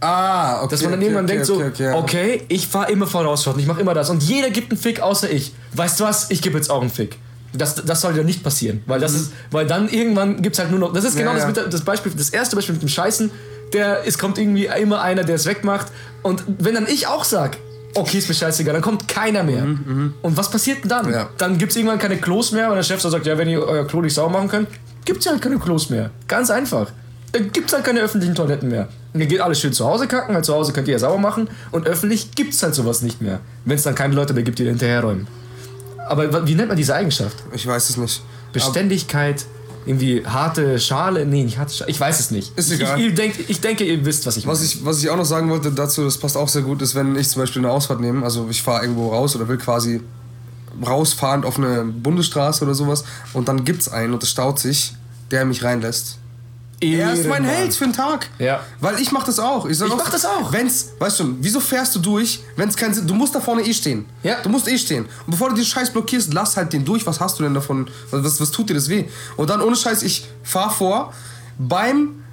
Ah, 0.01 0.61
okay. 0.61 0.71
Dass 0.71 0.81
man 0.83 0.91
dann 0.91 0.99
okay, 0.99 1.07
irgendwann 1.07 1.25
okay, 1.25 1.33
denkt 1.33 1.45
so, 1.47 1.55
okay, 1.55 1.67
okay, 1.67 1.93
okay. 1.93 2.45
ich 2.47 2.67
fahre 2.67 2.91
immer 2.91 3.07
vorausschauend, 3.07 3.59
ich 3.59 3.65
mache 3.65 3.81
immer 3.81 3.93
das 3.93 4.09
und 4.09 4.21
jeder 4.21 4.49
gibt 4.49 4.71
einen 4.71 4.79
Fick 4.79 4.99
außer 4.99 5.29
ich. 5.31 5.53
Weißt 5.73 5.99
du 5.99 6.03
was? 6.03 6.29
Ich 6.29 6.41
gebe 6.41 6.57
jetzt 6.57 6.69
auch 6.69 6.81
einen 6.81 6.91
Fick. 6.91 7.17
Das, 7.53 7.75
das 7.75 8.01
soll 8.01 8.15
ja 8.17 8.23
nicht 8.23 8.43
passieren, 8.43 8.83
weil 8.85 8.99
das 8.99 9.13
ist, 9.13 9.31
weil 9.49 9.65
dann 9.65 9.87
irgendwann 9.87 10.41
gibt's 10.41 10.59
halt 10.59 10.71
nur 10.71 10.79
noch. 10.79 10.93
Das 10.93 11.05
ist 11.05 11.17
genau 11.17 11.31
Mhm. 11.31 11.37
Ja, 11.37 11.47
das, 11.47 11.63
mit 11.63 11.73
das 11.73 11.81
Beispiel, 11.81 12.11
das 12.15 12.29
erste 12.29 12.55
Beispiel 12.55 12.73
mit 12.73 12.81
dem 12.81 12.89
Scheißen. 12.89 13.31
Der, 13.73 14.05
es 14.05 14.17
kommt 14.17 14.37
irgendwie 14.37 14.65
immer 14.65 15.01
einer, 15.01 15.23
der 15.23 15.35
es 15.35 15.45
wegmacht. 15.45 15.87
Und 16.21 16.43
wenn 16.59 16.75
dann 16.75 16.85
ich 16.85 17.07
auch 17.07 17.23
sag, 17.23 17.57
okay, 17.95 18.17
ist 18.17 18.27
mir 18.29 18.35
scheißegal, 18.35 18.73
dann 18.73 18.81
kommt 18.83 19.07
keiner 19.07 19.43
mehr. 19.43 19.63
Und 19.63 20.37
was 20.37 20.49
passiert 20.49 20.83
denn 20.83 20.89
dann? 20.89 21.07
Mhm, 21.07 21.13
Ja. 21.13 21.29
Dann 21.37 21.57
gibt's 21.57 21.75
irgendwann 21.75 21.99
keine 21.99 22.17
Klos 22.17 22.51
mehr, 22.51 22.69
weil 22.69 22.75
der 22.75 22.83
Chef 22.83 23.01
so 23.01 23.09
sagt, 23.09 23.25
ja, 23.25 23.37
wenn 23.37 23.47
ihr 23.49 23.61
euer 23.63 23.85
Klo 23.87 24.01
nicht 24.01 24.13
sauber 24.13 24.31
machen 24.33 24.47
könnt, 24.49 24.67
gibt's 25.05 25.25
ja 25.25 25.31
halt 25.31 25.41
keine 25.41 25.57
Klos 25.57 25.89
mehr. 25.89 26.11
Ganz 26.27 26.49
einfach. 26.49 26.91
Dann 27.31 27.51
gibt's 27.51 27.73
halt 27.73 27.83
keine 27.83 27.99
öffentlichen 28.01 28.35
Toiletten 28.35 28.69
mehr. 28.69 28.87
Und 29.13 29.19
ihr 29.21 29.27
geht 29.27 29.41
alles 29.41 29.59
schön 29.59 29.73
zu 29.73 29.85
Hause 29.85 30.07
kacken, 30.07 30.33
weil 30.35 30.43
zu 30.43 30.53
Hause 30.53 30.71
könnt 30.73 30.87
ihr 30.87 30.93
ja 30.93 30.99
sauber 30.99 31.17
machen 31.17 31.49
und 31.71 31.87
öffentlich 31.87 32.31
gibt's 32.35 32.61
halt 32.63 32.75
sowas 32.75 33.01
nicht 33.01 33.21
mehr. 33.21 33.39
Wenn 33.65 33.75
es 33.75 33.83
dann 33.83 33.95
keine 33.95 34.13
Leute 34.15 34.33
mehr 34.33 34.43
gibt, 34.43 34.59
die 34.59 34.65
hinterherräumen. 34.65 35.27
Aber 36.07 36.47
wie 36.47 36.55
nennt 36.55 36.67
man 36.67 36.77
diese 36.77 36.93
Eigenschaft? 36.95 37.37
Ich 37.53 37.65
weiß 37.65 37.89
es 37.89 37.97
nicht. 37.97 38.21
Beständigkeit, 38.53 39.45
irgendwie 39.85 40.25
harte 40.25 40.79
Schale? 40.79 41.25
Nee, 41.25 41.43
nicht 41.43 41.57
harte 41.57 41.73
Schale. 41.73 41.91
Ich 41.91 41.99
weiß 41.99 42.19
es 42.19 42.31
nicht. 42.31 42.57
Ist 42.57 42.71
ich, 42.71 42.79
egal. 42.79 42.99
Ich, 42.99 43.07
ich, 43.07 43.15
denk, 43.15 43.35
ich 43.47 43.61
denke, 43.61 43.83
ihr 43.83 44.03
wisst, 44.05 44.25
was 44.25 44.37
ich 44.37 44.47
Was 44.47 44.59
meine. 44.59 44.71
ich, 44.71 44.85
was 44.85 45.03
ich 45.03 45.09
auch 45.09 45.17
noch 45.17 45.25
sagen 45.25 45.49
wollte 45.49 45.71
dazu, 45.71 46.03
das 46.03 46.17
passt 46.17 46.37
auch 46.37 46.49
sehr 46.49 46.63
gut, 46.63 46.81
ist, 46.81 46.95
wenn 46.95 47.15
ich 47.15 47.29
zum 47.29 47.41
Beispiel 47.41 47.61
eine 47.61 47.71
Ausfahrt 47.71 47.99
nehme, 47.99 48.23
also 48.23 48.47
ich 48.49 48.61
fahre 48.61 48.81
irgendwo 48.81 49.09
raus 49.09 49.35
oder 49.35 49.47
will 49.47 49.57
quasi 49.57 50.01
rausfahrend 50.85 51.45
auf 51.45 51.57
eine 51.57 51.83
Bundesstraße 51.85 52.65
oder 52.65 52.73
sowas 52.73 53.05
und 53.33 53.47
dann 53.47 53.63
gibt's 53.63 53.87
einen 53.87 54.13
und 54.13 54.23
es 54.23 54.29
staut 54.29 54.59
sich, 54.59 54.93
der 55.31 55.45
mich 55.45 55.63
reinlässt. 55.63 56.17
Er 56.79 57.13
ist 57.13 57.25
mein. 57.27 57.43
Held 57.43 57.73
für 57.73 57.85
den 57.85 57.93
Tag. 57.93 58.27
Ja. 58.37 58.61
Weil 58.79 58.99
ich 58.99 59.11
mach 59.11 59.23
das 59.23 59.39
auch. 59.39 59.65
Ich, 59.65 59.77
sag 59.77 59.87
Ich 59.87 59.93
auch, 59.93 59.97
mach 59.97 60.09
das 60.09 60.25
auch. 60.25 60.51
Wenn's, 60.51 60.89
weißt 60.99 61.19
du, 61.21 61.37
wieso 61.39 61.59
fährst 61.59 61.95
du 61.95 61.99
durch, 61.99 62.41
wenn 62.55 62.67
es 62.69 62.75
keinen 62.75 62.93
Sinn, 62.93 63.07
du 63.07 63.13
musst 63.13 63.33
da 63.33 63.39
vorne 63.39 63.61
eh 63.61 63.73
stehen. 63.73 64.05
Ja. 64.23 64.41
Du 64.41 64.49
musst 64.49 64.67
eh 64.67 64.77
stehen. 64.77 65.05
Und 65.05 65.31
bevor 65.31 65.49
du 65.49 65.55
den 65.55 65.65
Scheiß 65.65 65.91
blockierst, 65.91 66.33
lass 66.33 66.57
halt 66.57 66.73
den 66.73 66.83
durch. 66.83 67.05
Was 67.05 67.19
hast 67.19 67.39
du 67.39 67.43
denn 67.43 67.53
davon? 67.53 67.87
Was, 68.11 68.23
was, 68.23 68.41
was 68.41 68.51
tut 68.51 68.69
dir 68.69 68.73
das 68.73 68.89
weh? 68.89 69.05
Und 69.37 69.49
dann 69.49 69.61
ohne 69.61 69.75
Scheiß, 69.75 70.03
ich 70.03 70.27
fahr 70.43 70.69
vor. 70.69 71.13
Beim 71.57 72.24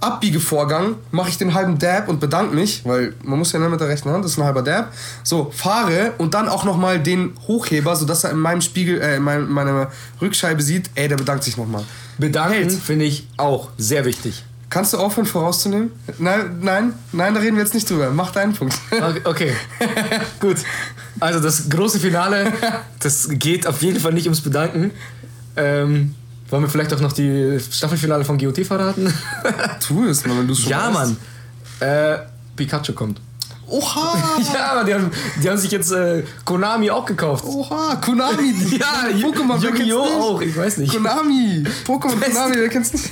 Abbiegevorgang 0.00 0.96
mache 1.10 1.30
ich 1.30 1.38
den 1.38 1.54
halben 1.54 1.78
Dab 1.78 2.08
und 2.08 2.20
bedanke 2.20 2.54
mich, 2.54 2.84
weil 2.84 3.14
man 3.22 3.38
muss 3.38 3.52
ja 3.52 3.58
nicht 3.58 3.70
mit 3.70 3.80
der 3.80 3.88
rechten 3.88 4.10
Hand, 4.10 4.24
das 4.24 4.32
ist 4.32 4.38
ein 4.38 4.44
halber 4.44 4.62
Dab. 4.62 4.92
So, 5.24 5.50
fahre 5.54 6.12
und 6.18 6.34
dann 6.34 6.48
auch 6.48 6.64
nochmal 6.64 7.00
den 7.00 7.32
Hochheber, 7.46 7.96
sodass 7.96 8.24
er 8.24 8.30
in 8.30 8.38
meinem 8.38 8.60
Spiegel, 8.60 9.00
äh, 9.00 9.16
in 9.16 9.22
meinem, 9.22 9.50
meiner 9.50 9.90
Rückscheibe 10.20 10.62
sieht, 10.62 10.90
ey, 10.94 11.08
der 11.08 11.16
bedankt 11.16 11.44
sich 11.44 11.56
nochmal. 11.56 11.84
Bedanken 12.18 12.70
finde 12.70 13.04
ich 13.04 13.26
auch 13.36 13.70
sehr 13.76 14.04
wichtig. 14.04 14.44
Kannst 14.70 14.92
du 14.92 14.98
aufhören 14.98 15.26
vorauszunehmen? 15.26 15.92
Nein, 16.18 16.58
nein, 16.60 16.92
nein, 17.12 17.32
da 17.32 17.40
reden 17.40 17.56
wir 17.56 17.62
jetzt 17.62 17.74
nicht 17.74 17.88
drüber. 17.88 18.10
Mach 18.10 18.32
deinen 18.32 18.52
Punkt. 18.52 18.78
Okay, 18.90 19.20
okay. 19.24 19.52
gut. 20.40 20.58
Also 21.20 21.40
das 21.40 21.68
große 21.70 21.98
Finale, 21.98 22.52
das 23.00 23.28
geht 23.30 23.66
auf 23.66 23.82
jeden 23.82 23.98
Fall 23.98 24.12
nicht 24.12 24.26
ums 24.26 24.42
Bedanken. 24.42 24.90
Ähm, 25.56 26.14
wollen 26.50 26.62
wir 26.62 26.68
vielleicht 26.70 26.92
auch 26.94 27.00
noch 27.00 27.12
die 27.12 27.58
Staffelfinale 27.70 28.24
von 28.24 28.38
GOT 28.38 28.58
verraten? 28.66 29.12
Tu 29.86 30.04
es, 30.06 30.24
Mann, 30.26 30.38
wenn 30.38 30.46
du 30.46 30.52
es 30.52 30.60
schon 30.60 30.70
ja, 30.70 30.86
weißt. 30.94 31.14
Mann. 31.80 31.88
Äh, 31.88 32.18
Pikachu 32.56 32.92
kommt. 32.92 33.20
Oha! 33.66 34.14
Ja, 34.54 34.74
Mann, 34.76 34.86
die 34.86 34.94
haben, 34.94 35.10
die 35.42 35.48
haben 35.50 35.58
sich 35.58 35.70
jetzt 35.70 35.92
äh, 35.92 36.22
Konami 36.44 36.90
auch 36.90 37.04
gekauft. 37.04 37.44
Oha, 37.44 37.96
Konami. 37.96 38.54
Ja, 38.78 39.08
Pokémon, 39.28 39.60
Yu-Gi-Oh! 39.62 40.34
auch, 40.34 40.40
ich 40.40 40.56
weiß 40.56 40.78
nicht. 40.78 40.92
Konami. 40.94 41.64
Pokémon, 41.86 42.18
Konami, 42.20 42.54
wer 42.58 42.68
kennt's 42.68 42.92
nicht? 42.94 43.10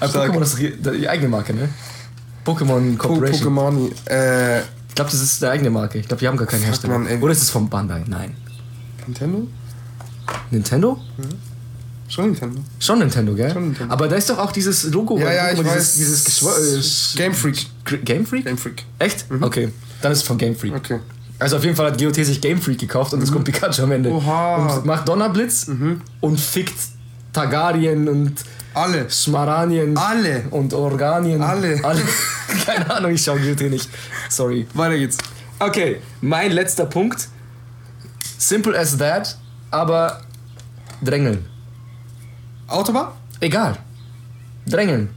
Pokémon 0.00 0.42
ist 0.42 0.58
die 0.58 1.08
eigene 1.08 1.28
Marke, 1.28 1.52
ne? 1.52 1.68
Pokémon 2.44 2.96
Po- 2.96 3.08
Corporation. 3.08 3.52
Pokémon. 3.52 3.90
Äh, 4.08 4.60
Ich 4.60 4.94
glaube, 4.94 5.10
das 5.10 5.20
ist 5.20 5.42
der 5.42 5.50
eigene 5.50 5.70
Marke. 5.70 5.98
Ich 5.98 6.06
glaube, 6.06 6.20
die 6.20 6.28
haben 6.28 6.36
gar 6.36 6.46
keinen 6.46 6.62
Hersteller. 6.62 6.98
Mann, 6.98 7.08
ey. 7.08 7.18
Oder 7.20 7.32
ist 7.32 7.42
es 7.42 7.50
von 7.50 7.68
Bandai? 7.68 8.04
Nein. 8.06 8.36
Nintendo? 9.06 9.48
Nintendo? 10.52 10.98
Schon 12.08 12.26
Nintendo. 12.26 12.60
Schon 12.78 12.98
Nintendo, 13.00 13.34
gell? 13.34 13.52
Schon 13.52 13.64
Nintendo. 13.64 13.92
Aber 13.92 14.08
da 14.08 14.16
ist 14.16 14.30
doch 14.30 14.38
auch 14.38 14.52
dieses 14.52 14.84
Logo. 14.84 15.18
Ja, 15.18 15.32
ja, 15.32 15.50
ich 15.50 15.58
dieses, 15.58 15.74
weiß. 15.74 15.94
Dieses 15.94 16.24
Geschw 16.24 16.46
äh, 16.48 17.16
Game 17.16 17.34
Freak. 17.34 17.66
Game 18.04 18.26
Freak? 18.26 18.44
Game 18.44 18.58
Freak. 18.58 18.84
Echt? 18.98 19.26
Okay. 19.40 19.70
Dann 20.02 20.12
ist 20.12 20.18
es 20.18 20.24
von 20.24 20.38
Game 20.38 20.54
Freak. 20.54 20.74
Okay. 20.74 21.00
Also 21.38 21.56
auf 21.56 21.64
jeden 21.64 21.76
Fall 21.76 21.86
hat 21.86 22.00
GOT 22.00 22.14
sich 22.14 22.40
Game 22.40 22.60
Freak 22.60 22.78
gekauft 22.78 23.12
und 23.12 23.22
es 23.22 23.30
kommt 23.30 23.44
Pikachu 23.44 23.82
am 23.82 23.92
Ende. 23.92 24.10
Oha. 24.10 24.76
Und 24.76 24.86
macht 24.86 25.06
Donnerblitz 25.06 25.70
und 26.20 26.40
fickt 26.40 26.78
Targaryen 27.32 28.08
und 28.08 28.32
Alle. 28.72 29.10
Schmaranien. 29.10 29.96
Alle. 29.96 30.44
Und 30.50 30.72
Organien. 30.72 31.42
Alle. 31.42 31.78
Alle. 31.84 32.02
Keine 32.64 32.90
Ahnung, 32.90 33.10
ich 33.10 33.22
schaue 33.22 33.38
GOT 33.40 33.68
nicht. 33.70 33.88
Sorry. 34.30 34.66
Weiter 34.72 34.96
geht's. 34.96 35.18
Okay, 35.58 36.00
mein 36.20 36.52
letzter 36.52 36.86
Punkt. 36.86 37.28
Simple 38.38 38.78
as 38.78 38.96
that, 38.96 39.36
aber 39.70 40.20
drängeln. 41.02 41.44
Autobahn? 42.68 43.08
Egal. 43.40 43.76
Drängeln. 44.66 45.10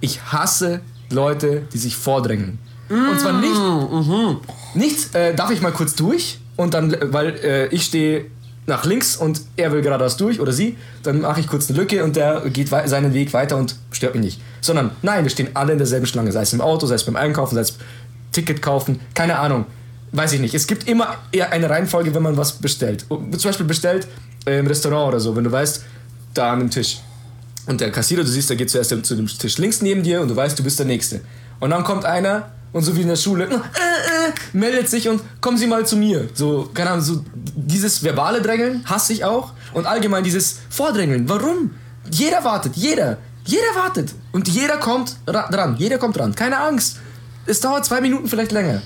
Ich 0.00 0.20
hasse 0.22 0.80
Leute, 1.10 1.62
die 1.72 1.78
sich 1.78 1.96
vordrängeln. 1.96 2.58
Und 2.88 3.18
zwar 3.18 3.32
nicht, 3.32 4.74
nicht 4.74 5.14
äh, 5.14 5.34
darf 5.34 5.50
ich 5.50 5.60
mal 5.60 5.72
kurz 5.72 5.96
durch 5.96 6.38
und 6.54 6.74
dann, 6.74 6.94
äh, 6.94 7.12
weil 7.12 7.34
äh, 7.42 7.66
ich 7.68 7.84
stehe 7.84 8.26
nach 8.66 8.84
links 8.84 9.16
und 9.16 9.40
er 9.56 9.72
will 9.72 9.82
geradeaus 9.82 10.16
durch 10.16 10.40
oder 10.40 10.52
sie, 10.52 10.76
dann 11.02 11.20
mache 11.20 11.40
ich 11.40 11.48
kurz 11.48 11.68
eine 11.68 11.78
Lücke 11.78 12.04
und 12.04 12.16
der 12.16 12.42
geht 12.50 12.68
seinen 12.68 13.14
Weg 13.14 13.32
weiter 13.32 13.56
und 13.56 13.76
stört 13.90 14.14
mich 14.14 14.24
nicht. 14.24 14.40
Sondern 14.60 14.90
nein, 15.02 15.24
wir 15.24 15.30
stehen 15.30 15.48
alle 15.54 15.72
in 15.72 15.78
derselben 15.78 16.06
Schlange, 16.06 16.32
sei 16.32 16.42
es 16.42 16.52
im 16.52 16.60
Auto, 16.60 16.86
sei 16.86 16.96
es 16.96 17.04
beim 17.04 17.16
Einkaufen, 17.16 17.54
sei 17.54 17.62
es 17.62 17.76
Ticket 18.32 18.62
kaufen, 18.62 19.00
keine 19.14 19.38
Ahnung. 19.38 19.66
Weiß 20.12 20.32
ich 20.32 20.40
nicht. 20.40 20.54
Es 20.54 20.66
gibt 20.66 20.88
immer 20.88 21.16
eher 21.32 21.52
eine 21.52 21.68
Reihenfolge, 21.68 22.14
wenn 22.14 22.22
man 22.22 22.36
was 22.36 22.52
bestellt. 22.52 23.06
Zum 23.08 23.30
Beispiel 23.30 23.66
bestellt 23.66 24.06
äh, 24.46 24.58
im 24.58 24.66
Restaurant 24.66 25.08
oder 25.08 25.20
so, 25.20 25.34
wenn 25.36 25.44
du 25.44 25.52
weißt, 25.52 25.84
da 26.38 26.52
an 26.52 26.60
dem 26.60 26.70
Tisch. 26.70 26.98
Und 27.66 27.80
der 27.80 27.90
Kassierer, 27.90 28.22
du 28.22 28.28
siehst, 28.28 28.48
der 28.48 28.56
geht 28.56 28.70
zuerst 28.70 28.90
zu 28.90 29.14
dem 29.16 29.26
Tisch 29.26 29.58
links 29.58 29.82
neben 29.82 30.02
dir 30.02 30.20
und 30.20 30.28
du 30.28 30.36
weißt, 30.36 30.58
du 30.58 30.62
bist 30.62 30.78
der 30.78 30.86
Nächste. 30.86 31.20
Und 31.58 31.70
dann 31.70 31.82
kommt 31.84 32.04
einer 32.04 32.50
und 32.72 32.82
so 32.82 32.94
wie 32.96 33.02
in 33.02 33.08
der 33.08 33.16
Schule, 33.16 33.44
äh, 33.46 33.54
äh, 33.56 34.32
meldet 34.52 34.88
sich 34.88 35.08
und 35.08 35.22
kommen 35.40 35.56
Sie 35.56 35.66
mal 35.66 35.86
zu 35.86 35.96
mir. 35.96 36.28
So, 36.34 36.68
keine 36.74 36.90
Ahnung, 36.90 37.04
so 37.04 37.24
dieses 37.34 38.02
verbale 38.02 38.42
Drängeln 38.42 38.84
hasse 38.84 39.12
ich 39.14 39.24
auch. 39.24 39.52
Und 39.72 39.86
allgemein 39.86 40.22
dieses 40.24 40.58
Vordrängeln. 40.70 41.28
Warum? 41.28 41.70
Jeder 42.10 42.44
wartet, 42.44 42.76
jeder. 42.76 43.18
Jeder 43.44 43.74
wartet. 43.74 44.10
Und 44.32 44.48
jeder 44.48 44.76
kommt 44.76 45.16
ra- 45.26 45.48
dran. 45.50 45.76
Jeder 45.78 45.98
kommt 45.98 46.16
dran. 46.18 46.34
Keine 46.34 46.58
Angst. 46.58 46.98
Es 47.46 47.60
dauert 47.60 47.84
zwei 47.84 48.00
Minuten 48.00 48.28
vielleicht 48.28 48.52
länger. 48.52 48.82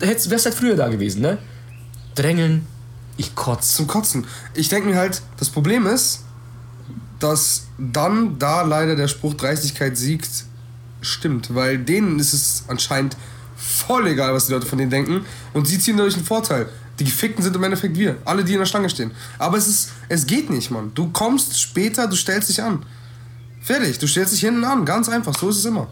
Hättest, 0.00 0.28
wärst 0.30 0.44
halt 0.46 0.54
früher 0.54 0.76
da 0.76 0.88
gewesen, 0.88 1.22
ne? 1.22 1.38
Drängeln. 2.14 2.66
Ich 3.16 3.34
kotz. 3.34 3.74
Zum 3.76 3.86
Kotzen. 3.86 4.26
Ich 4.54 4.68
denke 4.68 4.88
mir 4.88 4.96
halt, 4.96 5.22
das 5.38 5.48
Problem 5.48 5.86
ist, 5.86 6.24
dass 7.18 7.66
dann 7.78 8.38
da 8.38 8.62
leider 8.62 8.96
der 8.96 9.08
Spruch 9.08 9.34
Dreistigkeit 9.34 9.96
siegt, 9.96 10.28
stimmt. 11.00 11.54
Weil 11.54 11.78
denen 11.78 12.18
ist 12.18 12.32
es 12.32 12.64
anscheinend 12.68 13.16
voll 13.56 14.06
egal, 14.08 14.34
was 14.34 14.46
die 14.46 14.52
Leute 14.52 14.66
von 14.66 14.78
denen 14.78 14.90
denken. 14.90 15.24
Und 15.54 15.66
sie 15.66 15.78
ziehen 15.78 15.96
dadurch 15.96 16.14
einen 16.14 16.24
Vorteil. 16.24 16.68
Die 16.98 17.04
Gefickten 17.04 17.42
sind 17.42 17.54
im 17.56 17.62
Endeffekt 17.62 17.96
wir. 17.96 18.16
Alle, 18.24 18.42
die 18.44 18.52
in 18.52 18.58
der 18.58 18.66
Schlange 18.66 18.88
stehen. 18.88 19.10
Aber 19.38 19.58
es 19.58 19.66
ist, 19.66 19.92
es 20.08 20.26
geht 20.26 20.48
nicht, 20.50 20.70
Mann. 20.70 20.92
Du 20.94 21.10
kommst 21.10 21.60
später, 21.60 22.06
du 22.06 22.16
stellst 22.16 22.48
dich 22.48 22.62
an. 22.62 22.84
Fertig. 23.60 23.98
Du 23.98 24.06
stellst 24.06 24.32
dich 24.32 24.40
hinten 24.40 24.64
an. 24.64 24.84
Ganz 24.84 25.08
einfach. 25.08 25.34
So 25.36 25.50
ist 25.50 25.58
es 25.58 25.64
immer. 25.64 25.88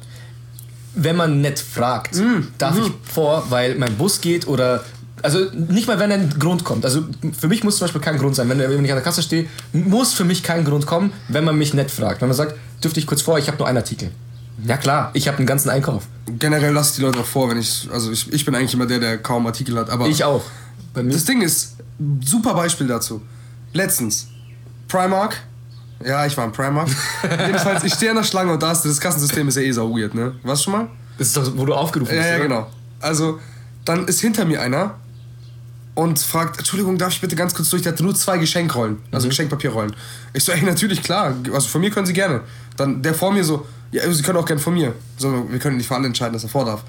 wenn 0.94 1.16
man 1.16 1.40
nett 1.40 1.58
fragt, 1.58 2.20
darf 2.58 2.78
ich 2.78 2.92
vor, 3.02 3.50
weil 3.50 3.74
mein 3.76 3.96
Bus 3.96 4.20
geht 4.20 4.46
oder. 4.46 4.84
Also 5.24 5.38
nicht 5.54 5.88
mal, 5.88 5.98
wenn 5.98 6.12
ein 6.12 6.34
Grund 6.38 6.64
kommt. 6.64 6.84
Also 6.84 7.02
für 7.36 7.48
mich 7.48 7.64
muss 7.64 7.78
zum 7.78 7.86
Beispiel 7.86 8.00
kein 8.02 8.18
Grund 8.18 8.36
sein. 8.36 8.46
Wenn, 8.50 8.58
wenn 8.58 8.84
ich 8.84 8.90
an 8.90 8.96
der 8.96 9.00
Kasse 9.02 9.22
stehe, 9.22 9.46
muss 9.72 10.12
für 10.12 10.24
mich 10.24 10.42
kein 10.42 10.64
Grund 10.64 10.84
kommen, 10.86 11.12
wenn 11.28 11.44
man 11.44 11.56
mich 11.56 11.72
nett 11.72 11.90
fragt. 11.90 12.20
Wenn 12.20 12.28
man 12.28 12.36
sagt, 12.36 12.54
dürfte 12.82 13.00
ich 13.00 13.06
kurz 13.06 13.22
vor, 13.22 13.38
ich 13.38 13.48
habe 13.48 13.56
nur 13.56 13.66
einen 13.66 13.78
Artikel. 13.78 14.10
Ja 14.66 14.76
klar, 14.76 15.10
ich 15.14 15.26
habe 15.26 15.38
einen 15.38 15.46
ganzen 15.46 15.70
Einkauf. 15.70 16.04
Generell 16.38 16.72
lasse 16.74 16.90
ich 16.90 16.96
die 16.96 17.02
Leute 17.02 17.20
auch 17.20 17.24
vor, 17.26 17.48
wenn 17.50 17.58
ich. 17.58 17.88
Also 17.90 18.12
ich, 18.12 18.32
ich 18.32 18.44
bin 18.44 18.54
eigentlich 18.54 18.74
immer 18.74 18.86
der, 18.86 18.98
der 18.98 19.16
kaum 19.18 19.46
Artikel 19.46 19.76
hat. 19.78 19.88
Aber 19.90 20.06
Ich 20.08 20.22
auch. 20.24 20.42
Das 20.94 21.24
Ding 21.24 21.40
ist, 21.40 21.76
super 22.24 22.52
Beispiel 22.54 22.86
dazu. 22.86 23.20
Letztens, 23.72 24.28
Primark. 24.88 25.36
Ja, 26.04 26.26
ich 26.26 26.36
war 26.36 26.44
im 26.44 26.52
Primark. 26.52 26.88
Jedenfalls, 27.22 27.82
ich 27.84 27.94
stehe 27.94 28.10
an 28.10 28.18
der 28.18 28.24
Schlange 28.24 28.52
und 28.52 28.62
da 28.62 28.72
ist 28.72 28.82
das 28.82 29.00
Kassensystem 29.00 29.48
ist 29.48 29.56
ja 29.56 29.62
eh 29.62 29.72
sau 29.72 29.90
weird, 29.96 30.14
ne? 30.14 30.34
Warst 30.42 30.62
du 30.66 30.70
schon 30.70 30.72
mal? 30.80 30.88
Das 31.18 31.28
ist 31.28 31.36
doch, 31.36 31.50
wo 31.56 31.64
du 31.64 31.72
aufgerufen 31.74 32.14
Ja, 32.14 32.20
bist. 32.20 32.30
ja, 32.30 32.36
oder? 32.36 32.44
genau. 32.48 32.66
Also, 33.00 33.40
dann 33.86 34.06
ist 34.06 34.20
hinter 34.20 34.44
mir 34.44 34.60
einer 34.60 34.94
und 35.94 36.18
fragt, 36.18 36.58
Entschuldigung, 36.58 36.98
darf 36.98 37.12
ich 37.12 37.20
bitte 37.20 37.36
ganz 37.36 37.54
kurz 37.54 37.70
durch? 37.70 37.82
Der 37.82 37.92
hatte 37.92 38.02
nur 38.02 38.14
zwei 38.14 38.38
Geschenkrollen, 38.38 38.98
also 39.12 39.28
Geschenkpapierrollen. 39.28 39.94
Ich 40.32 40.44
so, 40.44 40.52
ey, 40.52 40.62
natürlich, 40.62 41.02
klar, 41.02 41.34
also 41.52 41.68
von 41.68 41.80
mir 41.80 41.90
können 41.90 42.06
Sie 42.06 42.12
gerne. 42.12 42.40
Dann 42.76 43.02
der 43.02 43.14
vor 43.14 43.32
mir 43.32 43.44
so, 43.44 43.66
ja, 43.92 44.10
Sie 44.12 44.22
können 44.22 44.38
auch 44.38 44.44
gerne 44.44 44.60
von 44.60 44.74
mir. 44.74 44.94
So, 45.16 45.46
wir 45.48 45.58
können 45.58 45.76
nicht 45.76 45.86
für 45.86 45.94
alle 45.94 46.06
entscheiden, 46.06 46.32
dass 46.32 46.42
er 46.42 46.48
vor 46.48 46.64
darf. 46.64 46.82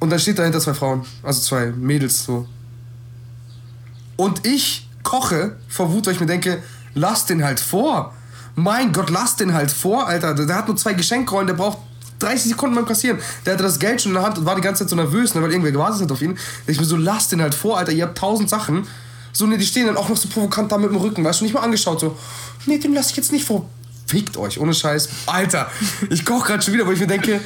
Und 0.00 0.10
dann 0.10 0.18
steht 0.18 0.38
dahinter 0.38 0.60
zwei 0.60 0.74
Frauen, 0.74 1.04
also 1.22 1.40
zwei 1.40 1.66
Mädels 1.66 2.24
so. 2.24 2.48
Und 4.16 4.46
ich 4.46 4.88
koche 5.02 5.56
vor 5.68 5.92
Wut, 5.92 6.06
weil 6.06 6.14
ich 6.14 6.20
mir 6.20 6.26
denke, 6.26 6.62
lass 6.94 7.26
den 7.26 7.44
halt 7.44 7.60
vor. 7.60 8.14
Mein 8.56 8.92
Gott, 8.92 9.10
lass 9.10 9.36
den 9.36 9.54
halt 9.54 9.70
vor, 9.70 10.08
Alter. 10.08 10.34
Der 10.34 10.56
hat 10.56 10.66
nur 10.66 10.76
zwei 10.76 10.94
Geschenkrollen, 10.94 11.46
der 11.46 11.54
braucht 11.54 11.78
30 12.22 12.50
Sekunden 12.52 12.76
beim 12.76 12.86
Kassieren. 12.86 13.18
Der 13.44 13.54
hatte 13.54 13.62
das 13.62 13.78
Geld 13.78 14.00
schon 14.00 14.10
in 14.10 14.14
der 14.14 14.24
Hand 14.24 14.38
und 14.38 14.46
war 14.46 14.54
die 14.54 14.60
ganze 14.60 14.84
Zeit 14.84 14.90
so 14.90 14.96
nervös, 14.96 15.34
ne, 15.34 15.42
weil 15.42 15.50
irgendwer 15.50 15.72
gewartet 15.72 16.02
hat 16.02 16.12
auf 16.12 16.22
ihn. 16.22 16.38
Ich 16.66 16.78
mir 16.78 16.86
so, 16.86 16.96
lass 16.96 17.28
den 17.28 17.42
halt 17.42 17.54
vor, 17.54 17.78
Alter. 17.78 17.92
Ihr 17.92 18.04
habt 18.04 18.18
tausend 18.18 18.48
Sachen. 18.48 18.86
So, 19.32 19.46
ne, 19.46 19.58
die 19.58 19.66
stehen 19.66 19.86
dann 19.86 19.96
auch 19.96 20.08
noch 20.08 20.16
so 20.16 20.28
provokant 20.28 20.72
da 20.72 20.78
mit 20.78 20.90
dem 20.90 20.96
Rücken, 20.96 21.24
weißt 21.24 21.40
du, 21.40 21.44
nicht 21.44 21.54
mal 21.54 21.60
angeschaut, 21.60 22.00
so, 22.00 22.16
nee, 22.66 22.78
den 22.78 22.94
lass 22.94 23.10
ich 23.10 23.16
jetzt 23.16 23.32
nicht 23.32 23.44
vor. 23.44 23.68
Fickt 24.06 24.36
euch, 24.36 24.58
ohne 24.58 24.74
Scheiß. 24.74 25.08
Alter, 25.26 25.70
ich 26.10 26.24
koche 26.24 26.48
gerade 26.48 26.62
schon 26.62 26.74
wieder, 26.74 26.86
wo 26.86 26.90
ich 26.90 26.98
mir 26.98 27.06
denke, 27.06 27.40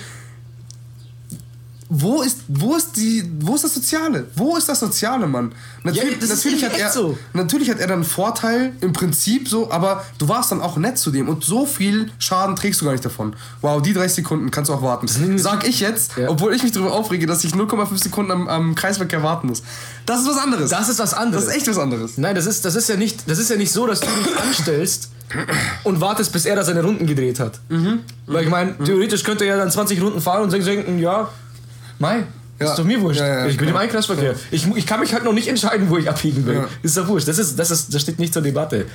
wo 1.97 2.23
ist, 2.23 2.39
wo 2.49 2.75
ist 2.75 2.97
die, 2.97 3.23
wo 3.41 3.55
ist 3.55 3.65
das 3.65 3.75
Soziale? 3.75 4.27
Wo 4.35 4.57
ist 4.57 4.69
das 4.69 4.81
Soziale, 4.81 5.27
Mann? 5.27 5.53
Natürlich, 5.83 6.21
Ja, 6.21 6.27
natürlich, 6.29 6.65
hat 6.65 6.77
er, 6.79 6.91
so. 6.91 7.17
natürlich 7.33 7.71
hat 7.71 7.79
er 7.79 7.87
dann 7.87 7.97
einen 7.97 8.05
Vorteil, 8.05 8.73
im 8.81 8.93
Prinzip 8.93 9.49
so, 9.49 9.71
aber 9.71 10.05
du 10.19 10.29
warst 10.29 10.51
dann 10.51 10.61
auch 10.61 10.77
nett 10.77 10.99
zu 10.99 11.11
dem 11.11 11.29
und 11.29 11.45
so 11.45 11.67
viel 11.67 12.11
Schaden 12.19 12.57
trägst 12.57 12.81
du 12.81 12.85
gar 12.87 12.93
nicht 12.93 13.05
davon. 13.05 13.37
Wow, 13.61 13.81
die 13.83 13.93
30 13.93 14.15
Sekunden 14.17 14.51
kannst 14.51 14.71
du 14.71 14.75
auch 14.75 14.83
warten. 14.83 15.07
Sag 15.39 15.69
ich 15.69 15.81
jetzt, 15.81 16.17
Ja. 16.17 16.31
obwohl 16.31 16.55
ich 16.55 16.63
mich 16.63 16.73
darüber 16.73 16.93
aufrege, 16.93 17.27
dass 17.27 17.45
ich 17.45 17.53
0,5 17.55 18.03
Sekunden 18.03 18.31
am, 18.33 18.49
am 18.49 18.75
Kreisverkehr 18.75 19.23
warten 19.23 19.49
muss. 19.49 19.63
Das 20.07 20.21
ist 20.23 20.27
was 20.29 20.39
anderes. 20.39 20.71
Das 20.71 20.89
ist 20.89 20.99
was 20.99 21.15
anderes. 21.15 21.45
Das 21.47 21.55
ist 21.55 21.61
echt 21.61 21.69
was 21.69 21.79
anderes. 21.79 22.19
Nein, 22.19 22.35
das 22.35 22.47
ist, 22.47 22.65
das 22.65 22.75
ist 22.75 22.89
ja 22.89 22.97
nicht, 22.97 23.29
das 23.31 23.39
ist 23.39 23.51
ja 23.51 23.57
nicht 23.57 23.73
so, 23.73 23.87
dass 23.87 24.01
du 24.01 24.07
dich 24.07 24.37
anstellst 24.41 25.11
und 25.85 26.01
wartest, 26.01 26.33
bis 26.33 26.45
er 26.47 26.57
da 26.57 26.65
seine 26.65 26.83
Runden 26.83 27.07
gedreht 27.07 27.41
hat. 27.41 27.59
Mhm. 27.69 28.01
Weil 28.27 28.45
ich 28.45 28.51
meine, 28.51 28.77
theoretisch 28.85 29.23
könnte 29.25 29.45
er 29.45 29.57
ja 29.57 29.63
dann 29.63 29.71
20 29.71 30.01
Runden 30.01 30.21
fahren 30.21 30.43
und 30.43 30.53
denken, 30.53 30.99
ja, 30.99 31.29
Mai, 31.99 32.25
Ja. 32.61 32.71
ist 32.71 32.79
doch 32.79 32.85
mir 32.85 33.01
wurscht. 33.01 33.21
Ja, 33.21 33.27
ja, 33.27 33.47
ich 33.47 33.57
bin 33.57 33.67
genau. 33.67 33.79
im 33.79 33.83
Einkreisverkehr. 33.85 34.35
Ich, 34.51 34.67
ich 34.77 34.87
kann 34.87 35.01
mich 35.01 35.13
halt 35.13 35.25
noch 35.25 35.33
nicht 35.33 35.49
entscheiden, 35.49 35.89
wo 35.91 35.99
ich 35.99 36.09
abbiegen 36.09 36.47
will. 36.47 36.65
Ist 36.83 36.97
doch 36.97 37.07
wurscht. 37.09 37.29
Das, 37.29 37.39
ist, 37.39 37.59
das, 37.59 37.71
ist, 37.71 37.93
das 37.95 38.03
steht 38.03 38.19
nicht 38.19 38.33
zur 38.33 38.43
Debatte. 38.43 38.87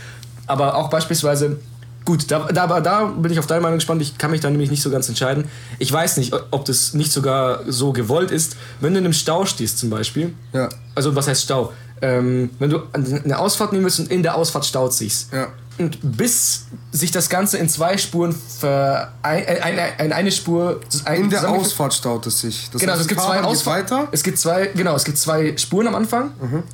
Aber 0.48 0.76
auch 0.76 0.90
beispielsweise, 0.90 1.58
gut, 2.06 2.30
da, 2.32 2.48
da, 2.52 2.80
da 2.80 3.06
bin 3.06 3.32
ich 3.32 3.40
auf 3.40 3.48
deine 3.48 3.62
Meinung 3.62 3.78
gespannt. 3.78 4.02
Ich 4.02 4.18
kann 4.18 4.32
mich 4.32 4.42
da 4.42 4.50
nämlich 4.50 4.72
nicht 4.72 4.82
so 4.82 4.90
ganz 4.90 5.08
entscheiden. 5.10 5.46
Ich 5.78 5.92
weiß 5.92 6.18
nicht, 6.18 6.34
ob 6.52 6.66
das 6.66 6.94
nicht 6.94 7.12
sogar 7.12 7.62
so 7.68 7.92
gewollt 7.94 8.32
ist. 8.32 8.56
Wenn 8.82 8.94
du 8.94 9.00
in 9.00 9.06
einem 9.06 9.14
Stau 9.14 9.46
stehst 9.46 9.78
zum 9.78 9.90
Beispiel, 9.90 10.34
Ja. 10.54 10.70
also 10.96 11.16
was 11.16 11.28
heißt 11.28 11.44
Stau? 11.44 11.74
Ähm, 12.02 12.50
wenn 12.60 12.70
du 12.70 12.80
eine 12.94 13.38
Ausfahrt 13.38 13.74
nehmen 13.74 13.84
willst 13.84 14.00
und 14.00 14.10
in 14.10 14.24
der 14.24 14.36
Ausfahrt 14.36 14.66
staut 14.66 14.94
sich's. 14.94 15.28
Ja. 15.34 15.48
Und 15.80 15.98
bis 16.18 16.66
sich 16.92 17.12
das 17.12 17.30
Ganze 17.30 17.58
in 17.58 17.70
zwei 17.70 17.98
Spuren 17.98 18.34
ver 18.34 19.14
ein, 19.22 19.46
ein, 19.48 19.80
ein, 19.80 20.06
in 20.08 20.14
eine 20.14 20.32
Spur 20.32 20.82
ein, 21.06 21.24
In 21.24 21.30
der 21.30 21.50
Ausfahrt 21.50 21.94
staut 21.94 22.28
es 22.28 22.42
sich. 22.42 22.70
Das 22.72 22.82
Genau, 22.82 22.92
heißt, 22.94 23.02
es 23.04 23.08
gibt 23.08 23.22
zwei 23.22 23.42
Ausfahrten. 23.42 23.98
weiter. 23.98 24.08
Es 24.12 24.22
gibt 24.24 24.38
zwei, 24.38 24.68
genau, 24.68 24.96
es 24.96 25.06
gibt 25.06 25.18
zwei 25.18 25.56
Spuren 25.58 25.88
am 25.88 25.96
Anfang. 25.96 26.32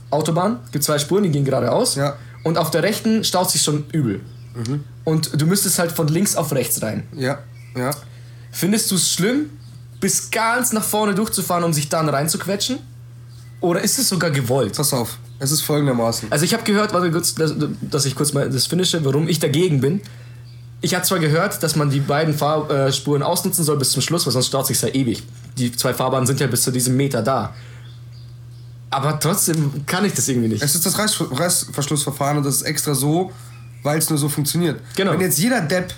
Autobahn, 0.09 0.59
gibt 0.71 0.83
zwei 0.83 0.97
Spuren, 0.97 1.23
die 1.23 1.29
gehen 1.29 1.45
geradeaus. 1.45 1.95
Ja. 1.95 2.15
Und 2.43 2.57
auf 2.57 2.71
der 2.71 2.81
rechten 2.83 3.23
staut 3.23 3.49
sich 3.51 3.61
schon 3.61 3.85
übel. 3.91 4.21
Und 5.03 5.39
du 5.39 5.45
müsstest 5.45 5.77
halt 5.79 5.91
von 5.91 6.07
links 6.07 6.35
auf 6.35 6.51
rechts 6.53 6.81
rein. 6.81 7.03
Ja, 7.13 7.39
ja. 7.75 7.91
Findest 8.51 8.89
du 8.89 8.95
es 8.95 9.11
schlimm, 9.11 9.49
bis 9.99 10.31
ganz 10.31 10.71
nach 10.73 10.83
vorne 10.83 11.13
durchzufahren, 11.13 11.63
um 11.63 11.73
sich 11.73 11.89
dann 11.89 12.07
reinzuquetschen? 12.09 12.79
Oder 13.61 13.81
ist 13.81 13.99
es 13.99 14.09
sogar 14.09 14.31
gewollt? 14.31 14.75
Pass 14.77 14.93
auf, 14.93 15.17
es 15.39 15.51
ist 15.51 15.61
folgendermaßen. 15.61 16.31
Also 16.31 16.45
ich 16.45 16.53
habe 16.53 16.63
gehört, 16.63 16.93
warte 16.93 17.11
kurz, 17.11 17.35
dass, 17.35 17.53
dass 17.81 18.05
ich 18.05 18.15
kurz 18.15 18.33
mal 18.33 18.49
das 18.49 18.67
finische, 18.67 19.03
warum 19.03 19.27
ich 19.27 19.39
dagegen 19.39 19.81
bin. 19.81 20.01
Ich 20.81 20.93
habe 20.93 21.03
zwar 21.03 21.19
gehört, 21.19 21.61
dass 21.63 21.75
man 21.75 21.89
die 21.89 21.99
beiden 21.99 22.33
Fahrspuren 22.33 23.23
ausnutzen 23.23 23.63
soll 23.63 23.77
bis 23.77 23.91
zum 23.91 24.01
Schluss, 24.01 24.25
weil 24.25 24.33
sonst 24.33 24.47
staut 24.47 24.67
sich 24.67 24.81
ja 24.81 24.89
ewig. 24.89 25.23
Die 25.57 25.71
zwei 25.71 25.93
Fahrbahnen 25.93 26.27
sind 26.27 26.39
ja 26.39 26.47
bis 26.47 26.61
zu 26.61 26.71
diesem 26.71 26.95
Meter 26.95 27.21
da. 27.21 27.53
Aber 28.91 29.19
trotzdem 29.19 29.85
kann 29.85 30.05
ich 30.05 30.13
das 30.13 30.27
irgendwie 30.27 30.49
nicht. 30.49 30.63
Es 30.63 30.75
ist 30.75 30.85
das 30.85 30.97
Reiß 30.97 31.23
Reißverschlussverfahren 31.31 32.37
und 32.37 32.45
das 32.45 32.57
ist 32.57 32.61
extra 32.61 32.93
so, 32.93 33.31
weil 33.83 33.97
es 33.97 34.09
nur 34.09 34.19
so 34.19 34.29
funktioniert. 34.29 34.79
Genau. 34.95 35.13
Wenn 35.13 35.21
jetzt 35.21 35.39
jeder 35.39 35.61
Depp, 35.61 35.93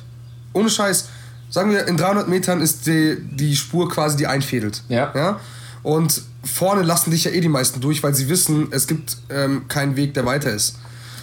ohne 0.54 0.70
Scheiß, 0.70 1.10
sagen 1.50 1.70
wir, 1.70 1.88
in 1.88 1.98
300 1.98 2.28
Metern 2.28 2.62
ist 2.62 2.88
die, 2.88 3.18
die 3.22 3.56
Spur 3.56 3.90
quasi, 3.90 4.18
die 4.18 4.28
einfädelt. 4.28 4.84
Ja. 4.90 5.12
ja? 5.14 5.40
Und 5.88 6.22
vorne 6.44 6.82
lassen 6.82 7.12
dich 7.12 7.24
ja 7.24 7.32
eh 7.32 7.40
die 7.40 7.48
meisten 7.48 7.80
durch, 7.80 8.04
weil 8.04 8.14
sie 8.14 8.28
wissen, 8.28 8.68
es 8.72 8.88
gibt 8.88 9.16
ähm, 9.30 9.70
keinen 9.70 9.96
Weg, 9.96 10.16
der 10.16 10.26
weiter 10.26 10.52
ist. 10.52 10.76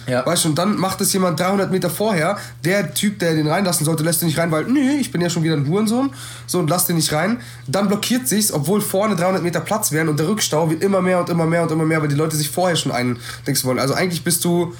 Ja. 0.07 0.25
Weißt 0.25 0.43
du, 0.43 0.49
und 0.49 0.57
dann 0.57 0.75
macht 0.75 0.99
es 1.01 1.13
jemand 1.13 1.39
300 1.39 1.71
Meter 1.71 1.91
vorher. 1.91 2.39
Der 2.63 2.91
Typ, 2.95 3.19
der 3.19 3.35
den 3.35 3.45
reinlassen 3.45 3.85
sollte, 3.85 4.01
lässt 4.01 4.23
den 4.23 4.27
nicht 4.27 4.39
rein, 4.39 4.49
weil, 4.49 4.63
nö, 4.63 4.97
ich 4.99 5.11
bin 5.11 5.21
ja 5.21 5.29
schon 5.29 5.43
wieder 5.43 5.53
ein 5.53 5.67
Hurensohn. 5.67 6.09
So, 6.47 6.57
und 6.57 6.67
lass 6.67 6.87
den 6.87 6.95
nicht 6.95 7.13
rein. 7.13 7.41
Dann 7.67 7.89
blockiert 7.89 8.27
sich's, 8.27 8.51
obwohl 8.51 8.81
vorne 8.81 9.15
300 9.15 9.43
Meter 9.43 9.59
Platz 9.59 9.91
wären 9.91 10.09
und 10.09 10.19
der 10.19 10.27
Rückstau 10.27 10.67
wird 10.71 10.81
immer 10.81 10.99
mehr 10.99 11.19
und 11.19 11.29
immer 11.29 11.45
mehr 11.45 11.61
und 11.61 11.69
immer 11.71 11.85
mehr, 11.85 12.01
weil 12.01 12.07
die 12.07 12.15
Leute 12.15 12.35
sich 12.35 12.49
vorher 12.49 12.75
schon 12.75 12.91
eindenken 12.91 13.63
wollen. 13.65 13.77
Also 13.77 13.93
eigentlich 13.93 14.23
bist 14.23 14.43
du, 14.45 14.73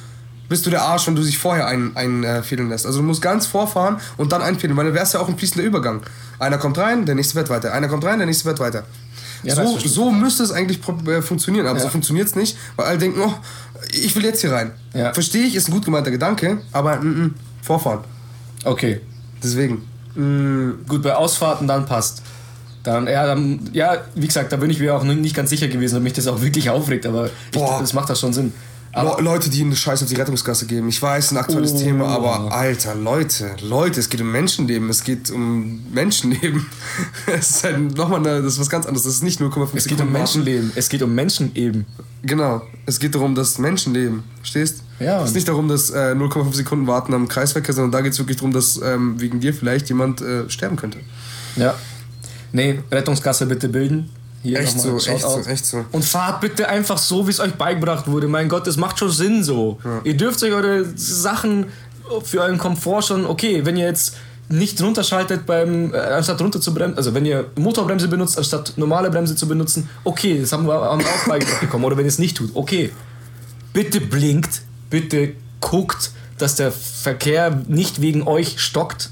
bist 0.49 0.65
du 0.65 0.71
der 0.71 0.81
Arsch, 0.81 1.05
wenn 1.05 1.15
du 1.15 1.21
dich 1.21 1.37
vorher 1.37 1.67
einfädeln 1.67 1.95
ein, 1.95 2.23
äh, 2.23 2.41
fädeln 2.41 2.69
lässt. 2.69 2.87
Also 2.87 3.01
du 3.01 3.05
musst 3.05 3.21
ganz 3.21 3.45
vorfahren 3.45 3.97
und 4.17 4.31
dann 4.31 4.41
einfädeln, 4.41 4.75
weil 4.77 4.85
dann 4.85 4.95
wär's 4.95 5.13
ja 5.13 5.19
auch 5.19 5.29
ein 5.29 5.37
fließender 5.37 5.63
Übergang. 5.63 6.01
Einer 6.39 6.57
kommt 6.57 6.79
rein, 6.79 7.05
der 7.05 7.13
nächste 7.13 7.35
wird 7.35 7.51
weiter. 7.51 7.71
Einer 7.71 7.87
kommt 7.87 8.03
rein, 8.03 8.17
der 8.17 8.25
nächste 8.25 8.45
wird 8.45 8.59
weiter. 8.59 8.83
Ja, 9.43 9.55
so, 9.55 9.77
so 9.79 10.11
müsste 10.11 10.43
es 10.43 10.51
eigentlich 10.51 10.79
äh, 11.07 11.21
funktionieren, 11.21 11.67
aber 11.67 11.77
Ja. 11.77 11.83
so 11.85 11.89
funktioniert's 11.89 12.35
nicht, 12.35 12.57
weil 12.75 12.85
alle 12.87 12.97
denken, 12.97 13.19
oh, 13.21 13.33
ich 13.91 14.15
will 14.15 14.23
jetzt 14.23 14.41
hier 14.41 14.51
rein. 14.51 14.71
Ja. 14.93 15.13
Verstehe 15.13 15.43
ich, 15.43 15.55
ist 15.55 15.67
ein 15.67 15.71
gut 15.71 15.85
gemeinter 15.85 16.11
Gedanke, 16.11 16.59
aber 16.71 16.97
mm, 16.97 17.23
mm, 17.25 17.35
Vorfahren. 17.61 17.99
Okay. 18.63 19.01
Deswegen. 19.43 19.83
Gut, 20.87 21.03
bei 21.03 21.13
Ausfahrten 21.13 21.67
dann 21.67 21.85
passt. 21.85 22.21
Dann, 22.83 23.05
ja, 23.07 23.25
dann, 23.25 23.59
ja, 23.73 23.97
wie 24.15 24.27
gesagt, 24.27 24.51
da 24.51 24.57
bin 24.57 24.69
ich 24.69 24.79
mir 24.79 24.95
auch 24.95 25.03
nicht 25.03 25.35
ganz 25.35 25.49
sicher 25.49 25.67
gewesen, 25.67 25.97
ob 25.97 26.03
mich 26.03 26.13
das 26.13 26.27
auch 26.27 26.41
wirklich 26.41 26.69
aufregt, 26.69 27.05
aber 27.05 27.25
ich, 27.25 27.59
das 27.79 27.93
macht 27.93 28.09
das 28.09 28.19
schon 28.19 28.31
Sinn. 28.31 28.53
Le 28.95 29.21
Leute, 29.21 29.49
die 29.49 29.61
eine 29.61 29.75
Scheiß 29.75 30.03
auf 30.03 30.09
die 30.09 30.15
Rettungsgasse 30.15 30.65
geben. 30.67 30.87
Ich 30.87 31.01
weiß, 31.01 31.31
ein 31.31 31.37
aktuelles 31.37 31.73
Oh. 31.73 31.79
Thema, 31.79 32.07
aber 32.07 32.51
Alter, 32.53 32.95
Leute, 32.95 33.51
Leute, 33.61 33.99
es 33.99 34.09
geht 34.09 34.21
um 34.21 34.31
Menschenleben, 34.31 34.89
es 34.89 35.03
geht 35.03 35.29
um 35.31 35.83
Menschenleben. 35.91 36.65
Es 37.27 37.49
ist 37.49 37.63
halt 37.65 37.97
nochmal 37.97 38.19
eine, 38.19 38.41
das 38.41 38.53
ist 38.53 38.59
was 38.59 38.69
ganz 38.69 38.85
anderes. 38.85 39.03
Das 39.03 39.15
ist 39.15 39.23
nicht 39.23 39.41
0,5 39.41 39.69
es 39.73 39.85
geht 39.87 39.99
um 39.99 40.11
Menschenleben, 40.11 40.71
es 40.75 40.87
geht 40.89 41.01
um 41.01 41.13
Menschen 41.13 41.53
eben. 41.55 41.85
Genau. 42.23 42.61
Es 42.85 42.99
geht 42.99 43.13
darum, 43.15 43.35
dass 43.35 43.57
Menschen 43.57 43.93
leben. 43.93 44.23
Verstehst? 44.37 44.83
Ja. 44.99 45.21
Es 45.21 45.29
ist 45.29 45.35
nicht 45.35 45.47
darum, 45.47 45.67
dass 45.67 45.89
äh, 45.89 46.13
0,5 46.15 46.53
Sekunden 46.53 46.87
warten 46.87 47.13
am 47.13 47.27
Kreisverkehr, 47.27 47.73
sondern 47.75 47.91
da 47.91 48.01
geht 48.01 48.13
es 48.13 48.19
wirklich 48.19 48.37
darum, 48.37 48.53
dass 48.53 48.79
ähm, 48.81 49.19
wegen 49.19 49.39
dir 49.41 49.53
vielleicht 49.53 49.89
jemand 49.89 50.21
äh, 50.21 50.49
sterben 50.49 50.77
könnte. 50.77 50.99
Ja. 51.57 51.75
Nee, 52.53 52.79
Rettungsgasse 52.91 53.45
bitte 53.47 53.67
bilden. 53.67 54.09
Hier 54.45 54.59
Echt 54.59 54.79
so, 54.79 54.97
echt 54.97 55.21
so, 55.21 55.39
echt 55.39 55.65
so. 55.65 55.85
Und 55.91 56.05
fahrt 56.05 56.39
bitte 56.39 56.69
einfach 56.69 56.99
so, 56.99 57.25
wie 57.25 57.31
es 57.31 57.39
euch 57.39 57.55
beigebracht 57.55 58.05
wurde. 58.07 58.27
Mein 58.27 58.47
Gott, 58.47 58.67
das 58.67 58.77
macht 58.77 58.99
schon 58.99 59.09
Sinn 59.09 59.43
so. 59.43 59.79
Ihr 60.03 60.15
dürft 60.15 60.43
euch 60.43 60.53
eure 60.53 60.85
Sachen 60.95 61.65
für 62.23 62.41
euren 62.41 62.59
Komfort 62.59 63.01
schon, 63.01 63.25
okay, 63.25 63.65
wenn 63.65 63.75
ihr 63.75 63.87
jetzt 63.87 64.17
nicht 64.47 64.79
runterschaltet 64.79 65.47
beim, 65.47 65.91
äh, 65.95 65.97
anstatt 65.97 66.39
runter 66.39 66.61
zu 66.61 66.75
bremsen, 66.75 66.95
also 66.95 67.15
wenn 67.15 67.25
ihr 67.25 67.47
Motorbremse 67.57 68.07
benutzt, 68.07 68.37
anstatt 68.37 68.73
normale 68.75 69.09
Bremse 69.09 69.35
zu 69.35 69.47
benutzen, 69.47 69.89
okay, 70.03 70.39
das 70.39 70.51
haben 70.51 70.67
wir, 70.67 70.75
haben 70.75 71.01
wir 71.01 71.07
auch 71.07 71.27
beigebracht 71.27 71.61
bekommen. 71.61 71.83
Oder 71.83 71.97
wenn 71.97 72.05
ihr 72.05 72.09
es 72.09 72.19
nicht 72.19 72.37
tut, 72.37 72.51
okay. 72.53 72.91
Bitte 73.73 73.99
blinkt, 73.99 74.61
bitte 74.91 75.33
guckt, 75.59 76.11
dass 76.37 76.55
der 76.55 76.71
Verkehr 76.71 77.61
nicht 77.67 78.01
wegen 78.01 78.27
euch 78.27 78.59
stockt. 78.59 79.09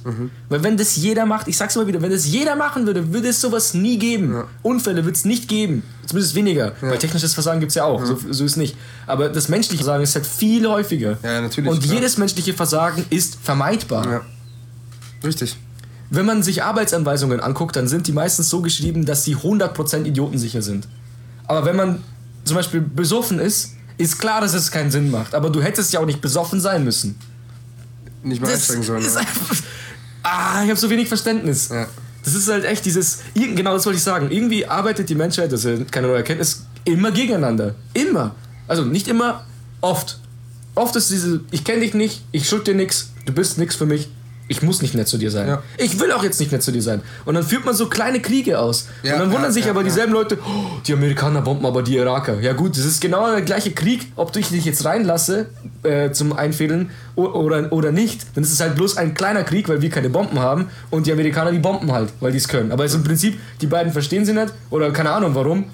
Weil 0.50 0.64
wenn 0.64 0.76
das 0.76 0.98
jeder 0.98 1.26
macht, 1.26 1.48
ich 1.48 1.56
sag's 1.58 1.76
immer 1.76 1.88
wieder, 1.88 2.02
wenn 2.02 2.12
das 2.12 2.28
jeder 2.28 2.56
machen 2.56 2.86
würde, 2.86 3.14
würde 3.14 3.30
es 3.30 3.40
sowas 3.40 3.74
nie 3.74 3.98
geben. 3.98 4.44
Unfälle 4.62 5.06
wird 5.06 5.16
es 5.16 5.24
nicht 5.24 5.48
geben. 5.48 5.84
Zumindest 6.06 6.36
weniger. 6.36 6.74
Weil 6.82 6.98
technisches 6.98 7.34
Versagen 7.34 7.62
gibt's 7.62 7.76
ja 7.76 7.86
auch, 7.86 8.04
so, 8.06 8.18
so 8.30 8.44
ist 8.44 8.58
nicht. 8.58 8.76
Aber 9.08 9.30
das 9.30 9.48
menschliche 9.48 9.84
Versagen 9.84 10.04
ist 10.04 10.16
halt 10.16 10.28
viel 10.28 10.68
häufiger. 10.68 11.18
Ja, 11.24 11.42
natürlich, 11.42 11.72
Und 11.72 11.82
klar. 11.82 11.96
jedes 11.96 12.18
menschliche 12.18 12.54
Versagen 12.54 13.06
ist 13.10 13.38
vermeidbar. 13.42 14.06
Ja. 14.06 14.22
Richtig. 15.24 15.56
Wenn 16.10 16.26
man 16.26 16.44
sich 16.44 16.62
Arbeitsanweisungen 16.62 17.40
anguckt, 17.40 17.76
dann 17.76 17.88
sind 17.88 18.06
die 18.08 18.12
meistens 18.12 18.50
so 18.50 18.62
geschrieben, 18.62 19.06
dass 19.06 19.24
sie 19.24 19.38
100% 19.38 20.04
idiotensicher 20.06 20.62
sind. 20.62 20.88
Aber 21.48 21.66
wenn 21.66 21.76
man 21.76 22.04
zum 22.44 22.58
Beispiel 22.58 22.82
besoffen 22.82 23.40
ist, 23.40 23.72
ist 23.98 24.20
klar, 24.20 24.42
dass 24.42 24.54
es 24.54 24.72
keinen 24.72 24.92
Sinn 24.92 25.12
macht. 25.12 25.36
Aber 25.36 25.50
du 25.50 25.62
hättest 25.62 25.94
ja 25.94 26.00
auch 26.00 26.06
nicht 26.06 26.22
besoffen 26.22 26.60
sein 26.60 26.84
müssen. 26.84 27.18
Nicht 28.24 28.42
Das 28.42 28.52
einsteigen 28.52 28.84
sollen. 28.84 29.06
ist 29.06 29.18
einfach, 29.18 29.56
ah, 30.24 30.64
ich 30.64 30.70
habe 30.70 30.80
so 30.80 30.90
wenig 30.90 31.08
Verständnis. 31.08 31.70
Ja. 31.70 31.88
Das 32.24 32.34
ist 32.34 32.50
halt 32.50 32.64
echt 32.64 32.86
dieses, 32.86 33.20
genau 33.36 33.74
das 33.74 33.86
wollte 33.86 33.98
ich 33.98 34.04
sagen, 34.04 34.32
irgendwie 34.32 34.66
arbeitet 34.66 35.10
die 35.10 35.16
Menschheit, 35.16 35.52
das 35.52 35.66
ist 35.66 35.92
keine 35.92 36.08
neue 36.08 36.18
Erkenntnis, 36.18 36.66
immer 36.86 37.12
gegeneinander. 37.12 37.76
Immer. 37.94 38.34
Also 38.68 38.86
nicht 38.86 39.10
immer, 39.10 39.46
oft. 39.82 40.20
Oft 40.76 40.96
ist 40.96 41.12
diese, 41.12 41.42
ich 41.52 41.64
kenne 41.66 41.82
dich 41.82 41.94
nicht, 41.94 42.24
ich 42.32 42.48
schuld 42.48 42.66
dir 42.66 42.76
nichts, 42.76 43.10
du 43.26 43.34
bist 43.34 43.58
nichts 43.58 43.76
für 43.76 43.86
mich, 43.86 44.10
ich 44.54 44.62
muss 44.62 44.84
nicht 44.84 44.94
nett 44.94 45.08
zu 45.08 45.18
dir 45.18 45.32
sein. 45.32 45.48
Ja. 45.48 45.64
Ich 45.78 46.00
will 46.00 46.12
auch 46.12 46.24
jetzt 46.24 46.40
nicht 46.40 46.52
nett 46.52 46.62
zu 46.62 46.72
dir 46.72 46.82
sein. 46.82 47.02
Und 47.26 47.34
dann 47.34 47.44
führt 47.44 47.66
man 47.66 47.74
so 47.74 47.90
kleine 47.90 48.22
Kriege 48.22 48.60
aus. 48.60 48.88
Ja, 49.02 49.14
und 49.14 49.20
dann 49.20 49.32
wundern 49.32 49.50
ja, 49.50 49.52
sich 49.52 49.68
aber 49.68 49.84
dieselben 49.84 50.14
Leute, 50.14 50.38
oh, 50.46 50.80
die 50.86 50.94
Amerikaner 50.94 51.42
bomben 51.42 51.66
aber 51.66 51.82
die 51.82 51.96
Iraker. 51.96 52.40
Ja 52.40 52.54
gut, 52.54 52.78
das 52.78 52.86
ist 52.86 53.02
genau 53.02 53.32
der 53.32 53.42
gleiche 53.42 53.72
Krieg, 53.72 54.12
ob 54.16 54.36
ich 54.36 54.50
dich 54.50 54.64
jetzt 54.66 54.86
reinlasse 54.86 55.48
äh, 55.82 56.12
zum 56.12 56.34
Einfädeln 56.34 56.92
oder, 57.16 57.74
oder 57.74 57.92
nicht. 57.92 58.28
Dann 58.36 58.44
ist 58.44 58.54
es 58.54 58.60
halt 58.60 58.76
bloß 58.76 58.98
ein 58.98 59.16
kleiner 59.16 59.44
Krieg, 59.44 59.68
weil 59.68 59.82
wir 59.82 59.90
keine 59.90 60.10
Bomben 60.12 60.40
haben 60.40 60.70
und 60.92 61.08
die 61.08 61.12
Amerikaner 61.12 61.52
die 61.52 61.60
bomben 61.60 61.92
halt, 61.92 62.14
weil 62.20 62.32
die 62.32 62.38
es 62.38 62.48
können. 62.48 62.72
Aber 62.72 62.86
es 62.86 62.92
ist 62.92 62.98
im 62.98 63.04
Prinzip, 63.04 63.40
die 63.60 63.68
beiden 63.68 63.92
verstehen 63.92 64.24
sie 64.24 64.34
nicht 64.34 64.54
oder 64.70 64.92
keine 64.92 65.12
Ahnung 65.12 65.34
warum. 65.34 65.66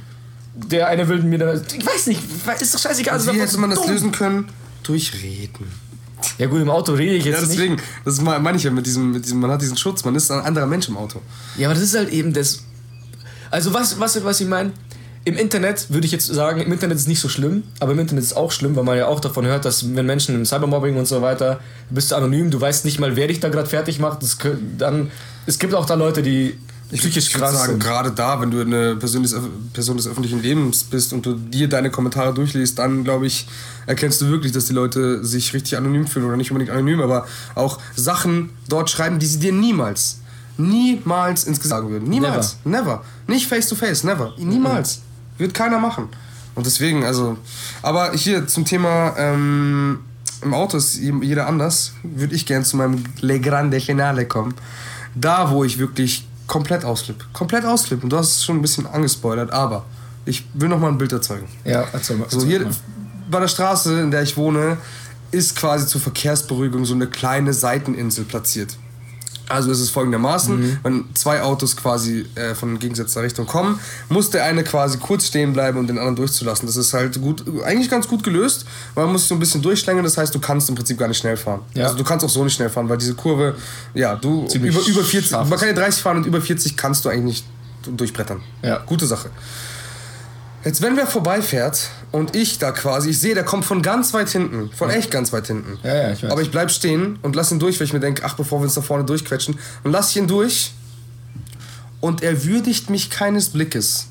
Der 0.55 0.87
eine 0.87 1.07
will 1.07 1.21
mir 1.21 1.37
da, 1.37 1.53
ich 1.53 1.85
weiß 1.85 2.07
nicht, 2.07 2.21
ist 2.61 2.73
doch 2.73 2.79
scheißegal. 2.79 3.19
Wie 3.27 3.39
hätte 3.39 3.57
man 3.57 3.69
das 3.69 3.81
dumm. 3.81 3.91
lösen 3.91 4.11
können? 4.11 4.47
Durch 4.83 5.13
Reden. 5.21 5.88
Ja 6.37 6.47
gut, 6.47 6.61
im 6.61 6.69
Auto 6.69 6.93
rede 6.93 7.15
ich 7.15 7.25
jetzt 7.25 7.35
Ja, 7.35 7.41
nicht. 7.41 7.51
deswegen, 7.53 7.77
das 8.05 8.21
meine 8.21 8.55
ich 8.57 8.63
ja 8.63 8.71
mit 8.71 8.85
diesem, 8.85 9.11
mit 9.11 9.25
diesem, 9.25 9.39
man 9.39 9.51
hat 9.51 9.61
diesen 9.61 9.77
Schutz, 9.77 10.03
man 10.05 10.15
ist 10.15 10.31
ein 10.31 10.41
anderer 10.41 10.65
Mensch 10.67 10.87
im 10.87 10.97
Auto. 10.97 11.21
Ja, 11.57 11.67
aber 11.67 11.75
das 11.75 11.83
ist 11.83 11.95
halt 11.95 12.09
eben 12.09 12.33
das. 12.33 12.63
Also, 13.51 13.73
was, 13.73 13.99
was, 13.99 14.23
was 14.23 14.39
ich 14.41 14.47
meine, 14.47 14.71
im 15.25 15.35
Internet 15.35 15.89
würde 15.91 16.05
ich 16.05 16.11
jetzt 16.11 16.27
sagen, 16.27 16.61
im 16.61 16.71
Internet 16.71 16.97
ist 16.97 17.07
nicht 17.07 17.19
so 17.19 17.27
schlimm, 17.29 17.63
aber 17.79 17.91
im 17.91 17.99
Internet 17.99 18.23
ist 18.23 18.33
auch 18.37 18.51
schlimm, 18.51 18.75
weil 18.75 18.83
man 18.83 18.97
ja 18.97 19.07
auch 19.07 19.19
davon 19.19 19.45
hört, 19.45 19.65
dass 19.65 19.93
wenn 19.95 20.05
Menschen 20.05 20.33
im 20.35 20.45
Cybermobbing 20.45 20.95
und 20.97 21.05
so 21.07 21.21
weiter, 21.21 21.59
bist 21.89 22.11
du 22.11 22.15
anonym, 22.15 22.49
du 22.51 22.59
weißt 22.59 22.85
nicht 22.85 22.99
mal, 22.99 23.15
wer 23.15 23.27
dich 23.27 23.39
da 23.39 23.49
gerade 23.49 23.67
fertig 23.69 23.99
macht. 23.99 24.23
Das, 24.23 24.37
dann, 24.77 25.11
es 25.45 25.59
gibt 25.59 25.73
auch 25.73 25.85
da 25.85 25.95
Leute, 25.95 26.21
die 26.21 26.57
ich 26.91 27.03
würde 27.03 27.21
krass 27.21 27.53
sagen, 27.53 27.79
gerade 27.79 28.11
da, 28.11 28.41
wenn 28.41 28.49
du 28.49 28.61
eine 28.61 28.95
Person 28.95 29.21
des, 29.21 29.35
Person 29.73 29.97
des 29.97 30.07
öffentlichen 30.07 30.41
Lebens 30.41 30.83
bist 30.83 31.13
und 31.13 31.25
du 31.25 31.35
dir 31.35 31.69
deine 31.69 31.91
Kommentare 31.91 32.33
durchliest, 32.33 32.79
dann 32.79 33.03
glaube 33.03 33.27
ich, 33.27 33.47
erkennst 33.85 34.21
du 34.21 34.27
wirklich, 34.27 34.51
dass 34.51 34.65
die 34.65 34.73
Leute 34.73 35.23
sich 35.23 35.53
richtig 35.53 35.77
anonym 35.77 36.07
fühlen 36.07 36.25
oder 36.25 36.37
nicht 36.37 36.51
unbedingt 36.51 36.71
anonym, 36.71 37.01
aber 37.01 37.27
auch 37.53 37.79
Sachen 37.95 38.49
dort 38.67 38.89
schreiben, 38.89 39.19
die 39.19 39.27
sie 39.27 39.39
dir 39.39 39.51
niemals, 39.51 40.21
niemals 40.57 41.43
ins 41.43 41.57
Gesicht 41.57 41.69
sagen 41.69 41.89
würden. 41.89 42.09
Niemals. 42.09 42.57
Never. 42.63 43.03
Nicht 43.27 43.47
face 43.47 43.67
to 43.67 43.75
face, 43.75 44.03
never. 44.03 44.33
Niemals. 44.37 45.01
Wird 45.37 45.53
keiner 45.53 45.79
machen. 45.79 46.09
Und 46.55 46.65
deswegen, 46.65 47.03
also, 47.03 47.37
aber 47.83 48.13
hier 48.13 48.47
zum 48.47 48.65
Thema, 48.65 49.15
ähm, 49.17 49.99
im 50.41 50.53
Auto 50.53 50.77
ist 50.77 50.95
jeder 50.97 51.47
anders, 51.47 51.93
würde 52.03 52.33
ich 52.33 52.45
gerne 52.45 52.65
zu 52.65 52.77
meinem 52.77 53.03
Le 53.21 53.39
Grande 53.39 53.79
Finale 53.79 54.25
kommen. 54.25 54.55
Da, 55.15 55.51
wo 55.51 55.63
ich 55.63 55.79
wirklich 55.79 56.28
komplett 56.49 56.83
ausflippe. 56.83 57.23
Komplett 57.31 57.63
ausflippe. 57.63 58.03
Und 58.03 58.09
du 58.09 58.17
hast 58.17 58.35
es 58.35 58.43
schon 58.43 58.57
ein 58.57 58.61
bisschen 58.61 58.85
angespoilert, 58.85 59.51
aber 59.51 59.85
ich 60.25 60.45
will 60.53 60.67
noch 60.67 60.79
mal 60.79 60.89
ein 60.89 60.97
Bild 60.97 61.13
erzeugen. 61.13 61.47
Ja, 61.63 61.85
erzähl 61.93 62.17
mal. 62.17 62.29
So 62.29 62.39
erzähl 62.39 62.49
hier 62.49 62.65
mal. 62.65 62.75
bei 63.31 63.39
der 63.39 63.47
Straße, 63.47 64.01
in 64.01 64.11
der 64.11 64.23
ich 64.23 64.35
wohne, 64.35 64.77
ist 65.31 65.55
quasi 65.55 65.87
zur 65.87 66.01
Verkehrsberuhigung 66.01 66.83
so 66.83 66.95
eine 66.95 67.07
kleine 67.07 67.53
Seiteninsel 67.53 68.25
platziert. 68.25 68.75
Also 69.49 69.71
ist 69.71 69.79
es 69.79 69.89
folgendermaßen, 69.89 70.57
Mhm. 70.59 70.77
wenn 70.83 71.05
zwei 71.15 71.41
Autos 71.41 71.75
quasi 71.75 72.25
äh, 72.35 72.53
von 72.55 72.79
gegensätzlicher 72.79 73.23
Richtung 73.23 73.45
kommen, 73.47 73.79
muss 74.07 74.29
der 74.29 74.45
eine 74.45 74.63
quasi 74.63 74.97
kurz 74.99 75.25
stehen 75.25 75.53
bleiben, 75.53 75.77
um 75.79 75.87
den 75.87 75.97
anderen 75.97 76.15
durchzulassen. 76.15 76.67
Das 76.67 76.77
ist 76.77 76.93
halt 76.93 77.19
gut, 77.21 77.43
eigentlich 77.65 77.89
ganz 77.89 78.07
gut 78.07 78.23
gelöst, 78.23 78.65
weil 78.93 79.05
man 79.05 79.13
muss 79.13 79.21
sich 79.23 79.29
so 79.29 79.35
ein 79.35 79.39
bisschen 79.39 79.61
durchschlängeln, 79.61 80.03
das 80.03 80.17
heißt, 80.17 80.33
du 80.33 80.39
kannst 80.39 80.69
im 80.69 80.75
Prinzip 80.75 80.97
gar 80.97 81.07
nicht 81.07 81.17
schnell 81.17 81.35
fahren. 81.35 81.61
Ja. 81.73 81.85
Also 81.85 81.97
du 81.97 82.03
kannst 82.03 82.23
auch 82.23 82.29
so 82.29 82.43
nicht 82.43 82.53
schnell 82.53 82.69
fahren, 82.69 82.87
weil 82.87 82.97
diese 82.97 83.15
Kurve, 83.15 83.55
ja, 83.95 84.15
du 84.15 84.45
Ziemlich 84.47 84.75
über, 84.75 84.85
über 84.87 85.03
40, 85.03 85.31
scharf 85.31 85.49
man 85.49 85.57
kann 85.59 85.67
ja 85.67 85.73
30 85.73 86.01
fahren 86.01 86.17
und 86.17 86.25
über 86.27 86.39
40 86.41 86.77
kannst 86.77 87.03
du 87.05 87.09
eigentlich 87.09 87.43
nicht 87.83 87.97
durchbrettern. 87.97 88.41
Ja. 88.61 88.77
Gute 88.85 89.07
Sache. 89.07 89.29
Jetzt, 90.65 90.81
wenn 90.81 90.97
wer 90.97 91.07
vorbeifährt 91.07 91.89
und 92.11 92.35
ich 92.35 92.59
da 92.59 92.71
quasi, 92.71 93.11
ich 93.11 93.19
sehe, 93.19 93.33
der 93.33 93.45
kommt 93.45 93.63
von 93.63 93.81
ganz 93.81 94.13
weit 94.13 94.29
hinten, 94.29 94.69
von 94.71 94.89
echt 94.89 95.09
ganz 95.09 95.31
weit 95.31 95.47
hinten. 95.47 95.79
Ja, 95.83 95.95
ja, 95.95 96.11
ich 96.11 96.23
weiß. 96.23 96.31
Aber 96.31 96.41
ich 96.41 96.51
bleib 96.51 96.69
stehen 96.69 97.17
und 97.21 97.35
lass 97.35 97.51
ihn 97.51 97.59
durch, 97.59 97.79
weil 97.79 97.85
ich 97.85 97.93
mir 97.93 98.01
denke, 98.01 98.23
ach, 98.25 98.35
bevor 98.35 98.59
wir 98.59 98.65
uns 98.65 98.73
da 98.73 98.81
vorne 98.81 99.05
durchquetschen, 99.05 99.57
und 99.83 99.91
lass 99.91 100.11
ich 100.11 100.17
ihn 100.17 100.27
durch 100.27 100.73
und 102.01 102.23
er 102.23 102.43
würdigt 102.43 102.89
mich 102.89 103.09
keines 103.09 103.49
Blickes. 103.49 104.07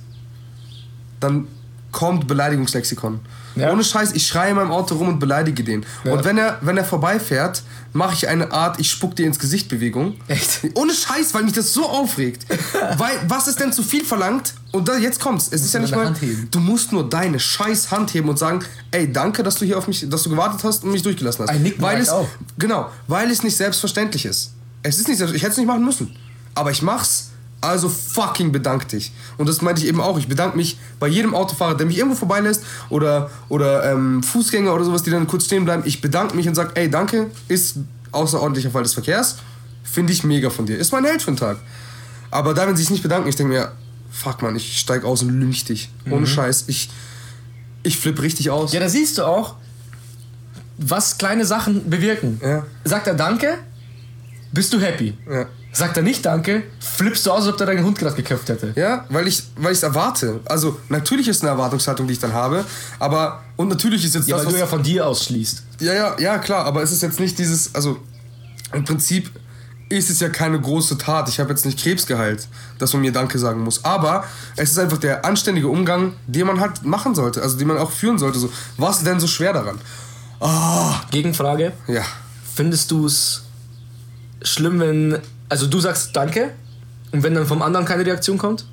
Dann 1.21 1.49
kommt 1.93 2.27
Beleidigungslexikon. 2.27 3.21
Ja. 3.59 3.73
Ohne 3.73 3.85
Scheiß, 3.85 4.13
ich 4.13 4.27
schreie 4.27 4.51
in 4.51 4.57
meinem 4.57 4.71
Auto 4.71 4.97
rum 4.97 5.09
und 5.09 5.19
beleidige 5.19 5.65
den. 5.65 5.85
Ja. 6.05 6.13
Und 6.13 6.25
wenn 6.25 6.39
er, 6.39 6.59
wenn 6.61 6.77
er 6.77 6.85
vorbeifährt, 6.85 7.63
mache 7.93 8.15
ich 8.15 8.29
eine 8.29 8.53
Art, 8.53 8.79
ich 8.81 8.91
spuck 8.91 9.17
dir 9.17 9.27
ins 9.27 9.39
Gesicht 9.39 9.69
Bewegung. 9.69 10.17
Echt? 10.29 10.61
Ohne 10.75 10.93
Scheiß, 10.93 11.35
weil 11.35 11.45
mich 11.45 11.53
das 11.53 11.73
so 11.73 11.89
aufregt. 11.89 12.47
weil, 12.99 13.13
was 13.27 13.49
ist 13.49 13.61
denn 13.61 13.73
zu 13.73 13.83
viel 13.83 14.05
verlangt? 14.05 14.55
Und 14.73 14.89
da, 14.89 14.97
jetzt 14.97 15.21
kommt's. 15.21 15.49
Es 15.51 15.65
ist 15.65 15.73
ja 15.73 15.81
du 15.81 15.87
nicht 15.87 15.97
mal. 15.97 16.15
Du 16.51 16.61
musst 16.61 16.93
nur 16.93 17.09
deine 17.09 17.41
scheiß 17.41 17.91
Hand 17.91 18.13
heben 18.15 18.29
und 18.29 18.39
sagen, 18.39 18.61
ey, 18.91 19.11
danke, 19.13 19.43
dass 19.43 19.57
du 19.57 19.65
hier 19.65 19.79
auf 19.79 19.89
mich, 19.89 20.09
dass 20.09 20.23
du 20.23 20.31
gewartet 20.31 20.63
hast 20.65 20.85
und 20.85 20.93
mich 20.93 21.03
durchgelassen 21.03 21.43
hast. 21.43 21.51
Ein 21.51 21.63
Nicken 21.63 21.83
weil 21.83 22.01
es, 22.01 22.11
auch. 22.11 22.29
Genau, 22.59 22.91
weil 23.07 23.31
es 23.31 23.43
nicht 23.43 23.57
selbstverständlich 23.57 24.27
ist. 24.27 24.53
Es 24.83 24.99
ist 24.99 25.09
nicht 25.09 25.19
selbstverständlich. 25.19 25.37
Ich 25.37 25.43
hätte 25.43 25.53
es 25.53 25.59
nicht 25.59 25.67
machen 25.67 25.85
müssen. 25.85 26.17
Aber 26.55 26.71
ich 26.71 26.83
mach's. 26.83 27.31
Also 27.61 27.89
fucking 27.89 28.53
bedank 28.53 28.87
dich. 28.89 29.13
Und 29.37 29.49
das 29.49 29.63
meinte 29.63 29.83
ich 29.83 29.89
eben 29.89 30.01
auch. 30.01 30.17
Ich 30.19 30.29
bedanke 30.29 30.57
mich 30.57 30.79
bei 31.01 31.09
jedem 31.09 31.35
Autofahrer, 31.35 31.77
der 31.77 31.87
mich 31.87 31.99
irgendwo 31.99 32.17
vorbeilässt 32.17 32.63
oder, 32.89 33.31
oder 33.49 33.93
ähm, 33.93 34.23
Fußgänger 34.23 34.73
oder 34.73 34.85
sowas, 34.85 35.03
die 35.03 35.11
dann 35.11 35.27
kurz 35.27 35.47
stehen 35.47 35.65
bleiben. 35.65 35.83
Ich 35.85 36.01
bedanke 36.01 36.37
mich 36.37 36.47
und 36.47 36.55
sage, 36.55 36.71
ey, 36.75 36.89
danke, 36.89 37.31
ist 37.49 37.79
außerordentlicher 38.13 38.71
Fall 38.71 38.85
des 38.85 38.95
Verkehrs. 38.95 39.39
Finde 39.83 40.13
ich 40.13 40.23
mega 40.23 40.51
von 40.51 40.67
dir. 40.67 40.79
Ist 40.79 40.93
mein 40.93 41.05
Held 41.05 41.21
für 41.21 41.33
den 41.33 41.37
Tag. 41.37 41.59
Aber 42.31 42.55
da, 42.55 42.67
wenn 42.67 42.77
sie 42.77 42.83
sich 42.83 42.91
nicht 42.91 43.03
bedanken, 43.03 43.29
ich 43.29 43.37
denke 43.37 43.53
mir, 43.53 43.73
fuck 44.11 44.41
man, 44.43 44.55
ich 44.55 44.79
steig 44.79 45.05
aus 45.05 45.23
und 45.23 45.31
lynch 45.31 45.65
dich. 45.65 45.91
Ohne 46.11 46.27
Scheiß. 46.27 46.65
Ich, 46.69 46.91
ich 47.83 47.99
flipp 47.99 48.21
richtig 48.23 48.51
aus. 48.51 48.71
Mhm. 48.71 48.75
Ja, 48.75 48.81
da 48.81 48.89
siehst 48.89 49.19
du 49.19 49.25
auch, 49.25 49.57
was 50.77 51.19
kleine 51.19 51.45
Sachen 51.45 51.91
bewirken. 51.91 52.41
Ja. 52.43 52.65
Sagt 52.85 53.07
er 53.07 53.15
Danke, 53.15 53.59
bist 54.53 54.73
du 54.73 54.81
happy. 54.81 55.17
Ja. 55.29 55.47
Sagt 55.73 55.97
er 55.97 56.03
nicht 56.03 56.25
Danke, 56.25 56.63
flippst 56.81 57.27
du 57.27 57.31
aus, 57.31 57.41
als 57.41 57.49
ob 57.49 57.59
der 57.59 57.67
deinen 57.67 57.85
Hund 57.85 57.99
gerade 57.99 58.17
geköpft 58.17 58.49
hätte. 58.49 58.73
Ja, 58.75 59.05
weil 59.11 59.29
ich 59.29 59.43
weil 59.57 59.73
ich 59.73 59.79
es 59.79 59.83
erwarte. 59.83 60.41
Also 60.47 60.79
natürlich 60.89 61.29
ist 61.29 61.43
eine 61.43 61.51
Erwartungshaltung, 61.51 62.07
die 62.07 62.15
ich 62.15 62.19
dann 62.19 62.33
habe, 62.33 62.65
aber 62.99 63.43
und 63.57 63.69
natürlich 63.69 64.05
ist 64.05 64.15
jetzt 64.15 64.29
Ja, 64.29 64.37
das 64.37 64.47
weil 64.47 64.53
was, 64.53 64.55
du 64.55 64.61
ja 64.61 64.67
von 64.67 64.83
dir 64.83 65.07
aus 65.07 65.25
schließt. 65.25 65.63
ja 65.81 65.93
ja 65.93 66.17
ja 66.19 66.39
klar, 66.39 66.65
aber 66.65 66.83
es 66.83 66.91
ist 66.91 67.03
jetzt 67.03 67.21
nicht 67.21 67.39
dieses 67.39 67.75
also 67.75 67.99
im 68.73 68.85
Prinzip 68.85 69.31
ist 69.91 70.11
es 70.11 70.21
ja 70.21 70.29
keine 70.29 70.61
große 70.61 70.99
Tat. 70.99 71.29
Ich 71.31 71.41
habe 71.41 71.51
jetzt 71.51 71.65
nicht 71.65 71.79
Krebs 71.83 72.07
geheilt, 72.07 72.47
dass 72.79 72.93
man 72.93 73.01
mir 73.03 73.13
Danke 73.13 73.39
sagen 73.39 73.61
muss. 73.63 73.85
Aber 73.85 74.25
es 74.57 74.71
ist 74.73 74.79
einfach 74.79 74.99
der 74.99 75.25
anständige 75.25 75.69
Umgang, 75.69 76.13
den 76.27 76.47
man 76.47 76.61
halt 76.61 76.85
machen 76.85 77.15
sollte, 77.15 77.41
also 77.41 77.57
den 77.57 77.69
man 77.69 77.79
auch 77.79 77.91
führen 77.91 78.19
sollte. 78.19 78.39
So, 78.39 78.51
was 78.77 78.99
ist 78.99 79.07
denn 79.07 79.19
so 79.21 79.27
schwer 79.27 79.55
daran? 79.55 79.79
Ah, 80.41 81.01
Gegenfrage, 81.11 81.73
ja. 81.87 82.03
findest 82.55 82.91
du 82.91 83.07
es 83.07 83.45
schlimm, 84.43 84.79
wenn, 84.79 85.19
also 85.49 85.67
du 85.67 85.81
sagst 85.81 86.15
Danke 86.15 86.51
und 87.13 87.23
wenn 87.23 87.35
dann 87.35 87.47
vom 87.47 87.63
anderen 87.63 87.87
keine 87.87 88.05
Reaktion 88.05 88.39
kommt? 88.39 88.65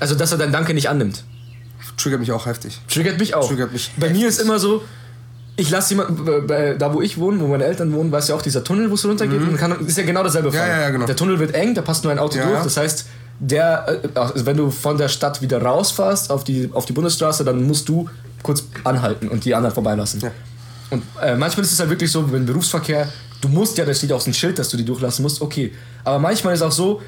Also, 0.00 0.14
dass 0.14 0.32
er 0.32 0.38
dein 0.38 0.52
Danke 0.52 0.74
nicht 0.74 0.88
annimmt. 0.88 1.24
Triggert 1.96 2.20
mich 2.20 2.32
auch 2.32 2.46
heftig. 2.46 2.80
Triggert 2.88 3.18
mich 3.18 3.34
auch. 3.34 3.46
Triggert 3.46 3.72
mich 3.72 3.92
Bei 3.96 4.10
mir 4.10 4.26
ist 4.26 4.40
immer 4.40 4.58
so, 4.58 4.82
ich 5.56 5.70
lasse 5.70 5.94
jemanden, 5.94 6.50
äh, 6.50 6.76
da 6.76 6.92
wo 6.94 7.02
ich 7.02 7.18
wohne, 7.18 7.40
wo 7.40 7.46
meine 7.46 7.64
Eltern 7.64 7.92
wohnen, 7.92 8.10
weißt 8.10 8.28
du 8.28 8.32
ja 8.32 8.38
auch, 8.38 8.42
dieser 8.42 8.64
Tunnel, 8.64 8.90
wo 8.90 8.94
es 8.94 9.04
runtergeht, 9.04 9.40
und 9.40 9.56
kann, 9.56 9.86
ist 9.86 9.98
ja 9.98 10.04
genau 10.04 10.22
dasselbe 10.22 10.50
Fall. 10.50 10.66
Mhm. 10.66 10.72
ja, 10.72 10.80
ja, 10.80 10.90
genau. 10.90 11.06
Der 11.06 11.16
Tunnel 11.16 11.38
wird 11.38 11.54
eng, 11.54 11.74
da 11.74 11.82
passt 11.82 12.04
nur 12.04 12.12
ein 12.12 12.18
Auto 12.18 12.38
Ja, 12.38 12.46
durch, 12.46 12.62
das 12.62 12.76
heißt, 12.76 13.06
der, 13.38 14.00
äh, 14.02 14.18
also 14.18 14.46
wenn 14.46 14.56
du 14.56 14.70
von 14.70 14.96
der 14.96 15.08
Stadt 15.08 15.42
wieder 15.42 15.62
rausfährst 15.62 16.30
auf 16.30 16.44
die, 16.44 16.70
auf 16.72 16.86
die 16.86 16.92
Bundesstraße, 16.92 17.44
dann 17.44 17.62
musst 17.66 17.88
du 17.88 18.08
kurz 18.42 18.64
anhalten 18.84 19.28
und 19.28 19.44
die 19.44 19.54
anderen 19.54 19.74
vorbeilassen. 19.74 20.20
Ja. 20.20 20.30
Und 20.90 21.02
äh, 21.20 21.36
manchmal 21.36 21.64
ist 21.64 21.72
es 21.72 21.80
halt 21.80 21.90
wirklich 21.90 22.10
so, 22.10 22.30
wenn 22.32 22.46
Berufsverkehr, 22.46 23.08
du 23.42 23.48
musst 23.48 23.76
ja, 23.76 23.84
da 23.84 23.92
steht 23.92 24.08
so 24.08 24.16
ein 24.24 24.32
Schild, 24.32 24.58
dass 24.58 24.70
du 24.70 24.78
die 24.78 24.84
durchlassen 24.84 25.22
musst, 25.22 25.42
okay. 25.42 25.72
Aber 26.04 26.18
manchmal 26.18 26.54
ist 26.54 26.62
auch 26.62 26.72
so, 26.72 27.02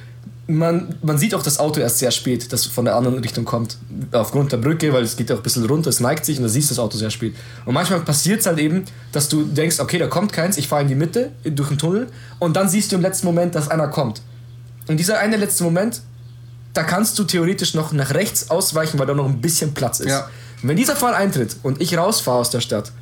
man, 0.46 0.94
man 1.00 1.16
sieht 1.16 1.34
auch 1.34 1.42
das 1.42 1.58
Auto 1.58 1.80
erst 1.80 2.00
sehr 2.00 2.10
spät, 2.10 2.52
das 2.52 2.66
von 2.66 2.84
der 2.84 2.96
anderen 2.96 3.18
Richtung 3.18 3.44
kommt. 3.44 3.78
Aufgrund 4.12 4.52
der 4.52 4.58
Brücke, 4.58 4.92
weil 4.92 5.02
es 5.02 5.16
geht 5.16 5.32
auch 5.32 5.36
ein 5.36 5.42
bisschen 5.42 5.64
runter, 5.64 5.88
es 5.88 6.00
neigt 6.00 6.26
sich 6.26 6.36
und 6.36 6.42
da 6.42 6.48
siehst 6.48 6.70
du 6.70 6.74
das 6.74 6.78
Auto 6.80 6.98
sehr 6.98 7.10
spät. 7.10 7.34
Und 7.64 7.72
manchmal 7.72 8.00
passiert 8.00 8.40
es 8.40 8.46
halt 8.46 8.58
eben, 8.58 8.84
dass 9.12 9.28
du 9.28 9.44
denkst, 9.44 9.80
okay, 9.80 9.98
da 9.98 10.06
kommt 10.08 10.32
keins, 10.32 10.58
ich 10.58 10.68
fahre 10.68 10.82
in 10.82 10.88
die 10.88 10.94
Mitte, 10.94 11.30
durch 11.44 11.68
den 11.68 11.78
Tunnel 11.78 12.08
und 12.40 12.56
dann 12.56 12.68
siehst 12.68 12.92
du 12.92 12.96
im 12.96 13.02
letzten 13.02 13.26
Moment, 13.26 13.54
dass 13.54 13.70
einer 13.70 13.88
kommt. 13.88 14.20
Und 14.86 14.98
dieser 14.98 15.18
eine 15.18 15.36
letzte 15.36 15.64
Moment, 15.64 16.02
da 16.74 16.82
kannst 16.82 17.18
du 17.18 17.24
theoretisch 17.24 17.74
noch 17.74 17.92
nach 17.92 18.12
rechts 18.12 18.50
ausweichen, 18.50 18.98
weil 18.98 19.06
da 19.06 19.14
noch 19.14 19.26
ein 19.26 19.40
bisschen 19.40 19.72
Platz 19.72 20.00
ist. 20.00 20.08
Ja. 20.08 20.28
Wenn 20.62 20.76
dieser 20.76 20.96
Fall 20.96 21.14
eintritt 21.14 21.56
und 21.62 21.80
ich 21.80 21.96
rausfahre 21.96 22.38
aus 22.38 22.50
der 22.50 22.60
Stadt 22.60 22.92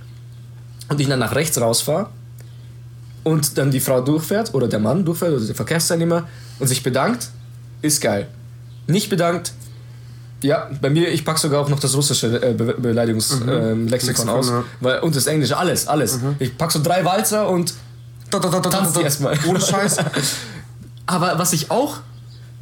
und 0.89 1.01
ich 1.01 1.09
dann 1.09 1.19
nach 1.19 1.35
rechts 1.35 1.61
rausfahre 1.61 2.11
und 3.25 3.59
dann 3.59 3.71
die 3.71 3.81
Frau 3.81 4.01
durchfährt 4.01 4.55
oder 4.55 4.69
der 4.69 4.79
Mann 4.81 5.05
durchfährt 5.05 5.33
oder 5.33 5.45
der 5.45 5.55
Verkehrsteilnehmer 5.55 6.29
und 6.59 6.67
sich 6.67 6.83
bedankt, 6.83 7.29
ist 7.83 8.01
geil. 8.01 8.27
Nicht 8.87 9.09
bedankt, 9.11 9.53
ja, 10.43 10.69
bei 10.81 10.91
mir, 10.91 11.09
ich 11.09 11.25
packe 11.25 11.39
sogar 11.41 11.61
auch 11.61 11.69
noch 11.69 11.79
das 11.79 11.95
russische 11.95 12.43
äh, 12.43 12.53
Be 12.53 12.75
Beleidigungslexikon 12.77 13.63
ähm, 13.71 13.89
Lexikon 13.89 14.27
Lexikon, 14.27 14.29
aus. 14.29 14.49
ja. 14.49 14.65
Weil, 14.81 15.01
und 15.01 15.15
das 15.15 15.27
Englische, 15.27 15.57
alles, 15.57 15.87
alles. 15.87 16.19
Ich 16.41 16.57
pack 16.59 16.73
so 16.73 16.83
drei 16.83 17.05
Walzer 17.05 17.49
und 17.49 17.73
Da, 18.31 18.39
da, 18.41 18.61
die 18.61 18.69
da. 18.71 19.01
erstmal. 19.01 19.39
Ohne 19.47 19.61
Scheiß. 19.61 19.99
Aber 21.07 21.39
was 21.39 21.53
ich 21.53 21.71
auch, 21.71 21.99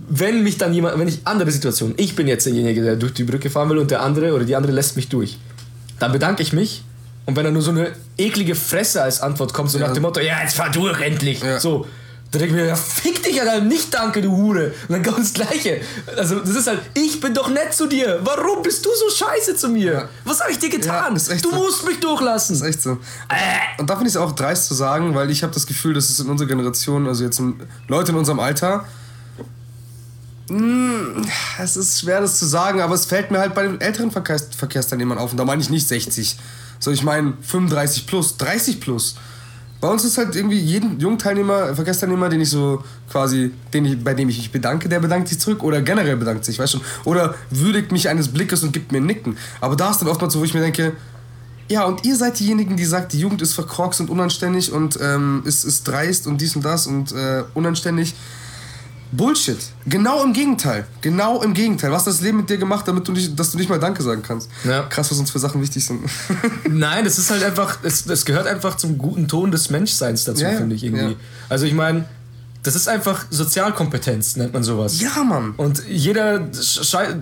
wenn 0.09 0.43
mich 0.43 0.59
dann 0.59 0.75
jemand, 0.75 0.99
wenn 0.99 1.09
ich 1.09 1.21
andere 1.25 1.51
Situationen, 1.51 1.95
ich 1.97 2.17
bin 2.17 2.29
jetzt 2.29 2.45
derjenige, 2.47 2.83
der 2.83 2.97
durch 2.97 3.15
die 3.15 3.25
Brücke 3.25 3.49
fahren 3.49 3.71
will 3.71 3.79
und 3.79 3.91
der 3.91 4.03
andere 4.03 4.35
oder 4.35 4.45
die 4.45 4.57
andere 4.57 4.73
lässt 4.73 4.97
mich 4.97 5.09
durch, 5.09 5.39
dann 5.99 6.13
bedanke 6.13 6.43
ich 6.43 6.53
mich. 6.53 6.85
Und 7.27 7.37
wenn 7.37 7.45
dann 7.45 7.53
nur 7.53 7.63
so 7.63 7.71
eine 7.71 7.93
eklige 8.19 8.55
Fresse 8.55 9.03
als 9.03 9.21
Antwort 9.21 9.53
kommt, 9.53 9.71
so 9.71 9.79
Ja. 9.79 9.87
nach 9.87 9.95
dem 9.95 10.03
Motto, 10.03 10.21
ja, 10.21 10.41
jetzt 10.43 10.57
fahr 10.57 10.71
durch 10.71 11.01
endlich. 11.01 11.41
Ja. 11.43 11.61
So. 11.61 11.87
Dann 12.33 12.39
denke 12.43 12.55
ich 12.55 12.61
mir, 12.63 12.69
ja, 12.69 12.77
fick 12.77 13.21
dich, 13.25 13.41
Alter, 13.41 13.61
nicht 13.61 13.93
danke, 13.93 14.23
du 14.23 14.31
Hure. 14.37 14.73
Und 14.87 14.93
dann 14.93 15.03
kommt 15.03 15.19
das 15.19 15.33
Gleiche. 15.33 15.81
Also, 16.17 16.39
das 16.39 16.51
ist 16.51 16.69
halt, 16.69 16.79
ich 16.95 17.21
bin 17.21 17.35
doch 17.35 17.49
nett 17.49 17.75
zu 17.75 17.89
dir. 17.89 18.21
Warum 18.23 18.63
bist 18.63 18.85
du 18.87 18.89
so 18.95 19.25
scheiße 19.25 19.57
zu 19.57 19.69
mir? 19.69 19.93
Ja. 19.93 20.09
Was 20.25 20.41
habe 20.41 20.53
ich 20.53 20.59
dir 20.61 20.71
getan? 20.71 21.17
Ja, 21.17 21.35
du 21.37 21.51
so. 21.51 21.57
musst 21.57 21.85
mich 21.85 21.99
durchlassen. 21.99 22.55
Das 22.57 22.63
ist 22.63 22.69
echt 22.77 22.83
so. 22.83 22.99
Und 23.79 23.91
da 23.91 23.97
finde 23.97 24.09
ich 24.11 24.15
es 24.15 24.17
auch 24.17 24.31
dreist 24.33 24.67
zu 24.67 24.75
sagen, 24.75 25.13
weil 25.17 25.29
ich 25.31 25.43
habe 25.43 25.53
das 25.53 25.67
Gefühl, 25.67 25.93
dass 25.95 26.09
es 26.09 26.21
in 26.21 26.29
unserer 26.29 26.47
Generation, 26.47 27.09
also 27.09 27.25
jetzt 27.25 27.41
in, 27.41 27.61
Leute 27.89 28.13
in 28.13 28.19
unserem 28.19 28.39
Alter, 28.39 28.85
mh, 30.49 31.23
es 31.61 31.77
ist 31.77 32.01
schwer 32.01 32.21
das 32.21 32.39
zu 32.39 32.47
sagen, 32.47 32.81
aber 32.81 32.95
es 32.95 33.07
fällt 33.07 33.31
mir 33.33 33.39
halt 33.39 33.55
bei 33.55 33.63
den 33.65 33.81
älteren 33.81 34.11
Verkehrs 34.13 34.49
Verkehrsteilnehmern 34.57 35.19
auf. 35.19 35.33
Und 35.33 35.37
da 35.37 35.45
meine 35.45 35.63
ich 35.63 35.71
nicht 35.71 35.87
60, 35.89 36.37
sondern 36.81 36.99
ich 36.99 37.05
meine 37.05 37.35
35 37.41 38.07
plus, 38.07 38.37
30 38.37 38.81
plus. 38.81 39.17
Bei 39.81 39.89
uns 39.89 40.05
ist 40.05 40.19
halt 40.19 40.37
irgendwie 40.37 40.59
jeden 40.59 41.01
Jungteilnehmer, 41.01 41.75
Verkehrsteilnehmer, 41.75 42.29
den 42.29 42.41
ich 42.43 42.51
so 42.51 42.85
quasi, 43.11 43.53
den 43.73 43.87
ich, 43.87 44.05
bei 44.05 44.13
dem 44.13 44.29
ich 44.29 44.37
mich 44.37 44.53
bedanke, 44.53 44.89
der 44.89 45.01
bedankt 45.01 45.29
sich 45.29 45.39
zurück 45.39 45.63
oder 45.63 45.81
generell 45.81 46.17
bedankt 46.17 46.45
sich, 46.45 46.59
weißt 46.59 46.75
du? 46.75 46.81
Oder 47.05 47.35
würdigt 47.49 47.91
mich 47.91 48.09
eines 48.09 48.29
Blickes 48.29 48.63
und 48.63 48.73
gibt 48.73 48.93
mir 48.93 48.99
ein 48.99 49.07
Nicken. 49.07 49.39
Aber 49.61 49.77
da 49.77 49.91
ist 49.91 49.99
dann 49.99 50.09
oftmals 50.09 50.35
so, 50.35 50.41
wo 50.41 50.45
ich 50.45 50.53
mir 50.53 50.61
denke, 50.61 50.93
ja, 51.71 51.85
und 51.85 52.05
ihr 52.05 52.17
seid 52.17 52.39
diejenigen, 52.41 52.77
die 52.77 52.85
sagt, 52.85 53.13
die 53.13 53.21
Jugend 53.21 53.41
ist 53.41 53.55
verkorkst 53.55 54.01
und 54.01 54.11
unanständig 54.11 54.73
und 54.73 54.99
ähm, 55.01 55.43
ist, 55.47 55.65
ist 55.65 55.87
dreist 55.87 56.27
und 56.27 56.41
dies 56.41 56.57
und 56.57 56.65
das 56.65 56.87
und 56.87 57.13
äh, 57.13 57.45
unanständig. 57.55 58.15
Bullshit. 59.13 59.59
Genau 59.87 60.23
im 60.25 60.33
Gegenteil. 60.33 60.87
Genau 61.01 61.43
im 61.43 61.53
Gegenteil. 61.55 61.91
Was 61.91 62.03
hat 62.03 62.09
das 62.15 62.21
Leben 62.21 62.37
mit 62.39 62.51
dir 62.51 62.59
gemacht, 62.59 62.87
damit 62.87 63.07
du 63.09 63.13
nicht, 63.13 63.39
dass 63.39 63.51
du 63.51 63.59
nicht 63.59 63.69
mal 63.69 63.79
Danke 63.81 64.03
sagen 64.03 64.23
kannst? 64.23 64.49
Ja. 64.65 64.83
Krass, 64.85 65.11
was 65.11 65.19
uns 65.19 65.31
für 65.31 65.39
Sachen 65.39 65.61
wichtig 65.61 65.85
sind. 65.85 66.01
Nein, 66.69 67.05
das 67.05 67.19
ist 67.19 67.31
halt 67.31 67.43
einfach, 67.43 67.79
es, 67.83 68.05
das 68.05 68.25
gehört 68.25 68.47
einfach 68.47 68.77
zum 68.77 68.99
guten 68.99 69.27
Ton 69.29 69.51
des 69.51 69.71
Menschseins 69.71 70.25
dazu, 70.25 70.43
Ja, 70.45 70.51
finde 70.53 70.77
ich 70.77 70.85
irgendwie. 70.85 71.13
Ja. 71.13 71.17
Also 71.49 71.67
ich 71.67 71.75
meine, 71.75 72.05
das 72.63 72.77
ist 72.77 72.89
einfach 72.89 73.25
Sozialkompetenz, 73.31 74.37
nennt 74.37 74.53
man 74.53 74.63
sowas. 74.63 75.01
ja, 75.01 75.25
Mann. 75.25 75.55
Und 75.57 75.83
jeder, 75.89 76.49
schei- 76.53 77.17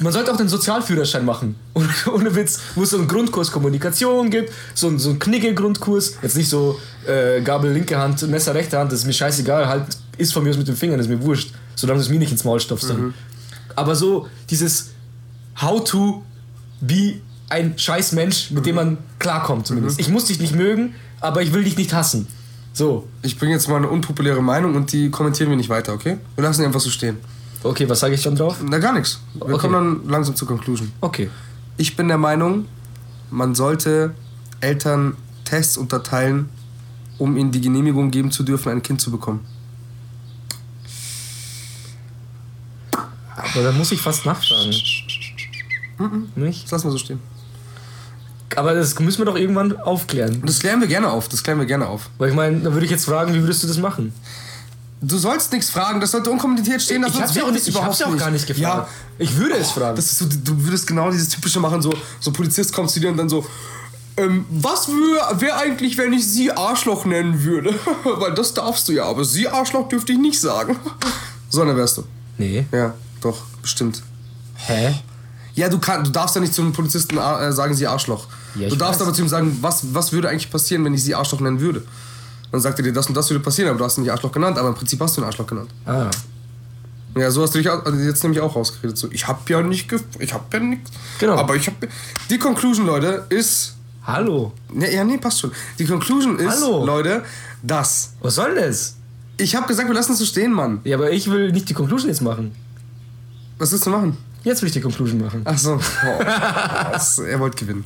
man 0.00 0.12
sollte 0.12 0.32
auch 0.32 0.36
den 0.36 0.48
Sozialführerschein 0.48 1.24
machen. 1.24 1.54
Ohne, 1.74 1.88
ohne 2.12 2.34
Witz, 2.34 2.58
wo 2.74 2.82
es 2.82 2.90
so 2.90 2.98
einen 2.98 3.06
Grundkurs 3.08 3.50
Kommunikation 3.52 4.28
gibt, 4.30 4.52
so 4.74 4.88
einen, 4.88 4.98
so 4.98 5.10
einen 5.10 5.18
Knigge-Grundkurs. 5.18 6.16
Jetzt 6.22 6.36
nicht 6.36 6.48
so 6.48 6.78
äh, 7.06 7.40
Gabel 7.42 7.72
linke 7.72 7.96
Hand, 7.98 8.22
Messer 8.28 8.54
rechte 8.54 8.78
Hand, 8.78 8.92
das 8.92 9.00
ist 9.00 9.06
mir 9.06 9.12
scheißegal. 9.12 9.66
Halt, 9.68 9.84
ist 10.18 10.32
von 10.32 10.42
mir 10.44 10.50
aus 10.50 10.56
mit 10.58 10.68
den 10.68 10.76
Fingern, 10.76 11.00
ist 11.00 11.08
mir 11.08 11.22
wurscht. 11.22 11.52
Solange 11.76 11.98
du 11.98 12.04
es 12.04 12.10
mir 12.10 12.18
nicht 12.18 12.32
ins 12.32 12.44
Maul 12.44 12.60
stopfst. 12.60 12.88
Dann. 12.90 13.00
Mhm. 13.06 13.14
Aber 13.76 13.94
so 13.94 14.28
dieses 14.50 14.90
How 15.60 15.82
to 15.84 16.22
be 16.80 17.14
ein 17.48 17.78
scheiß 17.78 18.12
Mensch, 18.12 18.50
mit 18.50 18.60
Mhm. 18.60 18.64
dem 18.66 18.74
man 18.76 18.98
klarkommt 19.18 19.66
zumindest. 19.66 20.00
Ich 20.00 20.08
muss 20.08 20.26
dich 20.26 20.40
nicht 20.40 20.54
mögen, 20.54 20.94
aber 21.20 21.42
ich 21.42 21.52
will 21.52 21.64
dich 21.64 21.76
nicht 21.76 21.92
hassen. 21.92 22.26
So. 22.72 23.06
Ich 23.22 23.38
bringe 23.38 23.52
jetzt 23.52 23.68
mal 23.68 23.76
eine 23.76 23.88
unpopuläre 23.88 24.42
Meinung 24.42 24.74
und 24.74 24.92
die 24.92 25.10
kommentieren 25.10 25.50
wir 25.50 25.56
nicht 25.56 25.68
weiter, 25.68 25.92
okay? 25.92 26.18
Wir 26.34 26.42
lassen 26.42 26.62
die 26.62 26.66
einfach 26.66 26.80
so 26.80 26.90
stehen. 26.90 27.18
Okay, 27.62 27.88
was 27.88 28.00
sage 28.00 28.14
ich 28.14 28.22
dann 28.22 28.34
drauf? 28.36 28.56
Na, 28.64 28.78
gar 28.78 28.92
nichts. 28.92 29.20
Wir 29.34 29.44
Okay. 29.46 29.58
kommen 29.58 29.74
dann 30.02 30.08
langsam 30.10 30.34
zur 30.36 30.48
Conclusion. 30.48 30.90
Okay. 31.00 31.30
Ich 31.76 31.96
bin 31.96 32.08
der 32.08 32.18
Meinung, 32.18 32.66
man 33.30 33.54
sollte 33.54 34.14
Eltern 34.60 35.16
Tests 35.44 35.76
unterteilen, 35.76 36.48
um 37.18 37.36
ihnen 37.36 37.52
die 37.52 37.60
Genehmigung 37.60 38.10
geben 38.10 38.30
zu 38.32 38.42
dürfen, 38.42 38.70
ein 38.70 38.82
Kind 38.82 39.00
zu 39.00 39.10
bekommen. 39.10 39.40
Aber 43.36 43.62
dann 43.64 43.76
muss 43.76 43.92
ich 43.92 44.00
fast 44.00 44.24
nachfragen. 44.26 44.74
Nicht? 46.36 46.64
Das 46.64 46.70
lassen 46.72 46.86
wir 46.86 46.90
so 46.92 46.98
stehen. 46.98 47.20
Aber 48.56 48.74
das 48.74 48.98
müssen 49.00 49.18
wir 49.18 49.24
doch 49.24 49.36
irgendwann 49.36 49.76
aufklären. 49.78 50.42
Das 50.46 50.60
klären 50.60 50.80
wir 50.80 50.86
gerne 50.86 51.10
auf. 51.10 51.28
Das 51.28 51.42
klären 51.42 51.58
wir 51.58 51.66
gerne 51.66 51.86
auf. 51.88 52.08
Weil 52.18 52.30
ich 52.30 52.34
meine, 52.36 52.60
dann 52.60 52.72
würde 52.72 52.84
ich 52.86 52.90
jetzt 52.92 53.04
fragen, 53.06 53.34
wie 53.34 53.40
würdest 53.40 53.62
du 53.62 53.66
das 53.66 53.78
machen? 53.78 54.12
Du 55.00 55.18
sollst 55.18 55.52
nichts 55.52 55.68
fragen, 55.70 56.00
das 56.00 56.12
sollte 56.12 56.30
unkommentiert 56.30 56.80
stehen. 56.80 57.02
Das 57.02 57.14
Ich 57.14 57.20
hab's 57.20 57.34
ja 57.34 57.44
auch, 57.44 57.50
nicht, 57.50 57.66
ich 57.68 57.82
hab's 57.82 57.98
ja 57.98 58.06
auch 58.06 58.16
gar 58.16 58.30
nicht 58.30 58.46
gefragt. 58.46 58.88
Ja, 58.88 58.88
Ich 59.18 59.36
würde 59.36 59.54
es 59.56 59.70
fragen. 59.72 59.96
das 59.96 60.06
ist 60.06 60.18
so, 60.18 60.26
du 60.26 60.64
würdest 60.64 60.86
genau 60.86 61.10
dieses 61.10 61.28
typische 61.28 61.60
machen, 61.60 61.82
so, 61.82 61.92
so 62.20 62.32
Polizist 62.32 62.72
kommt 62.72 62.90
zu 62.90 63.00
dir 63.00 63.10
und 63.10 63.16
dann 63.18 63.28
so, 63.28 63.44
ähm, 64.16 64.46
was 64.50 64.88
wäre 64.88 65.56
eigentlich, 65.56 65.98
wenn 65.98 66.12
ich 66.12 66.26
sie 66.26 66.50
Arschloch 66.52 67.04
nennen 67.04 67.42
würde? 67.42 67.74
Weil 68.04 68.32
das 68.34 68.54
darfst 68.54 68.88
du 68.88 68.92
ja, 68.92 69.04
aber 69.04 69.24
sie 69.24 69.46
Arschloch 69.48 69.88
dürfte 69.88 70.12
ich 70.12 70.18
nicht 70.18 70.40
sagen. 70.40 70.76
so 71.50 71.62
eine 71.62 71.76
wärst 71.76 71.98
du. 71.98 72.04
nee. 72.38 72.64
Ja, 72.72 72.94
doch, 73.24 73.42
bestimmt. 73.62 74.02
Hä? 74.56 74.94
Ja, 75.54 75.68
du, 75.68 75.78
kann, 75.78 76.04
du 76.04 76.10
darfst 76.10 76.34
ja 76.34 76.40
nicht 76.40 76.54
zum 76.54 76.72
Polizisten 76.72 77.16
äh, 77.16 77.52
sagen, 77.52 77.74
sie 77.74 77.86
Arschloch. 77.86 78.26
Ja, 78.56 78.68
du 78.68 78.76
darfst 78.76 79.00
weiß. 79.00 79.06
aber 79.06 79.14
zu 79.14 79.22
ihm 79.22 79.28
sagen, 79.28 79.58
was, 79.60 79.94
was 79.94 80.12
würde 80.12 80.28
eigentlich 80.28 80.50
passieren, 80.50 80.84
wenn 80.84 80.94
ich 80.94 81.02
sie 81.02 81.14
Arschloch 81.14 81.40
nennen 81.40 81.60
würde. 81.60 81.82
Dann 82.50 82.60
sagt 82.60 82.78
er 82.78 82.84
dir, 82.84 82.92
das 82.92 83.06
und 83.06 83.16
das 83.16 83.30
würde 83.30 83.42
passieren, 83.42 83.70
aber 83.70 83.78
du 83.78 83.84
hast 83.84 83.98
ihn 83.98 84.02
nicht 84.02 84.12
Arschloch 84.12 84.32
genannt, 84.32 84.58
aber 84.58 84.68
im 84.68 84.74
Prinzip 84.74 85.00
hast 85.00 85.16
du 85.16 85.20
ihn 85.20 85.24
Arschloch 85.24 85.46
genannt. 85.46 85.70
Ah. 85.86 86.10
Ja, 87.16 87.30
so 87.30 87.42
hast 87.42 87.54
du 87.54 87.58
dich 87.58 87.68
auch, 87.68 87.84
also 87.84 87.98
jetzt 87.98 88.22
nämlich 88.24 88.40
auch 88.40 88.56
rausgeredet. 88.56 88.98
So, 88.98 89.08
ich 89.12 89.26
hab 89.28 89.48
ja 89.48 89.62
nicht, 89.62 89.88
gef 89.88 90.02
ich 90.18 90.34
hab 90.34 90.52
ja 90.52 90.60
nichts. 90.60 90.90
Genau. 91.18 91.36
Aber 91.36 91.54
ich 91.54 91.66
hab. 91.66 91.74
Die 92.28 92.38
Conclusion, 92.38 92.86
Leute, 92.86 93.26
ist. 93.28 93.76
Hallo. 94.04 94.52
Ja, 94.78 94.88
ja, 94.88 95.04
nee, 95.04 95.18
passt 95.18 95.40
schon. 95.40 95.52
Die 95.78 95.84
Conclusion 95.84 96.38
ist, 96.38 96.62
Hallo. 96.62 96.84
Leute, 96.84 97.22
dass. 97.62 98.14
Was 98.20 98.34
soll 98.34 98.56
das? 98.56 98.96
Ich 99.36 99.54
hab 99.54 99.66
gesagt, 99.66 99.88
wir 99.88 99.94
lassen 99.94 100.12
es 100.12 100.18
so 100.18 100.24
stehen, 100.24 100.52
Mann. 100.52 100.80
Ja, 100.84 100.96
aber 100.96 101.10
ich 101.12 101.30
will 101.30 101.52
nicht 101.52 101.68
die 101.68 101.74
Conclusion 101.74 102.08
jetzt 102.08 102.22
machen. 102.22 102.52
Was 103.58 103.72
willst 103.72 103.86
du 103.86 103.90
machen? 103.90 104.16
Jetzt 104.44 104.60
will 104.60 104.66
ich 104.66 104.74
die 104.74 104.80
Conclusion 104.82 105.22
machen. 105.22 105.40
Ach 105.44 105.56
so. 105.56 105.80
Oh, 105.80 107.22
er 107.22 107.40
wollte 107.40 107.56
gewinnen. 107.56 107.84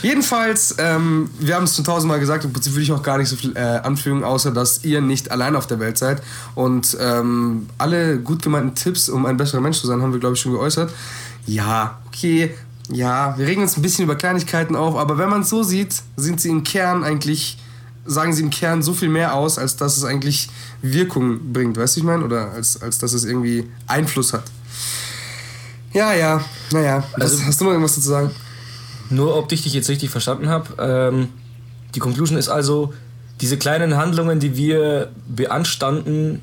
Jedenfalls, 0.00 0.74
ähm, 0.78 1.30
wir 1.38 1.54
haben 1.54 1.64
es 1.64 1.76
schon 1.76 1.84
tausendmal 1.84 2.18
gesagt, 2.18 2.46
im 2.46 2.52
Prinzip 2.52 2.72
würde 2.72 2.82
ich 2.82 2.92
auch 2.92 3.02
gar 3.02 3.18
nicht 3.18 3.28
so 3.28 3.36
viel 3.36 3.54
äh, 3.54 3.60
anfügen, 3.60 4.24
außer 4.24 4.50
dass 4.50 4.84
ihr 4.84 5.02
nicht 5.02 5.30
allein 5.30 5.54
auf 5.54 5.66
der 5.66 5.80
Welt 5.80 5.98
seid. 5.98 6.22
Und 6.54 6.96
ähm, 6.98 7.68
alle 7.76 8.18
gut 8.18 8.40
gemeinten 8.40 8.74
Tipps, 8.74 9.10
um 9.10 9.26
ein 9.26 9.36
besserer 9.36 9.60
Mensch 9.60 9.80
zu 9.80 9.86
sein, 9.86 10.00
haben 10.00 10.14
wir, 10.14 10.20
glaube 10.20 10.34
ich, 10.34 10.40
schon 10.40 10.52
geäußert. 10.52 10.90
Ja, 11.44 11.98
okay, 12.06 12.54
ja, 12.90 13.36
wir 13.36 13.46
regen 13.46 13.60
uns 13.60 13.76
ein 13.76 13.82
bisschen 13.82 14.04
über 14.04 14.16
Kleinigkeiten 14.16 14.76
auf, 14.76 14.96
aber 14.96 15.18
wenn 15.18 15.28
man 15.28 15.42
es 15.42 15.50
so 15.50 15.62
sieht, 15.62 15.94
sind 16.16 16.40
sie 16.40 16.48
im 16.48 16.64
Kern 16.64 17.04
eigentlich, 17.04 17.58
sagen 18.06 18.32
sie 18.32 18.42
im 18.42 18.50
Kern 18.50 18.82
so 18.82 18.94
viel 18.94 19.10
mehr 19.10 19.34
aus, 19.34 19.58
als 19.58 19.76
dass 19.76 19.98
es 19.98 20.04
eigentlich 20.04 20.48
Wirkung 20.80 21.52
bringt, 21.52 21.76
weißt 21.76 21.96
du, 21.96 22.00
ich 22.00 22.06
meine? 22.06 22.24
Oder 22.24 22.52
als, 22.52 22.80
als 22.80 22.98
dass 22.98 23.12
es 23.12 23.24
irgendwie 23.24 23.68
Einfluss 23.86 24.32
hat. 24.32 24.44
Ja, 25.92 26.12
ja, 26.14 26.44
naja. 26.72 27.04
Also- 27.14 27.42
hast 27.44 27.60
du 27.60 27.64
noch 27.64 27.72
irgendwas 27.72 27.94
dazu 27.94 28.08
sagen? 28.08 28.30
Nur 29.10 29.36
ob 29.36 29.50
ich 29.52 29.62
dich 29.62 29.72
jetzt 29.72 29.88
richtig 29.88 30.10
verstanden 30.10 30.48
habe. 30.48 30.66
Ähm, 30.78 31.28
die 31.94 32.00
Conclusion 32.00 32.36
ist 32.36 32.48
also, 32.48 32.92
diese 33.40 33.56
kleinen 33.56 33.96
Handlungen, 33.96 34.40
die 34.40 34.56
wir 34.56 35.10
beanstanden, 35.28 36.42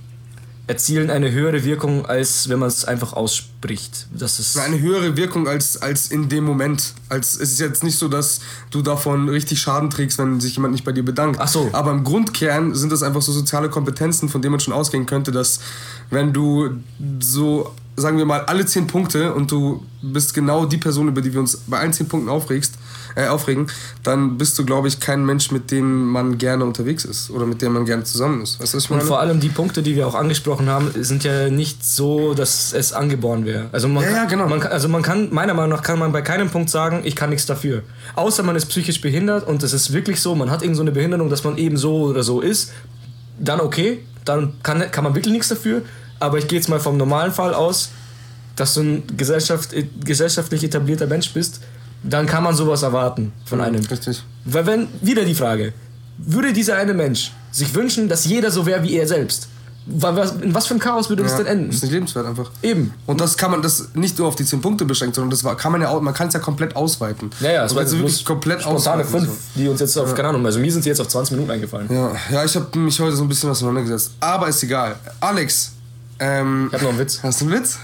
erzielen 0.67 1.11
eine 1.11 1.31
höhere 1.31 1.63
Wirkung, 1.63 2.07
als 2.07 2.49
wenn 2.49 2.57
man 2.57 2.69
es 2.69 2.85
einfach 2.85 3.13
ausspricht. 3.13 4.07
Das 4.11 4.39
ist 4.39 4.57
Eine 4.57 4.79
höhere 4.79 5.15
Wirkung 5.15 5.47
als, 5.47 5.79
als 5.79 6.09
in 6.09 6.27
dem 6.27 6.43
Moment. 6.43 6.93
Als, 7.07 7.35
es 7.35 7.51
ist 7.51 7.59
jetzt 7.59 7.83
nicht 7.83 7.99
so, 7.99 8.07
dass 8.07 8.39
du 8.71 8.81
davon 8.81 9.29
richtig 9.29 9.61
Schaden 9.61 9.91
trägst, 9.91 10.17
wenn 10.17 10.39
sich 10.39 10.55
jemand 10.55 10.71
nicht 10.71 10.83
bei 10.83 10.91
dir 10.91 11.03
bedankt. 11.05 11.39
Ach 11.39 11.47
so. 11.47 11.69
Aber 11.71 11.91
im 11.91 12.03
Grundkern 12.03 12.73
sind 12.73 12.91
das 12.91 13.03
einfach 13.03 13.21
so 13.21 13.31
soziale 13.31 13.69
Kompetenzen, 13.69 14.27
von 14.27 14.41
denen 14.41 14.53
man 14.53 14.59
schon 14.59 14.73
ausgehen 14.73 15.05
könnte, 15.05 15.31
dass 15.31 15.59
wenn 16.09 16.33
du 16.33 16.77
so, 17.19 17.71
sagen 17.97 18.17
wir 18.17 18.25
mal, 18.25 18.41
alle 18.41 18.65
zehn 18.65 18.87
Punkte 18.87 19.33
und 19.33 19.51
du 19.51 19.83
bist 20.01 20.33
genau 20.33 20.65
die 20.65 20.77
Person, 20.77 21.07
über 21.07 21.21
die 21.21 21.33
wir 21.33 21.39
uns 21.39 21.57
bei 21.67 21.79
allen 21.79 21.93
zehn 21.93 22.07
Punkten 22.07 22.29
aufregst, 22.29 22.75
äh, 23.15 23.27
aufregen, 23.27 23.67
dann 24.03 24.37
bist 24.37 24.59
du, 24.59 24.65
glaube 24.65 24.89
ich, 24.89 24.99
kein 24.99 25.25
Mensch, 25.25 25.49
mit 25.51 25.71
dem 25.71 26.09
man 26.09 26.37
gerne 26.37 26.65
unterwegs 26.65 27.05
ist 27.05 27.29
oder 27.31 27.45
mit 27.45 27.61
dem 27.61 27.71
man 27.73 27.85
gerne 27.85 28.03
zusammen 28.03 28.41
ist. 28.41 28.59
Weißt 28.59 28.73
du, 28.73 28.77
was 28.77 28.83
ich 28.83 28.91
Und 28.91 28.97
meine? 28.97 29.07
vor 29.07 29.19
allem 29.21 29.39
die 29.39 29.47
Punkte, 29.49 29.81
die 29.81 29.95
wir 29.95 30.05
auch 30.07 30.15
angesprochen 30.15 30.67
haben, 30.67 30.91
sind 31.01 31.23
ja 31.23 31.49
nicht 31.49 31.85
so, 31.85 32.33
dass 32.33 32.73
es 32.73 32.91
angeboren 32.91 33.45
wäre. 33.45 33.69
Also 33.71 33.87
man 33.87 34.03
Ja, 34.03 34.09
kann, 34.09 34.17
ja, 34.17 34.25
genau. 34.25 34.47
Man 34.49 34.61
also 34.63 34.89
man 34.89 35.01
kann, 35.01 35.33
meiner 35.33 35.53
Meinung 35.53 35.69
nach, 35.71 35.81
kann 35.83 35.97
man 35.97 36.11
bei 36.11 36.21
keinem 36.21 36.49
Punkt 36.49 36.69
sagen, 36.69 37.01
ich 37.05 37.15
kann 37.15 37.29
nichts 37.29 37.45
dafür. 37.45 37.83
Außer 38.15 38.43
man 38.43 38.57
ist 38.57 38.65
psychisch 38.65 38.99
behindert 38.99 39.47
und 39.47 39.63
es 39.63 39.71
ist 39.71 39.93
wirklich 39.93 40.19
so, 40.19 40.35
man 40.35 40.51
hat 40.51 40.61
irgend 40.61 40.75
so 40.75 40.81
eine 40.83 40.91
Behinderung, 40.91 41.29
dass 41.29 41.45
man 41.45 41.57
eben 41.57 41.77
so 41.77 42.07
oder 42.07 42.23
so 42.23 42.41
ist. 42.41 42.73
Dann 43.39 43.61
okay, 43.61 44.03
dann 44.25 44.53
kann, 44.63 44.83
kann 44.91 45.03
man 45.05 45.15
wirklich 45.15 45.31
nichts 45.33 45.47
dafür. 45.47 45.83
Aber 46.25 46.37
ich 46.37 46.47
gehe 46.47 46.57
jetzt 46.59 46.69
mal 46.69 46.79
vom 46.79 46.97
normalen 46.97 47.31
Fall 47.31 47.53
aus, 47.53 47.89
dass 48.55 48.73
du 48.73 48.81
ein 48.81 49.03
Gesellschaft, 49.17 49.69
gesellschaftlich 50.03 50.63
etablierter 50.63 51.07
Mensch 51.07 51.33
bist, 51.33 51.59
dann 52.03 52.25
kann 52.25 52.43
man 52.43 52.55
sowas 52.55 52.83
erwarten 52.83 53.31
von 53.45 53.61
einem. 53.61 53.83
Richtig. 53.85 54.23
Weil 54.45 54.65
wenn, 54.65 54.87
wieder 55.01 55.25
die 55.25 55.35
Frage, 55.35 55.73
würde 56.17 56.53
dieser 56.53 56.77
eine 56.77 56.93
Mensch 56.93 57.31
sich 57.51 57.73
wünschen, 57.73 58.07
dass 58.07 58.25
jeder 58.25 58.51
so 58.51 58.65
wäre 58.65 58.83
wie 58.83 58.95
er 58.95 59.07
selbst? 59.07 59.47
Was, 59.87 60.31
in 60.41 60.51
was 60.55 60.65
für 60.65 60.73
ein 60.73 60.79
Chaos 60.79 61.09
würde 61.09 61.21
das 61.21 61.33
Ja, 61.33 61.37
denn 61.39 61.45
enden? 61.47 61.69
ist 61.69 61.83
nicht 61.83 61.91
lebenswert 61.91 62.25
einfach. 62.25 62.49
Eben. 62.63 62.91
Und 63.05 63.21
das 63.21 63.37
kann 63.37 63.51
man 63.51 63.61
das 63.61 63.89
nicht 63.93 64.17
nur 64.17 64.27
auf 64.27 64.35
die 64.35 64.43
10 64.43 64.59
Punkte 64.59 64.83
beschränkt, 64.83 65.15
sondern 65.15 65.29
das 65.29 65.43
kann 65.57 65.71
man 65.71 65.79
ja 65.81 65.89
auch, 65.89 66.01
man 66.01 66.13
kann 66.13 66.27
es 66.27 66.33
ja 66.33 66.39
komplett 66.39 66.75
ausweiten. 66.75 67.29
Ja, 67.39 67.51
ja, 67.51 67.65
es 67.65 67.71
Und 67.71 67.75
war 67.77 67.83
jetzt 67.83 67.93
wirklich 67.93 68.25
komplett 68.25 68.65
ausweiten. 68.65 69.05
fünf, 69.07 69.29
die 69.53 69.67
uns 69.67 69.79
jetzt 69.81 69.95
auf, 69.97 70.15
keine 70.15 70.29
Ahnung, 70.29 70.43
also 70.43 70.57
mir 70.59 70.71
sind 70.71 70.81
sie 70.81 70.89
jetzt 70.89 71.01
auf 71.01 71.07
20 71.07 71.33
Minuten 71.33 71.51
eingefallen. 71.51 71.87
So. 71.87 71.93
Ja, 71.93 72.11
ja, 72.31 72.43
ich 72.45 72.55
habe 72.55 72.79
mich 72.79 72.99
heute 72.99 73.15
so 73.15 73.23
ein 73.23 73.27
bisschen 73.29 73.49
auseinandergesetzt. 73.51 74.11
Aber 74.21 74.47
ist 74.47 74.63
egal. 74.63 74.95
Alex, 75.19 75.73
ähm, 76.19 76.67
Ich 76.67 76.73
habe 76.73 76.83
noch 76.83 76.89
einen 76.91 76.99
Witz. 76.99 77.19
hast 77.23 77.41
du 77.41 77.45
einen 77.45 77.53
Witz? 77.55 77.79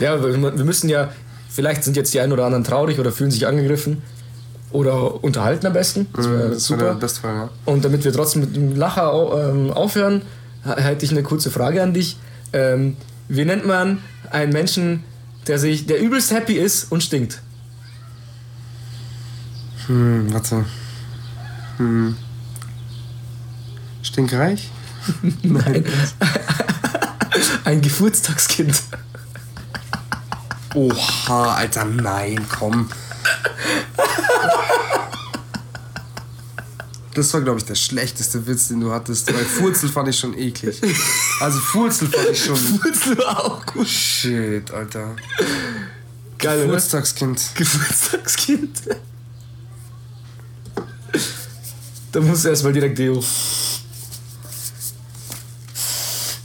Ja, 0.00 0.22
wir, 0.22 0.34
wir 0.58 0.64
müssen 0.64 0.88
ja, 0.88 1.10
vielleicht 1.48 1.84
sind 1.84 1.96
jetzt 1.96 2.12
die 2.14 2.20
einen 2.20 2.32
oder 2.32 2.44
anderen 2.44 2.64
traurig 2.64 2.98
oder 2.98 3.12
fühlen 3.12 3.30
sich 3.30 3.46
angegriffen 3.46 4.02
oder 4.72 5.22
unterhalten 5.24 5.66
am 5.66 5.72
besten. 5.72 6.06
Das 6.14 6.26
wäre 6.28 6.46
Mhm, 6.46 6.50
war 6.52 6.58
super. 6.58 6.84
der 6.84 6.94
beste 6.94 7.20
Fall, 7.20 7.34
ja. 7.34 7.48
Und 7.64 7.84
damit 7.84 8.04
wir 8.04 8.12
trotzdem 8.12 8.42
mit 8.42 8.54
dem 8.56 8.76
Lacher 8.76 9.12
ähm, 9.50 9.70
aufhören, 9.72 10.22
hätte 10.64 11.04
ich 11.04 11.12
eine 11.12 11.22
kurze 11.22 11.50
Frage 11.50 11.82
an 11.82 11.94
dich. 11.94 12.18
Ähm, 12.52 12.96
wie 13.28 13.44
nennt 13.44 13.66
man 13.66 13.98
einen 14.30 14.52
Menschen, 14.52 15.02
der 15.46 15.58
sich, 15.58 15.86
der 15.86 16.00
übelst 16.00 16.32
happy 16.32 16.54
ist 16.54 16.90
und 16.92 17.02
stinkt? 17.02 17.40
Hm, 19.86 20.32
warte. 20.32 20.64
Hm. 21.78 22.16
Stinkreich? 24.02 24.70
Nein. 25.42 25.84
Ein 27.64 27.80
Geburtstagskind. 27.80 28.82
Oha, 30.74 31.54
Alter, 31.54 31.84
nein, 31.84 32.46
komm. 32.58 32.88
Das 37.14 37.32
war, 37.32 37.40
glaube 37.40 37.58
ich, 37.58 37.64
der 37.64 37.76
schlechteste 37.76 38.46
Witz, 38.46 38.68
den 38.68 38.80
du 38.80 38.92
hattest. 38.92 39.32
Weil 39.32 39.44
Furzel 39.44 39.88
fand 39.88 40.08
ich 40.08 40.18
schon 40.18 40.36
eklig. 40.36 40.80
Also 41.40 41.58
Furzel 41.58 42.08
fand 42.08 42.28
ich 42.30 42.44
schon. 42.44 42.56
Wurzel 42.56 43.24
auch 43.24 43.64
gut. 43.64 43.88
Shit, 43.88 44.70
Alter. 44.70 45.16
Geil, 46.38 46.58
oder? 46.58 46.66
Geburtstagskind. 46.66 47.40
Geburtstagskind. 47.54 48.82
Da 52.12 52.20
muss 52.20 52.44
erstmal 52.44 52.74
direkt 52.74 52.98
Deo. 52.98 53.24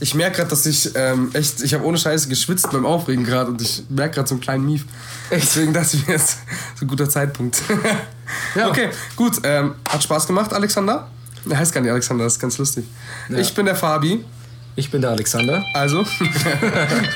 Ich 0.02 0.16
merke 0.16 0.38
gerade, 0.38 0.50
dass 0.50 0.66
ich 0.66 0.90
ähm, 0.96 1.30
echt, 1.32 1.62
ich 1.62 1.72
habe 1.74 1.84
ohne 1.84 1.96
Scheiße 1.96 2.28
geschwitzt 2.28 2.68
beim 2.72 2.84
Aufregen 2.84 3.22
gerade 3.22 3.52
und 3.52 3.62
ich 3.62 3.84
merke 3.88 4.16
gerade 4.16 4.28
so 4.28 4.34
einen 4.34 4.40
kleinen 4.40 4.66
Mief. 4.66 4.84
Deswegen 5.30 5.72
dachte 5.72 5.96
ich 5.96 6.08
mir 6.08 6.14
jetzt, 6.14 6.38
so 6.74 6.84
ein 6.84 6.88
guter 6.88 7.08
Zeitpunkt. 7.08 7.62
Ja. 8.54 8.68
Okay, 8.68 8.88
gut. 9.14 9.40
Ähm, 9.42 9.74
hat 9.86 10.02
Spaß 10.02 10.26
gemacht, 10.26 10.54
Alexander? 10.54 11.10
Er 11.50 11.58
heißt 11.58 11.74
gar 11.74 11.82
nicht 11.82 11.90
Alexander, 11.90 12.24
das 12.24 12.34
ist 12.34 12.38
ganz 12.38 12.56
lustig. 12.56 12.86
Ich 13.28 13.52
bin 13.52 13.66
der 13.66 13.76
Fabi. 13.76 14.24
Ich 14.74 14.90
bin 14.90 15.02
der 15.02 15.10
Alexander. 15.10 15.62
Also, 15.74 15.98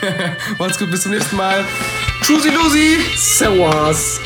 macht's 0.58 0.78
gut, 0.78 0.90
bis 0.90 1.02
zum 1.02 1.12
nächsten 1.12 1.36
Mal. 1.36 1.64
Tschüssi, 2.20 2.50
Lusi! 2.50 2.98
Servus. 3.16 4.20